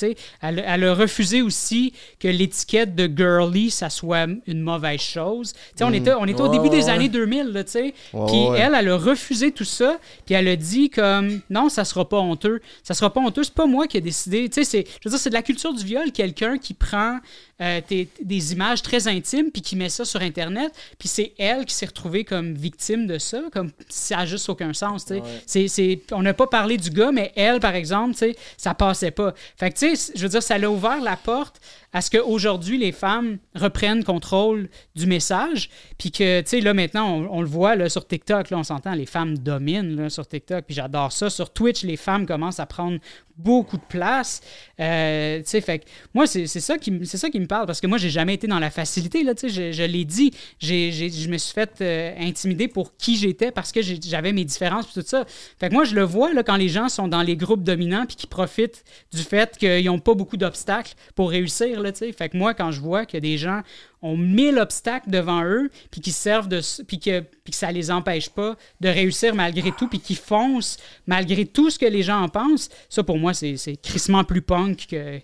elle, 0.42 0.64
elle 0.68 0.84
a 0.84 0.94
refusé 0.94 1.42
aussi 1.42 1.94
que 2.20 2.28
l'étiquette 2.28 2.96
de 2.96 3.08
girly, 3.08 3.72
ça 3.72 3.90
soit 3.90 4.28
une 4.46 4.62
mauvaise 4.62 5.00
chose. 5.02 5.54
On 5.82 5.94
était, 5.94 6.14
on 6.14 6.26
était 6.26 6.42
au 6.42 6.50
Ouais, 6.50 6.58
début 6.58 6.70
des 6.70 6.86
ouais, 6.86 6.90
années 6.90 7.04
ouais. 7.06 7.10
2000, 7.10 7.48
là, 7.48 7.64
tu 7.64 7.72
sais. 7.72 7.94
Ouais, 8.14 8.26
Puis 8.28 8.48
ouais. 8.50 8.60
elle, 8.60 8.76
elle 8.78 8.90
a 8.90 8.98
refusé 8.98 9.52
tout 9.52 9.64
ça. 9.64 9.98
Puis 10.26 10.36
elle 10.36 10.48
a 10.48 10.56
dit 10.56 10.90
comme, 10.90 11.42
non, 11.50 11.70
ça 11.70 11.86
sera 11.86 12.08
pas 12.08 12.20
honteux. 12.20 12.60
Ça 12.84 12.94
sera 12.94 13.12
pas 13.12 13.22
honteux. 13.22 13.44
C'est 13.44 13.54
pas 13.54 13.66
moi 13.68 13.88
qui 13.88 13.98
ai 13.98 14.02
décidé. 14.02 14.50
C'est- 14.52 14.66
je 14.86 15.00
veux 15.06 15.12
dire, 15.12 15.20
c'est 15.20 15.30
de 15.30 15.36
la 15.36 15.44
culture 15.44 15.74
du 15.74 15.84
viol. 15.86 16.12
Quelqu'un 16.12 16.58
qui 16.58 16.74
prend 16.74 17.20
euh, 17.62 17.82
des 18.22 18.54
images 18.54 18.82
très 18.82 19.08
intimes 19.08 19.52
puis 19.52 19.62
qui 19.62 19.76
met 19.76 19.90
ça 19.90 20.06
sur 20.06 20.22
Internet. 20.22 20.72
Puis 20.98 21.10
c'est 21.10 21.34
elle 21.38 21.66
qui 21.66 21.74
s'est 21.74 21.86
retrouvée 21.88 22.24
comme 22.24 22.54
victime 22.54 23.06
de 23.08 23.18
ça. 23.18 23.42
Comme 23.52 23.72
ça 23.90 24.18
n'a 24.18 24.26
juste 24.26 24.48
aucun 24.50 24.74
sens. 24.74 25.06
tu 25.06 25.16
sais. 25.16 25.22
C'est- 25.46 25.68
c'est- 25.68 26.02
on 26.14 26.22
n'a 26.22 26.34
pas 26.34 26.48
parlé 26.48 26.78
du 26.78 26.90
gars, 26.90 27.12
mais 27.12 27.32
elle, 27.36 27.60
par 27.60 27.76
exemple, 27.76 28.16
ça 28.58 28.74
passait 28.74 29.12
pas. 29.12 29.34
Fait 29.58 29.72
que, 29.72 29.78
tu 29.78 29.96
sais, 29.96 30.14
je 30.16 30.22
veux 30.22 30.30
dire, 30.30 30.44
ça 30.44 30.58
l'a 30.58 30.70
ouvert 30.72 31.02
la 31.02 31.16
porte 31.18 31.60
à 31.92 32.02
ce 32.02 32.12
qu'aujourd'hui, 32.12 32.78
les 32.78 32.92
femmes 32.92 33.38
reprennent 33.56 34.04
contrôle 34.04 34.70
du 34.96 35.08
message. 35.08 35.70
Puis 35.98 36.12
que, 36.12 36.42
tu 36.42 36.48
sais, 36.48 36.62
là, 36.62 36.74
maintenant, 36.74 37.28
on, 37.32 37.42
le 37.42 37.48
voit 37.48 37.76
là, 37.76 37.90
sur 37.90 38.08
TikTok, 38.08 38.52
là, 38.52 38.58
on 38.58 38.64
s'entend, 38.64 38.94
les 38.94 39.06
femmes 39.08 39.38
dominent 39.38 39.96
là, 39.96 40.10
sur 40.10 40.28
TikTok. 40.28 40.66
Puis 40.66 40.76
j'adore 40.76 41.12
ça. 41.12 41.30
Sur 41.30 41.52
Twitch, 41.52 41.84
les 41.84 41.98
femmes 41.98 42.26
commencent 42.26 42.60
à 42.60 42.66
prendre 42.66 43.00
beaucoup 43.40 43.78
de 43.78 43.84
place. 43.88 44.42
Euh, 44.80 45.40
tu 45.40 45.44
sais, 45.46 45.62
fait 45.62 45.80
que 45.80 45.86
moi, 46.14 46.28
c'est 46.28 46.46
ça, 46.48 46.78
qui, 46.78 47.06
ça 47.06 47.30
qui 47.30 47.40
me 47.40 47.48
parle 47.48 47.66
parce 47.66 47.80
que 47.80 47.88
moi, 47.88 47.98
j'ai 47.98 48.10
jamais 48.10 48.34
été 48.34 48.48
dans 48.48 48.60
la 48.60 48.70
facilité. 48.70 49.24
Là, 49.24 49.34
tu 49.34 49.50
sais, 49.50 49.72
je, 49.72 49.84
l'ai 49.84 50.06
dit, 50.06 50.32
j'ai, 50.60 50.92
j'ai- 50.92 51.10
je 51.10 51.30
me 51.30 51.38
suis 51.38 51.54
fait 51.54 51.72
euh, 51.82 52.14
intimider 52.20 52.68
pour 52.68 52.96
qui 52.98 53.16
j'étais 53.16 53.52
parce 53.52 53.72
que 53.72 53.80
j'avais 53.82 54.34
mes 54.34 54.44
différences 54.44 54.86
puis 54.88 55.02
tout 55.02 55.08
ça. 55.08 55.24
Fait 55.58 55.70
que 55.70 55.74
moi, 55.74 55.86
je 55.86 55.96
le 55.96 56.04
vois 56.04 56.34
là, 56.34 56.44
quand 56.44 56.58
les 56.58 56.68
gens 56.70 56.90
sont 56.90 57.08
dans 57.08 57.22
les 57.22 57.38
groupes 57.38 57.64
dominants 57.64 58.06
puis 58.06 58.18
qui 58.18 58.28
profitent 58.28 58.84
du 59.14 59.22
fait 59.22 59.58
qu'ils 59.58 59.86
n'ont 59.86 60.00
pas 60.00 60.14
beaucoup 60.14 60.38
d'obstacles 60.38 60.94
pour 61.16 61.30
réussir. 61.30 61.79
Là, 61.80 61.92
fait 61.94 62.30
que 62.30 62.38
moi, 62.38 62.54
quand 62.54 62.72
je 62.72 62.80
vois 62.80 63.06
que 63.06 63.18
des 63.18 63.38
gens 63.38 63.62
ont 64.02 64.18
mille 64.18 64.58
obstacles 64.60 65.10
devant 65.10 65.44
eux, 65.44 65.70
puis 65.92 66.02
qui 66.02 66.12
servent 66.12 66.48
de, 66.48 66.62
puis 66.84 67.00
que, 67.00 67.20
puis 67.20 67.52
que 67.52 67.56
ça 67.56 67.72
les 67.72 67.92
empêche 67.92 68.30
pas 68.30 68.56
de 68.82 68.90
réussir 68.90 69.36
malgré 69.36 69.72
tout, 69.72 69.88
puis 69.88 70.00
qui 70.00 70.16
foncent 70.16 70.78
malgré 71.08 71.46
tout 71.46 71.70
ce 71.70 71.80
que 71.80 71.86
les 71.86 72.04
gens 72.04 72.22
en 72.22 72.30
pensent, 72.30 72.70
ça 72.90 73.04
pour 73.04 73.18
moi 73.18 73.34
c'est, 73.34 73.58
c'est 73.58 73.76
crissement 73.76 74.24
plus 74.24 74.42
punk 74.42 74.88
que, 74.88 75.20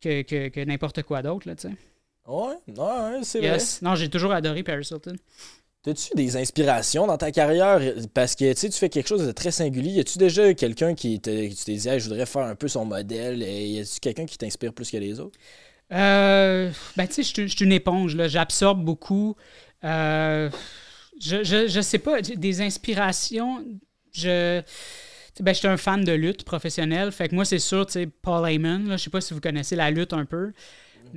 que, 0.00 0.22
que, 0.22 0.48
que 0.48 0.60
n'importe 0.64 1.02
quoi 1.02 1.22
d'autre 1.22 1.48
là, 1.48 1.54
tu 1.54 1.68
sais. 1.68 1.74
Ouais, 2.26 2.54
ouais, 2.68 3.20
c'est 3.22 3.40
Yes. 3.40 3.82
Non, 3.82 3.94
j'ai 3.94 4.08
toujours 4.08 4.32
adoré 4.32 4.62
Paris 4.62 4.88
Hilton. 4.90 5.16
T'as-tu 5.82 6.14
des 6.14 6.36
inspirations 6.36 7.08
dans 7.08 7.18
ta 7.18 7.32
carrière? 7.32 7.80
Parce 8.14 8.36
que 8.36 8.52
tu 8.52 8.60
sais, 8.60 8.68
tu 8.68 8.78
fais 8.78 8.88
quelque 8.88 9.08
chose 9.08 9.26
de 9.26 9.32
très 9.32 9.50
singulier. 9.50 9.90
Y 9.90 10.00
a-tu 10.00 10.18
déjà 10.18 10.54
quelqu'un 10.54 10.94
qui 10.94 11.18
te, 11.18 11.48
tu 11.48 11.64
t'es 11.64 11.74
dit, 11.74 11.88
Hey, 11.88 11.98
je 11.98 12.08
voudrais 12.08 12.26
faire 12.26 12.42
un 12.42 12.54
peu 12.54 12.68
son 12.68 12.84
modèle? 12.84 13.42
Et 13.42 13.66
y 13.66 13.80
a-tu 13.80 13.98
quelqu'un 13.98 14.24
qui 14.24 14.38
t'inspire 14.38 14.72
plus 14.72 14.88
que 14.88 14.96
les 14.96 15.18
autres? 15.18 15.36
Euh, 15.92 16.70
ben, 16.96 17.06
tu 17.06 17.22
sais, 17.22 17.22
je 17.22 17.46
suis- 17.48 17.64
une 17.64 17.72
éponge, 17.72 18.16
là. 18.16 18.28
J'absorbe 18.28 18.82
beaucoup. 18.84 19.36
Euh, 19.84 20.48
je, 21.20 21.44
je, 21.44 21.68
je 21.68 21.80
sais 21.80 21.98
pas, 21.98 22.20
des 22.22 22.60
inspirations. 22.60 23.64
Je. 24.12 24.62
Ben, 25.40 25.54
j'étais 25.54 25.68
un 25.68 25.76
fan 25.78 26.04
de 26.04 26.12
lutte 26.12 26.44
professionnelle. 26.44 27.10
Fait 27.10 27.28
que 27.28 27.34
moi, 27.34 27.44
c'est 27.44 27.58
sûr, 27.58 27.86
tu 27.86 27.92
sais, 27.92 28.06
Paul 28.06 28.48
Heyman, 28.48 28.86
là, 28.88 28.96
je 28.96 29.04
sais 29.04 29.10
pas 29.10 29.20
si 29.20 29.32
vous 29.34 29.40
connaissez 29.40 29.76
la 29.76 29.90
lutte 29.90 30.12
un 30.12 30.24
peu. 30.24 30.52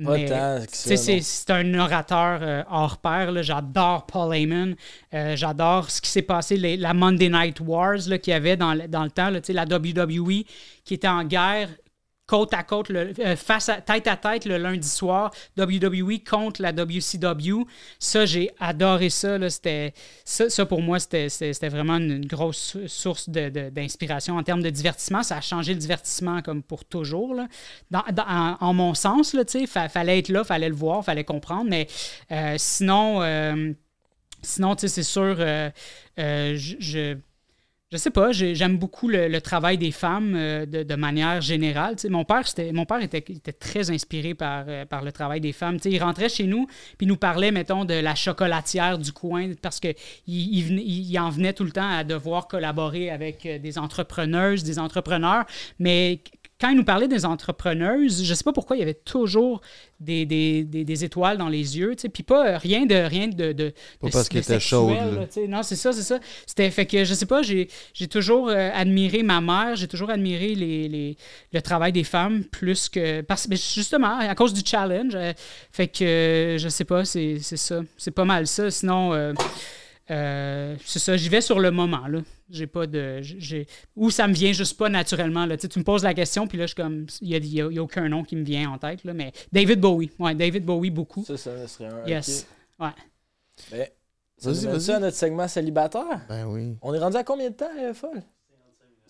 Pas 0.02 0.16
mais, 0.16 0.26
tant 0.26 0.60
que 0.60 0.70
tu 0.70 0.76
ça, 0.76 0.96
sais, 0.96 1.20
c'est- 1.20 1.50
un 1.50 1.74
orateur 1.78 2.40
euh, 2.42 2.62
hors 2.70 2.98
pair. 2.98 3.30
là. 3.32 3.40
J'adore 3.42 4.04
Paul 4.06 4.34
Heyman. 4.34 4.74
Euh, 5.14 5.36
J'adore 5.36 5.90
ce 5.90 6.00
qui 6.02 6.10
s'est 6.10 6.22
passé, 6.22 6.56
les- 6.56 6.76
la 6.76 6.92
Monday 6.92 7.28
Night 7.30 7.60
Wars 7.60 7.98
là, 8.08 8.18
qu'il 8.18 8.32
y 8.32 8.34
avait 8.34 8.56
dans, 8.56 8.74
le- 8.74 8.88
dans 8.88 9.04
le 9.04 9.10
temps. 9.10 9.30
là, 9.30 9.40
tu 9.40 9.46
sais, 9.48 9.52
la 9.52 9.64
WWE 9.64 10.44
qui 10.84 10.94
était 10.94 11.08
en 11.08 11.24
guerre 11.24 11.68
côte 12.26 12.52
à 12.54 12.62
côte, 12.62 12.88
le- 12.88 13.12
euh, 13.20 13.36
face 13.36 13.68
à, 13.68 13.80
tête 13.80 14.06
à 14.06 14.16
tête 14.16 14.46
le 14.46 14.58
lundi 14.58 14.88
soir, 14.88 15.30
WWE 15.56 16.18
contre 16.28 16.60
la 16.60 16.72
WCW. 16.72 17.64
Ça, 17.98 18.26
j'ai 18.26 18.50
adoré 18.58 19.10
ça. 19.10 19.48
C'était, 19.48 19.94
ça, 20.24 20.50
ça, 20.50 20.66
pour 20.66 20.82
moi, 20.82 20.98
c'était, 20.98 21.28
vraiment 21.68 21.96
une, 21.96 22.26
grosse 22.26 22.58
sou- 22.58 22.88
source 22.88 23.28
d'inspiration 23.28 24.36
en 24.36 24.42
termes 24.42 24.62
de 24.62 24.70
divertissement. 24.70 25.22
Ça 25.22 25.36
a 25.36 25.40
changé 25.40 25.72
le 25.74 25.78
divertissement 25.80 26.42
comme 26.42 26.62
pour 26.62 26.84
toujours. 26.84 27.36
Dans, 27.90 28.02
en, 28.60 28.74
mon 28.74 28.94
sens, 28.94 29.32
là, 29.32 29.42
fa- 29.68 29.88
fallait 29.88 30.18
être 30.18 30.28
là, 30.28 30.42
fallait 30.44 30.68
le 30.68 30.74
voir, 30.74 31.04
fallait 31.04 31.24
comprendre. 31.24 31.66
Mais 31.70 31.86
euh, 32.32 32.54
sinon, 32.58 33.22
euh, 33.22 33.72
sinon 34.42 34.74
c'est 34.76 35.02
sûr, 35.02 35.36
je 36.16 37.16
je 37.96 38.02
sais 38.02 38.10
pas, 38.10 38.32
j'ai- 38.32 38.54
j'aime 38.54 38.78
beaucoup 38.78 39.08
le, 39.08 39.40
travail 39.40 39.78
des 39.78 39.90
femmes 39.90 40.34
euh, 40.36 40.66
de, 40.66 40.94
manière 40.96 41.40
générale. 41.40 41.96
Tu 41.96 42.02
sais, 42.02 42.08
mon 42.08 42.24
père, 42.24 42.46
c'était, 42.46 42.72
mon 42.72 42.84
père 42.84 43.02
était, 43.02 43.18
était 43.18 43.52
très 43.52 43.90
inspiré 43.90 44.34
par, 44.34 44.64
euh, 44.68 44.84
par 44.84 45.02
le 45.02 45.12
travail 45.12 45.40
des 45.40 45.52
femmes. 45.52 45.76
Tu 45.76 45.84
sais, 45.84 45.96
il 45.96 46.02
rentrait 46.02 46.28
chez 46.28 46.44
nous, 46.44 46.66
puis 46.98 47.06
nous 47.06 47.16
parlait, 47.16 47.50
mettons, 47.50 47.84
de 47.84 47.94
la 47.94 48.14
chocolatière 48.14 48.98
du 48.98 49.12
coin, 49.12 49.52
parce 49.60 49.80
qu'il 49.80 49.94
il 50.26 51.18
en 51.18 51.30
venait 51.30 51.52
tout 51.52 51.64
le 51.64 51.72
temps 51.72 51.88
à 51.88 52.04
devoir 52.04 52.48
collaborer 52.48 53.10
avec 53.10 53.46
euh, 53.46 53.58
des 53.58 53.78
entrepreneuses, 53.78 54.64
des 54.64 54.78
entrepreneurs. 54.78 55.44
Mais 55.78 56.20
quand 56.58 56.70
il 56.70 56.76
nous 56.76 56.84
parlait 56.84 57.08
des 57.08 57.26
entrepreneuses, 57.26 58.24
je 58.24 58.32
sais 58.34 58.42
pas 58.44 58.52
pourquoi 58.52 58.76
il 58.76 58.80
y 58.80 58.82
avait 58.82 58.94
toujours 58.94 59.60
des, 60.00 60.24
des, 60.24 60.64
des- 60.64 60.84
des 60.84 61.04
étoiles 61.04 61.36
dans 61.36 61.48
les 61.50 61.78
yeux, 61.78 61.94
puis 62.12 62.22
pas 62.22 62.48
euh, 62.54 62.56
rien 62.58 62.86
de 62.86 62.94
rien 62.94 63.28
de, 63.28 63.52
de 63.52 63.74
Pas 64.00 64.06
de- 64.08 64.12
parce 64.12 64.28
qu'elle 64.28 64.40
était 64.40 64.54
sais. 65.30 65.46
non, 65.48 65.62
c'est 65.62 65.76
ça, 65.76 65.92
c'est 65.92 66.02
ça. 66.02 66.18
C'était 66.46 66.70
fait 66.70 66.86
que 66.86 67.04
je 67.04 67.12
sais 67.14 67.26
pas, 67.26 67.42
j'ai 67.42 67.68
toujours 68.08 68.48
euh, 68.48 68.70
admiré 68.74 69.22
ma 69.22 69.40
mère, 69.40 69.76
j'ai 69.76 69.86
toujours 69.88 70.08
admiré 70.10 70.54
les, 70.54 70.88
les- 70.88 71.16
le 71.52 71.60
travail 71.60 71.92
des 71.92 72.04
femmes 72.04 72.44
plus 72.44 72.88
que 72.88 73.20
parce 73.20 73.48
mais 73.48 73.56
justement 73.56 74.18
à 74.18 74.34
cause 74.34 74.54
du 74.54 74.62
challenge. 74.64 75.14
euh, 75.14 75.32
fait 75.72 75.88
que 75.88 76.56
je 76.58 76.68
sais 76.70 76.84
pas, 76.84 77.04
c'est 77.04 77.38
ça, 77.40 77.82
c'est 77.98 78.10
pas 78.12 78.24
mal 78.24 78.46
ça. 78.46 78.70
Sinon. 78.70 79.12
Euh, 80.10 80.76
c'est 80.84 80.98
ça, 80.98 81.16
j'y 81.16 81.28
vais 81.28 81.40
sur 81.40 81.58
le 81.58 81.70
moment, 81.70 82.06
là. 82.06 82.20
J'ai 82.48 82.66
pas 82.68 82.86
de. 82.86 83.18
j'ai 83.22 83.66
Ou 83.96 84.10
ça 84.10 84.28
me 84.28 84.32
vient 84.32 84.52
juste 84.52 84.76
pas 84.78 84.88
naturellement, 84.88 85.46
là. 85.46 85.56
Tu 85.56 85.62
sais, 85.62 85.68
tu 85.68 85.78
me 85.80 85.84
poses 85.84 86.04
la 86.04 86.14
question, 86.14 86.46
puis 86.46 86.56
là, 86.58 86.64
je 86.64 86.68
suis 86.68 86.76
comme. 86.76 87.06
Il 87.20 87.28
n'y 87.30 87.34
a, 87.34 87.38
y 87.38 87.60
a- 87.62 87.66
il 87.70 87.74
y 87.74 87.78
a 87.78 87.82
aucun 87.82 88.08
nom 88.08 88.22
qui 88.22 88.36
me 88.36 88.44
vient 88.44 88.70
en 88.70 88.78
tête, 88.78 89.02
là. 89.04 89.12
Mais 89.14 89.32
David 89.52 89.80
Bowie. 89.80 90.10
Ouais, 90.18 90.34
David 90.34 90.64
Bowie, 90.64 90.90
beaucoup. 90.90 91.24
Ça, 91.24 91.36
ça 91.36 91.66
serait 91.66 91.86
un. 91.86 92.06
Yes. 92.06 92.46
Ouais. 92.78 92.90
Ben, 93.72 93.88
ça 94.38 94.50
Vas-y, 94.52 94.66
vas-y. 94.66 94.80
ça 94.80 94.96
à 94.96 95.00
notre 95.00 95.16
segment 95.16 95.48
célibataire? 95.48 96.20
Ben 96.28 96.44
oui. 96.46 96.76
On 96.82 96.94
est 96.94 96.98
rendu 96.98 97.16
à 97.16 97.24
combien 97.24 97.50
de 97.50 97.54
temps, 97.56 97.70
euh, 97.80 97.92
Folle? 97.94 98.22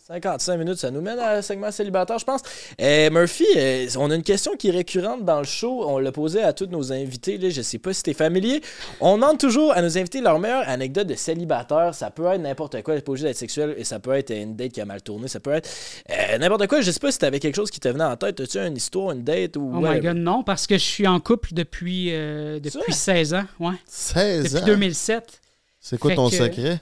55 0.07 0.57
minutes, 0.59 0.77
ça 0.79 0.93
nous 0.93 1.01
mène 1.01 1.19
à 1.19 1.33
un 1.33 1.43
segment 1.43 1.73
célibataire, 1.73 2.17
je 2.21 2.25
pense. 2.25 2.41
Euh, 2.81 3.11
Murphy, 3.11 3.45
euh, 3.57 3.89
on 3.99 4.09
a 4.13 4.15
une 4.15 4.23
question 4.23 4.55
qui 4.57 4.69
est 4.69 4.71
récurrente 4.71 5.25
dans 5.25 5.39
le 5.41 5.45
show. 5.47 5.83
On 5.85 5.99
l'a 5.99 6.13
posée 6.13 6.45
à 6.45 6.53
tous 6.53 6.67
nos 6.67 6.93
invités. 6.93 7.39
Là. 7.39 7.51
Je 7.51 7.61
sais 7.61 7.79
pas 7.79 7.93
si 7.93 8.05
t'es 8.05 8.15
familier. 8.15 8.61
On 9.01 9.17
demande 9.17 9.37
toujours 9.39 9.73
à 9.73 9.83
nos 9.83 9.99
invités 9.99 10.21
leur 10.21 10.39
meilleure 10.39 10.63
anecdote 10.69 11.09
de 11.09 11.17
célibataire. 11.17 11.93
Ça 11.93 12.13
peut 12.13 12.27
être 12.27 12.41
n'importe 12.41 12.81
quoi, 12.83 12.95
c'est 12.95 13.01
pas 13.03 13.11
obligé 13.11 13.27
d'être 13.27 13.37
sexuel 13.37 13.75
et 13.77 13.83
ça 13.83 13.99
peut 13.99 14.13
être 14.13 14.31
une 14.31 14.55
date 14.55 14.71
qui 14.71 14.81
a 14.81 14.85
mal 14.85 15.03
tourné. 15.03 15.27
Ça 15.27 15.41
peut 15.41 15.51
être 15.53 15.69
euh, 16.11 16.39
n'importe 16.39 16.69
quoi. 16.69 16.81
Je 16.83 16.91
sais 16.93 17.01
pas 17.01 17.11
si 17.11 17.19
t'avais 17.19 17.41
quelque 17.41 17.57
chose 17.57 17.73
qui 17.73 17.81
te 17.81 17.89
venait 17.89 18.05
en 18.05 18.17
tête. 18.17 18.39
As-tu 18.39 18.59
une 18.59 18.77
histoire, 18.77 19.11
une 19.11 19.25
date 19.25 19.57
ou. 19.57 19.73
Oh 19.75 19.81
my 19.81 19.99
god, 19.99 20.19
non, 20.19 20.45
parce 20.45 20.69
que 20.69 20.79
je 20.79 20.85
suis 20.85 21.09
en 21.09 21.19
couple 21.19 21.49
depuis, 21.53 22.11
euh, 22.15 22.61
depuis 22.61 22.93
16 22.93 23.35
ans. 23.35 23.45
Ouais. 23.59 23.75
16 23.89 24.45
Depuis 24.53 24.63
ans? 24.63 24.67
2007. 24.67 25.41
C'est 25.81 25.99
quoi 25.99 26.11
Fait 26.11 26.17
ton 26.17 26.31
que- 26.31 26.37
secret? 26.37 26.79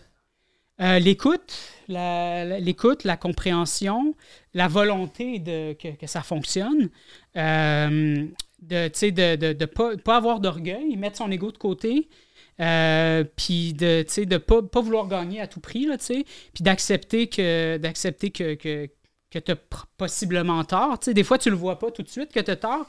Euh, 0.81 0.99
l'écoute, 0.99 1.55
la, 1.87 2.59
l'écoute, 2.59 3.05
la 3.05 3.17
compréhension, 3.17 4.15
la 4.55 4.67
volonté 4.67 5.39
de, 5.39 5.73
que, 5.75 6.07
ça 6.07 6.23
fonctionne, 6.23 6.91
euh, 7.37 8.27
de, 8.61 8.77
ne 8.77 9.53
de, 9.53 9.65
pas, 9.67 10.17
avoir 10.17 10.41
d'orgueil, 10.41 10.97
mettre 10.97 11.19
son 11.19 11.31
ego 11.31 11.53
de 11.53 11.59
côté, 11.59 12.09
euh, 12.61 13.23
puis 13.37 13.73
de 13.73 14.05
sais, 14.09 14.27
de 14.27 14.37
pas, 14.37 14.63
vouloir 14.81 15.07
gagner 15.07 15.41
à 15.41 15.47
tout 15.47 15.61
prix, 15.61 15.87
puis 15.97 16.65
d'accepter 16.65 17.29
que, 17.29 17.77
d'accepter 17.77 18.31
que, 18.31 18.55
que, 18.55 18.89
que 19.31 19.39
tu 19.39 19.53
as 19.53 19.57
possiblement 19.97 20.65
tort. 20.65 20.99
Des 21.07 21.23
fois, 21.23 21.39
tu 21.39 21.51
le 21.51 21.57
vois 21.57 21.79
pas 21.79 21.93
tout 21.93 22.03
de 22.03 22.09
suite 22.09 22.33
que 22.33 22.41
tu 22.41 22.51
as 22.51 22.57
tort, 22.57 22.87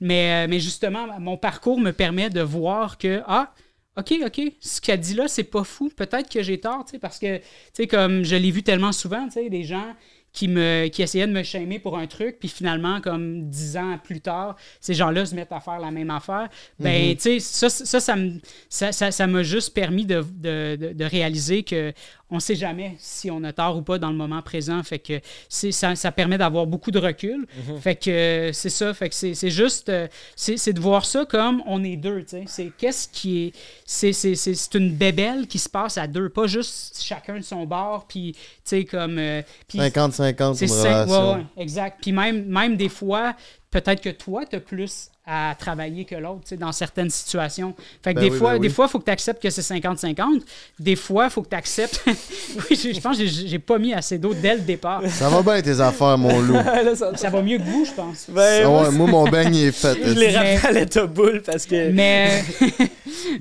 mais, 0.00 0.48
mais 0.48 0.58
justement, 0.58 1.06
mon 1.20 1.36
parcours 1.36 1.78
me 1.78 1.92
permet 1.92 2.30
de 2.30 2.40
voir 2.40 2.98
que, 2.98 3.22
ah, 3.28 3.52
OK, 3.98 4.14
OK, 4.24 4.40
ce 4.60 4.80
qu'elle 4.80 5.00
dit 5.00 5.14
là, 5.14 5.26
c'est 5.28 5.44
pas 5.44 5.64
fou. 5.64 5.90
Peut-être 5.94 6.30
que 6.30 6.42
j'ai 6.42 6.58
tort, 6.60 6.84
parce 7.00 7.18
que, 7.18 7.38
tu 7.38 7.42
sais, 7.72 7.86
comme 7.86 8.24
je 8.24 8.36
l'ai 8.36 8.50
vu 8.50 8.62
tellement 8.62 8.92
souvent, 8.92 9.26
tu 9.26 9.32
sais, 9.34 9.50
des 9.50 9.64
gens 9.64 9.94
qui, 10.32 10.46
me, 10.46 10.86
qui 10.88 11.02
essayaient 11.02 11.26
de 11.26 11.32
me 11.32 11.42
shamer 11.42 11.78
pour 11.78 11.96
un 11.98 12.06
truc, 12.06 12.36
puis 12.38 12.48
finalement, 12.48 13.00
comme 13.00 13.48
dix 13.48 13.76
ans 13.78 13.98
plus 14.04 14.20
tard, 14.20 14.56
ces 14.80 14.92
gens-là 14.94 15.24
se 15.26 15.34
mettent 15.34 15.50
à 15.52 15.58
faire 15.58 15.80
la 15.80 15.90
même 15.90 16.10
affaire. 16.10 16.48
Ben, 16.78 17.08
Mhm. 17.10 17.16
tu 17.16 17.22
sais, 17.22 17.40
ça, 17.40 17.68
ça, 17.70 17.98
ça 17.98 18.14
me- 18.14 18.38
ça, 18.68 18.92
ça, 18.92 19.10
ça 19.10 19.26
m'a 19.26 19.42
juste 19.42 19.74
permis 19.74 20.04
de, 20.04 20.22
de, 20.36 20.76
de- 20.76 20.92
de 20.92 21.04
réaliser 21.04 21.62
que 21.64 21.92
on 22.30 22.40
sait 22.40 22.54
jamais 22.56 22.94
si 22.98 23.30
on 23.30 23.42
a 23.44 23.52
tort 23.52 23.76
ou 23.76 23.82
pas 23.82 23.98
dans 23.98 24.10
le 24.10 24.16
moment 24.16 24.42
présent. 24.42 24.82
Fait 24.82 24.98
que 24.98 25.20
c'est, 25.48 25.72
ça, 25.72 25.94
ça 25.96 26.12
permet 26.12 26.36
d'avoir 26.36 26.66
beaucoup 26.66 26.90
de 26.90 26.98
recul. 26.98 27.46
Mhm. 27.68 27.80
Fait 27.80 27.94
que 27.96 28.10
euh, 28.10 28.52
c'est 28.52 28.68
ça. 28.70 28.92
Fait 28.92 29.08
que 29.08 29.14
c'est, 29.14 29.34
c'est 29.34 29.50
juste, 29.50 29.88
euh, 29.88 30.06
c'est, 30.36 30.56
c'est 30.58 30.72
de 30.74 30.80
voir 30.80 31.04
ça 31.06 31.24
comme 31.24 31.62
on 31.66 31.82
est 31.84 31.96
deux. 31.96 32.24
C'est 32.46 32.72
qu'est-ce 32.76 33.08
qui 33.08 33.44
est, 33.46 33.52
c'est, 33.86 34.12
c'est, 34.12 34.34
c'est, 34.34 34.54
c'est 34.54 34.74
une 34.74 34.92
bébelle 34.92 35.46
qui 35.46 35.58
se 35.58 35.68
passe 35.68 35.96
à 35.98 36.06
deux, 36.06 36.28
pas 36.28 36.46
juste 36.46 37.00
chacun 37.02 37.36
de 37.38 37.42
son 37.44 37.64
bord, 37.64 38.06
puis, 38.06 38.32
tu 38.32 38.40
sais, 38.64 38.84
comme... 38.84 39.18
euh, 39.18 39.42
puis- 39.66 39.78
50-50 39.78 40.54
c'est 40.54 40.64
une 40.66 40.68
cinq- 40.70 40.88
relation. 41.06 41.30
ouais, 41.32 41.36
ouais, 41.38 41.44
exact. 41.56 41.98
Puis 42.02 42.12
même, 42.12 42.44
même 42.46 42.76
des 42.76 42.88
fois, 42.88 43.34
peut-être 43.70 44.00
que 44.00 44.10
toi, 44.10 44.44
tu 44.46 44.56
as 44.56 44.60
plus 44.60 45.10
à 45.30 45.54
travailler 45.58 46.06
que 46.06 46.14
l'autre, 46.14 46.40
tu 46.44 46.48
sais, 46.48 46.56
dans 46.56 46.72
certaines 46.72 47.10
situations. 47.10 47.74
Fait 48.02 48.14
que 48.14 48.18
Ben 48.18 48.24
des, 48.24 48.30
oui, 48.30 48.38
fois, 48.38 48.52
ben 48.54 48.60
des 48.62 48.68
oui. 48.68 48.72
fois, 48.74 48.86
il 48.86 48.88
faut 48.90 48.98
que 48.98 49.04
tu 49.04 49.10
acceptes 49.10 49.42
que 49.42 49.50
c'est 49.50 49.60
50-50. 49.60 50.40
Des 50.78 50.96
fois, 50.96 51.24
il 51.24 51.30
faut 51.30 51.42
que 51.42 51.50
tu 51.50 51.54
acceptes. 51.56 52.02
oui, 52.06 52.76
je 52.82 52.94
je 52.94 53.00
pense 53.00 53.18
que 53.18 53.26
j'ai 53.26 53.58
pas 53.58 53.76
mis 53.78 53.92
assez 53.92 54.16
d'eau 54.16 54.32
dès 54.32 54.54
le 54.54 54.62
départ. 54.62 55.02
Ça 55.10 55.28
va 55.28 55.42
bien 55.42 55.60
tes 55.60 55.78
affaires, 55.82 56.16
mon 56.16 56.40
loup. 56.40 56.56
ça... 57.16 57.28
va 57.28 57.42
mieux 57.42 57.58
que 57.58 57.62
vous, 57.62 57.84
je 57.84 57.92
pense. 57.92 58.30
Ben, 58.30 58.66
moi, 58.66 58.84
ouais, 58.88 58.90
moi, 58.90 59.06
mon 59.06 59.28
beigne 59.28 59.54
il 59.54 59.64
est 59.66 59.72
fait. 59.72 59.98
Je 60.02 60.12
les 60.18 60.28
Mais- 60.32 60.56
rappelle 60.56 60.78
à 60.78 60.86
ta 60.86 61.04
boule 61.06 61.42
parce 61.44 61.66
que. 61.66 61.90
Mais, 61.90 62.42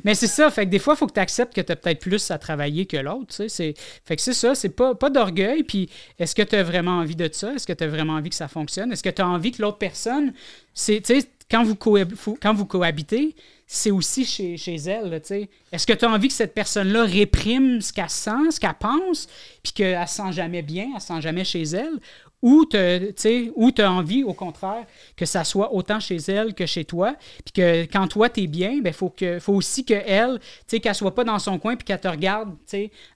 mais 0.04 0.14
c'est 0.14 0.28
ça. 0.28 0.50
Fait 0.52 0.66
que 0.66 0.72
des 0.72 0.80
fois, 0.80 0.96
il 0.96 0.98
faut 0.98 1.08
que 1.08 1.14
tu 1.14 1.22
acceptes 1.22 1.56
que 1.56 1.62
tu 1.62 1.72
as 1.72 1.76
peut-être 1.78 2.00
plus 2.00 2.32
à 2.32 2.38
travailler 2.38 2.86
que 2.86 2.98
l'autre. 2.98 3.28
tu 3.30 3.36
sais. 3.36 3.50
C'est- 3.50 3.74
Fait 4.04 4.18
que 4.18 4.22
c'est 4.22 4.34
ça. 4.34 4.56
C'est 4.56 4.70
pas, 4.76 4.94
pas 4.94 5.10
d'orgueil. 5.10 5.64
Puis 5.64 5.90
est-ce 6.20 6.36
que 6.36 6.42
tu 6.42 6.58
as 6.58 6.64
vraiment 6.64 7.00
envie 7.00 7.16
de 7.16 7.30
ça? 7.32 7.54
Est-ce 7.54 7.66
que 7.66 7.72
tu 7.72 7.86
as 7.86 7.88
vraiment 7.88 8.14
envie 8.14 8.30
que 8.30 8.36
ça 8.36 8.50
fonctionne? 8.50 8.92
Est-ce 8.92 9.04
que 9.04 9.10
tu 9.10 9.22
as 9.22 9.28
envie 9.28 9.52
que 9.54 9.62
l'autre 9.62 9.78
personne 9.78 10.17
c'est, 10.74 11.02
quand 11.50 11.64
vous, 11.64 12.66
cohabitez, 12.66 13.36
c'est 13.66 13.92
aussi 13.92 14.26
chez, 14.26 14.58
chez 14.58 14.76
elle. 14.76 15.14
Est-ce 15.72 15.88
que 15.88 15.94
tu 15.94 16.06
as 16.06 16.10
envie 16.10 16.28
que 16.28 16.34
cette 16.34 16.54
personne-là 16.54 17.04
réprime 17.04 17.82
ce 17.82 17.92
qu'elle 17.92 18.10
sent, 18.10 18.52
ce 18.52 18.60
qu'elle 18.60 18.74
pense, 18.80 19.28
puis 19.64 19.74
qu'elle 19.74 20.08
se 20.08 20.16
sent 20.16 20.32
jamais 20.32 20.62
bien, 20.62 20.90
elle 20.94 21.02
se 21.02 21.08
sent 21.08 21.22
jamais 21.22 21.44
chez 21.44 21.64
elle? 21.64 22.00
Ou 22.42 22.66
tu 22.66 22.78
as 22.78 23.92
envie, 23.92 24.24
au 24.24 24.34
contraire, 24.34 24.86
que 25.16 25.26
ça 25.26 25.44
soit 25.44 25.74
autant 25.74 26.00
chez 26.00 26.18
elle 26.18 26.54
que 26.54 26.66
chez 26.66 26.86
toi, 26.86 27.16
puis 27.44 27.52
que 27.54 27.84
quand 27.86 28.08
toi, 28.08 28.30
tu 28.30 28.44
es 28.44 28.48
bien, 28.48 28.80
il 28.84 28.94
faut, 28.94 29.10
que, 29.10 29.40
faut 29.40 29.54
aussi 29.54 29.84
qu'elle, 29.84 30.40
qu'elle 30.68 30.96
soit 30.96 31.16
pas 31.16 31.24
dans 31.24 31.40
son 31.40 31.58
coin, 31.60 31.76
puis 31.76 31.86
qu'elle 31.86 32.00
te 32.00 32.08
regarde, 32.08 32.56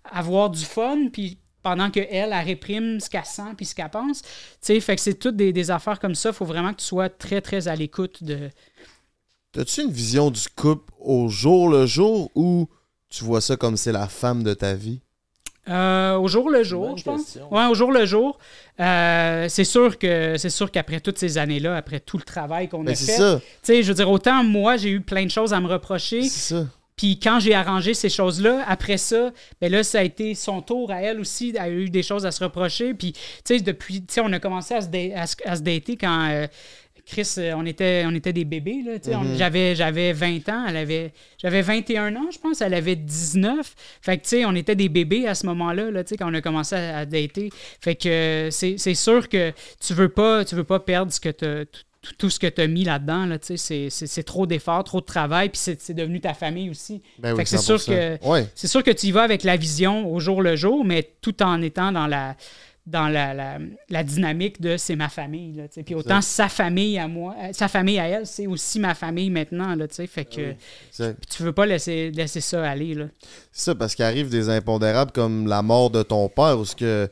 avoir 0.04 0.50
du 0.50 0.66
fun, 0.66 1.08
puis 1.14 1.38
pendant 1.64 1.90
qu'elle, 1.90 2.08
elle, 2.10 2.32
elle 2.34 2.46
réprime 2.46 3.00
ce 3.00 3.10
qu'elle 3.10 3.26
sent 3.26 3.54
puis 3.58 3.66
ce 3.66 3.76
qu'elle 3.76 3.90
pense. 3.90 4.22
Tu 4.22 4.30
sais, 4.62 4.80
fait 4.80 4.96
que 4.96 5.02
c'est 5.02 5.16
toutes 5.16 5.36
des, 5.36 5.54
des 5.54 5.72
affaires 5.72 6.00
comme 6.00 6.16
ça. 6.16 6.30
Il 6.30 6.36
faut 6.36 6.46
vraiment 6.46 6.72
que 6.74 6.80
tu 6.80 6.86
sois 6.86 7.10
très, 7.10 7.42
très 7.42 7.68
à 7.68 7.76
l'écoute 7.76 8.24
de... 8.24 8.50
T'as-tu 9.52 9.82
une 9.82 9.92
vision 9.92 10.32
du 10.32 10.42
couple 10.56 10.94
au 11.00 11.28
jour 11.28 11.70
le 11.70 11.86
jour 11.86 12.32
ou 12.36 12.68
tu 13.10 13.24
vois 13.26 13.42
ça 13.42 13.58
comme 13.58 13.76
c'est 13.76 13.92
la 13.92 14.08
femme 14.08 14.44
de 14.44 14.54
ta 14.54 14.74
vie? 14.76 15.02
Euh, 15.70 16.16
au 16.16 16.28
jour 16.28 16.50
le 16.50 16.64
jour, 16.64 16.88
Bonne 16.90 16.98
je 16.98 17.04
pense. 17.04 17.24
question. 17.24 17.54
Ouais, 17.54 17.68
au 17.68 17.76
jour 17.76 17.92
le 17.92 18.06
jour. 18.06 18.40
Euh, 18.80 19.48
c'est 19.50 19.64
sûr 19.64 20.00
que 20.00 20.36
c'est 20.38 20.50
sûr 20.50 20.72
qu'après 20.72 21.02
toutes 21.02 21.20
ces 21.20 21.38
années-là, 21.38 21.76
après 21.76 22.00
tout 22.00 22.18
le 22.18 22.24
travail 22.24 22.68
qu'on 22.70 22.82
a 22.82 22.86
Ben, 22.86 22.96
fait, 22.96 23.06
c'est 23.06 23.18
ça. 23.18 23.40
tu 23.40 23.46
sais, 23.62 23.84
je 23.84 23.88
veux 23.90 23.94
dire, 23.94 24.10
autant 24.10 24.44
moi, 24.44 24.78
j'ai 24.78 24.90
eu 24.90 25.02
plein 25.02 25.24
de 25.26 25.30
choses 25.30 25.54
à 25.54 25.60
me 25.60 25.68
reprocher. 25.68 26.24
Puis 27.02 27.18
quand 27.20 27.40
j'ai 27.40 27.56
arrangé 27.56 27.96
ces 27.96 28.10
choses-là, 28.10 28.64
après 28.68 28.98
ça, 28.98 29.32
ben 29.60 29.72
là, 29.72 29.82
ça 29.82 30.02
a 30.02 30.04
été 30.04 30.36
son 30.36 30.62
tour 30.62 30.92
à 30.92 31.02
elle 31.02 31.20
aussi. 31.20 31.50
Elle 31.56 31.62
a 31.62 31.70
eu 31.70 31.90
des 31.90 32.04
choses 32.04 32.28
à 32.28 32.32
se 32.32 32.44
reprocher. 32.44 32.94
Puis, 32.94 33.14
tu 33.14 33.20
sais, 33.44 33.60
depuis, 33.60 34.02
tu 34.06 34.14
sais, 34.14 34.22
on 34.22 34.32
a 34.32 34.40
commencé 34.40 34.76
à 34.76 34.82
se, 34.82 34.88
à 35.16 35.26
se, 35.26 35.36
à 35.44 35.56
se 35.56 35.62
dater 35.64 35.98
quand 35.98 36.30
euh, 36.30 36.46
Chris, 37.08 37.28
euh, 37.40 37.54
on 37.58 37.66
était, 37.66 38.04
on 38.06 38.14
était 38.14 38.34
des 38.34 38.46
bébés. 38.46 38.84
Là, 38.86 39.00
tu 39.00 39.10
sais. 39.10 39.16
On- 39.16 39.24
Mhm. 39.24 39.36
j'avais, 39.36 39.74
j'avais 39.76 40.14
20 40.14 40.48
ans, 40.50 40.66
elle 40.70 40.78
avait, 40.78 41.12
j'avais 41.40 41.64
21 41.64 42.16
ans, 42.18 42.30
je 42.32 42.38
pense, 42.38 42.62
elle 42.62 42.76
avait 42.76 42.96
19. 42.96 43.74
Fait 44.04 44.18
que, 44.20 44.22
tu 44.24 44.30
sais, 44.30 44.46
on 44.46 44.54
était 44.54 44.76
des 44.76 44.88
bébés 44.88 45.28
à 45.28 45.34
ce 45.34 45.48
moment-là, 45.48 45.90
là, 45.90 46.04
tu 46.04 46.10
sais, 46.10 46.18
quand 46.18 46.30
on 46.30 46.34
a 46.36 46.42
commencé 46.42 46.76
à, 46.76 47.00
à 47.00 47.06
dater. 47.08 47.50
Fait 47.82 47.96
que 47.96 48.10
euh, 48.10 48.52
c'est, 48.52 48.76
c'est 48.78 48.94
sûr 48.94 49.28
que 49.28 49.52
tu 49.84 49.96
veux 49.96 50.10
pas, 50.10 50.46
tu 50.46 50.54
veux 50.54 50.64
pas 50.66 50.80
perdre 50.80 51.12
ce 51.12 51.20
que 51.20 51.30
t'as- 51.30 51.66
tout, 52.18 52.30
ce 52.30 52.40
que 52.40 52.48
tu 52.48 52.62
as 52.62 52.68
mis 52.68 52.84
là-dedans. 52.84 53.26
Là, 53.26 53.38
c'est, 53.42 54.24
trop 54.24 54.48
d'efforts, 54.48 54.84
trop 54.84 55.02
de 55.02 55.06
travail, 55.06 55.50
puis 55.50 55.60
c'est, 55.60 55.80
c'est 55.82 55.94
devenu 55.94 56.20
ta 56.20 56.34
famille 56.34 56.70
aussi. 56.70 57.02
Ben 57.20 57.34
oui, 57.34 57.44
que 57.44 57.50
c'est 57.50 57.58
sûr 57.58 57.78
100%. 57.78 57.86
que 58.20 58.28
Ouais. 58.28 58.48
c'est 58.56 58.68
sûr 58.68 58.84
que 58.84 58.92
tu 58.92 59.08
y 59.08 59.12
vas 59.12 59.24
avec 59.24 59.44
la 59.44 59.56
vision 59.58 60.12
au 60.12 60.20
jour 60.20 60.42
le 60.42 60.56
jour, 60.56 60.84
mais 60.84 61.12
tout 61.22 61.42
en 61.44 61.62
étant 61.62 61.92
dans 61.92 62.08
la 62.08 62.36
dans 62.88 63.08
la, 63.08 63.36
la- 63.36 63.60
la 63.92 64.04
dynamique 64.04 64.60
de 64.60 64.76
c'est 64.76 64.96
ma 64.96 65.08
famille. 65.08 65.54
Là. 65.54 65.64
Puis 65.86 65.94
autant 65.94 66.20
sa 66.20 66.50
famille 66.50 66.98
à 66.98 67.08
moi, 67.08 67.36
euh, 67.40 67.50
sa 67.54 67.68
famille 67.68 68.00
à 68.00 68.08
elle, 68.08 68.26
c'est 68.26 68.48
aussi 68.48 68.80
ma 68.80 68.96
famille 68.96 69.30
maintenant. 69.30 69.76
Là, 69.76 69.86
fait 69.88 70.26
que 70.26 70.56
C'est 70.90 71.14
puis 71.16 71.28
tu 71.30 71.44
veux 71.44 71.54
pas 71.54 71.68
laisser, 71.68 72.10
laisser 72.10 72.42
ça 72.42 72.68
aller. 72.68 72.96
C'est 73.52 73.66
ça, 73.66 73.76
parce 73.76 73.94
qu'il 73.94 74.04
arrive 74.04 74.30
des 74.30 74.50
impondérables 74.50 75.12
comme 75.12 75.46
la 75.46 75.62
mort 75.62 75.92
de 75.92 76.02
ton 76.02 76.28
père, 76.28 76.58
où 76.58 76.66
ce 76.66 76.76
que 76.76 77.08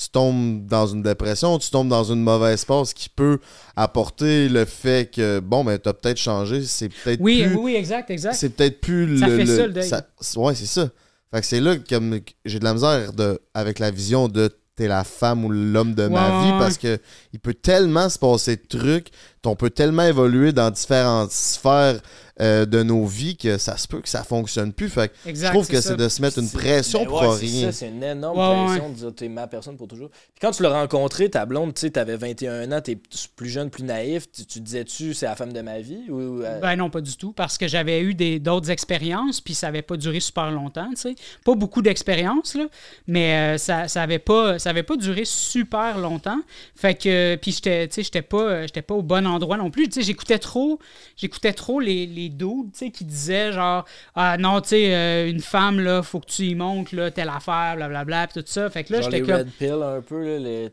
tu 0.00 0.08
tombes 0.08 0.66
dans 0.66 0.86
une 0.86 1.02
dépression, 1.02 1.58
tu 1.58 1.68
tombes 1.70 1.88
dans 1.88 2.04
une 2.04 2.22
mauvaise 2.22 2.64
passe 2.64 2.94
qui 2.94 3.08
peut 3.10 3.38
apporter 3.76 4.48
le 4.48 4.64
fait 4.64 5.10
que, 5.14 5.40
bon, 5.40 5.62
ben, 5.64 5.78
t'as 5.78 5.92
peut-être 5.92 6.16
changé, 6.18 6.64
c'est 6.64 6.88
peut-être 6.88 7.20
Oui, 7.20 7.42
plus... 7.42 7.54
oui, 7.54 7.60
oui, 7.62 7.74
exact, 7.74 8.10
exact. 8.10 8.34
C'est 8.34 8.50
peut-être 8.50 8.80
plus 8.80 9.18
Ça 9.18 9.28
le. 9.28 9.36
fait 9.36 9.44
le- 9.44 9.56
ça, 9.56 9.66
le 9.66 9.72
deuil. 9.72 9.90
ouais, 10.36 10.54
c'est 10.54 10.66
ça. 10.66 10.88
Fait 11.32 11.40
que 11.40 11.46
c'est 11.46 11.60
là 11.60 11.76
que 11.76 12.22
j'ai 12.44 12.58
de 12.58 12.64
la 12.64 12.72
misère 12.74 13.12
de, 13.12 13.40
avec 13.54 13.78
la 13.78 13.90
vision 13.90 14.26
de 14.28 14.50
t'es 14.74 14.88
la 14.88 15.04
femme 15.04 15.44
ou 15.44 15.50
l'homme 15.50 15.94
de 15.94 16.06
ma 16.08 16.30
Ouais, 16.30 16.38
vie 16.44 16.52
ouais, 16.52 16.58
parce 16.58 16.78
que 16.78 16.98
il 17.34 17.38
peut 17.38 17.52
tellement 17.54 18.08
se 18.08 18.18
passer 18.18 18.56
de 18.56 18.62
trucs, 18.66 19.08
on 19.46 19.56
peut 19.56 19.70
tellement 19.70 20.04
évoluer 20.04 20.52
dans 20.52 20.70
différentes 20.70 21.32
sphères 21.32 22.00
euh, 22.40 22.64
de 22.64 22.82
nos 22.82 23.04
vies 23.04 23.36
que 23.36 23.58
ça 23.58 23.76
se 23.76 23.86
peut 23.86 24.00
que 24.00 24.08
ça 24.08 24.22
fonctionne 24.24 24.72
plus. 24.72 24.88
Fait 24.88 25.08
que 25.08 25.28
Exact, 25.28 25.48
je 25.48 25.52
trouve 25.52 25.66
c'est 25.66 25.72
que 25.72 25.80
c'est 25.82 25.96
de 25.96 26.08
se 26.08 26.22
mettre 26.22 26.38
une 26.38 26.48
pression 26.48 27.00
ben 27.00 27.06
pour 27.08 27.20
ouais, 27.22 27.36
rien. 27.38 27.70
c'est 27.70 27.88
une 27.88 28.02
énorme 28.02 28.38
Ouais, 28.38 28.64
pression 28.66 28.86
ouais. 28.86 28.92
de 28.92 28.96
dire 28.98 29.14
t'es 29.14 29.28
ma 29.28 29.46
personne 29.46 29.76
pour 29.76 29.88
toujours. 29.88 30.08
Puis 30.08 30.40
quand 30.40 30.50
tu 30.50 30.62
l'as 30.62 30.70
rencontré, 30.70 31.28
ta 31.28 31.44
blonde, 31.44 31.74
tu 31.74 31.80
sais, 31.82 31.90
t'avais 31.90 32.16
21 32.16 32.72
ans, 32.72 32.80
t'es 32.80 32.96
plus 33.36 33.50
jeune, 33.50 33.68
plus 33.68 33.82
naïf, 33.82 34.30
tu, 34.32 34.46
tu 34.46 34.60
disais-tu 34.60 35.12
c'est 35.12 35.26
la 35.26 35.36
femme 35.36 35.52
de 35.52 35.60
ma 35.60 35.80
vie 35.80 36.04
ou 36.08 36.42
euh, 36.42 36.60
Ben 36.60 36.76
non, 36.76 36.88
pas 36.88 37.02
du 37.02 37.14
tout, 37.16 37.32
parce 37.32 37.58
que 37.58 37.68
j'avais 37.68 38.00
eu 38.00 38.14
des- 38.14 38.38
d'autres 38.38 38.70
expériences, 38.70 39.42
puis 39.42 39.54
ça 39.54 39.66
n'avait 39.66 39.82
pas 39.82 39.98
duré 39.98 40.20
super 40.20 40.50
longtemps, 40.50 40.88
tu 40.90 40.96
sais. 40.96 41.14
Pas 41.44 41.54
beaucoup 41.54 41.82
d'expériences, 41.82 42.54
là, 42.54 42.68
mais 43.06 43.54
euh, 43.54 43.58
ça 43.58 43.86
ça 43.88 44.02
avait 44.02 44.18
pas, 44.18 44.58
ça 44.58 44.70
avait 44.70 44.82
pas 44.82 44.96
duré 44.96 45.24
super 45.26 45.98
longtemps. 45.98 46.40
Fait 46.74 46.94
que, 46.94 47.36
puis 47.36 47.52
j'étais, 47.52 47.86
tu 47.88 47.96
sais, 47.96 48.02
j'étais 48.02 48.22
pas, 48.22 48.62
j'étais 48.62 48.82
pas 48.82 48.94
au 48.94 49.02
bon 49.02 49.26
endroit 49.26 49.29
non 49.38 49.70
plus. 49.70 49.88
Tu 49.88 50.00
sais, 50.00 50.02
j'écoutais 50.02 50.38
trop, 50.38 50.78
j'écoutais 51.16 51.52
trop 51.52 51.80
les, 51.80 52.06
les 52.06 52.28
dudes, 52.28 52.72
tu 52.72 52.78
sais, 52.78 52.90
qui 52.90 53.04
disaient 53.04 53.52
genre, 53.52 53.84
ah 54.14 54.36
non, 54.38 54.60
tu 54.60 54.70
sais, 54.70 54.94
euh, 54.94 55.28
une 55.28 55.40
femme, 55.40 55.80
là, 55.80 56.02
faut 56.02 56.20
que 56.20 56.26
tu 56.26 56.42
y 56.44 56.54
montes, 56.54 56.92
là, 56.92 57.10
telle 57.10 57.28
affaire, 57.28 57.74
blablabla, 57.76 58.26
puis 58.26 58.42
tout 58.42 58.48
ça. 58.48 58.68
Fait 58.70 58.84
que 58.84 58.92
là, 58.92 59.00
j'étais 59.02 59.20
comme... 59.20 59.36
red 59.36 59.50
pill 59.58 59.82
un 59.82 60.00
peu 60.00 60.24
là, 60.24 60.38
les, 60.38 60.68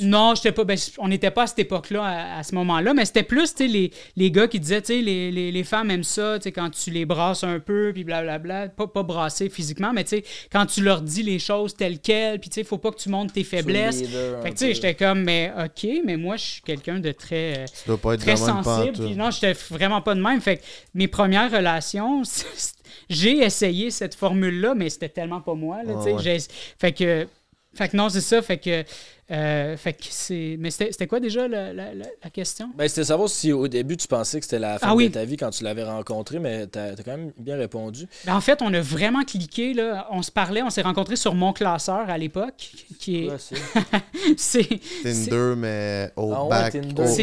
Non, 0.00 0.34
j'étais 0.34 0.52
pas. 0.52 0.64
ben, 0.64 0.76
on 0.98 1.08
n'était 1.08 1.30
pas 1.30 1.42
à 1.42 1.46
cette 1.46 1.58
époque-là, 1.60 2.04
à, 2.04 2.38
à 2.38 2.42
ce 2.42 2.54
moment-là, 2.54 2.94
mais 2.94 3.04
c'était 3.04 3.22
plus 3.22 3.54
tu 3.54 3.64
sais, 3.64 3.68
les, 3.68 3.92
les 4.16 4.30
gars 4.30 4.48
qui 4.48 4.60
disaient, 4.60 4.82
tu 4.82 4.94
sais, 4.94 5.00
les, 5.00 5.30
les, 5.30 5.52
les 5.52 5.64
femmes 5.64 5.90
aiment 5.90 6.04
ça, 6.04 6.38
tu 6.38 6.44
sais, 6.44 6.52
quand 6.52 6.70
tu 6.70 6.90
les 6.90 7.04
brasses 7.04 7.44
un 7.44 7.60
peu, 7.60 7.90
puis 7.92 8.04
blablabla. 8.04 8.68
Pas, 8.68 8.86
pas 8.86 9.02
brasser 9.02 9.48
physiquement, 9.48 9.92
mais 9.92 10.04
tu 10.04 10.16
sais, 10.16 10.24
quand 10.50 10.66
tu 10.66 10.82
leur 10.82 11.02
dis 11.02 11.22
les 11.22 11.38
choses 11.38 11.74
telles 11.74 11.98
quelles, 11.98 12.40
puis 12.40 12.50
tu 12.50 12.54
sais, 12.54 12.64
faut 12.64 12.78
pas 12.78 12.90
que 12.90 12.98
tu 12.98 13.08
montres 13.08 13.32
tes 13.32 13.44
faiblesses. 13.44 14.02
Fait 14.42 14.50
que 14.50 14.56
tu 14.56 14.66
sais, 14.66 14.74
j'étais 14.74 14.94
comme, 14.94 15.22
mais 15.22 15.52
ok, 15.56 15.88
mais 16.04 16.16
moi, 16.16 16.36
je 16.36 16.44
suis 16.44 16.62
quelqu'un 16.62 16.98
de 16.98 17.12
très. 17.12 17.64
Tu 17.84 17.88
dois 17.90 17.98
pas 17.98 18.14
être 18.14 18.20
très 18.20 18.36
sensible. 18.36 18.92
Puis 19.06 19.14
non, 19.14 19.30
j'étais 19.30 19.52
vraiment 19.70 20.00
pas 20.00 20.14
de 20.14 20.20
même. 20.22 20.40
Fait 20.40 20.56
que 20.56 20.62
mes 20.94 21.06
premières 21.06 21.50
relations, 21.50 22.22
j'ai 23.10 23.38
essayé 23.44 23.90
cette 23.90 24.14
formule-là, 24.14 24.74
mais 24.74 24.88
c'était 24.88 25.10
tellement 25.10 25.42
pas 25.42 25.54
moi. 25.54 25.82
Là, 25.82 25.92
Ah 25.96 26.02
ouais. 26.10 26.38
Fait 26.78 26.92
que. 26.92 27.26
Fait 27.76 27.88
que 27.88 27.96
non, 27.96 28.08
c'est 28.08 28.20
ça. 28.20 28.40
Fait 28.42 28.58
que. 28.58 28.84
euh, 29.30 29.76
fait 29.76 29.94
que 29.94 30.04
c'est. 30.10 30.56
Mais 30.58 30.70
c'était 30.70 30.92
c'était 30.92 31.06
quoi 31.06 31.18
déjà 31.18 31.48
la, 31.48 31.72
la- 31.72 31.94
la- 31.94 32.30
question? 32.30 32.70
Ben, 32.76 32.86
c'était 32.88 33.04
savoir 33.04 33.28
si 33.28 33.52
au 33.52 33.66
début 33.68 33.96
tu 33.96 34.06
pensais 34.06 34.38
que 34.38 34.44
c'était 34.44 34.58
la 34.58 34.78
femme 34.78 34.90
Ah 34.92 34.94
oui. 34.94 35.08
de 35.08 35.14
ta 35.14 35.24
vie 35.24 35.36
quand 35.36 35.50
tu 35.50 35.64
l'avais 35.64 35.82
rencontrée, 35.84 36.38
mais 36.38 36.66
t'as 36.66 36.92
as 36.92 36.96
quand 37.04 37.16
même 37.16 37.32
bien 37.38 37.56
répondu. 37.56 38.06
Ben, 38.26 38.34
en 38.36 38.40
fait, 38.40 38.60
on 38.62 38.72
a 38.74 38.80
vraiment 38.80 39.24
cliqué. 39.24 39.72
Là. 39.74 40.06
On 40.10 40.22
se 40.22 40.30
parlait, 40.30 40.62
on 40.62 40.70
s'est 40.70 40.82
rencontrés 40.82 41.16
sur 41.16 41.34
mon 41.34 41.52
classeur 41.52 42.08
à 42.10 42.18
l'époque, 42.18 42.70
qui 42.98 43.24
est. 43.24 43.30
Ouais, 43.30 43.36
c'est- 43.38 43.56
c'est 44.36 44.80
Tinder, 45.02 45.54
mais 45.56 46.10
au 46.16 46.32
Ah 46.32 46.44
ouais, 46.44 46.70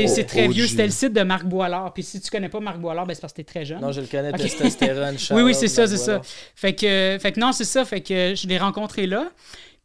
c'est- 0.07 0.23
très 0.25 0.47
OG. 0.47 0.51
vieux. 0.53 0.67
C'était 0.67 0.85
le 0.85 0.91
site 0.91 1.13
de 1.13 1.21
Marc 1.23 1.45
Boilard. 1.45 1.93
Puis 1.93 2.03
si 2.03 2.19
tu 2.19 2.29
connais 2.31 2.49
pas 2.49 2.59
Marc 2.59 2.79
Boilard, 2.79 3.05
ben, 3.05 3.13
c'est 3.13 3.21
parce 3.21 3.33
que 3.33 3.37
t'es 3.37 3.43
très 3.43 3.65
jeune. 3.65 3.79
Non, 3.81 3.91
je 3.91 4.01
le 4.01 4.07
connais, 4.07 4.29
Ok. 4.29 4.37
testostérone, 4.37 5.15
Oui, 5.31 5.41
oui, 5.43 5.53
c'est 5.55 5.67
ça, 5.67 5.83
Marc 5.83 5.91
c'est 5.91 5.97
ça. 5.97 6.21
Fait 6.55 6.73
que, 6.73 7.17
fait 7.21 7.31
que 7.31 7.39
non, 7.39 7.51
c'est 7.51 7.63
ça. 7.65 7.85
Fait 7.85 8.01
que 8.01 8.33
je 8.35 8.47
l'ai 8.47 8.57
rencontré 8.57 9.07
là. 9.07 9.29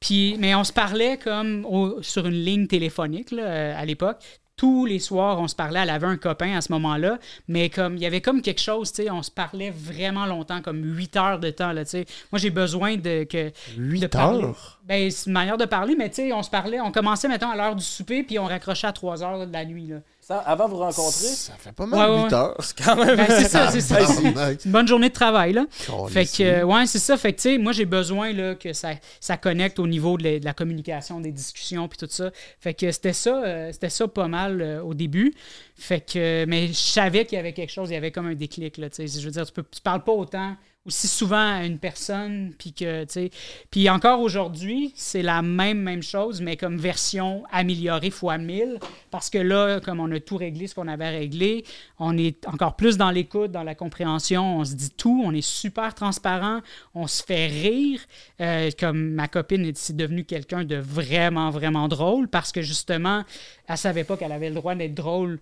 Puis, 0.07 0.37
mais 0.39 0.55
on 0.55 0.63
se 0.65 0.73
parlait 0.73 1.17
comme 1.19 1.65
au- 1.69 2.01
sur 2.03 2.27
une 2.27 2.35
ligne 2.45 2.67
téléphonique 2.69 3.33
là, 3.33 3.43
euh, 3.43 3.75
à 3.77 3.85
l'époque. 3.85 4.19
Tous 4.57 4.87
les 4.87 5.01
soirs, 5.01 5.39
on 5.39 5.49
se 5.49 5.55
parlait. 5.55 5.81
Elle 5.81 5.91
avait 5.91 6.07
un 6.07 6.17
copain 6.17 6.57
à 6.57 6.61
ce 6.63 6.73
moment-là. 6.73 7.19
Mais 7.47 7.69
comme 7.69 7.97
il 7.97 8.03
y 8.03 8.07
avait 8.07 8.23
comme 8.23 8.41
quelque 8.41 8.61
chose, 8.63 8.91
tu 8.91 9.03
sais, 9.03 9.11
on 9.11 9.23
se 9.23 9.31
parlait 9.31 9.71
vraiment 9.71 10.25
longtemps, 10.25 10.63
comme 10.63 10.83
8 10.83 11.15
heures 11.17 11.39
de 11.41 11.51
temps. 11.51 11.73
Là, 11.73 11.85
tu 11.85 11.91
sais. 11.91 12.07
Moi, 12.33 12.39
j'ai 12.39 12.49
besoin 12.51 12.97
de 12.97 13.25
que. 13.25 13.53
Huit 13.77 14.01
de 14.01 14.07
parler. 14.07 14.45
heures? 14.45 14.81
Ben, 14.85 15.11
c'est 15.11 15.27
une 15.27 15.33
manière 15.35 15.59
de 15.59 15.67
parler, 15.67 15.95
mais 15.95 16.09
tu 16.09 16.17
sais, 16.17 16.33
on 16.33 16.43
se 16.43 16.49
parlait. 16.49 16.81
On 16.81 16.91
commençait, 16.93 17.29
mettons, 17.29 17.51
à 17.51 17.57
l'heure 17.57 17.77
du 17.77 17.85
souper, 17.85 18.23
puis 18.23 18.39
on 18.39 18.47
raccrochait 18.47 18.87
à 18.87 18.93
3 18.93 19.23
heures 19.23 19.47
de 19.47 19.53
la 19.53 19.65
nuit. 19.67 19.89
Là. 19.89 19.97
Ça, 20.27 20.39
avant 20.39 20.65
de 20.65 20.71
vous 20.71 20.79
rencontrer, 20.81 21.29
Ça 21.29 21.53
fait 21.57 21.71
pas 21.71 21.87
mal 21.87 22.11
Ouais, 22.11 22.17
8 22.17 22.25
ouais. 22.25 22.35
heures. 22.35 22.57
c'est 22.59 22.83
quand 22.83 22.97
même. 22.97 23.17
Ben, 23.17 23.27
c'est 23.29 23.49
ça, 23.49 23.71
c'est 23.71 23.81
ça. 23.81 24.05
C'est 24.07 24.65
une 24.65 24.73
bonne 24.73 24.89
journée 24.89 25.09
de 25.09 25.15
travail, 25.15 25.53
là. 25.53 25.67
Fait 26.09 26.27
que, 26.27 26.43
euh, 26.43 26.63
ouais, 26.65 26.85
c'est 26.87 26.99
ça. 26.99 27.17
Fait 27.17 27.33
que, 27.33 27.37
tu 27.37 27.43
sais, 27.43 27.59
moi, 27.59 27.71
j'ai 27.71 27.85
besoin 27.85 28.33
là, 28.33 28.57
que 28.57 28.73
ça, 28.73 28.95
ça 29.21 29.37
connecte 29.37 29.79
au 29.79 29.87
niveau 29.87 30.19
de 30.19 30.25
la, 30.25 30.41
de 30.41 30.45
la 30.45 30.53
communication, 30.53 31.21
des 31.21 31.31
discussions, 31.31 31.87
puis 31.87 31.97
tout 31.97 32.09
ça. 32.11 32.33
Fait 32.59 32.75
que 32.75 32.91
c'était 32.91 33.13
ça, 33.13 33.41
euh, 33.45 33.71
c'était 33.71 33.89
ça 33.89 34.09
pas 34.09 34.27
mal 34.27 34.61
euh, 34.61 34.83
au 34.83 34.95
début. 34.95 35.33
Fait 35.77 36.01
que, 36.01 36.19
euh, 36.19 36.45
mais 36.49 36.67
je 36.67 36.73
savais 36.73 37.25
qu'il 37.25 37.37
y 37.37 37.39
avait 37.39 37.53
quelque 37.53 37.71
chose, 37.71 37.91
il 37.91 37.95
y 37.95 37.97
avait 37.97 38.11
comme 38.11 38.27
un 38.27 38.35
déclic, 38.35 38.79
là, 38.79 38.91
tu 38.91 39.07
sais. 39.07 39.21
Je 39.21 39.25
veux 39.25 39.31
dire, 39.31 39.47
tu, 39.47 39.53
peux, 39.53 39.63
tu 39.71 39.81
parles 39.81 40.03
pas 40.03 40.11
autant, 40.13 40.57
aussi 40.87 41.09
souvent 41.09 41.57
à 41.57 41.65
une 41.65 41.79
personne, 41.79 42.53
puis 42.59 42.73
que, 42.73 43.05
tu 43.05 43.13
sais. 43.13 43.31
Puis 43.71 43.91
encore 43.91 44.21
aujourd'hui, 44.21 44.93
c'est 44.95 45.23
la 45.23 45.43
même, 45.43 45.81
même 45.81 46.03
chose, 46.03 46.41
mais 46.41 46.57
comme 46.57 46.77
version 46.77 47.45
améliorée 47.51 48.11
fois 48.11 48.39
1000, 48.39 48.79
parce 49.11 49.31
que 49.31 49.39
là, 49.39 49.81
comme 49.81 50.01
on 50.01 50.11
a 50.13 50.21
tout 50.21 50.37
réglé, 50.37 50.67
ce 50.67 50.75
qu'on 50.75 50.89
avait 50.89 51.11
réglé, 51.11 51.65
on 51.99 52.17
est 52.17 52.47
encore 52.47 52.77
plus 52.77 52.97
dans 52.97 53.11
l'écoute, 53.11 53.51
dans 53.51 53.65
la 53.65 53.75
compréhension, 53.75 54.59
on 54.59 54.65
se 54.65 54.75
dit 54.75 54.91
tout, 54.91 55.23
on 55.25 55.33
est 55.33 55.47
super 55.47 55.95
transparent, 55.95 56.61
on 56.95 57.07
se 57.07 57.23
fait 57.23 57.47
rire. 57.47 58.01
Euh, 58.41 58.71
comme 58.79 59.11
ma 59.11 59.29
copine 59.29 59.65
est 59.65 59.93
devenue 59.93 60.25
quelqu'un 60.25 60.65
de 60.65 60.77
vraiment, 60.77 61.51
vraiment 61.51 61.89
drôle, 61.89 62.29
parce 62.29 62.53
que 62.53 62.63
justement, 62.63 63.25
elle 63.69 63.77
savait 63.77 64.05
pas 64.05 64.17
qu'elle 64.17 64.33
avait 64.33 64.49
le 64.49 64.55
droit 64.55 64.75
d'être 64.75 64.95
drôle 64.95 65.41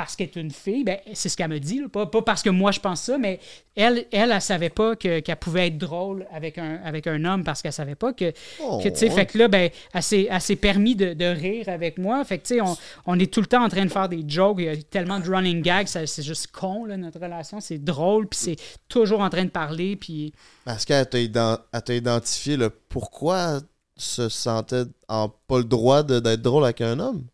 parce 0.00 0.16
qu'elle 0.16 0.28
est 0.28 0.36
une 0.36 0.50
fille, 0.50 0.82
ben, 0.82 0.96
c'est 1.12 1.28
ce 1.28 1.36
qu'elle 1.36 1.50
me 1.50 1.58
dit, 1.60 1.78
là. 1.80 1.88
pas, 1.90 2.06
pas 2.06 2.22
parce 2.22 2.42
que 2.42 2.48
moi 2.48 2.70
je 2.72 2.80
pense 2.80 3.02
ça, 3.02 3.18
mais 3.18 3.38
elle, 3.76 4.06
elle, 4.12 4.32
elle, 4.32 4.40
savait 4.40 4.70
pas 4.70 4.96
que- 4.96 5.20
qu'elle 5.20 5.36
pouvait 5.36 5.66
être 5.66 5.76
drôle 5.76 6.26
avec 6.32 6.56
un, 6.56 6.80
avec 6.84 7.06
un 7.06 7.22
homme 7.26 7.44
parce 7.44 7.60
qu'elle 7.60 7.72
savait 7.74 7.94
pas 7.96 8.14
que, 8.14 8.32
Oh, 8.62 8.80
que, 8.82 8.88
tu 8.88 8.96
sais, 8.96 9.08
ouais. 9.08 9.14
fait 9.14 9.26
que 9.26 9.36
là, 9.36 9.48
ben, 9.48 9.68
elle 9.92 10.02
s'est 10.40 10.56
permis 10.56 10.96
de, 10.96 11.12
de 11.12 11.26
rire 11.26 11.68
avec 11.68 11.98
moi. 11.98 12.24
Fait 12.24 12.38
que, 12.38 12.46
tu 12.46 12.54
sais, 12.54 12.60
on, 12.62 12.74
on 13.04 13.18
est 13.18 13.30
tout 13.30 13.40
le 13.40 13.46
temps 13.46 13.62
en 13.62 13.68
train 13.68 13.84
de 13.84 13.90
faire 13.90 14.08
des 14.08 14.24
jokes. 14.26 14.56
Il 14.60 14.64
y 14.64 14.68
a 14.70 14.76
tellement 14.76 15.20
de 15.20 15.28
running 15.30 15.60
gags. 15.60 15.86
C'est 15.86 16.22
juste 16.22 16.46
con, 16.50 16.86
là, 16.86 16.96
notre 16.96 17.20
relation. 17.20 17.60
C'est 17.60 17.78
drôle, 17.78 18.26
puis 18.26 18.38
c'est 18.40 18.56
toujours 18.88 19.20
en 19.20 19.28
train 19.28 19.44
de 19.44 19.50
parler. 19.50 19.96
Puis 19.96 20.32
Est-ce 20.66 20.86
qu'elle 20.86 21.06
t'a 21.08 21.18
ident- 21.18 21.60
identifié 21.94 22.56
le 22.56 22.70
pourquoi 22.70 23.60
se 23.96 24.30
sentait 24.30 24.84
en 25.08 25.28
pas 25.28 25.58
le 25.58 25.64
droit 25.64 26.02
d'être 26.02 26.40
drôle 26.42 26.64
avec 26.64 26.80
un 26.80 26.98
homme? 26.98 27.24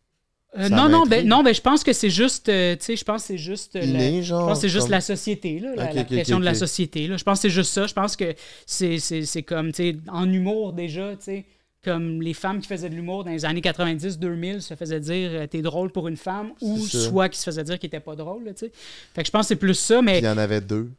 Euh, 0.58 0.68
non, 0.68 0.88
non, 0.88 1.04
ben, 1.06 1.26
non, 1.26 1.42
ben, 1.42 1.54
je 1.54 1.60
pense 1.60 1.84
que 1.84 1.92
c'est 1.92 2.10
juste, 2.10 2.48
euh, 2.48 2.76
tu 2.76 2.84
sais, 2.84 2.96
je 2.96 3.04
pense 3.04 3.22
que 3.22 3.26
c'est 3.28 3.38
juste, 3.38 3.76
euh, 3.76 3.82
Inné, 3.82 4.16
la, 4.16 4.22
genre, 4.22 4.40
je 4.42 4.46
pense 4.46 4.58
que 4.58 4.60
c'est 4.62 4.68
juste 4.68 4.84
comme- 4.86 4.90
la 4.92 5.00
société, 5.00 5.58
là, 5.58 5.74
la, 5.74 5.84
ok, 6.02 6.08
de 6.08 6.44
la 6.44 6.54
société. 6.54 7.06
Là. 7.06 7.16
Je 7.16 7.24
pense 7.24 7.38
que 7.38 7.42
c'est 7.42 7.54
juste 7.54 7.72
ça. 7.72 7.86
Je 7.86 7.92
pense 7.94 8.16
que 8.16 8.34
c'est, 8.64 8.98
c'est, 8.98 9.24
c'est 9.24 9.42
comme, 9.42 9.72
tu 9.72 9.92
sais, 9.92 9.96
en 10.08 10.30
humour 10.30 10.72
déjà, 10.72 11.10
tu 11.16 11.24
sais, 11.24 11.44
comme 11.84 12.20
les 12.20 12.34
femmes 12.34 12.60
qui 12.60 12.66
faisaient 12.66 12.88
de 12.88 12.94
l'humour 12.94 13.22
dans 13.24 13.30
les 13.30 13.44
années 13.44 13.60
90-2000 13.60 14.60
se 14.60 14.74
faisaient 14.74 14.98
dire 14.98 15.46
t'es 15.48 15.62
drôle 15.62 15.90
pour 15.92 16.08
une 16.08 16.16
femme 16.16 16.52
ou 16.60 16.78
soit 16.84 17.28
qui 17.28 17.38
se 17.38 17.44
faisaient 17.44 17.62
dire 17.64 17.78
qu'ils 17.78 17.86
étaient 17.88 18.00
pas 18.00 18.16
drôles, 18.16 18.44
là, 18.44 18.52
tu 18.54 18.66
sais. 18.66 18.72
Fait 19.14 19.22
que 19.22 19.26
je 19.26 19.30
pense 19.30 19.42
que 19.42 19.48
c'est 19.48 19.56
plus 19.56 19.74
ça, 19.74 19.96
Puis 19.98 20.06
mais 20.06 20.18
il 20.18 20.24
y 20.24 20.28
en 20.28 20.38
avait 20.38 20.60
deux. 20.60 20.90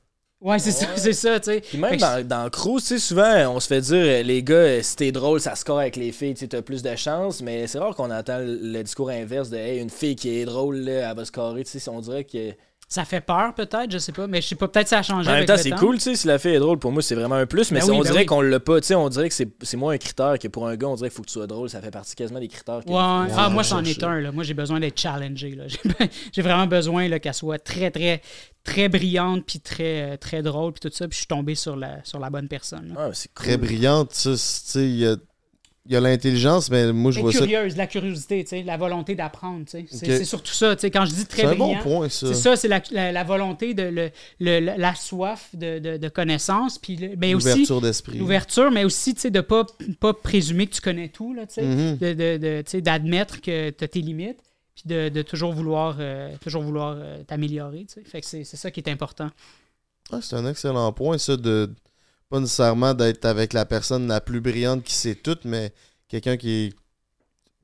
Ouais, 0.41 0.59
c'est 0.59 0.71
ça, 0.71 0.87
c'est 0.95 1.13
ça, 1.13 1.39
tu 1.39 1.51
sais. 1.51 1.61
Puis 1.61 1.77
même 1.77 1.97
dans, 1.97 2.25
dans 2.27 2.43
le 2.43 2.49
crew, 2.49 2.79
tu 2.79 2.85
sais, 2.85 2.99
souvent, 2.99 3.55
on 3.55 3.59
se 3.59 3.67
fait 3.67 3.81
dire, 3.81 3.95
euh, 3.97 4.23
les 4.23 4.43
gars, 4.43 4.55
euh, 4.55 4.81
si 4.81 4.95
t'es 4.95 5.11
drôle, 5.11 5.39
ça 5.39 5.55
score 5.55 5.79
avec 5.79 5.95
les 5.95 6.11
filles, 6.11 6.33
tu 6.33 6.41
sais, 6.41 6.47
t'as 6.47 6.61
plus 6.61 6.81
de 6.83 6.95
chance, 6.95 7.41
mais 7.41 7.67
c'est 7.67 7.79
rare 7.79 7.95
qu'on 7.95 8.11
entend 8.11 8.39
le 8.39 8.57
le 8.61 8.83
discours 8.83 9.09
inverse 9.09 9.49
de, 9.49 9.57
hey, 9.57 9.79
une 9.79 9.89
fille 9.89 10.15
qui 10.15 10.37
est 10.39 10.45
drôle, 10.45 10.77
là, 10.77 11.09
elle 11.09 11.15
va 11.15 11.25
scorer, 11.25 11.63
tu 11.63 11.79
sais, 11.79 11.89
on 11.89 12.01
dirait 12.01 12.23
que. 12.23 12.53
Ça 12.89 13.03
fait 13.03 13.19
peur 13.19 13.53
peut-être, 13.53 13.91
je 13.91 13.97
sais 13.97 14.13
pas, 14.13 14.27
mais 14.27 14.41
je 14.41 14.47
sais 14.47 14.55
pas, 14.55 14.69
peut-être 14.69 14.87
ça 14.87 14.99
a 14.99 15.03
changé 15.03 15.27
En 15.27 15.33
même 15.33 15.37
avec 15.43 15.47
temps, 15.49 15.57
c'est 15.57 15.71
cool, 15.71 15.95
tu 15.97 16.03
sais, 16.03 16.15
si 16.15 16.25
la 16.27 16.39
fille 16.39 16.53
est 16.53 16.59
drôle, 16.59 16.79
pour 16.79 16.91
moi, 16.93 17.01
c'est 17.01 17.15
vraiment 17.15 17.35
un 17.35 17.45
plus, 17.45 17.71
mais 17.71 17.81
Ben 17.81 17.85
oui, 17.87 17.91
on 17.91 17.97
ben 17.99 18.03
dirait 18.05 18.19
oui. 18.19 18.25
qu'on 18.25 18.39
l'a 18.39 18.59
pas, 18.61 18.79
tu 18.79 18.87
sais, 18.87 18.95
on 18.95 19.09
dirait 19.09 19.27
que 19.27 19.35
c'est 19.35 19.49
c'est 19.61 19.75
moins 19.75 19.93
un 19.93 19.97
critère 19.97 20.39
que 20.39 20.47
pour 20.47 20.67
un 20.67 20.75
gars, 20.77 20.87
on 20.87 20.95
dirait 20.95 21.09
qu'il 21.09 21.15
faut 21.17 21.21
que 21.23 21.27
tu 21.27 21.33
sois 21.33 21.47
drôle, 21.47 21.69
ça 21.69 21.81
fait 21.81 21.91
partie 21.91 22.15
quasiment 22.15 22.39
des 22.39 22.47
critères. 22.47 22.79
que- 22.85 22.89
Ouais, 22.89 22.95
ouais. 22.95 23.33
Ah, 23.37 23.49
moi, 23.49 23.63
c'en 23.65 23.83
est 23.83 24.01
un. 24.03 24.21
Là. 24.21 24.31
Moi, 24.31 24.43
j'ai 24.45 24.53
besoin 24.53 24.79
d'être 24.79 24.97
challengé. 24.99 25.51
là. 25.55 25.65
J'ai- 26.33 26.41
vraiment 26.41 26.67
besoin 26.67 27.09
là, 27.09 27.19
qu'elle 27.19 27.33
soit 27.33 27.59
très, 27.59 27.91
très, 27.91 28.21
très 28.63 28.87
brillante, 28.87 29.43
puis 29.45 29.59
très, 29.59 30.13
euh, 30.13 30.17
très 30.17 30.41
drôle, 30.41 30.71
puis 30.71 30.89
tout 30.89 30.95
ça. 30.95 31.07
Puis 31.07 31.15
je 31.15 31.19
suis 31.19 31.27
tombé 31.27 31.55
sur 31.55 31.75
la, 31.75 31.97
sur 32.05 32.19
la 32.19 32.29
bonne 32.29 32.47
personne. 32.47 32.95
Ouais, 32.97 33.09
c'est 33.13 33.33
cool. 33.33 33.45
Très 33.47 33.57
brillante, 33.57 34.11
tu 34.11 34.37
sais, 34.37 35.17
il 35.87 35.93
y 35.93 35.95
a, 35.95 35.99
l'intelligence, 36.01 36.69
mais 36.69 36.91
moi, 36.91 37.11
je 37.11 37.19
vois 37.21 37.31
ça. 37.31 37.39
curieuse, 37.39 37.77
la 37.77 37.87
curiosité, 37.87 38.43
tu 38.43 38.49
sais, 38.49 38.63
la 38.63 38.77
volonté 38.77 39.15
d'apprendre. 39.15 39.65
tu 39.65 39.85
sais. 39.87 39.95
C'est 40.05 40.25
surtout 40.25 40.51
ça. 40.53 40.75
tu 40.75 40.81
sais, 40.81 40.91
Quand 40.91 41.05
je 41.05 41.13
dis 41.13 41.25
très 41.25 41.43
C'est 41.43 41.47
un 41.47 41.55
bon 41.55 41.75
point, 41.77 42.09
ça. 42.09 42.27
c'est 42.27 42.33
ça, 42.33 42.55
c'est 42.55 42.67
la, 42.67 42.81
la- 42.91 43.11
la 43.11 43.23
volonté, 43.23 43.73
de 43.73 43.83
le, 43.83 44.09
le- 44.39 44.59
la- 44.59 44.95
soif 44.95 45.49
de, 45.53 45.79
de, 45.79 45.97
de 45.97 46.09
connaissance, 46.09 46.77
puis 46.77 46.97
mais 47.17 47.31
L'ouverture 47.31 47.81
d'esprit. 47.81 48.17
l'ouverture, 48.17 48.71
mais 48.71 48.83
aussi 48.83 49.13
tu 49.15 49.21
sais, 49.21 49.29
de 49.31 49.37
ne 49.37 49.41
pas, 49.41 49.65
pas 49.99 50.13
présumer 50.13 50.67
que 50.67 50.73
tu 50.75 50.81
connais 50.81 51.09
tout, 51.09 51.33
là, 51.33 51.45
tu 51.47 51.55
sais. 51.55 51.63
Mhm. 51.63 51.97
de, 51.97 52.13
de, 52.13 52.37
de, 52.37 52.61
tu 52.63 52.71
sais, 52.71 52.81
d'admettre 52.81 53.41
que 53.41 53.69
tu 53.69 53.83
as 53.83 53.87
tes 53.87 54.01
limites, 54.01 54.39
puis 54.75 54.83
de, 54.85 55.09
de 55.09 55.21
toujours 55.21 55.53
vouloir, 55.53 55.97
euh, 55.99 56.35
toujours 56.41 56.61
vouloir 56.63 56.95
euh, 56.97 57.23
t'améliorer. 57.23 57.85
tu 57.87 57.95
sais. 57.95 58.03
Fait 58.03 58.21
que 58.21 58.27
c'est 58.27 58.43
c'est 58.43 58.57
ça 58.57 58.69
qui 58.71 58.79
est 58.79 58.89
important. 58.89 59.29
Ah, 60.11 60.19
c'est 60.21 60.35
un 60.35 60.45
excellent 60.49 60.91
point, 60.93 61.17
ça, 61.17 61.35
de 61.37 61.69
pas 62.29 62.39
nécessairement 62.39 62.93
d'être 62.93 63.25
avec 63.25 63.53
la 63.53 63.65
personne 63.65 64.07
la 64.07 64.21
plus 64.21 64.41
brillante 64.41 64.83
qui 64.83 64.93
sait 64.93 65.15
tout, 65.15 65.37
mais 65.45 65.73
quelqu'un 66.07 66.37
qui, 66.37 66.73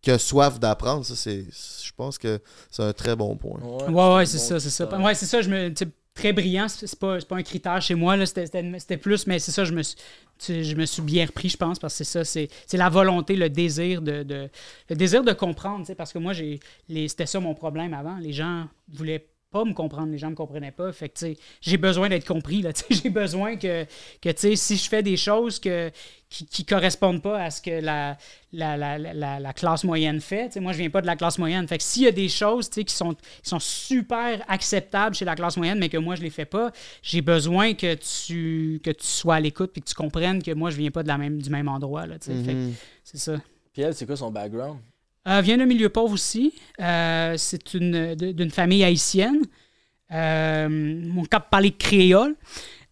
a 0.08 0.18
soif 0.18 0.60
d'apprendre. 0.60 1.06
Ça, 1.06 1.16
c'est, 1.16 1.46
je 1.46 1.92
pense 1.96 2.18
que 2.18 2.40
c'est 2.72 2.84
un 2.84 2.94
très 2.94 3.16
bon 3.16 3.36
point. 3.38 3.60
Ouais, 3.62 4.16
ouais, 4.16 4.26
c'est 4.26 4.38
bon 4.38 4.44
ça, 4.44 4.60
c'est 4.60 4.70
ça. 4.70 5.00
Ouais, 5.00 5.16
c'est 5.16 5.26
ça. 5.26 5.42
Je 5.42 5.50
me, 5.50 5.74
très 6.14 6.32
brillant, 6.34 6.68
c'est 6.70 6.98
pas, 7.00 7.20
c'est 7.20 7.28
pas 7.28 7.38
un 7.38 7.44
critère 7.44 7.82
chez 7.82 7.96
moi. 7.96 8.16
là. 8.16 8.26
C'était 8.26 8.98
plus, 8.98 9.28
mais 9.28 9.40
c'est 9.40 9.52
ça, 9.52 9.66
je 9.66 9.74
me, 9.74 9.82
suis, 9.82 9.96
tu 9.96 10.46
sais, 10.46 10.64
je 10.64 10.76
me 10.76 10.86
suis 10.86 11.02
bien 11.02 11.26
repris, 11.26 11.50
je 11.50 11.58
pense, 11.58 11.80
parce 11.80 11.98
que 11.98 12.04
c'est 12.04 12.12
ça, 12.20 12.24
c'est 12.26 12.50
c'est 12.68 12.78
la 12.78 12.90
volonté, 12.90 13.36
le 13.36 13.50
désir 13.50 14.02
de, 14.02 14.24
de- 14.24 14.50
le 14.90 14.96
désir 14.96 15.24
de 15.24 15.34
comprendre. 15.34 15.80
tu 15.80 15.86
sais, 15.88 15.96
Parce 15.96 16.14
que 16.14 16.20
moi, 16.20 16.34
j'ai 16.34 16.60
les- 16.90 17.08
c'était 17.08 17.26
ça 17.26 17.40
mon 17.40 17.56
problème 17.56 17.94
avant. 17.94 18.18
Les 18.18 18.34
gens 18.34 18.68
voulaient 18.90 19.28
pas 19.54 19.64
me 19.64 19.74
comprendre, 19.74 20.12
les 20.12 20.18
gens 20.18 20.30
me 20.32 20.36
comprenaient 20.36 20.72
pas. 20.72 20.92
Fait 20.92 21.08
que, 21.08 21.14
tu 21.14 21.26
sais, 21.28 21.38
j'ai 21.62 21.78
besoin 21.78 22.10
d'être 22.10 22.28
compris. 22.28 22.62
Là, 22.62 22.74
tu 22.74 22.84
sais, 22.94 23.02
j'ai 23.04 23.10
besoin 23.10 23.56
que, 23.56 23.86
que 24.22 24.30
tu 24.30 24.40
sais, 24.40 24.56
si 24.56 24.76
je 24.78 24.90
fais 24.90 25.04
des 25.04 25.16
choses 25.16 25.60
que, 25.60 25.92
qui, 26.30 26.46
qui 26.48 26.66
correspondent 26.66 27.22
pas 27.22 27.40
à 27.44 27.52
ce 27.52 27.62
que 27.62 27.80
la, 27.80 28.18
la, 28.52 28.76
la, 28.76 28.98
la, 28.98 29.40
la 29.40 29.54
classe 29.54 29.84
moyenne 29.84 30.20
fait. 30.20 30.56
Moi, 30.60 30.72
je 30.74 30.80
viens 30.80 30.90
pas 30.90 31.02
de 31.02 31.06
la 31.08 31.16
classe 31.16 31.38
moyenne. 31.38 31.68
Fait 31.68 31.78
que 31.78 31.84
s'il 31.84 32.02
y 32.04 32.08
a 32.08 32.12
des 32.12 32.28
choses 32.30 32.70
tu 32.70 32.82
sais, 32.82 32.84
qui, 32.84 32.94
sont, 32.96 33.14
qui 33.14 33.50
sont 33.50 33.60
super 33.60 34.44
acceptables 34.48 35.16
chez 35.16 35.26
la 35.26 35.36
classe 35.36 35.56
moyenne, 35.58 35.78
mais 35.80 35.90
que 35.90 35.98
moi, 35.98 36.16
je 36.16 36.24
les 36.24 36.32
fais 36.32 36.46
pas, 36.46 36.72
j'ai 37.04 37.22
besoin 37.22 37.76
que 37.76 37.94
tu, 37.94 38.82
que 38.84 38.90
tu 38.92 39.06
sois 39.06 39.36
à 39.36 39.40
l'écoute 39.40 39.78
et 39.78 39.82
que 39.82 39.86
tu 39.88 39.96
comprennes 39.96 40.42
que 40.42 40.52
moi, 40.52 40.72
je 40.72 40.78
viens 40.78 40.92
pas 40.92 41.04
de 41.04 41.08
la 41.08 41.18
même, 41.20 41.42
du 41.42 41.50
même 41.50 41.68
endroit. 41.70 42.08
Là. 42.08 42.16
Fait 42.20 42.34
Mhm. 42.34 42.74
c'est 43.04 43.18
ça. 43.20 43.36
Puis 43.72 43.82
elle, 43.84 43.94
c'est 43.94 44.06
quoi 44.06 44.16
son 44.18 44.32
background? 44.32 44.80
Euh, 45.28 45.42
vient 45.42 45.58
d'un 45.58 45.66
milieu 45.66 45.90
pauvre 45.90 46.14
aussi. 46.14 46.54
Euh, 46.80 47.36
c'est 47.38 47.74
une, 47.74 48.16
d'une 48.16 48.52
famille 48.52 48.84
haïtienne. 48.84 49.42
Euh, 50.12 50.68
mon 50.70 51.24
cap 51.24 51.50
parlait 51.50 51.72
créole. 51.72 52.36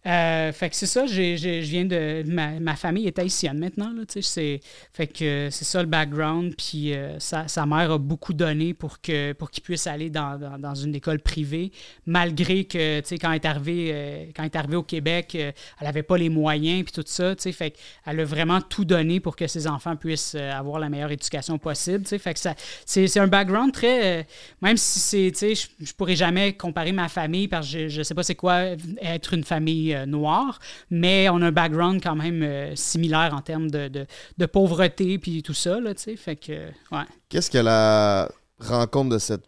Euh, 0.04 0.50
fait 0.50 0.68
que 0.68 0.74
c'est 0.74 0.86
ça, 0.86 1.06
je 1.06 1.60
viens 1.60 1.84
de. 1.84 2.24
Ma, 2.26 2.58
ma 2.58 2.74
famille 2.74 3.06
est 3.06 3.18
haïtienne 3.20 3.58
maintenant. 3.58 3.92
Là, 3.92 4.02
c'est, 4.20 4.60
fait 4.92 5.06
que 5.06 5.48
c'est 5.50 5.64
ça 5.64 5.80
le 5.80 5.88
background. 5.88 6.54
Puis 6.56 6.92
euh, 6.92 7.20
sa, 7.20 7.46
sa 7.46 7.66
mère 7.66 7.92
a 7.92 7.98
beaucoup 7.98 8.32
donné 8.32 8.74
pour, 8.74 9.00
que, 9.00 9.32
pour 9.32 9.50
qu'il 9.50 9.62
puisse 9.62 9.86
aller 9.86 10.10
dans, 10.10 10.58
dans, 10.58 10.74
une 10.74 10.96
école 10.96 11.20
privée, 11.20 11.70
malgré 12.04 12.64
que 12.64 13.00
quand 13.16 13.30
elle 13.30 13.36
est 13.36 13.46
arrivée, 13.46 13.90
euh, 13.92 14.24
quand 14.34 14.42
elle 14.42 14.50
est 14.50 14.56
arrivée 14.56 14.76
au 14.76 14.82
Québec, 14.82 15.36
elle 15.36 15.54
n'avait 15.80 16.02
pas 16.02 16.18
les 16.18 16.28
moyens 16.28 16.82
puis 16.84 16.92
tout 16.92 17.04
ça. 17.06 17.34
Fait 17.36 17.70
qu'elle 17.70 18.20
a 18.20 18.24
vraiment 18.24 18.60
tout 18.60 18.84
donné 18.84 19.20
pour 19.20 19.36
que 19.36 19.46
ses 19.46 19.68
enfants 19.68 19.94
puissent 19.94 20.34
avoir 20.34 20.80
la 20.80 20.88
meilleure 20.88 21.12
éducation 21.12 21.58
possible. 21.58 22.04
Fait 22.06 22.34
que 22.34 22.40
ça, 22.40 22.54
c'est, 22.84 23.06
c'est 23.06 23.20
un 23.20 23.28
background 23.28 23.72
très. 23.72 24.26
même 24.60 24.76
si 24.76 25.32
c'est. 25.32 25.54
Je, 25.54 25.66
je 25.80 25.92
pourrais 25.92 26.16
jamais 26.16 26.54
comparer 26.54 26.92
ma 26.92 27.08
famille 27.08 27.46
parce 27.46 27.70
que 27.70 27.88
je, 27.88 27.88
je 27.88 28.02
sais 28.02 28.14
pas 28.14 28.22
c'est 28.22 28.34
quoi 28.34 28.62
être 29.00 29.34
une 29.34 29.44
famille 29.44 29.91
euh, 29.94 30.06
noire, 30.06 30.58
mais 30.90 31.28
on 31.28 31.40
a 31.42 31.46
un 31.46 31.52
background 31.52 32.00
quand 32.02 32.14
même 32.16 32.42
euh, 32.42 32.74
similaire 32.76 33.32
en 33.34 33.40
termes 33.40 33.70
de, 33.70 33.88
de, 33.88 34.06
de 34.38 34.46
pauvreté 34.46 35.18
puis 35.18 35.42
tout 35.42 35.54
ça. 35.54 35.80
Là, 35.80 35.94
tu 35.94 36.02
sais. 36.02 36.16
fait 36.16 36.36
que, 36.36 36.52
ouais. 36.90 37.04
Qu'est-ce 37.28 37.50
que 37.50 37.58
la 37.58 38.30
rencontre 38.58 39.10
de 39.10 39.18
cette 39.18 39.44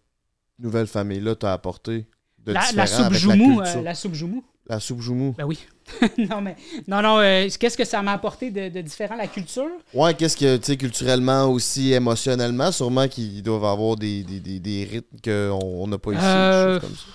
nouvelle 0.59 0.87
famille-là 0.87 1.35
t'a 1.35 1.53
apporté 1.53 2.05
de 2.45 2.53
La, 2.53 2.61
différent 2.61 2.77
la 2.77 2.87
soupe 2.87 3.05
avec 3.05 3.17
joumou, 3.19 3.59
la, 3.61 3.91
euh, 3.91 3.93
soupe 3.93 4.13
joumou. 4.13 4.43
La 4.67 4.79
soupe 4.79 5.01
joumou. 5.01 5.35
Ben 5.37 5.45
oui. 5.45 5.59
non, 6.17 6.41
mais 6.41 6.55
non, 6.87 7.01
non. 7.01 7.19
euh, 7.19 7.47
qu'est-ce 7.59 7.77
que 7.77 7.85
ça 7.85 8.01
m'a 8.01 8.13
apporté 8.13 8.49
de, 8.49 8.69
de 8.69 8.81
différent, 8.81 9.15
la 9.15 9.27
culture? 9.27 9.69
Ouais, 9.93 10.13
qu'est-ce 10.15 10.35
que, 10.35 10.57
tu 10.57 10.63
sais, 10.65 10.77
culturellement 10.77 11.45
aussi, 11.45 11.93
émotionnellement, 11.93 12.71
sûrement 12.71 13.07
qu'ils 13.07 13.43
doivent 13.43 13.65
avoir 13.65 13.95
des, 13.95 14.23
des, 14.23 14.39
des, 14.39 14.59
des 14.59 14.83
rythmes 14.91 15.17
qu'on 15.23 15.87
n'a 15.87 15.97
pas 15.99 16.11
ici, 16.13 16.19
Euh, 16.23 16.65
des 16.75 16.81
choses 16.81 16.89
comme 16.89 16.97
ça. 16.97 17.05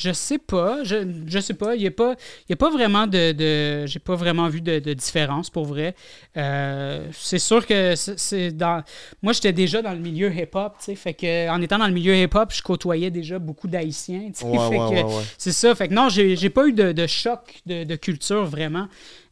Je 0.00 0.12
sais 0.12 0.38
pas. 0.38 0.82
Je, 0.82 0.96
je 1.26 1.38
sais 1.40 1.52
pas. 1.54 1.74
Il 1.76 1.80
n'y 1.82 1.86
a, 1.86 1.90
pas- 1.90 2.14
y 2.48 2.52
a 2.52 2.56
pas 2.56 2.70
vraiment 2.70 3.06
de. 3.06 3.32
de 3.32 3.86
J'ai 3.86 3.98
pas 3.98 4.14
vraiment 4.14 4.48
vu 4.48 4.60
de, 4.62 4.78
de 4.78 4.94
différence 4.94 5.50
pour 5.50 5.66
vrai. 5.66 5.94
Euh, 6.36 7.06
c'est 7.12 7.38
sûr 7.38 7.66
que 7.66 7.94
c'est- 7.96 8.50
dans. 8.52 8.82
Moi, 9.22 9.32
j'étais 9.34 9.52
déjà 9.52 9.82
dans 9.82 9.92
le 9.92 9.98
milieu 9.98 10.32
hip-hop, 10.34 10.74
tu 10.78 10.86
sais. 10.86 10.94
Fait 10.94 11.12
que 11.14 11.50
en 11.50 11.60
étant 11.60 11.78
dans 11.78 11.86
le 11.86 11.92
milieu 11.92 12.16
hip-hop, 12.16 12.50
je 12.54 12.62
côtoyais 12.62 13.10
déjà 13.10 13.38
beaucoup 13.38 13.68
d'Haïtiens, 13.68 14.30
tu 14.34 14.40
sais. 14.40 14.46
Ouais, 14.46 14.78
ouais. 15.04 15.04
C'est 15.36 15.52
ça. 15.52 15.74
Fait 15.74 15.88
que 15.88 15.94
non, 15.94 16.08
j'ai 16.08 16.50
pas 16.50 16.66
eu 16.66 16.72
de, 16.72 16.92
de 16.92 17.06
choc 17.06 17.60
de, 17.66 17.84
de 17.84 17.96
culture 17.96 18.44
vraiment. 18.44 18.88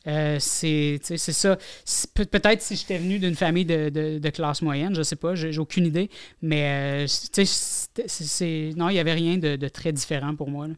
Euh, 0.07 0.37
c'est 0.41 1.01
ça. 1.05 1.59
Peut-être 2.15 2.63
si 2.63 2.77
j'étais 2.77 2.99
venu 2.99 3.19
d'une 3.19 3.35
famille 3.35 3.65
de, 3.65 4.29
classe 4.31 4.63
moyenne, 4.63 4.95
je 4.95 5.03
sais 5.03 5.17
pas, 5.17 5.35
j'ai 5.35 5.59
aucune 5.59 5.87
idée. 5.87 6.09
Mais 6.41 7.05
euh, 7.05 7.07
tu 7.33 7.45
sais, 7.45 7.78
c'est- 8.07 8.71
non, 8.77 8.89
il 8.89 8.95
y 8.97 8.99
avait 8.99 9.13
rien 9.15 9.37
de, 9.39 9.57
de 9.57 9.69
très 9.69 9.93
différent 9.93 10.35
pour 10.35 10.49
moi. 10.51 10.69
là. 10.69 10.75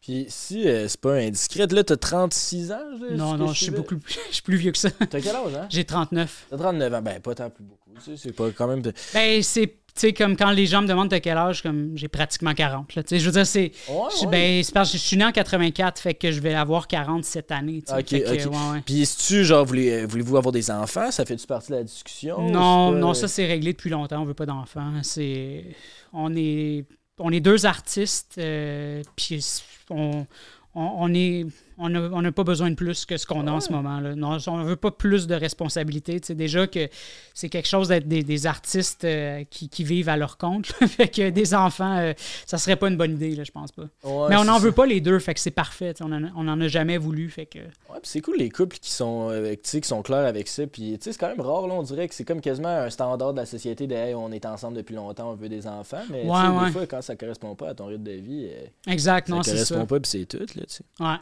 Puis 0.00 0.24
si 0.28 0.66
euh, 0.66 0.88
c'est 0.88 1.00
pas 1.00 1.16
indiscret, 1.16 1.66
là, 1.66 1.84
t'as 1.84 1.96
36 1.96 2.72
ans? 2.72 2.78
là, 3.00 3.14
Non, 3.16 3.36
non, 3.36 3.52
je 3.52 3.64
suis 3.64 3.70
beaucoup 3.70 3.98
plus, 3.98 4.14
je 4.30 4.34
suis 4.34 4.42
plus 4.42 4.56
vieux 4.56 4.72
que 4.72 4.78
ça. 4.78 4.90
T'as 4.90 5.20
quel 5.20 5.36
âge, 5.36 5.54
hein? 5.54 5.66
J'ai 5.68 5.84
39. 5.84 6.46
T'as 6.50 6.56
39 6.56 6.94
ans. 6.94 7.02
Ben, 7.02 7.20
pas 7.20 7.34
tant 7.34 7.50
plus 7.50 7.64
beaucoup. 7.64 7.90
Tu 8.02 8.12
sais, 8.12 8.16
c'est 8.16 8.32
pas 8.32 8.50
quand 8.50 8.66
même. 8.66 8.80
Ben, 9.12 9.42
c'est, 9.42 9.66
tu 9.66 9.74
sais, 9.94 10.12
comme 10.14 10.38
quand 10.38 10.52
les 10.52 10.64
gens 10.64 10.80
me 10.80 10.86
demandent 10.86 11.10
de 11.10 11.18
quel 11.18 11.36
âge, 11.36 11.62
comme 11.62 11.90
j'ai 11.96 12.08
pratiquement 12.08 12.54
40. 12.54 12.94
Là, 12.94 13.02
tu 13.02 13.18
je 13.18 13.26
veux 13.26 13.32
dire, 13.32 13.46
c'est. 13.46 13.72
Ouais, 13.90 13.94
je- 14.18 14.24
ouais. 14.24 14.30
Ben, 14.30 14.62
c'est 14.64 14.72
parce 14.72 14.90
que 14.90 14.96
je 14.96 15.02
suis 15.02 15.18
né 15.18 15.24
en 15.26 15.32
84, 15.32 16.00
fait 16.00 16.14
que 16.14 16.32
je 16.32 16.40
vais 16.40 16.54
avoir 16.54 16.88
40 16.88 17.24
cette 17.24 17.50
année. 17.52 17.82
tu. 17.86 17.92
Ok, 17.92 18.08
Fait 18.08 18.22
que, 18.22 18.48
ouais. 18.48 18.80
Puis, 18.86 19.04
si-tu, 19.04 19.44
genre, 19.44 19.66
voulez, 19.66 19.90
euh, 19.90 20.06
voulez-vous 20.06 20.38
avoir 20.38 20.52
des 20.52 20.70
enfants? 20.70 21.10
Ça 21.10 21.26
fait-tu 21.26 21.46
partie 21.46 21.72
de 21.72 21.76
la 21.76 21.84
discussion? 21.84 22.40
Non, 22.40 22.90
pas- 22.92 22.98
non, 22.98 23.12
ça 23.12 23.28
c'est 23.28 23.44
réglé 23.44 23.74
depuis 23.74 23.90
longtemps. 23.90 24.22
On 24.22 24.24
veut 24.24 24.32
pas 24.32 24.46
d'enfants. 24.46 24.92
C'est, 25.02 25.64
on 26.12 26.34
est, 26.36 26.84
on 27.18 27.30
est 27.32 27.40
deux 27.40 27.66
artistes, 27.66 28.36
euh, 28.38 29.02
puis 29.16 29.44
on, 29.90 30.26
on, 30.74 30.82
on 30.82 31.14
est, 31.14 31.46
On 31.80 31.88
n'a 32.22 32.32
pas 32.32 32.44
besoin 32.44 32.70
de 32.70 32.74
plus 32.74 33.04
que 33.06 33.16
ce 33.16 33.26
qu'on 33.26 33.46
a 33.46 33.52
en 33.52 33.60
ce 33.60 33.72
moment. 33.72 34.00
Là. 34.00 34.14
Non, 34.14 34.36
on 34.46 34.58
ne 34.58 34.64
veut 34.64 34.76
pas 34.76 34.90
plus 34.90 35.26
de 35.26 35.34
responsabilités. 35.34 36.20
Déjà 36.20 36.66
que 36.66 36.88
c'est 37.34 37.48
quelque 37.48 37.68
chose 37.68 37.88
d'être 37.88 38.06
des, 38.06 38.22
des 38.22 38.46
artistes 38.46 39.04
euh, 39.04 39.44
qui, 39.50 39.68
qui 39.68 39.82
vivent 39.84 40.08
à 40.08 40.16
leur 40.16 40.36
compte. 40.38 40.66
fait 40.86 41.08
que 41.08 41.30
des 41.30 41.54
enfants, 41.54 41.96
euh, 41.98 42.12
ça 42.46 42.58
serait 42.58 42.76
pas 42.76 42.88
une 42.88 42.96
bonne 42.96 43.12
idée, 43.12 43.34
là, 43.34 43.44
je 43.44 43.50
pense 43.52 43.72
pas. 43.72 43.84
Ouais, 44.04 44.28
Mais 44.28 44.36
on 44.36 44.44
n'en 44.44 44.58
veut 44.58 44.72
pas 44.72 44.86
les 44.86 45.00
deux, 45.00 45.18
fait 45.18 45.34
que 45.34 45.40
c'est 45.40 45.50
parfait. 45.50 45.94
On 46.00 46.12
en, 46.12 46.24
a- 46.24 46.30
on 46.36 46.46
en 46.48 46.60
a 46.60 46.68
jamais 46.68 46.98
voulu. 46.98 47.28
Fait 47.30 47.46
que... 47.46 47.58
Ouais, 47.58 47.98
c'est 48.02 48.20
cool 48.20 48.36
les 48.38 48.50
couples 48.50 48.76
qui 48.78 48.90
sont 48.90 49.30
sais, 49.62 49.80
qui 49.80 49.88
sont 49.88 50.02
clairs 50.02 50.26
avec 50.26 50.48
ça. 50.48 50.66
Puis 50.66 50.92
tu 50.98 51.04
sais, 51.04 51.12
c'est 51.12 51.18
quand 51.18 51.28
même 51.28 51.40
rare, 51.40 51.66
là, 51.66 51.74
on 51.74 51.82
dirait 51.82 52.08
que 52.08 52.14
c'est 52.14 52.24
comme 52.24 52.40
quasiment 52.40 52.68
un 52.68 52.90
standard 52.90 53.32
de 53.32 53.38
la 53.40 53.46
société 53.46 53.86
de 53.86 53.94
hey, 53.94 54.14
on 54.14 54.30
est 54.32 54.46
ensemble 54.46 54.76
depuis 54.76 54.94
longtemps, 54.94 55.30
on 55.30 55.34
veut 55.34 55.48
des 55.48 55.66
enfants. 55.66 56.02
Mais 56.10 56.22
des 56.22 56.72
fois, 56.72 56.86
quand 56.86 57.02
ça 57.02 57.16
correspond 57.16 57.54
pas 57.54 57.70
à 57.70 57.74
ton 57.74 57.86
rythme 57.86 58.04
de 58.04 58.12
vie, 58.12 58.48
euh, 58.50 58.66
Exact, 58.92 59.28
ça 59.28 59.34
non, 59.34 59.42
correspond 59.42 59.80
ça. 59.80 59.86
pas, 59.86 60.00
puis 60.00 60.10
c'est 60.10 60.26
tout, 60.26 60.38
là, 60.38 60.46
tu 60.46 60.64
sais. 60.68 60.84
Ouais. 61.00 61.16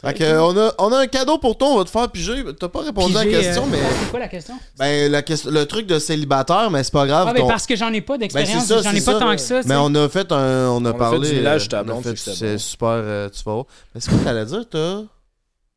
Fait 0.00 0.12
que, 0.12 0.22
euh, 0.24 0.42
on, 0.42 0.56
a, 0.58 0.74
on 0.78 0.92
a 0.92 0.98
un 0.98 1.06
cadeau 1.06 1.38
pour 1.38 1.56
toi, 1.56 1.68
on 1.68 1.78
va 1.78 1.84
te 1.84 1.90
faire 1.90 2.10
piger. 2.10 2.42
T'as 2.60 2.68
pas 2.68 2.82
répondu 2.82 3.16
à 3.16 3.20
la 3.20 3.24
Piger, 3.24 3.40
question, 3.40 3.62
euh, 3.64 3.68
mais. 3.70 3.78
C'est 3.78 4.10
quoi 4.10 4.18
la 4.20 4.28
question? 4.28 4.54
Ben, 4.76 5.10
la 5.10 5.22
question, 5.22 5.50
le 5.50 5.64
truc 5.66 5.86
de 5.86 5.98
célibataire, 5.98 6.70
mais 6.70 6.82
c'est 6.84 6.92
pas 6.92 7.06
grave. 7.06 7.26
Ah, 7.30 7.32
ben 7.32 7.46
parce 7.46 7.66
que 7.66 7.74
j'en 7.74 7.90
ai 7.92 8.00
pas 8.02 8.14
Ben, 8.14 8.20
d'expérience, 8.20 8.68
j'en 8.68 8.80
ai 8.80 9.00
pas 9.00 9.00
ça. 9.00 9.18
tant 9.18 9.30
que 9.34 9.40
ça. 9.40 9.60
Mais 9.64 9.76
on 9.78 9.94
a 9.94 10.08
fait 10.10 10.30
un. 10.30 10.68
On 10.68 10.84
a 10.84 10.90
On 10.90 10.94
a 10.94 10.94
parlé. 10.94 11.28
fait 11.28 11.40
du 11.40 11.46
euh, 11.46 12.34
C'est 12.34 12.58
super, 12.58 12.88
euh, 12.90 13.30
tu 13.30 13.42
vas 13.44 13.52
voir. 13.54 13.66
Mais 13.94 14.00
c'est 14.00 14.10
quoi 14.10 14.18
que 14.18 14.24
t'allais 14.24 14.44
dire, 14.44 14.68
toi? 14.68 15.04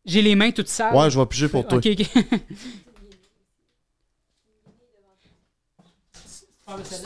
J'ai 0.03 0.21
les 0.21 0.35
mains 0.35 0.51
toutes 0.51 0.67
sales. 0.69 0.93
Ouais, 0.95 1.09
je 1.09 1.17
vais 1.19 1.25
piger 1.25 1.47
pour 1.47 1.65
toi. 1.65 1.77
Ok, 1.77 1.87
ok. 1.87 2.07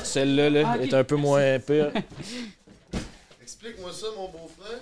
Celle-là 0.03 0.49
là, 0.49 0.73
Ah, 0.73 0.77
est 0.83 0.93
un 0.93 1.03
peu 1.03 1.15
moins 1.15 1.59
pire. 1.59 1.91
Explique-moi 3.41 3.91
ça, 3.93 4.07
mon 4.17 4.27
beau-frère. 4.29 4.79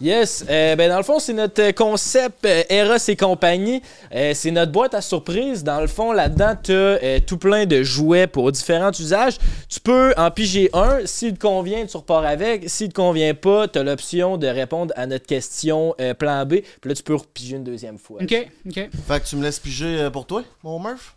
Yes, 0.00 0.44
euh, 0.48 0.76
ben 0.76 0.88
dans 0.88 0.96
le 0.96 1.02
fond, 1.02 1.18
c'est 1.18 1.34
notre 1.34 1.60
euh, 1.60 1.72
concept 1.72 2.46
euh, 2.46 2.62
Eros 2.70 2.96
et 3.06 3.16
compagnie. 3.16 3.82
Euh, 4.14 4.32
c'est 4.34 4.50
notre 4.50 4.72
boîte 4.72 4.94
à 4.94 5.02
surprise. 5.02 5.62
Dans 5.62 5.80
le 5.80 5.86
fond, 5.88 6.12
là-dedans, 6.12 6.54
tu 6.62 6.72
as 6.72 7.20
tout 7.20 7.36
plein 7.36 7.66
de 7.66 7.82
jouets 7.82 8.26
pour 8.26 8.50
différents 8.50 8.92
usages. 8.92 9.36
Tu 9.68 9.78
peux 9.78 10.14
en 10.16 10.30
piger 10.30 10.70
un. 10.72 11.00
S'il 11.04 11.34
te 11.34 11.40
convient, 11.40 11.84
tu 11.84 11.96
repars 11.98 12.24
avec. 12.24 12.70
S'il 12.70 12.88
te 12.88 12.94
convient 12.94 13.34
pas, 13.34 13.68
tu 13.68 13.78
as 13.78 13.82
l'option 13.82 14.38
de 14.38 14.46
répondre 14.46 14.94
à 14.96 15.06
notre 15.06 15.26
question 15.26 15.94
euh, 16.00 16.14
plan 16.14 16.46
B. 16.46 16.60
Puis 16.80 16.88
là, 16.88 16.94
tu 16.94 17.02
peux 17.02 17.16
repiger 17.16 17.56
une 17.56 17.64
deuxième 17.64 17.98
fois. 17.98 18.20
ok, 18.22 18.48
ok. 18.68 18.88
Fait 19.06 19.20
que 19.20 19.26
tu 19.26 19.36
me 19.36 19.42
laisses 19.42 19.58
piger 19.58 20.08
pour 20.10 20.24
toi, 20.26 20.42
mon 20.62 20.78
Murph? 20.78 21.14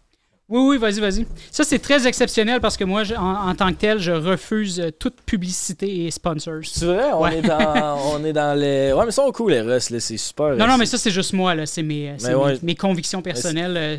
Oui, 0.55 0.61
oui, 0.69 0.77
vas-y, 0.77 0.99
vas-y. 0.99 1.25
Ça, 1.49 1.63
c'est 1.63 1.79
très 1.79 2.05
exceptionnel 2.05 2.61
parce 2.61 2.77
que 2.77 2.83
moi, 2.83 3.03
je- 3.03 3.15
en, 3.15 3.49
en 3.49 3.55
tant 3.55 3.69
que 3.69 3.77
tel, 3.79 3.97
je 3.97 4.11
refuse 4.11 4.79
euh, 4.79 4.91
toute 4.91 5.19
publicité 5.21 6.05
et 6.05 6.11
sponsors. 6.11 6.59
C'est 6.63 6.85
vrai, 6.85 7.11
on, 7.11 7.21
Ouais. 7.23 7.39
est 7.39 7.41
dans, 7.41 7.97
on 8.13 8.23
est 8.23 8.33
dans 8.33 8.55
les. 8.59 8.93
Ouais, 8.93 9.01
mais 9.03 9.09
ils 9.09 9.13
sont 9.13 9.31
cool, 9.31 9.51
les 9.53 9.63
là. 9.63 9.79
C'est 9.79 9.99
super. 10.17 10.49
Non, 10.55 10.67
non, 10.67 10.73
euh, 10.73 10.77
mais 10.77 10.85
ça, 10.85 10.99
c'est 10.99 11.09
juste 11.09 11.33
moi, 11.33 11.55
là. 11.55 11.65
C'est 11.65 11.81
mes, 11.81 12.15
euh, 12.23 12.57
mes- 12.61 12.75
convictions 12.75 13.23
personnelles. 13.23 13.75
euh. 13.75 13.97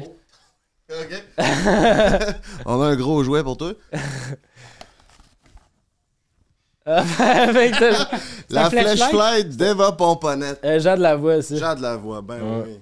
Ok. 0.91 1.25
on 2.67 2.81
a 2.83 2.87
un 2.87 2.95
gros 2.97 3.25
jouet 3.25 3.43
pour 3.43 3.57
toi. 3.57 3.73
Avec 6.87 7.73
ta- 7.79 7.91
La 8.51 8.71
flashlight? 8.71 8.99
flashlight 8.99 9.49
d'Eva 9.57 9.93
Pomponette. 9.93 10.61
Euh, 10.65 10.79
Jean 10.79 10.97
de 10.97 11.01
la 11.03 11.17
voix, 11.17 11.41
ça. 11.43 11.55
J'ai 11.57 11.77
de 11.79 11.83
la 11.83 11.97
voix, 11.97 12.21
ben 12.23 12.41
Ouais. 12.41 12.65
oui. 12.67 12.81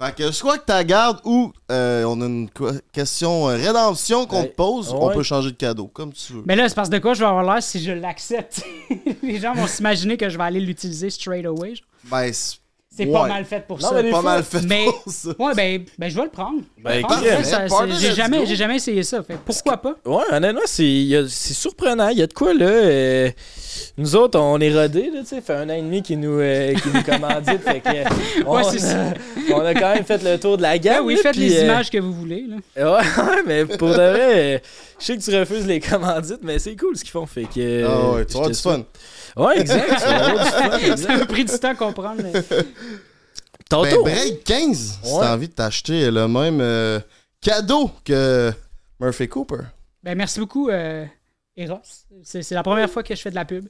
Fait 0.00 0.14
que 0.14 0.30
soit 0.32 0.56
que 0.56 0.78
tu 0.78 0.84
gardes 0.86 1.20
ou 1.24 1.52
euh, 1.70 2.04
on 2.04 2.22
a 2.22 2.24
une 2.24 2.48
question 2.90 3.50
euh, 3.50 3.56
rédemption 3.56 4.24
qu'on 4.24 4.44
te 4.44 4.54
pose, 4.54 4.94
on 4.94 5.12
peut 5.12 5.22
changer 5.22 5.50
de 5.50 5.56
cadeau, 5.56 5.88
comme 5.88 6.14
tu 6.14 6.32
veux. 6.32 6.42
Mais 6.46 6.56
là, 6.56 6.70
c'est 6.70 6.74
parce 6.74 6.88
de 6.88 6.98
quoi 6.98 7.12
je 7.12 7.20
vais 7.20 7.26
avoir 7.26 7.44
l'air 7.44 7.62
si 7.62 7.82
je 7.82 7.92
l'accepte? 7.92 8.62
Les 9.22 9.38
gens 9.38 9.52
vont 9.52 9.66
s'imaginer 9.66 10.16
que 10.16 10.30
je 10.30 10.38
vais 10.38 10.44
aller 10.44 10.60
l'utiliser 10.60 11.10
straight 11.10 11.44
away. 11.44 11.74
Ben, 12.04 12.32
c'est 12.32 12.59
C'est 13.00 13.06
Ouais. 13.06 13.12
pas 13.12 13.26
mal 13.28 13.44
fait 13.44 13.66
pour 13.66 13.78
Non, 13.80 13.88
ça. 13.88 13.94
mais 13.94 14.02
des 14.02 14.10
pas 14.10 14.20
fois- 14.20 14.30
mal 14.32 14.42
fait 14.44 14.60
Mais- 14.68 14.84
pour 14.84 15.02
ça. 15.12 15.28
Ouais, 15.38 15.54
ben, 15.54 15.84
ben, 15.98 16.10
je 16.10 16.16
vais 16.16 16.22
le 16.24 16.28
prendre. 16.30 16.60
Ben, 16.84 17.02
c'est- 17.08 17.98
J'ai 17.98 18.12
jamais, 18.14 18.44
jamais 18.46 18.76
essayé 18.76 19.02
ça. 19.02 19.22
Fait, 19.22 19.36
pourquoi 19.44 19.76
pas? 19.78 19.94
Ouais, 20.04 20.24
honnêtement, 20.32 20.60
c'est 20.66 21.08
c'est 21.28 21.54
surprenant. 21.54 22.08
Il 22.08 22.18
y 22.18 22.22
a 22.22 22.26
de 22.26 22.32
quoi, 22.34 22.52
là. 22.52 22.66
euh, 22.66 23.30
nous 23.96 24.16
autres, 24.16 24.38
on 24.38 24.58
est 24.60 24.72
rodés, 24.74 25.10
là, 25.12 25.20
tu 25.20 25.26
sais. 25.28 25.40
fait 25.40 25.54
un 25.54 25.68
an 25.70 25.74
et 25.74 25.80
demi 25.82 26.02
qu'ils 26.02 26.20
nous, 26.20 26.38
euh, 26.40 26.74
nous 26.92 27.02
commandent. 27.02 27.44
fait 27.44 27.80
que, 27.80 27.88
euh, 27.88 28.04
on, 28.46 28.56
Ouais, 28.56 28.62
c'est 28.64 28.84
a, 28.92 29.14
on 29.54 29.60
a 29.64 29.74
quand 29.74 29.94
même 29.94 30.04
fait 30.04 30.22
le 30.22 30.38
tour 30.38 30.56
de 30.56 30.62
la 30.62 30.78
gamme. 30.78 30.98
Ben 30.98 31.04
oui, 31.06 31.14
là, 31.16 31.20
faites 31.22 31.32
puis, 31.32 31.48
les 31.48 31.58
euh, 31.60 31.64
images 31.64 31.90
que 31.90 31.98
vous 31.98 32.12
voulez. 32.12 32.44
Là. 32.76 33.00
Ouais, 33.00 33.42
mais 33.46 33.64
pour 33.64 33.88
de 33.88 33.94
vrai, 33.94 34.54
euh, 34.54 34.58
je 34.98 35.04
sais 35.06 35.16
que 35.16 35.22
tu 35.22 35.34
refuses 35.38 35.66
les 35.66 35.80
commandites, 35.80 36.40
mais 36.42 36.58
c'est 36.58 36.76
cool 36.76 36.96
ce 36.96 37.02
qu'ils 37.02 37.12
font. 37.12 37.26
Fait 37.26 37.44
que. 37.44 37.84
Ah 37.86 38.10
ouais, 38.12 38.26
tu 38.26 38.36
vas 38.38 38.48
du 38.48 38.54
fun. 38.54 38.84
Ouais, 39.36 39.60
exact. 39.60 39.98
Ça 40.96 41.16
m'a 41.16 41.26
pris 41.26 41.44
du 41.44 41.58
temps 41.58 41.68
à 41.70 41.74
comprendre. 41.74 42.22
mais- 42.22 42.42
Ton 43.68 43.82
Ben, 43.82 43.94
tour. 43.94 44.02
break 44.04 44.42
15, 44.44 44.98
si 45.02 45.12
Ouais. 45.12 45.20
t'as 45.20 45.34
envie 45.34 45.48
de 45.48 45.52
t'acheter 45.52 46.10
le 46.10 46.26
même 46.26 46.60
euh, 46.60 46.98
cadeau 47.40 47.90
que 48.04 48.52
Murphy 48.98 49.28
Cooper. 49.28 49.62
Ben, 50.02 50.16
merci 50.16 50.40
beaucoup, 50.40 50.68
euh, 50.70 51.04
Eros. 51.56 51.78
C'est 52.24 52.50
la 52.50 52.62
première 52.64 52.90
fois 52.90 53.02
que 53.02 53.14
je 53.14 53.20
fais 53.20 53.30
de 53.30 53.34
la 53.36 53.44
pub. 53.44 53.68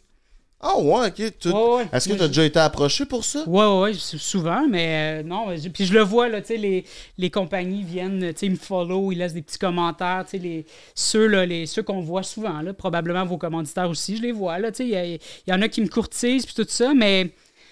Ah 0.62 0.78
ouais, 0.78 1.06
ok. 1.08 1.38
tu- 1.38 1.48
Ouais, 1.48 1.54
ouais. 1.76 1.88
Est-ce 1.90 2.06
que 2.10 2.14
t'as 2.14 2.24
je- 2.24 2.28
déjà 2.28 2.44
été 2.44 2.58
approché 2.58 3.06
pour 3.06 3.24
ça? 3.24 3.44
Ouais, 3.48 3.64
ouais, 3.64 3.80
ouais, 3.80 3.94
sou- 3.94 4.18
souvent, 4.18 4.66
mais 4.68 5.20
euh, 5.20 5.22
non. 5.22 5.56
je- 5.56 5.70
Puis 5.70 5.86
je 5.86 5.94
le 5.94 6.02
vois, 6.02 6.28
là, 6.28 6.42
tu 6.42 6.48
sais, 6.48 6.56
les, 6.58 6.84
les 7.16 7.30
compagnies 7.30 7.82
viennent, 7.82 8.20
tu 8.34 8.38
sais, 8.38 8.46
ils 8.46 8.52
me 8.52 8.56
follow, 8.56 9.10
ils 9.10 9.16
laissent 9.18 9.32
des 9.32 9.40
petits 9.40 9.58
commentaires, 9.58 10.24
tu 10.26 10.32
sais, 10.32 10.38
les, 10.38 10.66
ceux, 10.94 11.26
là, 11.28 11.46
les, 11.46 11.64
ceux 11.64 11.82
qu'on 11.82 12.00
voit 12.02 12.22
souvent, 12.22 12.60
là, 12.60 12.74
probablement 12.74 13.24
vos 13.24 13.38
commanditaires 13.38 13.88
aussi, 13.88 14.18
je 14.18 14.22
les 14.22 14.32
vois, 14.32 14.58
là, 14.58 14.70
tu 14.70 14.78
sais, 14.78 14.84
il 14.84 14.90
y, 14.90 14.96
a- 14.96 15.04
y 15.46 15.52
en 15.58 15.62
a 15.62 15.68
qui 15.68 15.80
me 15.80 15.88
courtisent, 15.88 16.44
puis 16.44 16.54
tout 16.54 16.66
ça, 16.68 16.92
mais 16.92 17.30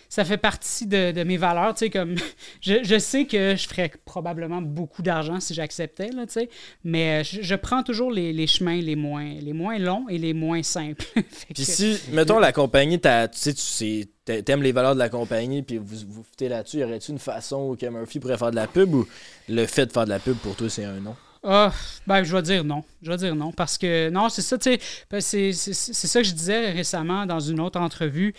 ça 0.08 0.24
fait 0.24 0.36
partie 0.38 0.86
de, 0.86 1.12
de 1.12 1.22
mes 1.24 1.36
valeurs, 1.36 1.74
tu 1.74 1.80
sais, 1.80 1.90
comme, 1.90 2.14
je, 2.60 2.82
je 2.82 2.98
sais 2.98 3.26
que 3.26 3.54
je 3.56 3.68
ferais 3.68 3.90
probablement 4.04 4.62
beaucoup 4.62 5.02
d'argent 5.02 5.38
si 5.40 5.54
j'acceptais, 5.54 6.08
là, 6.10 6.26
tu 6.26 6.32
sais, 6.32 6.48
mais 6.84 7.20
euh, 7.20 7.24
je, 7.24 7.42
je 7.42 7.54
prends 7.54 7.82
toujours 7.82 8.10
les, 8.10 8.32
les 8.32 8.46
chemins 8.46 8.80
les 8.80 8.96
moins, 8.96 9.34
les 9.40 9.52
moins 9.52 9.78
longs 9.78 10.08
et 10.08 10.18
les 10.18 10.32
moins 10.34 10.62
simples. 10.62 11.04
Puis 11.14 11.54
que- 11.54 11.62
si, 11.62 11.98
mettons, 12.12 12.38
la 12.38 12.52
compagnie, 12.52 13.00
tu 13.00 13.08
sais, 13.32 13.54
tu 13.54 13.60
sais, 13.60 14.08
t'a- 14.24 14.42
t'aimes 14.42 14.62
les 14.62 14.72
valeurs 14.72 14.94
de 14.94 14.98
la 14.98 15.08
compagnie, 15.08 15.62
puis 15.62 15.78
vous 15.78 15.96
vous 16.08 16.22
foutez 16.22 16.48
là-dessus, 16.48 16.78
y 16.78 16.84
aurait-tu 16.84 17.12
une 17.12 17.18
façon 17.18 17.56
où 17.76 17.90
Murphy 17.90 18.18
pourrait 18.20 18.38
faire 18.38 18.50
de 18.50 18.56
la 18.56 18.66
pub 18.66 18.94
ou 18.94 19.06
le 19.48 19.66
fait 19.66 19.86
de 19.86 19.92
faire 19.92 20.04
de 20.04 20.10
la 20.10 20.18
pub 20.18 20.36
pour 20.36 20.56
toi, 20.56 20.68
c'est 20.68 20.84
un 20.84 21.00
non? 21.00 21.16
Ah, 21.44 21.72
ben, 22.06 22.24
je 22.24 22.34
vais 22.34 22.42
dire 22.42 22.64
non. 22.64 22.82
Je 23.00 23.10
vais 23.10 23.16
dire 23.16 23.34
non. 23.36 23.52
Parce 23.52 23.78
que, 23.78 24.10
non, 24.10 24.28
c'est 24.28 24.42
ça, 24.42 24.58
tu 24.58 24.72
sais. 24.72 24.80
ben, 25.10 25.20
c'est 25.20 25.52
ça 25.52 26.20
que 26.20 26.26
je 26.26 26.32
disais 26.32 26.70
récemment 26.70 27.26
dans 27.26 27.38
une 27.40 27.60
autre 27.60 27.78
entrevue. 27.80 28.34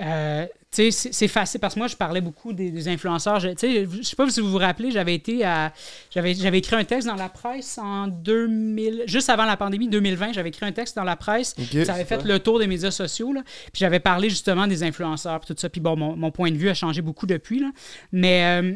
Euh, 0.00 0.46
tu 0.72 0.92
sais, 0.92 1.10
c'est, 1.12 1.26
facile. 1.28 1.58
Parce 1.60 1.74
que 1.74 1.80
moi, 1.80 1.88
je 1.88 1.96
parlais 1.96 2.20
beaucoup 2.20 2.52
des, 2.52 2.70
des 2.70 2.86
influenceurs. 2.88 3.40
Je- 3.40 3.48
Tu 3.48 3.56
sais, 3.58 3.88
je 3.90 4.02
sais 4.02 4.14
pas 4.14 4.28
si 4.30 4.40
vous 4.40 4.50
vous 4.50 4.58
rappelez, 4.58 4.90
j'avais 4.92 5.14
été 5.14 5.44
à. 5.44 5.72
J'avais, 6.14 6.34
j'avais 6.34 6.58
écrit 6.58 6.76
un 6.76 6.84
texte 6.84 7.08
dans 7.08 7.16
la 7.16 7.28
presse 7.28 7.76
en 7.78 8.06
2000. 8.06 9.02
Juste 9.06 9.30
avant 9.30 9.46
la 9.46 9.56
pandémie, 9.56 9.88
2020, 9.88 10.32
j'avais 10.32 10.50
écrit 10.50 10.66
un 10.66 10.72
texte 10.72 10.94
dans 10.96 11.02
la 11.04 11.16
presse. 11.16 11.54
Ok. 11.58 11.84
Ça 11.84 11.94
avait 11.94 12.04
fait 12.04 12.22
le 12.24 12.38
tour 12.38 12.58
des 12.60 12.66
médias 12.68 12.90
sociaux. 12.92 13.32
Là. 13.32 13.42
Puis 13.44 13.80
j'avais 13.80 14.00
parlé 14.00 14.30
justement 14.30 14.66
des 14.68 14.82
influenceurs. 14.84 15.40
Puis 15.40 15.52
tout 15.54 15.60
ça. 15.60 15.68
Puis 15.68 15.80
bon, 15.80 15.96
mon, 15.96 16.14
mon 16.16 16.30
point 16.30 16.50
de 16.52 16.56
vue 16.56 16.68
a 16.68 16.74
changé 16.74 17.02
beaucoup 17.02 17.26
depuis. 17.26 17.58
Là. 17.60 17.70
Mais. 18.12 18.60
euh, 18.62 18.72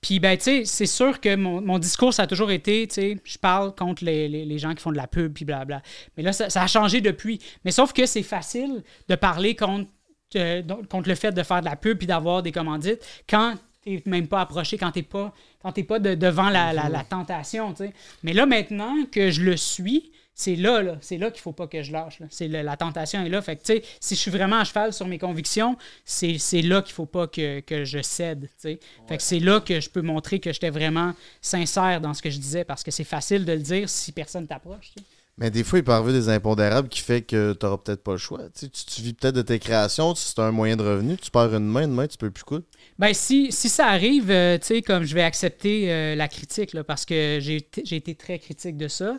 puis, 0.00 0.18
ben, 0.18 0.36
tu 0.36 0.44
sais, 0.44 0.62
c'est 0.64 0.86
sûr 0.86 1.20
que 1.20 1.36
mon, 1.36 1.60
mon 1.60 1.78
discours, 1.78 2.14
ça 2.14 2.22
a 2.22 2.26
toujours 2.26 2.50
été, 2.50 2.86
tu 2.88 2.94
sais, 2.94 3.18
je 3.22 3.36
parle 3.36 3.74
contre 3.74 4.02
les, 4.02 4.26
les- 4.26 4.46
les 4.46 4.58
gens 4.58 4.74
qui 4.74 4.82
font 4.82 4.90
de 4.90 4.96
la 4.96 5.06
pub, 5.06 5.34
puis 5.34 5.44
blabla. 5.44 5.82
Mais 6.16 6.22
là, 6.22 6.32
ça, 6.32 6.48
ça 6.48 6.62
a 6.62 6.66
changé 6.66 7.02
depuis. 7.02 7.38
Mais 7.66 7.70
sauf 7.70 7.92
que 7.92 8.06
c'est 8.06 8.22
facile 8.22 8.82
de 9.08 9.14
parler 9.14 9.54
contre, 9.54 9.90
euh, 10.36 10.62
donc, 10.62 10.88
contre 10.88 11.08
le 11.08 11.14
fait 11.14 11.32
de 11.32 11.42
faire 11.42 11.60
de 11.60 11.66
la 11.66 11.76
pub 11.76 11.98
puis 11.98 12.06
d'avoir 12.06 12.42
des 12.42 12.52
commandites 12.52 13.04
quand 13.28 13.54
t'es 13.82 14.02
même 14.06 14.26
pas 14.28 14.40
approché, 14.42 14.76
quand 14.76 14.90
t'es 14.92 15.02
pas, 15.02 15.32
quand 15.62 15.72
t'es 15.72 15.84
pas 15.84 15.98
de- 15.98 16.14
devant 16.14 16.50
la, 16.50 16.72
la- 16.72 16.88
la 16.88 17.04
tentation. 17.04 17.74
Mais 18.22 18.32
là, 18.32 18.44
maintenant 18.46 18.94
que 19.10 19.30
je 19.30 19.42
le 19.42 19.56
suis, 19.56 20.10
c'est 20.34 20.54
là, 20.56 20.82
là 20.82 20.98
c'est 21.00 21.16
là 21.18 21.30
qu'il 21.30 21.40
faut 21.40 21.52
pas 21.52 21.66
que 21.66 21.82
je 21.82 21.90
lâche. 21.92 22.18
C'est 22.30 22.46
la 22.48 22.76
tentation 22.76 23.24
est 23.24 23.28
là. 23.28 23.40
Fait 23.42 23.56
que, 23.56 23.62
tu 23.62 23.72
sais, 23.74 23.82
si 24.00 24.14
je 24.14 24.20
suis 24.20 24.30
vraiment 24.30 24.58
à 24.58 24.64
cheval 24.64 24.92
sur 24.92 25.06
mes 25.06 25.18
convictions, 25.18 25.76
c'est 26.04 26.36
là 26.62 26.82
qu'il 26.82 26.94
faut 26.94 27.06
pas 27.06 27.26
que, 27.26 27.60
que 27.60 27.84
je 27.84 28.02
cède. 28.02 28.48
Fait 28.62 28.78
que 29.16 29.22
c'est 29.22 29.40
là 29.40 29.60
que 29.60 29.80
je 29.80 29.88
peux 29.90 30.02
montrer 30.02 30.38
que 30.40 30.52
j'étais 30.52 30.70
vraiment 30.70 31.14
sincère 31.40 32.00
dans 32.00 32.14
ce 32.14 32.22
que 32.22 32.30
je 32.30 32.38
disais 32.38 32.64
parce 32.64 32.82
que 32.84 32.90
c'est 32.90 33.04
facile 33.04 33.44
de 33.44 33.52
le 33.52 33.60
dire 33.60 33.88
si 33.88 34.12
personne 34.12 34.46
t'approche. 34.46 34.92
Tu. 35.38 35.44
Mais 35.44 35.50
des 35.50 35.64
fois, 35.64 35.78
il 35.78 35.84
peut 35.84 36.12
des 36.12 36.28
impondérables 36.28 36.88
qui 36.88 37.00
fait 37.00 37.22
que 37.22 37.52
t'auras 37.52 37.78
peut-être 37.78 38.02
pas 38.02 38.12
le 38.12 38.18
choix. 38.18 38.40
Tu, 38.58 38.68
tu, 38.70 38.84
tu 38.84 39.02
vis 39.02 39.12
peut-être 39.14 39.34
de 39.34 39.42
tes 39.42 39.58
créations, 39.58 40.14
si 40.14 40.28
c'est 40.34 40.40
un 40.40 40.50
moyen 40.50 40.76
de 40.76 40.82
revenu, 40.82 41.16
tu 41.16 41.30
perds 41.30 41.54
une 41.54 41.66
main, 41.66 41.84
une 41.84 41.94
main, 41.94 42.06
tu 42.06 42.16
peux 42.18 42.30
plus 42.30 42.44
quoi. 42.44 42.60
Ben, 42.98 43.14
si, 43.14 43.52
si 43.52 43.68
ça 43.68 43.86
arrive, 43.86 44.30
euh, 44.30 44.58
tu 44.58 44.66
sais, 44.66 44.82
comme 44.82 45.04
je 45.04 45.14
vais 45.14 45.22
accepter 45.22 45.92
euh, 45.92 46.14
la 46.16 46.26
critique, 46.28 46.72
là, 46.72 46.82
parce 46.82 47.04
que 47.04 47.38
j'ai 47.40 47.56
été- 47.56 48.14
très 48.14 48.38
critique 48.38 48.76
de 48.76 48.88
ça. 48.88 49.18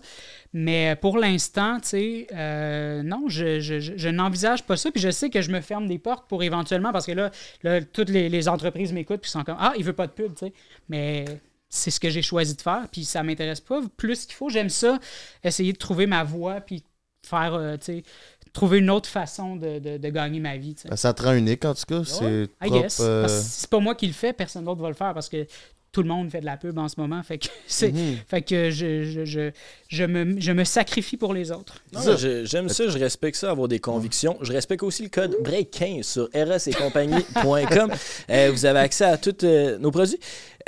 Mais 0.54 0.96
pour 1.00 1.18
l'instant, 1.18 1.80
tu 1.80 1.88
sais, 1.90 2.28
euh, 2.34 3.04
non, 3.04 3.26
je, 3.28 3.60
je, 3.60 3.80
je- 3.80 3.94
je 3.96 4.10
n'envisage 4.10 4.64
pas 4.64 4.76
ça. 4.78 4.92
Puis 4.92 5.00
je 5.02 5.12
sais 5.12 5.30
que 5.30 5.42
je 5.42 5.52
me 5.52 5.62
ferme 5.62 5.88
des 5.88 6.00
portes 6.00 6.28
pour 6.28 6.44
éventuellement, 6.44 6.92
parce 6.92 7.06
que 7.06 7.12
là, 7.14 7.32
là 7.64 7.82
toutes 7.82 8.10
les, 8.10 8.30
les 8.30 8.48
entreprises 8.50 8.92
m'écoutent 8.92 9.22
puis 9.22 9.32
sont 9.32 9.44
comme 9.44 9.58
Ah, 9.60 9.74
il 9.78 9.84
veut 9.86 9.94
pas 9.94 10.08
de 10.08 10.12
pub, 10.12 10.34
tu 10.34 10.48
sais. 10.48 10.54
Mais 10.90 11.26
c'est 11.70 11.92
ce 11.92 12.00
que 12.00 12.10
j'ai 12.10 12.22
choisi 12.22 12.56
de 12.56 12.62
faire, 12.62 12.88
puis 12.92 13.06
ça 13.06 13.22
m'intéresse 13.24 13.62
pas 13.62 13.80
plus 13.98 14.26
qu'il 14.26 14.36
faut. 14.36 14.50
J'aime 14.50 14.70
ça, 14.70 15.00
essayer 15.44 15.72
de 15.74 15.78
trouver 15.78 16.08
ma 16.08 16.24
voie, 16.24 16.62
puis 16.62 16.84
faire, 17.26 17.54
euh, 17.54 17.78
tu 17.78 17.86
sais, 18.00 18.04
trouver 18.54 18.80
une 18.80 18.90
autre 18.90 19.08
façon 19.08 19.56
de, 19.56 19.78
de- 19.80 19.98
de 19.98 20.10
gagner 20.10 20.40
ma 20.40 20.58
vie. 20.58 20.76
Ben, 20.90 20.96
Ça 20.96 21.14
te 21.14 21.22
rend 21.22 21.34
unique, 21.34 21.64
en 21.66 21.76
tout 21.76 21.84
cas. 21.88 22.02
C'est 22.06 22.44
I 22.46 22.48
propre, 22.62 22.82
guess. 22.82 22.98
euh, 23.02 23.28
c'est 23.28 23.70
pas 23.70 23.80
moi 23.80 23.94
qui 23.94 24.08
le 24.08 24.14
fais, 24.14 24.34
personne 24.34 24.66
d'autre 24.66 24.82
va 24.82 24.88
le 24.88 24.96
faire 24.96 25.14
parce 25.14 25.30
que 25.30 25.46
tout 25.92 26.04
le 26.04 26.08
monde 26.08 26.30
fait 26.30 26.40
de 26.40 26.46
la 26.46 26.56
pub 26.56 26.78
en 26.78 26.88
ce 26.88 27.00
moment. 27.00 27.22
Fait 27.24 27.38
que, 27.40 27.48
c'est, 27.68 27.92
Mhm. 27.92 28.18
fait 28.28 28.42
que 28.44 28.70
je, 28.72 29.04
je, 29.06 29.26
je, 29.26 29.52
je 29.88 30.04
me, 30.04 30.40
je 30.40 30.52
me 30.52 30.64
sacrifie 30.64 31.18
pour 31.18 31.34
les 31.34 31.52
autres. 31.52 31.82
J'aime 32.46 32.70
ça, 32.70 32.88
je 32.88 32.98
respecte 32.98 33.38
ça, 33.38 33.52
avoir 33.52 33.68
des 33.68 33.80
convictions. 33.80 34.38
Je 34.42 34.52
respecte 34.54 34.82
aussi 34.84 35.04
le 35.04 35.10
code 35.10 35.36
BREAK15 35.44 36.04
sur 36.04 36.30
rsetcompagnie.com. 36.34 37.92
Euh, 38.30 38.52
vous 38.52 38.66
avez 38.66 38.80
accès 38.80 39.06
à 39.06 39.18
tous 39.18 39.44
euh, 39.44 39.78
nos 39.80 39.90
produits. 39.92 40.20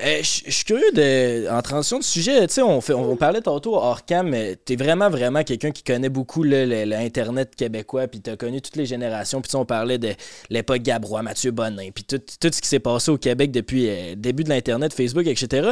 Euh, 0.03 0.23
Je 0.23 0.51
suis 0.51 0.63
curieux 0.65 0.91
de, 0.93 1.49
en 1.49 1.61
transition 1.61 1.99
de 1.99 2.03
sujet, 2.03 2.47
tu 2.47 2.55
sais, 2.55 2.61
on, 2.61 3.15
parlait 3.15 3.41
tantôt 3.41 3.75
hors 3.75 4.03
cam, 4.05 4.27
mais 4.27 4.55
t'es 4.55 4.75
vraiment, 4.75 5.09
vraiment 5.09 5.43
quelqu'un 5.43 5.71
qui 5.71 5.83
connaît 5.83 6.09
beaucoup 6.09 6.43
l'Internet 6.43 7.55
québécois, 7.55 8.07
puis 8.07 8.21
t'as 8.21 8.35
connu 8.35 8.61
toutes 8.61 8.77
les 8.77 8.85
générations, 8.85 9.41
puis 9.41 9.55
on 9.55 9.65
parlait 9.65 9.97
de 9.97 10.13
l'époque 10.49 10.79
Gabrois, 10.79 11.21
Mathieu 11.21 11.51
Bonin, 11.51 11.89
puis 11.93 12.03
tout, 12.03 12.19
ce 12.27 12.61
qui 12.61 12.67
s'est 12.67 12.79
passé 12.79 13.11
au 13.11 13.17
Québec 13.17 13.51
depuis 13.51 13.89
euh, 13.89 14.09
le 14.11 14.15
début 14.15 14.43
de 14.43 14.49
l'Internet, 14.49 14.93
Facebook, 14.93 15.27
etc. 15.27 15.71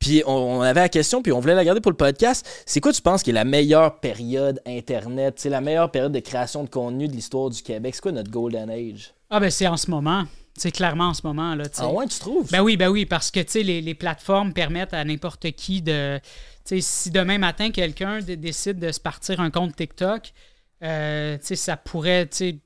Puis 0.00 0.24
on, 0.26 0.60
avait 0.62 0.80
la 0.80 0.88
question, 0.88 1.22
puis 1.22 1.30
on 1.30 1.38
voulait 1.38 1.54
la 1.54 1.64
garder 1.64 1.80
pour 1.80 1.92
le 1.92 1.96
podcast. 1.96 2.44
C'est 2.66 2.80
quoi, 2.80 2.92
tu 2.92 3.00
penses, 3.02 3.22
qui 3.22 3.30
est 3.30 3.34
la 3.34 3.44
meilleure 3.44 4.00
période 4.00 4.60
Internet? 4.66 5.44
La 5.44 5.60
meilleure 5.60 5.92
période 5.92 6.10
de 6.10 6.18
création 6.18 6.64
de 6.64 6.68
contenu 6.68 7.06
de 7.06 7.12
l'histoire 7.12 7.50
du 7.50 7.62
Québec? 7.62 7.94
C'est 7.94 8.00
quoi 8.00 8.10
notre 8.10 8.30
Golden 8.30 8.68
Age? 8.68 9.14
Ah 9.30 9.38
ben 9.38 9.48
c'est 9.48 9.68
en 9.68 9.76
ce 9.76 9.88
moment. 9.88 10.24
C'est 10.56 10.70
clairement 10.70 11.08
en 11.08 11.14
ce 11.14 11.26
moment. 11.26 11.54
Là. 11.54 11.64
Ah 11.78 11.88
ouais, 11.88 12.06
tu 12.06 12.18
trouves? 12.18 12.50
Ben 12.50 12.60
oui, 12.60 12.76
ben 12.76 12.88
oui, 12.88 13.06
parce 13.06 13.30
que 13.30 13.40
tu 13.40 13.52
sais, 13.52 13.62
les, 13.62 13.80
les 13.80 13.94
plateformes 13.94 14.52
permettent 14.52 14.94
à 14.94 15.04
n'importe 15.04 15.50
qui 15.52 15.80
de. 15.80 16.18
tu 16.64 16.76
sais, 16.76 16.80
si 16.80 17.10
demain 17.10 17.38
matin, 17.38 17.70
quelqu'un 17.70 18.20
décide 18.20 18.78
de 18.78 18.92
se 18.92 19.00
partir 19.00 19.40
un 19.40 19.50
compte 19.50 19.74
TikTok, 19.74 20.32
euh, 20.82 21.38
tu 21.38 21.46
sais, 21.46 21.56
ça 21.56 21.76
pourrait. 21.76 22.26
tu 22.26 22.36
sais, 22.36 22.58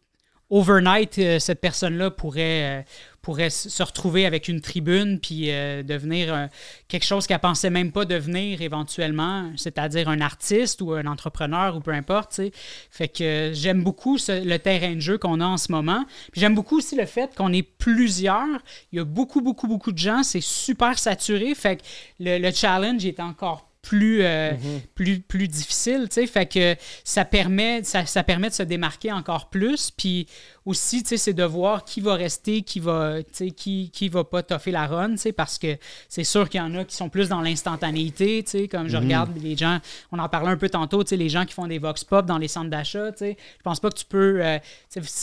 Overnight, 0.48 1.18
euh, 1.18 1.38
cette 1.40 1.60
personne-là 1.60 2.12
pourrait, 2.12 2.80
euh, 2.80 2.82
pourrait 3.27 3.51
se 3.51 3.82
retrouver 3.82 4.24
avec 4.24 4.47
une 4.47 4.61
tribune 4.61 5.19
puis 5.19 5.51
euh, 5.51 5.82
devenir 5.82 6.32
euh, 6.32 6.47
quelque 6.86 7.05
chose 7.05 7.27
qu'elle 7.27 7.40
pensait 7.40 7.70
même 7.70 7.90
pas 7.90 8.05
devenir 8.05 8.62
éventuellement, 8.62 9.51
c'est-à-dire 9.57 10.09
un 10.09 10.20
artiste 10.20 10.81
ou 10.81 10.93
un 10.93 11.07
entrepreneur 11.07 11.77
ou 11.77 11.81
peu 11.81 11.90
importe. 11.90 12.31
tu 12.31 12.36
sais. 12.36 12.53
Fait 12.89 13.09
que 13.09 13.24
euh, 13.24 13.53
j'aime 13.53 13.82
beaucoup 13.82 14.16
ce- 14.16 14.44
le 14.44 14.59
terrain 14.61 14.94
de 14.94 15.01
jeu 15.01 15.19
qu'on 15.19 15.40
a 15.40 15.44
en 15.44 15.57
ce 15.57 15.73
moment. 15.73 16.05
J'aime 16.35 16.55
beaucoup 16.55 16.77
aussi 16.78 16.94
le 16.94 17.05
fait 17.05 17.35
qu'on 17.35 17.53
est 17.53 17.65
plusieurs. 17.65 18.47
Il 18.93 18.98
y 18.98 19.01
a 19.01 19.05
beaucoup, 19.05 19.40
beaucoup, 19.40 19.66
beaucoup 19.66 19.90
de 19.90 19.98
gens. 19.98 20.23
C'est 20.23 20.40
super 20.40 20.97
saturé. 20.97 21.53
Fait 21.57 21.78
que 21.78 21.82
le, 22.20 22.39
le 22.39 22.53
challenge 22.53 23.05
est 23.05 23.19
encore 23.19 23.69
plus, 23.82 24.23
euh, 24.23 24.53
plus, 24.97 25.20
plus 25.20 25.47
difficile. 25.48 26.09
Fait 26.11 26.47
que 26.47 26.74
ça 27.05 27.24
permet, 27.24 27.82
ça, 27.85 28.05
ça 28.07 28.23
permet 28.24 28.48
de 28.51 28.55
se 28.55 28.62
démarquer 28.65 29.11
encore 29.12 29.48
plus. 29.48 29.90
Puis 29.90 30.27
aussi, 30.66 31.02
c'est 31.06 31.32
de 31.32 31.44
voir 31.44 31.84
qui 31.84 32.01
va 32.01 32.14
rester, 32.14 32.62
qui 32.62 32.80
va, 32.80 33.22
qui, 33.56 33.90
qui 33.90 34.09
va 34.09 34.24
pas 34.24 34.43
toffer 34.43 34.72
la 34.72 34.86
run, 34.86 35.14
parce 35.36 35.59
que 35.59 35.78
c'est 36.09 36.24
sûr 36.24 36.48
qu'il 36.48 36.59
y 36.59 36.62
en 36.62 36.74
a 36.74 36.84
qui 36.84 36.97
sont 36.97 37.09
plus 37.09 37.28
dans 37.28 37.40
l'instantanéité, 37.40 38.44
comme 38.68 38.88
je 38.88 38.97
Mhm. 38.97 39.05
regarde 39.05 39.30
les 39.43 39.56
gens, 39.56 39.78
on 40.10 40.18
en 40.18 40.28
parlait 40.28 40.51
un 40.51 40.56
peu 40.56 40.68
tantôt, 40.68 41.05
les 41.10 41.28
gens 41.28 41.44
qui 41.44 41.55
font 41.55 41.68
des 41.68 41.78
vox 41.78 42.02
pop 42.02 42.26
dans 42.26 42.38
les 42.38 42.48
centres 42.48 42.68
d'achat, 42.68 43.10
je 43.20 43.34
pense 43.62 43.78
pas 43.78 43.90
que 43.90 43.97
tu 43.97 44.05
peux, 44.05 44.44
euh, 44.44 44.59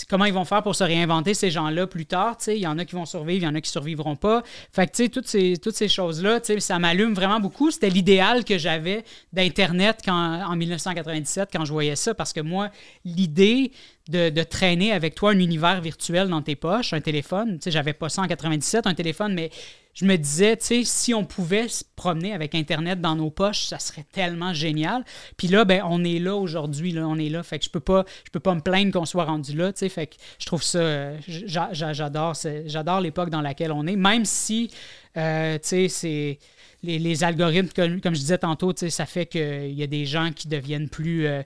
comment 0.10 0.26
ils 0.26 0.34
vont 0.34 0.46
faire 0.46 0.64
pour 0.64 0.76
se 0.76 0.84
réinventer 0.84 1.34
ces 1.34 1.52
gens-là 1.52 1.88
plus 1.88 2.06
tard, 2.06 2.38
il 2.48 2.58
y 2.58 2.68
en 2.68 2.78
a 2.80 2.86
qui 2.86 2.96
vont 2.96 3.06
survivre, 3.06 3.44
il 3.44 3.46
y 3.46 3.48
en 3.48 3.56
a 3.56 3.62
qui 3.62 3.70
survivront 3.70 4.16
pas. 4.16 4.44
Fait 4.72 4.88
que, 4.88 5.08
toutes 5.08 5.28
ces, 5.28 5.58
toutes 5.58 5.76
ces 5.76 5.90
choses-là, 5.90 6.40
ça 6.60 6.80
m'allume 6.80 7.14
vraiment 7.14 7.42
beaucoup. 7.42 7.70
C'était 7.70 7.90
l'idéal 7.90 8.46
que 8.46 8.58
j'avais 8.58 9.04
d'Internet 9.34 10.00
en 10.08 10.56
1997 10.56 11.50
quand 11.52 11.66
je 11.66 11.74
voyais 11.74 11.98
ça, 11.98 12.14
parce 12.14 12.32
que 12.32 12.40
moi, 12.40 12.70
l'idée 13.04 13.72
de, 14.10 14.44
traîner 14.44 14.92
avec 14.92 15.16
toi 15.16 15.32
un 15.32 15.40
univers 15.40 15.80
virtuel 15.82 16.28
dans 16.28 16.42
tes 16.42 16.56
poches, 16.56 16.94
un 16.94 17.02
téléphone, 17.02 17.58
tu 17.58 17.64
sais, 17.64 17.72
j'avais 17.72 17.94
pas 17.94 18.10
ça 18.10 18.22
en 18.22 18.28
97, 18.28 18.86
un 18.86 18.94
téléphone, 18.94 19.34
mais 19.34 19.50
je 19.94 20.06
me 20.06 20.18
disais, 20.18 20.58
tu 20.58 20.84
si 20.86 21.14
on 21.14 21.24
pouvait 21.24 21.68
se 21.68 21.84
promener 21.96 22.34
avec 22.34 22.56
Internet 22.56 23.00
dans 23.00 23.16
nos 23.16 23.30
poches, 23.30 23.66
ça 23.66 23.78
serait 23.80 24.06
tellement 24.12 24.52
génial. 24.54 25.06
Puis 25.38 25.48
là, 25.48 25.66
ben, 25.66 25.84
on 25.88 26.04
est 26.04 26.20
là 26.20 26.36
aujourd'hui, 26.36 26.98
on 26.98 27.18
est 27.18 27.30
là. 27.30 27.44
Fait 27.44 27.60
que 27.60 27.66
je 27.66 27.70
peux 27.70 27.80
pas, 27.80 28.04
je 28.26 28.32
peux 28.32 28.40
pas 28.40 28.56
me 28.56 28.62
plaindre 28.62 28.92
qu'on 28.92 29.06
soit 29.06 29.26
rendu 29.26 29.56
là, 29.56 29.72
tu. 29.72 29.88
Fait 29.90 30.08
que 30.08 30.16
je 30.40 30.46
trouve 30.48 30.64
ça, 30.64 31.18
j'a- 31.28 31.70
j'a- 31.74 31.94
j'adore, 31.94 32.34
j'adore 32.66 33.02
l'époque 33.02 33.30
dans 33.30 33.42
laquelle 33.42 33.72
on 33.72 33.86
est, 33.86 33.96
même 33.96 34.26
si, 34.26 34.72
euh, 35.16 35.60
tu 35.60 35.68
sais, 35.68 35.88
c'est 35.90 36.40
les, 36.82 37.24
algorithmes, 37.24 37.70
comme, 38.02 38.16
je 38.16 38.20
disais 38.20 38.40
tantôt, 38.40 38.74
ça 38.76 39.06
fait 39.06 39.26
qu'il 39.26 39.72
y 39.74 39.84
a 39.84 39.88
des 39.88 40.06
gens 40.06 40.32
qui 40.36 40.48
deviennent 40.48 40.90
plus. 40.90 41.28
euh, 41.28 41.44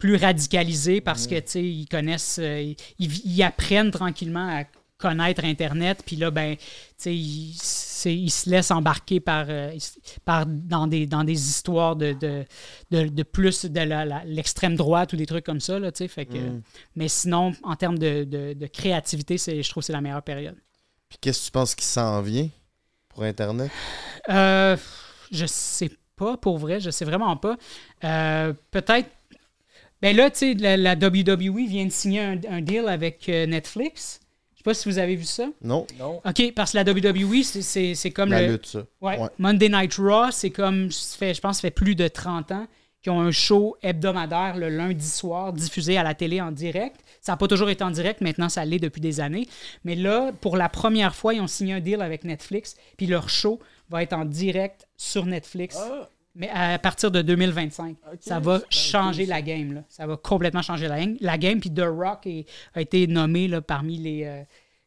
plus 0.00 0.16
radicalisés 0.16 1.00
parce 1.00 1.26
que 1.28 1.36
tu 1.36 1.46
sais 1.46 1.62
ils 1.62 1.86
connaissent 1.86 2.40
euh, 2.42 2.74
ils, 2.98 3.26
ils 3.26 3.42
apprennent 3.44 3.92
tranquillement 3.92 4.48
à 4.60 4.64
connaître 4.98 5.44
internet 5.44 6.02
puis 6.04 6.16
là 6.16 6.30
ben 6.30 6.56
tu 6.56 6.64
sais 6.98 8.14
ils, 8.14 8.30
se 8.30 8.48
laissent 8.50 8.70
embarquer 8.70 9.20
par, 9.20 9.46
euh, 9.48 9.76
par 10.24 10.46
dans 10.46 10.86
des 10.86 11.06
dans 11.06 11.22
des 11.22 11.48
histoires 11.48 11.96
de 11.96 12.12
de, 12.14 12.44
de, 12.90 13.08
de 13.08 13.22
plus 13.22 13.66
de 13.66 14.26
l'extrême 14.26 14.74
droite 14.74 15.12
ou 15.12 15.16
des 15.16 15.26
trucs 15.26 15.44
comme 15.44 15.60
ça 15.60 15.78
là 15.78 15.92
tu 15.92 15.98
sais 15.98 16.08
fait 16.08 16.26
que 16.26 16.38
Mm. 16.38 16.62
mais 16.96 17.08
sinon 17.08 17.52
en 17.62 17.76
termes 17.76 17.98
de, 17.98 18.24
de, 18.24 18.66
créativité 18.66 19.36
c'est 19.36 19.62
je 19.62 19.70
trouve 19.70 19.82
que 19.82 19.86
c'est 19.86 19.92
la 19.92 20.00
meilleure 20.00 20.22
période 20.22 20.56
Puis 21.08 21.18
qu'est-ce 21.20 21.40
que 21.40 21.44
tu 21.46 21.50
penses 21.52 21.74
qui 21.74 21.84
s'en 21.84 22.22
vient 22.22 22.48
pour 23.10 23.24
Internet? 23.24 23.70
Euh, 24.28 24.76
je 25.30 25.46
sais 25.46 25.90
pas, 26.16 26.36
pour 26.36 26.58
vrai, 26.58 26.80
je 26.80 26.90
sais 26.90 27.04
vraiment 27.04 27.36
pas. 27.36 27.56
Euh, 28.04 28.52
Peut-être. 28.70 29.08
Ben 30.02 30.16
là, 30.16 30.30
tu 30.30 30.38
sais, 30.38 30.54
la, 30.54 30.76
la 30.76 30.94
WWE 30.94 31.66
vient 31.68 31.84
de 31.86 31.90
signer 31.92 32.20
un, 32.20 32.38
un 32.48 32.60
deal 32.60 32.88
avec 32.88 33.28
euh, 33.28 33.46
Netflix. 33.46 34.20
Je 34.54 34.58
sais 34.58 34.62
pas 34.64 34.74
si 34.74 34.88
vous 34.88 34.98
avez 34.98 35.16
vu 35.16 35.24
ça. 35.24 35.46
Non. 35.62 35.86
Non. 35.98 36.20
OK, 36.24 36.52
parce 36.54 36.72
que 36.72 36.78
la 36.78 36.84
WWE, 36.84 37.42
c'est- 37.42 38.10
comme 38.10 38.30
La 38.30 38.42
le... 38.42 38.52
lutte, 38.52 38.66
ça. 38.66 38.84
Ouais. 39.00 39.18
Ouais. 39.18 39.28
Monday 39.38 39.68
Night 39.70 39.94
Raw, 39.94 40.30
c'est 40.32 40.50
comme, 40.50 40.90
fait, 40.90 41.32
je 41.34 41.40
pense, 41.40 41.56
ça 41.56 41.60
fait 41.62 41.70
plus 41.70 41.94
de 41.94 42.08
30 42.08 42.52
ans 42.52 42.66
qu'ils 43.02 43.12
ont 43.12 43.20
un 43.20 43.30
show 43.30 43.78
hebdomadaire 43.82 44.58
le 44.58 44.68
lundi 44.68 45.06
soir 45.08 45.54
diffusé 45.54 45.96
à 45.96 46.02
la 46.02 46.14
télé 46.14 46.42
en 46.42 46.52
direct. 46.52 47.00
Ça 47.22 47.32
n'a 47.32 47.36
pas 47.38 47.48
toujours 47.48 47.70
été 47.70 47.82
en 47.82 47.90
direct, 47.90 48.20
maintenant 48.20 48.50
ça 48.50 48.62
l'est 48.66 48.78
depuis 48.78 49.00
des 49.00 49.20
années. 49.20 49.48
Mais 49.84 49.94
là, 49.94 50.32
pour 50.42 50.58
la 50.58 50.68
première 50.68 51.14
fois, 51.14 51.32
ils 51.32 51.40
ont 51.40 51.46
signé 51.46 51.72
un 51.72 51.80
deal 51.80 52.02
avec 52.02 52.24
Netflix, 52.24 52.76
puis 52.98 53.06
leur 53.06 53.30
show 53.30 53.58
va 53.88 54.02
être 54.02 54.12
en 54.12 54.26
direct 54.26 54.86
sur 54.98 55.24
Netflix. 55.24 55.78
Mais 56.34 56.48
à 56.50 56.78
partir 56.78 57.10
de 57.10 57.22
2025, 57.22 57.96
ça 58.20 58.38
va 58.38 58.60
changer 58.70 59.26
la 59.26 59.42
game. 59.42 59.72
Là. 59.72 59.84
Ça 59.88 60.06
va 60.06 60.16
complètement 60.16 60.62
changer 60.62 60.86
la, 60.88 60.98
la 61.20 61.38
game. 61.38 61.58
Puis 61.60 61.70
The 61.70 61.82
Rock 61.86 62.26
est- 62.26 62.46
a 62.74 62.80
été 62.80 63.06
nommé 63.08 63.48
là, 63.48 63.60
parmi 63.60 63.96
les, 63.98 64.24
euh, 64.24 64.42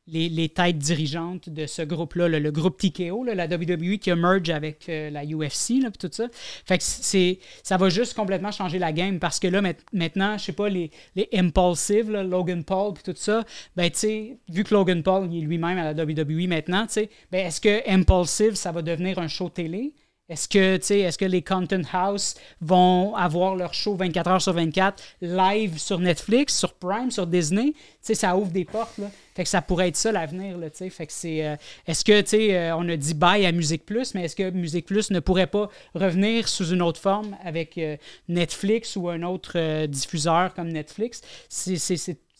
les, 0.08 0.30
les 0.30 0.48
têtes 0.50 0.78
dirigeantes 0.78 1.50
de 1.50 1.66
ce 1.66 1.82
groupe-là, 1.82 2.28
le, 2.30 2.40
le 2.40 2.52
groupe 2.52 2.78
TKO, 2.78 3.24
là, 3.26 3.36
la 3.36 3.46
WWE 3.48 3.98
qui 4.00 4.10
a 4.12 4.16
merge 4.16 4.50
avec 4.50 4.88
euh, 4.90 5.10
la 5.10 5.24
UFC, 5.26 5.82
là, 5.82 5.92
puis 5.92 5.98
tout 6.00 6.10
ça. 6.12 6.28
Fait 6.66 6.78
que 6.78 6.84
c'est, 6.86 7.40
ça 7.62 7.76
va 7.78 7.90
juste 7.90 8.14
complètement 8.14 8.52
changer 8.52 8.80
la 8.80 8.92
game 8.94 9.20
parce 9.20 9.40
que 9.40 9.48
là, 9.48 9.62
ma- 9.62 9.74
maintenant, 9.92 10.38
je 10.38 10.46
sais 10.46 10.52
pas, 10.54 10.70
les, 10.70 10.92
les 11.16 11.28
Impulsive, 11.34 12.10
là, 12.10 12.24
Logan 12.24 12.64
Paul, 12.64 12.94
puis 12.94 13.04
tout 13.04 13.14
ça, 13.18 13.44
ben, 13.76 13.90
tu 13.92 14.00
sais, 14.00 14.38
vu 14.50 14.64
que 14.64 14.74
Logan 14.74 15.04
Paul 15.04 15.28
il 15.32 15.40
est 15.44 15.46
lui-même 15.46 15.78
à 15.78 15.92
la 15.94 16.04
WWE 16.06 16.48
maintenant, 16.48 16.86
tu 16.88 16.94
sais, 16.94 17.10
ben, 17.32 17.46
est-ce 17.48 17.60
que 17.62 17.90
Impulsive, 17.90 18.56
ça 18.56 18.72
va 18.72 18.82
devenir 18.82 19.20
un 19.20 19.28
show 19.28 19.50
télé? 19.50 19.94
Est-ce 20.34 21.18
que, 21.18 21.26
les 21.26 21.44
Content 21.44 21.82
House 21.92 22.34
vont 22.60 23.16
avoir 23.16 23.56
leur 23.56 23.74
show 23.76 23.96
24 23.96 24.30
heures 24.30 24.42
sur 24.42 24.54
24 24.54 25.04
live 25.22 25.78
sur 25.78 26.00
Netflix, 26.00 26.58
sur 26.58 26.74
Prime, 26.74 27.12
sur 27.12 27.28
Disney? 27.28 27.74
Ça 28.02 28.36
ouvre 28.36 28.52
des 28.52 28.66
portes, 28.66 28.98
là. 28.98 29.12
Fait 29.36 29.44
que 29.44 29.50
ça 29.50 29.62
pourrait 29.62 29.90
être 29.90 29.96
ça 29.96 30.12
l'avenir, 30.12 30.58
que 31.08 31.28
euh, 31.28 31.56
est-ce 31.88 32.04
que, 32.04 32.52
euh, 32.52 32.76
on 32.76 32.88
a 32.90 32.96
dit 32.96 33.14
bye 33.14 33.46
à 33.46 33.52
Musique 33.52 33.86
Plus, 33.86 34.14
mais 34.14 34.26
est-ce 34.26 34.36
que 34.36 34.50
Musique 34.52 34.86
Plus 34.86 35.12
ne 35.12 35.20
pourrait 35.20 35.48
pas 35.48 35.70
revenir 35.96 36.48
sous 36.48 36.70
une 36.70 36.82
autre 36.82 37.00
forme 37.00 37.36
avec 37.44 37.78
euh, 37.78 37.98
Netflix 38.28 38.96
ou 38.96 39.10
un 39.10 39.24
autre 39.24 39.86
diffuseur 39.86 40.54
comme 40.54 40.70
Netflix? 40.70 41.22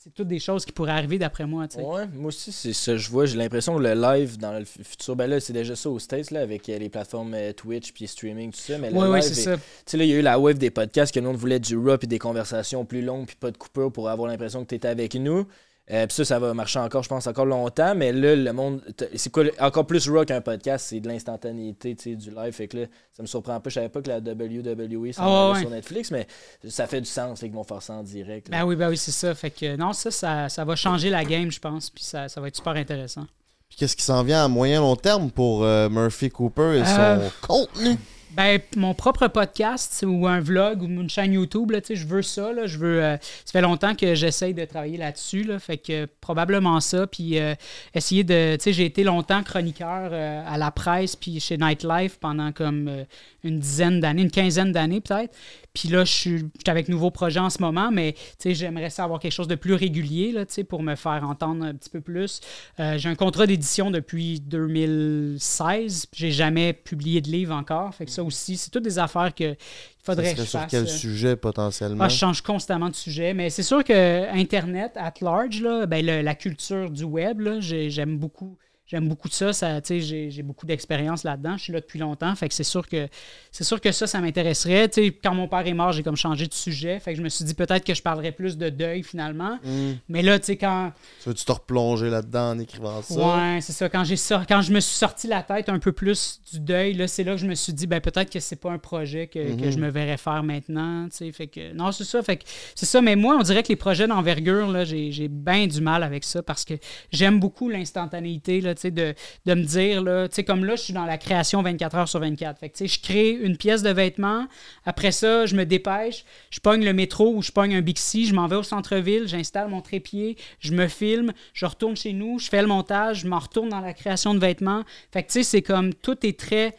C'est- 0.04 0.10
toutes 0.14 0.28
des 0.28 0.40
choses 0.40 0.66
qui 0.66 0.72
pourraient 0.72 0.92
arriver 0.92 1.18
d'après 1.18 1.46
moi. 1.46 1.68
Ouais, 1.78 2.08
moi 2.14 2.28
aussi, 2.28 2.52
c'est 2.52 2.74
ça 2.74 2.92
que 2.94 2.98
je 2.98 3.10
vois. 3.10 3.26
J'ai 3.26 3.38
l'impression 3.38 3.78
que 3.78 3.82
le 3.84 3.94
live 3.94 4.38
dans 4.38 4.52
le 4.58 4.66
futur, 4.66 5.16
ben 5.16 5.28
là, 5.28 5.40
c'est 5.40 5.54
déjà 5.54 5.76
ça 5.76 5.90
aux 5.90 6.00
States, 6.00 6.32
là, 6.32 6.42
avec 6.42 6.68
euh, 6.70 6.78
les 6.78 6.90
plateformes 6.90 7.34
euh, 7.34 7.54
Twitch 7.54 7.92
puis 7.94 8.08
streaming, 8.08 8.52
tout 8.52 8.60
ça. 8.60 8.78
Mais 8.78 8.92
Ouais, 8.92 9.22
c'est 9.22 9.32
est- 9.32 9.44
ça. 9.44 9.56
Tu 9.58 9.62
sais, 9.86 9.98
là, 9.98 10.04
il 10.04 10.10
y 10.10 10.14
a 10.14 10.18
eu 10.20 10.22
la 10.22 10.40
wave 10.40 10.58
des 10.58 10.72
podcasts 10.72 11.14
que 11.14 11.20
nous, 11.20 11.30
on 11.30 11.34
voulait 11.34 11.60
du 11.60 11.78
raw 11.78 11.98
puis 11.98 12.08
des 12.08 12.20
conversations 12.20 12.86
plus 12.86 13.02
longues 13.02 13.26
puis 13.28 13.36
pas 13.40 13.52
de 13.52 13.58
coupure 13.58 13.92
pour 13.92 14.10
avoir 14.10 14.28
l'impression 14.30 14.64
que 14.64 14.70
tu 14.70 14.76
étais 14.76 14.88
avec 14.88 15.16
nous. 15.16 15.46
Euh, 15.92 16.08
puis 16.08 16.16
ça, 16.16 16.24
ça 16.24 16.40
va 16.40 16.54
marcher 16.54 16.80
encore, 16.80 17.04
je 17.04 17.10
pense, 17.10 17.28
encore 17.28 17.46
longtemps. 17.46 17.94
Mais 17.94 18.14
là, 18.14 18.36
le 18.38 18.54
monde. 18.54 18.82
C'est 19.16 19.30
quoi 19.32 19.44
encore 19.60 19.86
plus 19.86 20.08
raw 20.10 20.24
qu'un 20.24 20.40
podcast 20.40 20.86
C'est 20.88 21.02
de 21.02 21.10
l'instantanéité, 21.10 21.94
tu 21.96 22.04
sais, 22.12 22.16
du 22.16 22.32
live. 22.32 22.54
Fait 22.54 22.70
que 22.70 22.78
là, 22.78 22.86
ça 23.12 23.22
me 23.22 23.28
surprend 23.28 23.60
pas. 23.60 23.70
Je 23.70 23.74
savais 23.76 23.90
pas 23.90 24.02
que 24.02 24.08
la 24.10 24.20
WWE 24.20 25.12
s'en 25.12 25.24
Ah 25.24 25.52
ouais, 25.52 25.60
sur 25.60 25.70
Netflix, 25.70 26.10
mais 26.12 26.26
ça 26.70 26.88
fait 26.88 27.02
du 27.02 27.10
sens 27.10 27.42
là, 27.42 27.48
qu'ils 27.48 27.56
vont 27.56 27.66
faire 27.66 27.82
ça 27.82 27.96
en 27.96 28.04
direct. 28.04 28.48
là. 28.48 28.60
Ben 28.60 28.66
oui, 28.66 28.78
ben 28.78 28.90
oui, 28.90 28.98
c'est 28.98 29.12
ça. 29.12 29.36
Fait 29.36 29.52
que 29.52 29.76
non, 29.76 29.92
ça, 29.92 30.10
ça, 30.10 30.48
ça 30.48 30.64
va 30.64 30.76
changer 30.78 31.10
la 31.10 31.26
game, 31.26 31.52
je 31.52 31.60
pense. 31.60 31.90
Puis 31.90 32.06
ça, 32.06 32.30
ça 32.30 32.40
va 32.40 32.48
être 32.48 32.56
super 32.56 32.74
intéressant. 32.78 33.26
Puis 33.68 33.78
qu'est-ce 33.80 33.96
qui 33.98 34.04
s'en 34.04 34.24
vient 34.24 34.46
à 34.46 34.48
moyen 34.48 34.80
long 34.80 34.96
terme 34.96 35.32
pour 35.32 35.64
euh, 35.66 35.90
Murphy 35.90 36.30
Cooper 36.30 36.78
et 36.78 36.84
Euh, 36.88 37.30
son 37.30 37.48
contenu? 37.48 37.98
Ben, 38.36 38.60
mon 38.78 38.96
propre 38.96 39.28
podcast 39.28 40.04
ou 40.08 40.26
un 40.26 40.40
vlog 40.40 40.82
ou 40.82 40.86
une 40.86 41.10
chaîne 41.10 41.34
YouTube, 41.34 41.72
je 41.88 42.06
veux 42.06 42.24
ça. 42.24 42.52
Là, 42.52 42.66
je 42.66 42.80
veux, 42.80 43.04
euh, 43.04 43.16
ça 43.18 43.52
fait 43.52 43.62
longtemps 43.62 43.94
que 43.94 44.16
j'essaye 44.16 44.56
de 44.56 44.66
travailler 44.66 44.98
là-dessus. 44.98 45.44
Là, 45.44 45.60
fait 45.60 45.78
que 45.78 46.08
probablement 46.20 46.80
ça. 46.80 47.06
Puis 47.06 47.38
euh, 47.38 47.54
essayer 47.94 48.24
de. 48.24 48.58
J'ai 48.66 48.86
été 48.86 49.04
longtemps 49.04 49.44
chroniqueur 49.44 50.10
euh, 50.12 50.44
à 50.48 50.58
la 50.58 50.72
presse 50.72 51.16
puis 51.16 51.40
chez 51.40 51.58
Nightlife 51.58 52.18
pendant 52.20 52.52
comme 52.52 52.88
euh, 52.88 53.04
une 53.44 53.60
dizaine 53.60 54.00
d'années, 54.00 54.24
une 54.24 54.32
quinzaine 54.32 54.72
d'années 54.72 55.02
peut-être. 55.02 55.36
Puis 55.74 55.90
là, 55.90 56.06
je 56.06 56.12
suis 56.12 56.38
je 56.38 56.44
suis 56.44 56.70
avec 56.70 56.88
nouveaux 56.88 57.10
projets 57.10 57.40
en 57.40 57.50
ce 57.50 57.60
moment, 57.62 57.90
mais 57.92 58.16
j'aimerais 58.46 58.90
ça 58.92 59.04
avoir 59.06 59.20
quelque 59.20 59.32
chose 59.32 59.48
de 59.48 59.56
plus 59.56 59.74
régulier 59.74 60.32
là, 60.32 60.46
pour 60.70 60.84
me 60.84 60.96
faire 60.96 61.24
entendre 61.28 61.66
un 61.66 61.74
petit 61.74 61.90
peu 61.90 62.00
plus. 62.00 62.42
Euh, 62.80 62.98
j'ai 63.00 63.10
un 63.10 63.16
contrat 63.16 63.48
d'édition 63.48 63.90
depuis 63.90 64.40
2016. 64.40 66.08
J'ai 66.14 66.32
jamais 66.32 66.74
publié 66.74 67.22
de 67.22 67.30
livre 67.30 67.56
encore. 67.56 67.94
Fait 67.96 68.06
que 68.06 68.12
ça 68.12 68.24
aussi, 68.24 68.58
c'est 68.58 68.70
toutes 68.70 68.84
des 68.84 69.00
affaires 69.00 69.34
que 69.34 69.52
il 69.54 70.06
faudrait 70.06 70.34
que 70.34 70.42
je 70.42 70.48
sur 70.48 70.60
fasse. 70.60 70.72
quel 70.72 70.84
euh, 70.84 70.88
sujet 70.88 71.36
potentiellement? 71.36 72.04
ah, 72.04 72.10
je 72.10 72.18
change 72.18 72.42
constamment 72.42 72.90
de 72.90 72.96
sujet, 72.96 73.34
mais 73.34 73.50
c'est 73.50 73.64
sûr 73.64 73.84
que 73.84 74.30
Internet, 74.36 74.92
at 74.96 75.14
large, 75.22 75.62
là, 75.62 75.86
ben, 75.86 76.06
le- 76.06 76.22
la 76.22 76.36
culture 76.36 76.90
du 76.92 77.04
web, 77.04 77.42
j'aime 77.62 78.18
beaucoup. 78.18 78.58
J'aime 78.94 79.10
beaucoup 79.10 79.28
ça, 79.28 79.50
j'ai 79.90 80.30
j'ai 80.30 80.44
beaucoup 80.44 80.68
d'expérience 80.68 81.24
là-dedans, 81.24 81.58
je 81.58 81.64
suis 81.64 81.74
là 81.74 81.80
depuis 81.80 81.98
longtemps, 81.98 82.36
fait 82.36 82.48
que 82.48 82.54
c'est 82.54 82.64
sûr 82.64 82.88
que 82.88 83.08
c'est 83.52 83.64
sûr 83.64 83.82
que 83.82 83.92
ça, 83.92 84.06
ça 84.06 84.22
m'intéresserait. 84.22 84.88
Quand 85.24 85.34
mon 85.34 85.48
père 85.48 85.66
est 85.66 85.74
mort, 85.74 85.92
j'ai 85.94 86.04
comme 86.04 86.16
changé 86.16 86.46
de 86.46 86.54
sujet, 86.54 87.00
fait 87.00 87.14
que 87.14 87.18
je 87.18 87.24
me 87.24 87.30
suis 87.30 87.44
dit 87.44 87.56
peut-être 87.56 87.84
que 87.84 87.96
je 87.96 88.04
parlerais 88.04 88.32
plus 88.32 88.56
de 88.56 88.70
deuil 88.70 89.02
finalement. 89.02 89.58
Mm. 89.64 89.94
Mais 90.10 90.22
là, 90.22 90.38
tu 90.38 90.46
sais, 90.46 90.58
quand, 90.58 90.92
Tu 91.24 91.30
veux-tu 91.30 91.44
te 91.44 91.52
replonger 91.52 92.12
là-dedans 92.12 92.52
en 92.52 92.60
écrivant 92.60 93.02
ça? 93.02 93.16
Ouais, 93.56 93.62
c'est 93.62 93.74
ça. 93.74 93.90
Quand, 93.90 94.04
j'ai 94.04 94.16
sor- 94.16 94.46
quand 94.48 94.62
je 94.62 94.72
me 94.72 94.80
suis 94.80 94.96
sorti 94.96 95.26
la 95.28 95.42
tête 95.42 95.70
un 95.70 95.80
peu 95.80 95.92
plus 95.92 96.40
du 96.52 96.60
deuil, 96.60 96.94
là, 96.94 97.08
c'est 97.08 97.24
là 97.24 97.32
que 97.32 97.42
je 97.42 97.48
me 97.48 97.56
suis 97.56 97.74
dit, 97.74 97.88
ben, 97.88 98.00
peut-être 98.00 98.30
que 98.32 98.40
c'est 98.40 98.58
pas 98.58 98.70
un 98.72 98.78
projet 98.78 99.26
que, 99.26 99.56
que 99.56 99.66
Mhm. 99.66 99.72
je 99.72 99.80
me 99.80 99.90
verrais 99.90 100.18
faire 100.18 100.44
maintenant. 100.44 101.08
Fait 101.12 101.48
que, 101.48 101.74
non, 101.74 101.92
c'est 101.92 102.04
ça. 102.04 102.22
Fait 102.22 102.38
que, 102.38 102.44
c'est 102.76 102.86
ça. 102.86 103.02
Mais 103.02 103.16
moi, 103.16 103.38
on 103.40 103.42
dirait 103.42 103.64
que 103.64 103.70
les 103.70 103.76
projets 103.76 104.08
d'envergure, 104.08 104.68
là, 104.68 104.86
j'ai, 104.86 105.12
j'ai 105.12 105.30
bien 105.30 105.66
du 105.66 105.82
mal 105.82 106.04
avec 106.04 106.24
ça 106.24 106.44
parce 106.44 106.64
que 106.64 106.76
j'aime 107.12 107.40
beaucoup 107.40 107.70
l'instantanéité 107.70 108.62
là, 108.62 108.76
de, 108.92 109.14
de 109.46 109.54
me 109.54 109.64
dire, 109.64 110.02
là, 110.02 110.28
comme 110.46 110.66
là, 110.66 110.76
je 110.76 110.82
suis 110.82 110.94
dans 110.94 111.06
la 111.06 111.18
création 111.18 111.62
24 111.62 111.96
heures 111.96 112.10
sur 112.10 112.20
24. 112.20 112.60
Fait 112.60 112.70
que, 112.70 112.86
je 112.86 113.00
crée 113.00 113.32
une 113.32 113.58
pièce 113.58 113.84
de 113.84 113.90
vêtements. 113.90 114.48
Après 114.86 115.12
ça, 115.12 115.46
je 115.46 115.56
me 115.56 115.66
dépêche. 115.66 116.26
Je 116.50 116.60
pogne 116.60 116.84
le 116.84 116.94
métro 116.94 117.34
ou 117.36 117.42
je 117.42 117.52
pogne 117.52 117.76
un 117.76 117.82
Bixi. 117.82 118.26
Je 118.26 118.34
m'en 118.34 118.48
vais 118.48 118.56
au 118.56 118.64
centre-ville. 118.64 119.28
J'installe 119.28 119.70
mon 119.70 119.82
trépied. 119.82 120.38
Je 120.60 120.74
me 120.74 120.88
filme. 120.88 121.34
Je 121.54 121.66
retourne 121.66 121.96
chez 121.96 122.14
nous. 122.14 122.40
Je 122.40 122.50
fais 122.50 122.62
le 122.62 122.68
montage. 122.68 123.22
Je 123.22 123.28
m'en 123.28 123.40
retourne 123.40 123.70
dans 123.70 123.82
la 123.82 123.94
création 123.94 124.34
de 124.34 124.40
vêtements. 124.40 124.84
Fait 125.12 125.24
que, 125.24 125.28
tu 125.28 125.34
sais, 125.40 125.44
c'est 125.44 125.62
comme 125.62 125.94
tout 125.94 126.26
est 126.26 126.40
très 126.40 126.76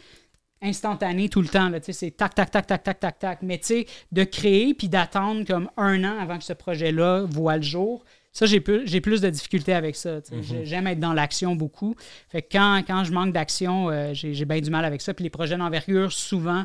instantané 0.64 1.28
tout 1.28 1.42
le 1.42 1.48
temps. 1.48 1.70
C'est 1.90 2.16
tac, 2.16 2.34
tac, 2.34 2.50
tac, 2.50 2.66
tac, 2.66 2.82
tac, 2.82 3.00
tac, 3.00 3.18
tac. 3.18 3.38
Mais 3.42 3.58
tu 3.58 3.66
sais, 3.66 3.86
de 4.12 4.24
créer 4.24 4.74
puis 4.74 4.88
d'attendre 4.88 5.44
comme 5.46 5.70
un 5.76 6.02
an 6.04 6.18
avant 6.18 6.38
que 6.38 6.44
ce 6.44 6.52
projet-là 6.52 7.26
voit 7.28 7.56
le 7.56 7.62
jour, 7.62 8.04
ça, 8.34 8.44
j'ai 8.46 8.60
plus, 8.60 8.82
j'ai 8.86 9.00
plus 9.00 9.20
de 9.22 9.30
difficultés 9.30 9.72
avec 9.72 9.96
ça. 9.96 10.16
Mhm. 10.30 10.42
J'ai- 10.42 10.64
J'aime 10.66 10.86
être 10.88 11.00
dans 11.00 11.14
l'action 11.14 11.54
beaucoup. 11.56 11.94
Fait 12.28 12.42
que 12.42 12.48
quand, 12.52 12.82
quand 12.86 13.04
je 13.04 13.12
manque 13.12 13.32
d'action, 13.32 13.88
euh, 13.88 14.12
j'ai 14.12 14.34
j'ai 14.34 14.44
bien 14.44 14.60
du 14.60 14.68
mal 14.70 14.84
avec 14.84 15.00
ça. 15.00 15.14
Puis 15.14 15.22
les 15.22 15.30
projets 15.30 15.56
d'envergure, 15.56 16.12
souvent, 16.12 16.64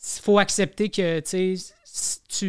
il 0.00 0.22
faut 0.22 0.38
accepter 0.38 0.90
que 0.90 1.20
tu 1.20 1.56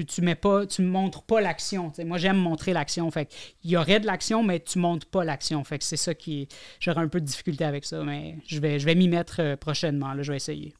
tu, 0.05 0.21
mets 0.21 0.35
pas, 0.35 0.67
tu 0.67 0.81
montres 0.83 1.23
pas 1.23 1.41
l'action. 1.41 1.91
Moi, 2.05 2.17
j'aime 2.17 2.37
montrer 2.37 2.73
l'action. 2.73 3.09
Fait 3.09 3.31
il 3.63 3.71
y 3.71 3.77
aurait 3.77 3.99
de 3.99 4.05
l'action, 4.05 4.43
mais 4.43 4.59
tu 4.59 4.77
montres 4.77 5.07
pas 5.07 5.23
l'action. 5.23 5.63
Fait 5.63 5.79
que 5.79 5.83
c'est 5.85 5.97
ça 5.97 6.13
qui 6.13 6.47
j'aurais 6.79 7.01
un 7.01 7.07
peu 7.07 7.19
de 7.21 7.25
difficulté 7.25 7.63
avec 7.63 7.85
ça, 7.85 8.03
mais 8.03 8.35
je 8.45 8.59
vais, 8.59 8.77
je 8.79 8.85
vais 8.85 8.95
m'y 8.95 9.07
mettre 9.07 9.37
euh, 9.39 9.55
prochainement. 9.55 10.13
Là, 10.13 10.21
je 10.23 10.31
vais 10.31 10.37
essayer. 10.37 10.73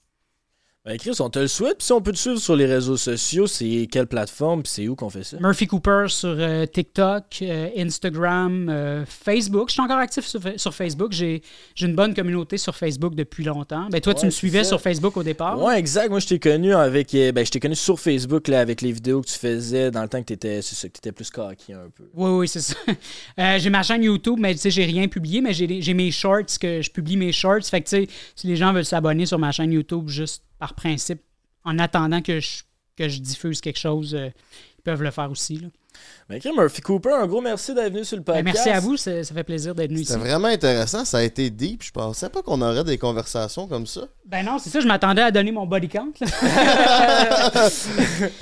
Ben 0.86 0.98
Chris, 0.98 1.18
on 1.20 1.30
te 1.30 1.40
le 1.40 1.48
souhaite. 1.48 1.80
Puis 1.80 1.88
si 1.88 1.92
on 1.92 2.00
peut 2.00 2.14
te 2.14 2.18
suivre 2.18 2.40
sur 2.40 2.56
les 2.56 2.66
réseaux 2.66 2.96
sociaux, 2.96 3.48
c'est 3.48 3.86
quelle 3.92 4.08
plateforme, 4.08 4.64
puis 4.64 4.72
c'est 4.72 4.88
où 4.88 4.96
qu'on 4.96 5.10
fait 5.10 5.26
ça? 5.26 5.36
Murphy 5.42 5.68
Cooper 5.68 6.06
sur 6.08 6.34
euh, 6.40 6.66
TikTok, 6.66 7.26
euh, 7.42 7.68
Instagram, 7.78 8.70
euh, 8.70 9.04
Facebook. 9.06 9.68
Je 9.68 9.74
suis 9.74 9.82
encore 9.82 9.98
actif 9.98 10.26
sur, 10.26 10.40
sur 10.56 10.74
Facebook. 10.74 11.12
J'ai 11.12 11.42
j'ai 11.76 11.86
une 11.86 11.96
bonne 11.96 12.14
communauté 12.14 12.58
sur 12.58 12.78
Facebook 12.78 13.14
depuis 13.14 13.44
longtemps. 13.44 13.90
Ben, 13.92 14.00
toi, 14.00 14.14
tu 14.14 14.26
me 14.26 14.32
suivais 14.32 14.64
ça. 14.64 14.70
sur 14.70 14.82
Facebook 14.82 15.18
au 15.18 15.24
départ. 15.24 15.62
Ouais, 15.62 15.78
exact. 15.78 16.12
Moi, 16.12 16.22
je 16.22 16.28
t'ai 16.28 16.40
connu 16.40 16.74
avec. 16.74 17.12
Ben, 17.12 17.46
je 17.46 17.52
t'ai 17.52 17.60
connu 17.60 17.76
sur 17.76 18.00
Facebook 18.00 18.48
là, 18.48 18.62
avec 18.62 18.80
les 18.82 18.94
vidéos 18.94 19.20
que 19.20 19.28
tu 19.28 19.38
faisais 19.38 19.92
dans 19.92 20.02
le 20.02 20.08
temps 20.08 20.24
que 20.24 20.34
que 20.34 20.88
t'étais 20.88 21.12
plus 21.12 21.30
cocky 21.30 21.74
un 21.74 21.90
peu. 21.94 22.06
Oui, 22.14 22.32
oui, 22.32 22.48
c'est 22.48 22.62
ça. 22.62 22.76
J'ai 23.58 23.70
ma 23.70 23.84
chaîne 23.84 24.04
YouTube, 24.04 24.38
mais 24.40 24.54
tu 24.54 24.62
sais, 24.62 24.72
j'ai 24.72 24.86
rien 24.86 25.10
publié, 25.10 25.42
mais 25.42 25.52
j'ai 25.54 25.82
j'ai 25.82 25.94
mes 25.94 26.12
shorts, 26.12 26.58
que 26.62 26.82
je 26.82 26.90
publie 26.90 27.18
mes 27.18 27.34
shorts. 27.34 27.66
Fait 27.66 27.82
que, 27.82 27.90
tu 27.90 27.98
sais, 27.98 28.08
si 28.36 28.48
les 28.48 28.56
gens 28.56 28.72
veulent 28.72 28.86
s'abonner 28.86 29.26
sur 29.26 29.40
ma 29.40 29.52
chaîne 29.52 29.74
YouTube 29.74 30.08
juste 30.08 30.44
par 30.60 30.76
principe, 30.76 31.22
en 31.64 31.80
attendant 31.80 32.22
que 32.22 32.40
je, 32.40 33.20
diffuse 33.20 33.62
quelque 33.62 33.80
chose, 33.80 34.14
euh, 34.14 34.30
ils 34.78 34.82
peuvent 34.84 35.02
le 35.02 35.12
faire 35.12 35.32
aussi. 35.32 35.66
Ben, 36.30 36.40
Murphy 36.56 36.82
Cooper, 36.82 37.10
un 37.20 37.26
gros 37.26 37.42
merci 37.42 37.74
d'être 37.74 37.92
venu 37.92 38.06
sur 38.06 38.16
le 38.16 38.22
Ben, 38.22 38.36
podcast. 38.36 38.54
merci 38.54 38.70
à 38.70 38.80
vous, 38.80 38.96
ça, 38.98 39.24
ça 39.24 39.34
fait 39.34 39.44
plaisir 39.44 39.74
d'être 39.74 39.90
venu 39.90 40.02
ici. 40.02 40.14
C'était 40.14 40.28
vraiment 40.28 40.48
intéressant, 40.50 41.04
ça 41.04 41.18
a 41.18 41.24
été 41.24 41.50
deep. 41.50 41.82
Je 41.84 41.92
pensais 41.92 42.30
pas 42.30 42.44
qu'on 42.44 42.62
aurait 42.62 42.84
des 42.84 43.00
conversations 43.00 43.66
comme 43.68 43.88
ça. 43.88 44.02
Ben 44.28 44.46
non, 44.46 44.60
c'est 44.60 44.70
ça, 44.70 44.80
je 44.80 44.86
m'attendais 44.88 45.24
à 45.24 45.32
donner 45.32 45.52
mon 45.52 45.66
body 45.66 45.90
count. 45.90 46.12
Mais 46.22 46.30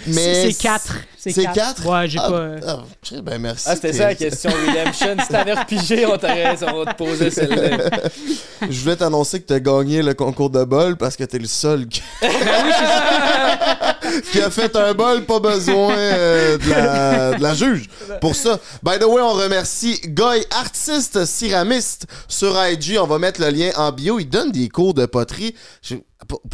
c'est 0.08 0.52
c'est 0.52 0.62
quatre. 0.62 0.98
C'est 1.18 1.32
quatre. 1.34 1.54
quatre? 1.54 1.86
Ouais, 1.90 2.10
j'ai 2.10 2.20
Ah, 2.22 2.30
pas. 2.30 2.50
ah, 2.68 2.84
ben 3.24 3.38
merci. 3.40 3.66
Ah, 3.70 3.76
c'était 3.76 3.94
ça 3.94 4.08
la 4.08 4.16
question, 4.16 4.50
Redemption. 4.52 5.16
si 5.22 5.28
t'avais 5.30 5.54
repigé, 5.54 6.06
on 6.06 6.18
t'aurait 6.18 6.56
on 6.64 6.84
te 6.86 6.94
posait 6.96 7.32
celle-là. 7.32 7.90
Je 8.70 8.82
voulais 8.82 8.98
t'annoncer 8.98 9.40
que 9.42 9.46
t'as 9.46 9.60
gagné 9.60 10.02
le 10.04 10.14
concours 10.14 10.50
de 10.50 10.66
bol 10.66 10.98
parce 10.98 11.16
que 11.16 11.24
t'es 11.24 11.40
le 11.40 11.48
seul 11.48 11.88
qui... 11.88 12.02
qui 14.32 14.42
a 14.42 14.50
fait 14.50 14.76
un 14.76 14.94
bol, 14.94 15.26
pas 15.26 15.40
besoin 15.40 15.96
euh, 15.96 16.58
de, 16.58 17.42
la, 17.42 17.54
juge. 17.54 17.90
Pour 18.22 18.36
ça, 18.36 18.60
by 18.84 19.00
the 19.00 19.06
way, 19.06 19.22
on 19.22 19.34
remercie 19.34 20.00
Goy, 20.08 20.46
artiste 20.52 21.26
céramiste 21.26 22.08
sur 22.28 22.56
IG. 22.66 22.98
On 23.00 23.08
va 23.08 23.20
mettre 23.20 23.42
le 23.42 23.50
lien 23.50 23.72
en 23.76 23.92
bio. 23.92 24.20
Il 24.20 24.30
donne 24.30 24.52
des 24.52 24.70
cours 24.70 24.94
de 24.94 25.06
poterie. 25.06 25.56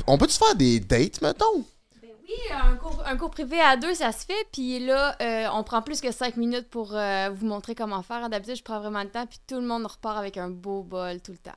On 0.08 0.18
peut-tu 0.18 0.38
faire 0.38 0.56
des 0.56 0.80
dates, 0.80 1.22
mettons? 1.22 1.66
Oui, 2.02 2.36
un 2.52 2.76
cours, 2.76 3.04
un 3.06 3.18
cours 3.18 3.30
privé 3.30 3.60
à 3.60 3.78
deux, 3.78 3.94
ça 3.94 4.12
se 4.12 4.26
fait. 4.26 4.48
Puis 4.52 4.80
là, 4.80 5.16
euh, 5.22 5.48
on 5.54 5.64
prend 5.64 5.82
plus 5.82 6.02
que 6.02 6.12
cinq 6.12 6.38
minutes 6.38 6.70
pour 6.70 6.96
euh, 6.96 7.30
vous 7.34 7.46
montrer 7.46 7.76
comment 7.76 8.02
faire. 8.02 8.30
D'habitude, 8.30 8.56
je 8.58 8.64
prends 8.64 8.80
vraiment 8.80 9.04
le 9.04 9.10
temps. 9.10 9.26
Puis 9.26 9.40
tout 9.48 9.60
le 9.60 9.68
monde 9.68 9.86
repart 9.86 10.18
avec 10.18 10.38
un 10.38 10.50
beau 10.50 10.84
bol 10.84 11.22
tout 11.22 11.32
le 11.32 11.38
temps. 11.38 11.52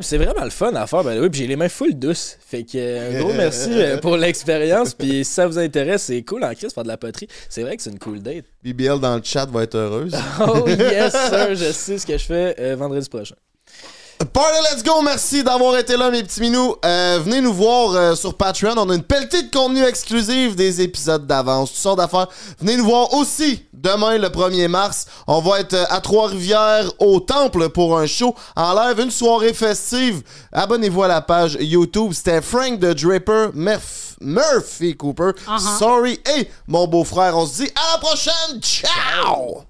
C'est 0.00 0.16
vraiment 0.16 0.44
le 0.44 0.50
fun 0.50 0.74
à 0.74 0.86
faire, 0.86 1.04
ben 1.04 1.20
oui, 1.20 1.28
j'ai 1.32 1.46
les 1.46 1.56
mains 1.56 1.68
full 1.68 1.94
douces. 1.94 2.38
Fait 2.46 2.62
que 2.62 2.76
euh, 2.76 3.10
un 3.10 3.20
gros 3.20 3.32
merci 3.32 3.70
euh, 3.72 3.96
pour 4.00 4.16
l'expérience. 4.16 4.94
Puis 4.94 5.24
si 5.24 5.32
ça 5.32 5.46
vous 5.46 5.58
intéresse, 5.58 6.04
c'est 6.04 6.22
cool 6.22 6.44
en 6.44 6.54
crise 6.54 6.72
faire 6.72 6.84
de 6.84 6.88
la 6.88 6.96
poterie. 6.96 7.28
C'est 7.48 7.62
vrai 7.62 7.76
que 7.76 7.82
c'est 7.82 7.90
une 7.90 7.98
cool 7.98 8.20
date. 8.22 8.44
BBL 8.62 9.00
dans 9.00 9.16
le 9.16 9.22
chat 9.22 9.46
va 9.46 9.64
être 9.64 9.76
heureuse. 9.76 10.14
Oh 10.40 10.66
yes, 10.66 11.12
sir, 11.12 11.54
je 11.54 11.72
sais 11.72 11.98
ce 11.98 12.06
que 12.06 12.16
je 12.16 12.24
fais 12.24 12.56
euh, 12.58 12.76
vendredi 12.76 13.08
prochain. 13.08 13.36
Party 14.24 14.58
Let's 14.72 14.82
Go, 14.84 15.00
merci 15.02 15.42
d'avoir 15.42 15.76
été 15.78 15.96
là, 15.96 16.10
mes 16.10 16.22
petits 16.22 16.40
minous. 16.40 16.76
Euh, 16.84 17.18
venez 17.24 17.40
nous 17.40 17.52
voir 17.52 17.92
euh, 17.94 18.14
sur 18.14 18.34
Patreon. 18.34 18.74
On 18.76 18.88
a 18.90 18.94
une 18.94 19.02
pelletée 19.02 19.42
de 19.42 19.50
contenu 19.50 19.82
exclusif, 19.84 20.54
des 20.54 20.80
épisodes 20.80 21.26
d'avance, 21.26 21.70
toutes 21.70 21.78
sortes 21.80 21.98
d'affaires. 21.98 22.28
Venez 22.60 22.76
nous 22.76 22.84
voir 22.84 23.12
aussi 23.14 23.64
demain, 23.72 24.18
le 24.18 24.28
1er 24.28 24.68
mars. 24.68 25.06
On 25.26 25.40
va 25.40 25.60
être 25.60 25.74
euh, 25.74 25.84
à 25.90 26.00
Trois-Rivières, 26.00 26.90
au 26.98 27.20
Temple, 27.20 27.70
pour 27.70 27.98
un 27.98 28.06
show 28.06 28.34
en 28.54 28.74
live, 28.74 29.00
une 29.00 29.10
soirée 29.10 29.54
festive. 29.54 30.22
Abonnez-vous 30.52 31.02
à 31.02 31.08
la 31.08 31.20
page 31.20 31.56
YouTube. 31.60 32.12
C'était 32.12 32.42
Frank 32.42 32.78
de 32.78 32.92
Draper, 32.92 33.50
Murph- 33.54 34.16
Murphy 34.20 34.96
Cooper. 34.96 35.30
Uh-huh. 35.48 35.78
Sorry. 35.78 36.20
Et 36.38 36.48
mon 36.68 36.86
beau-frère, 36.86 37.36
on 37.36 37.46
se 37.46 37.62
dit 37.64 37.70
à 37.74 37.92
la 37.94 37.98
prochaine. 37.98 38.60
Ciao! 38.62 39.64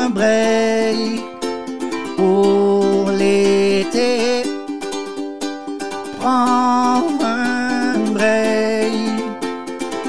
Un 0.00 0.08
break 0.10 1.20
pour 2.16 3.10
l'été. 3.10 4.42
Prends 6.18 7.02
un 7.22 7.98
break 8.14 8.94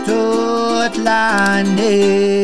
toute 0.05 0.97
l'année. 1.03 2.41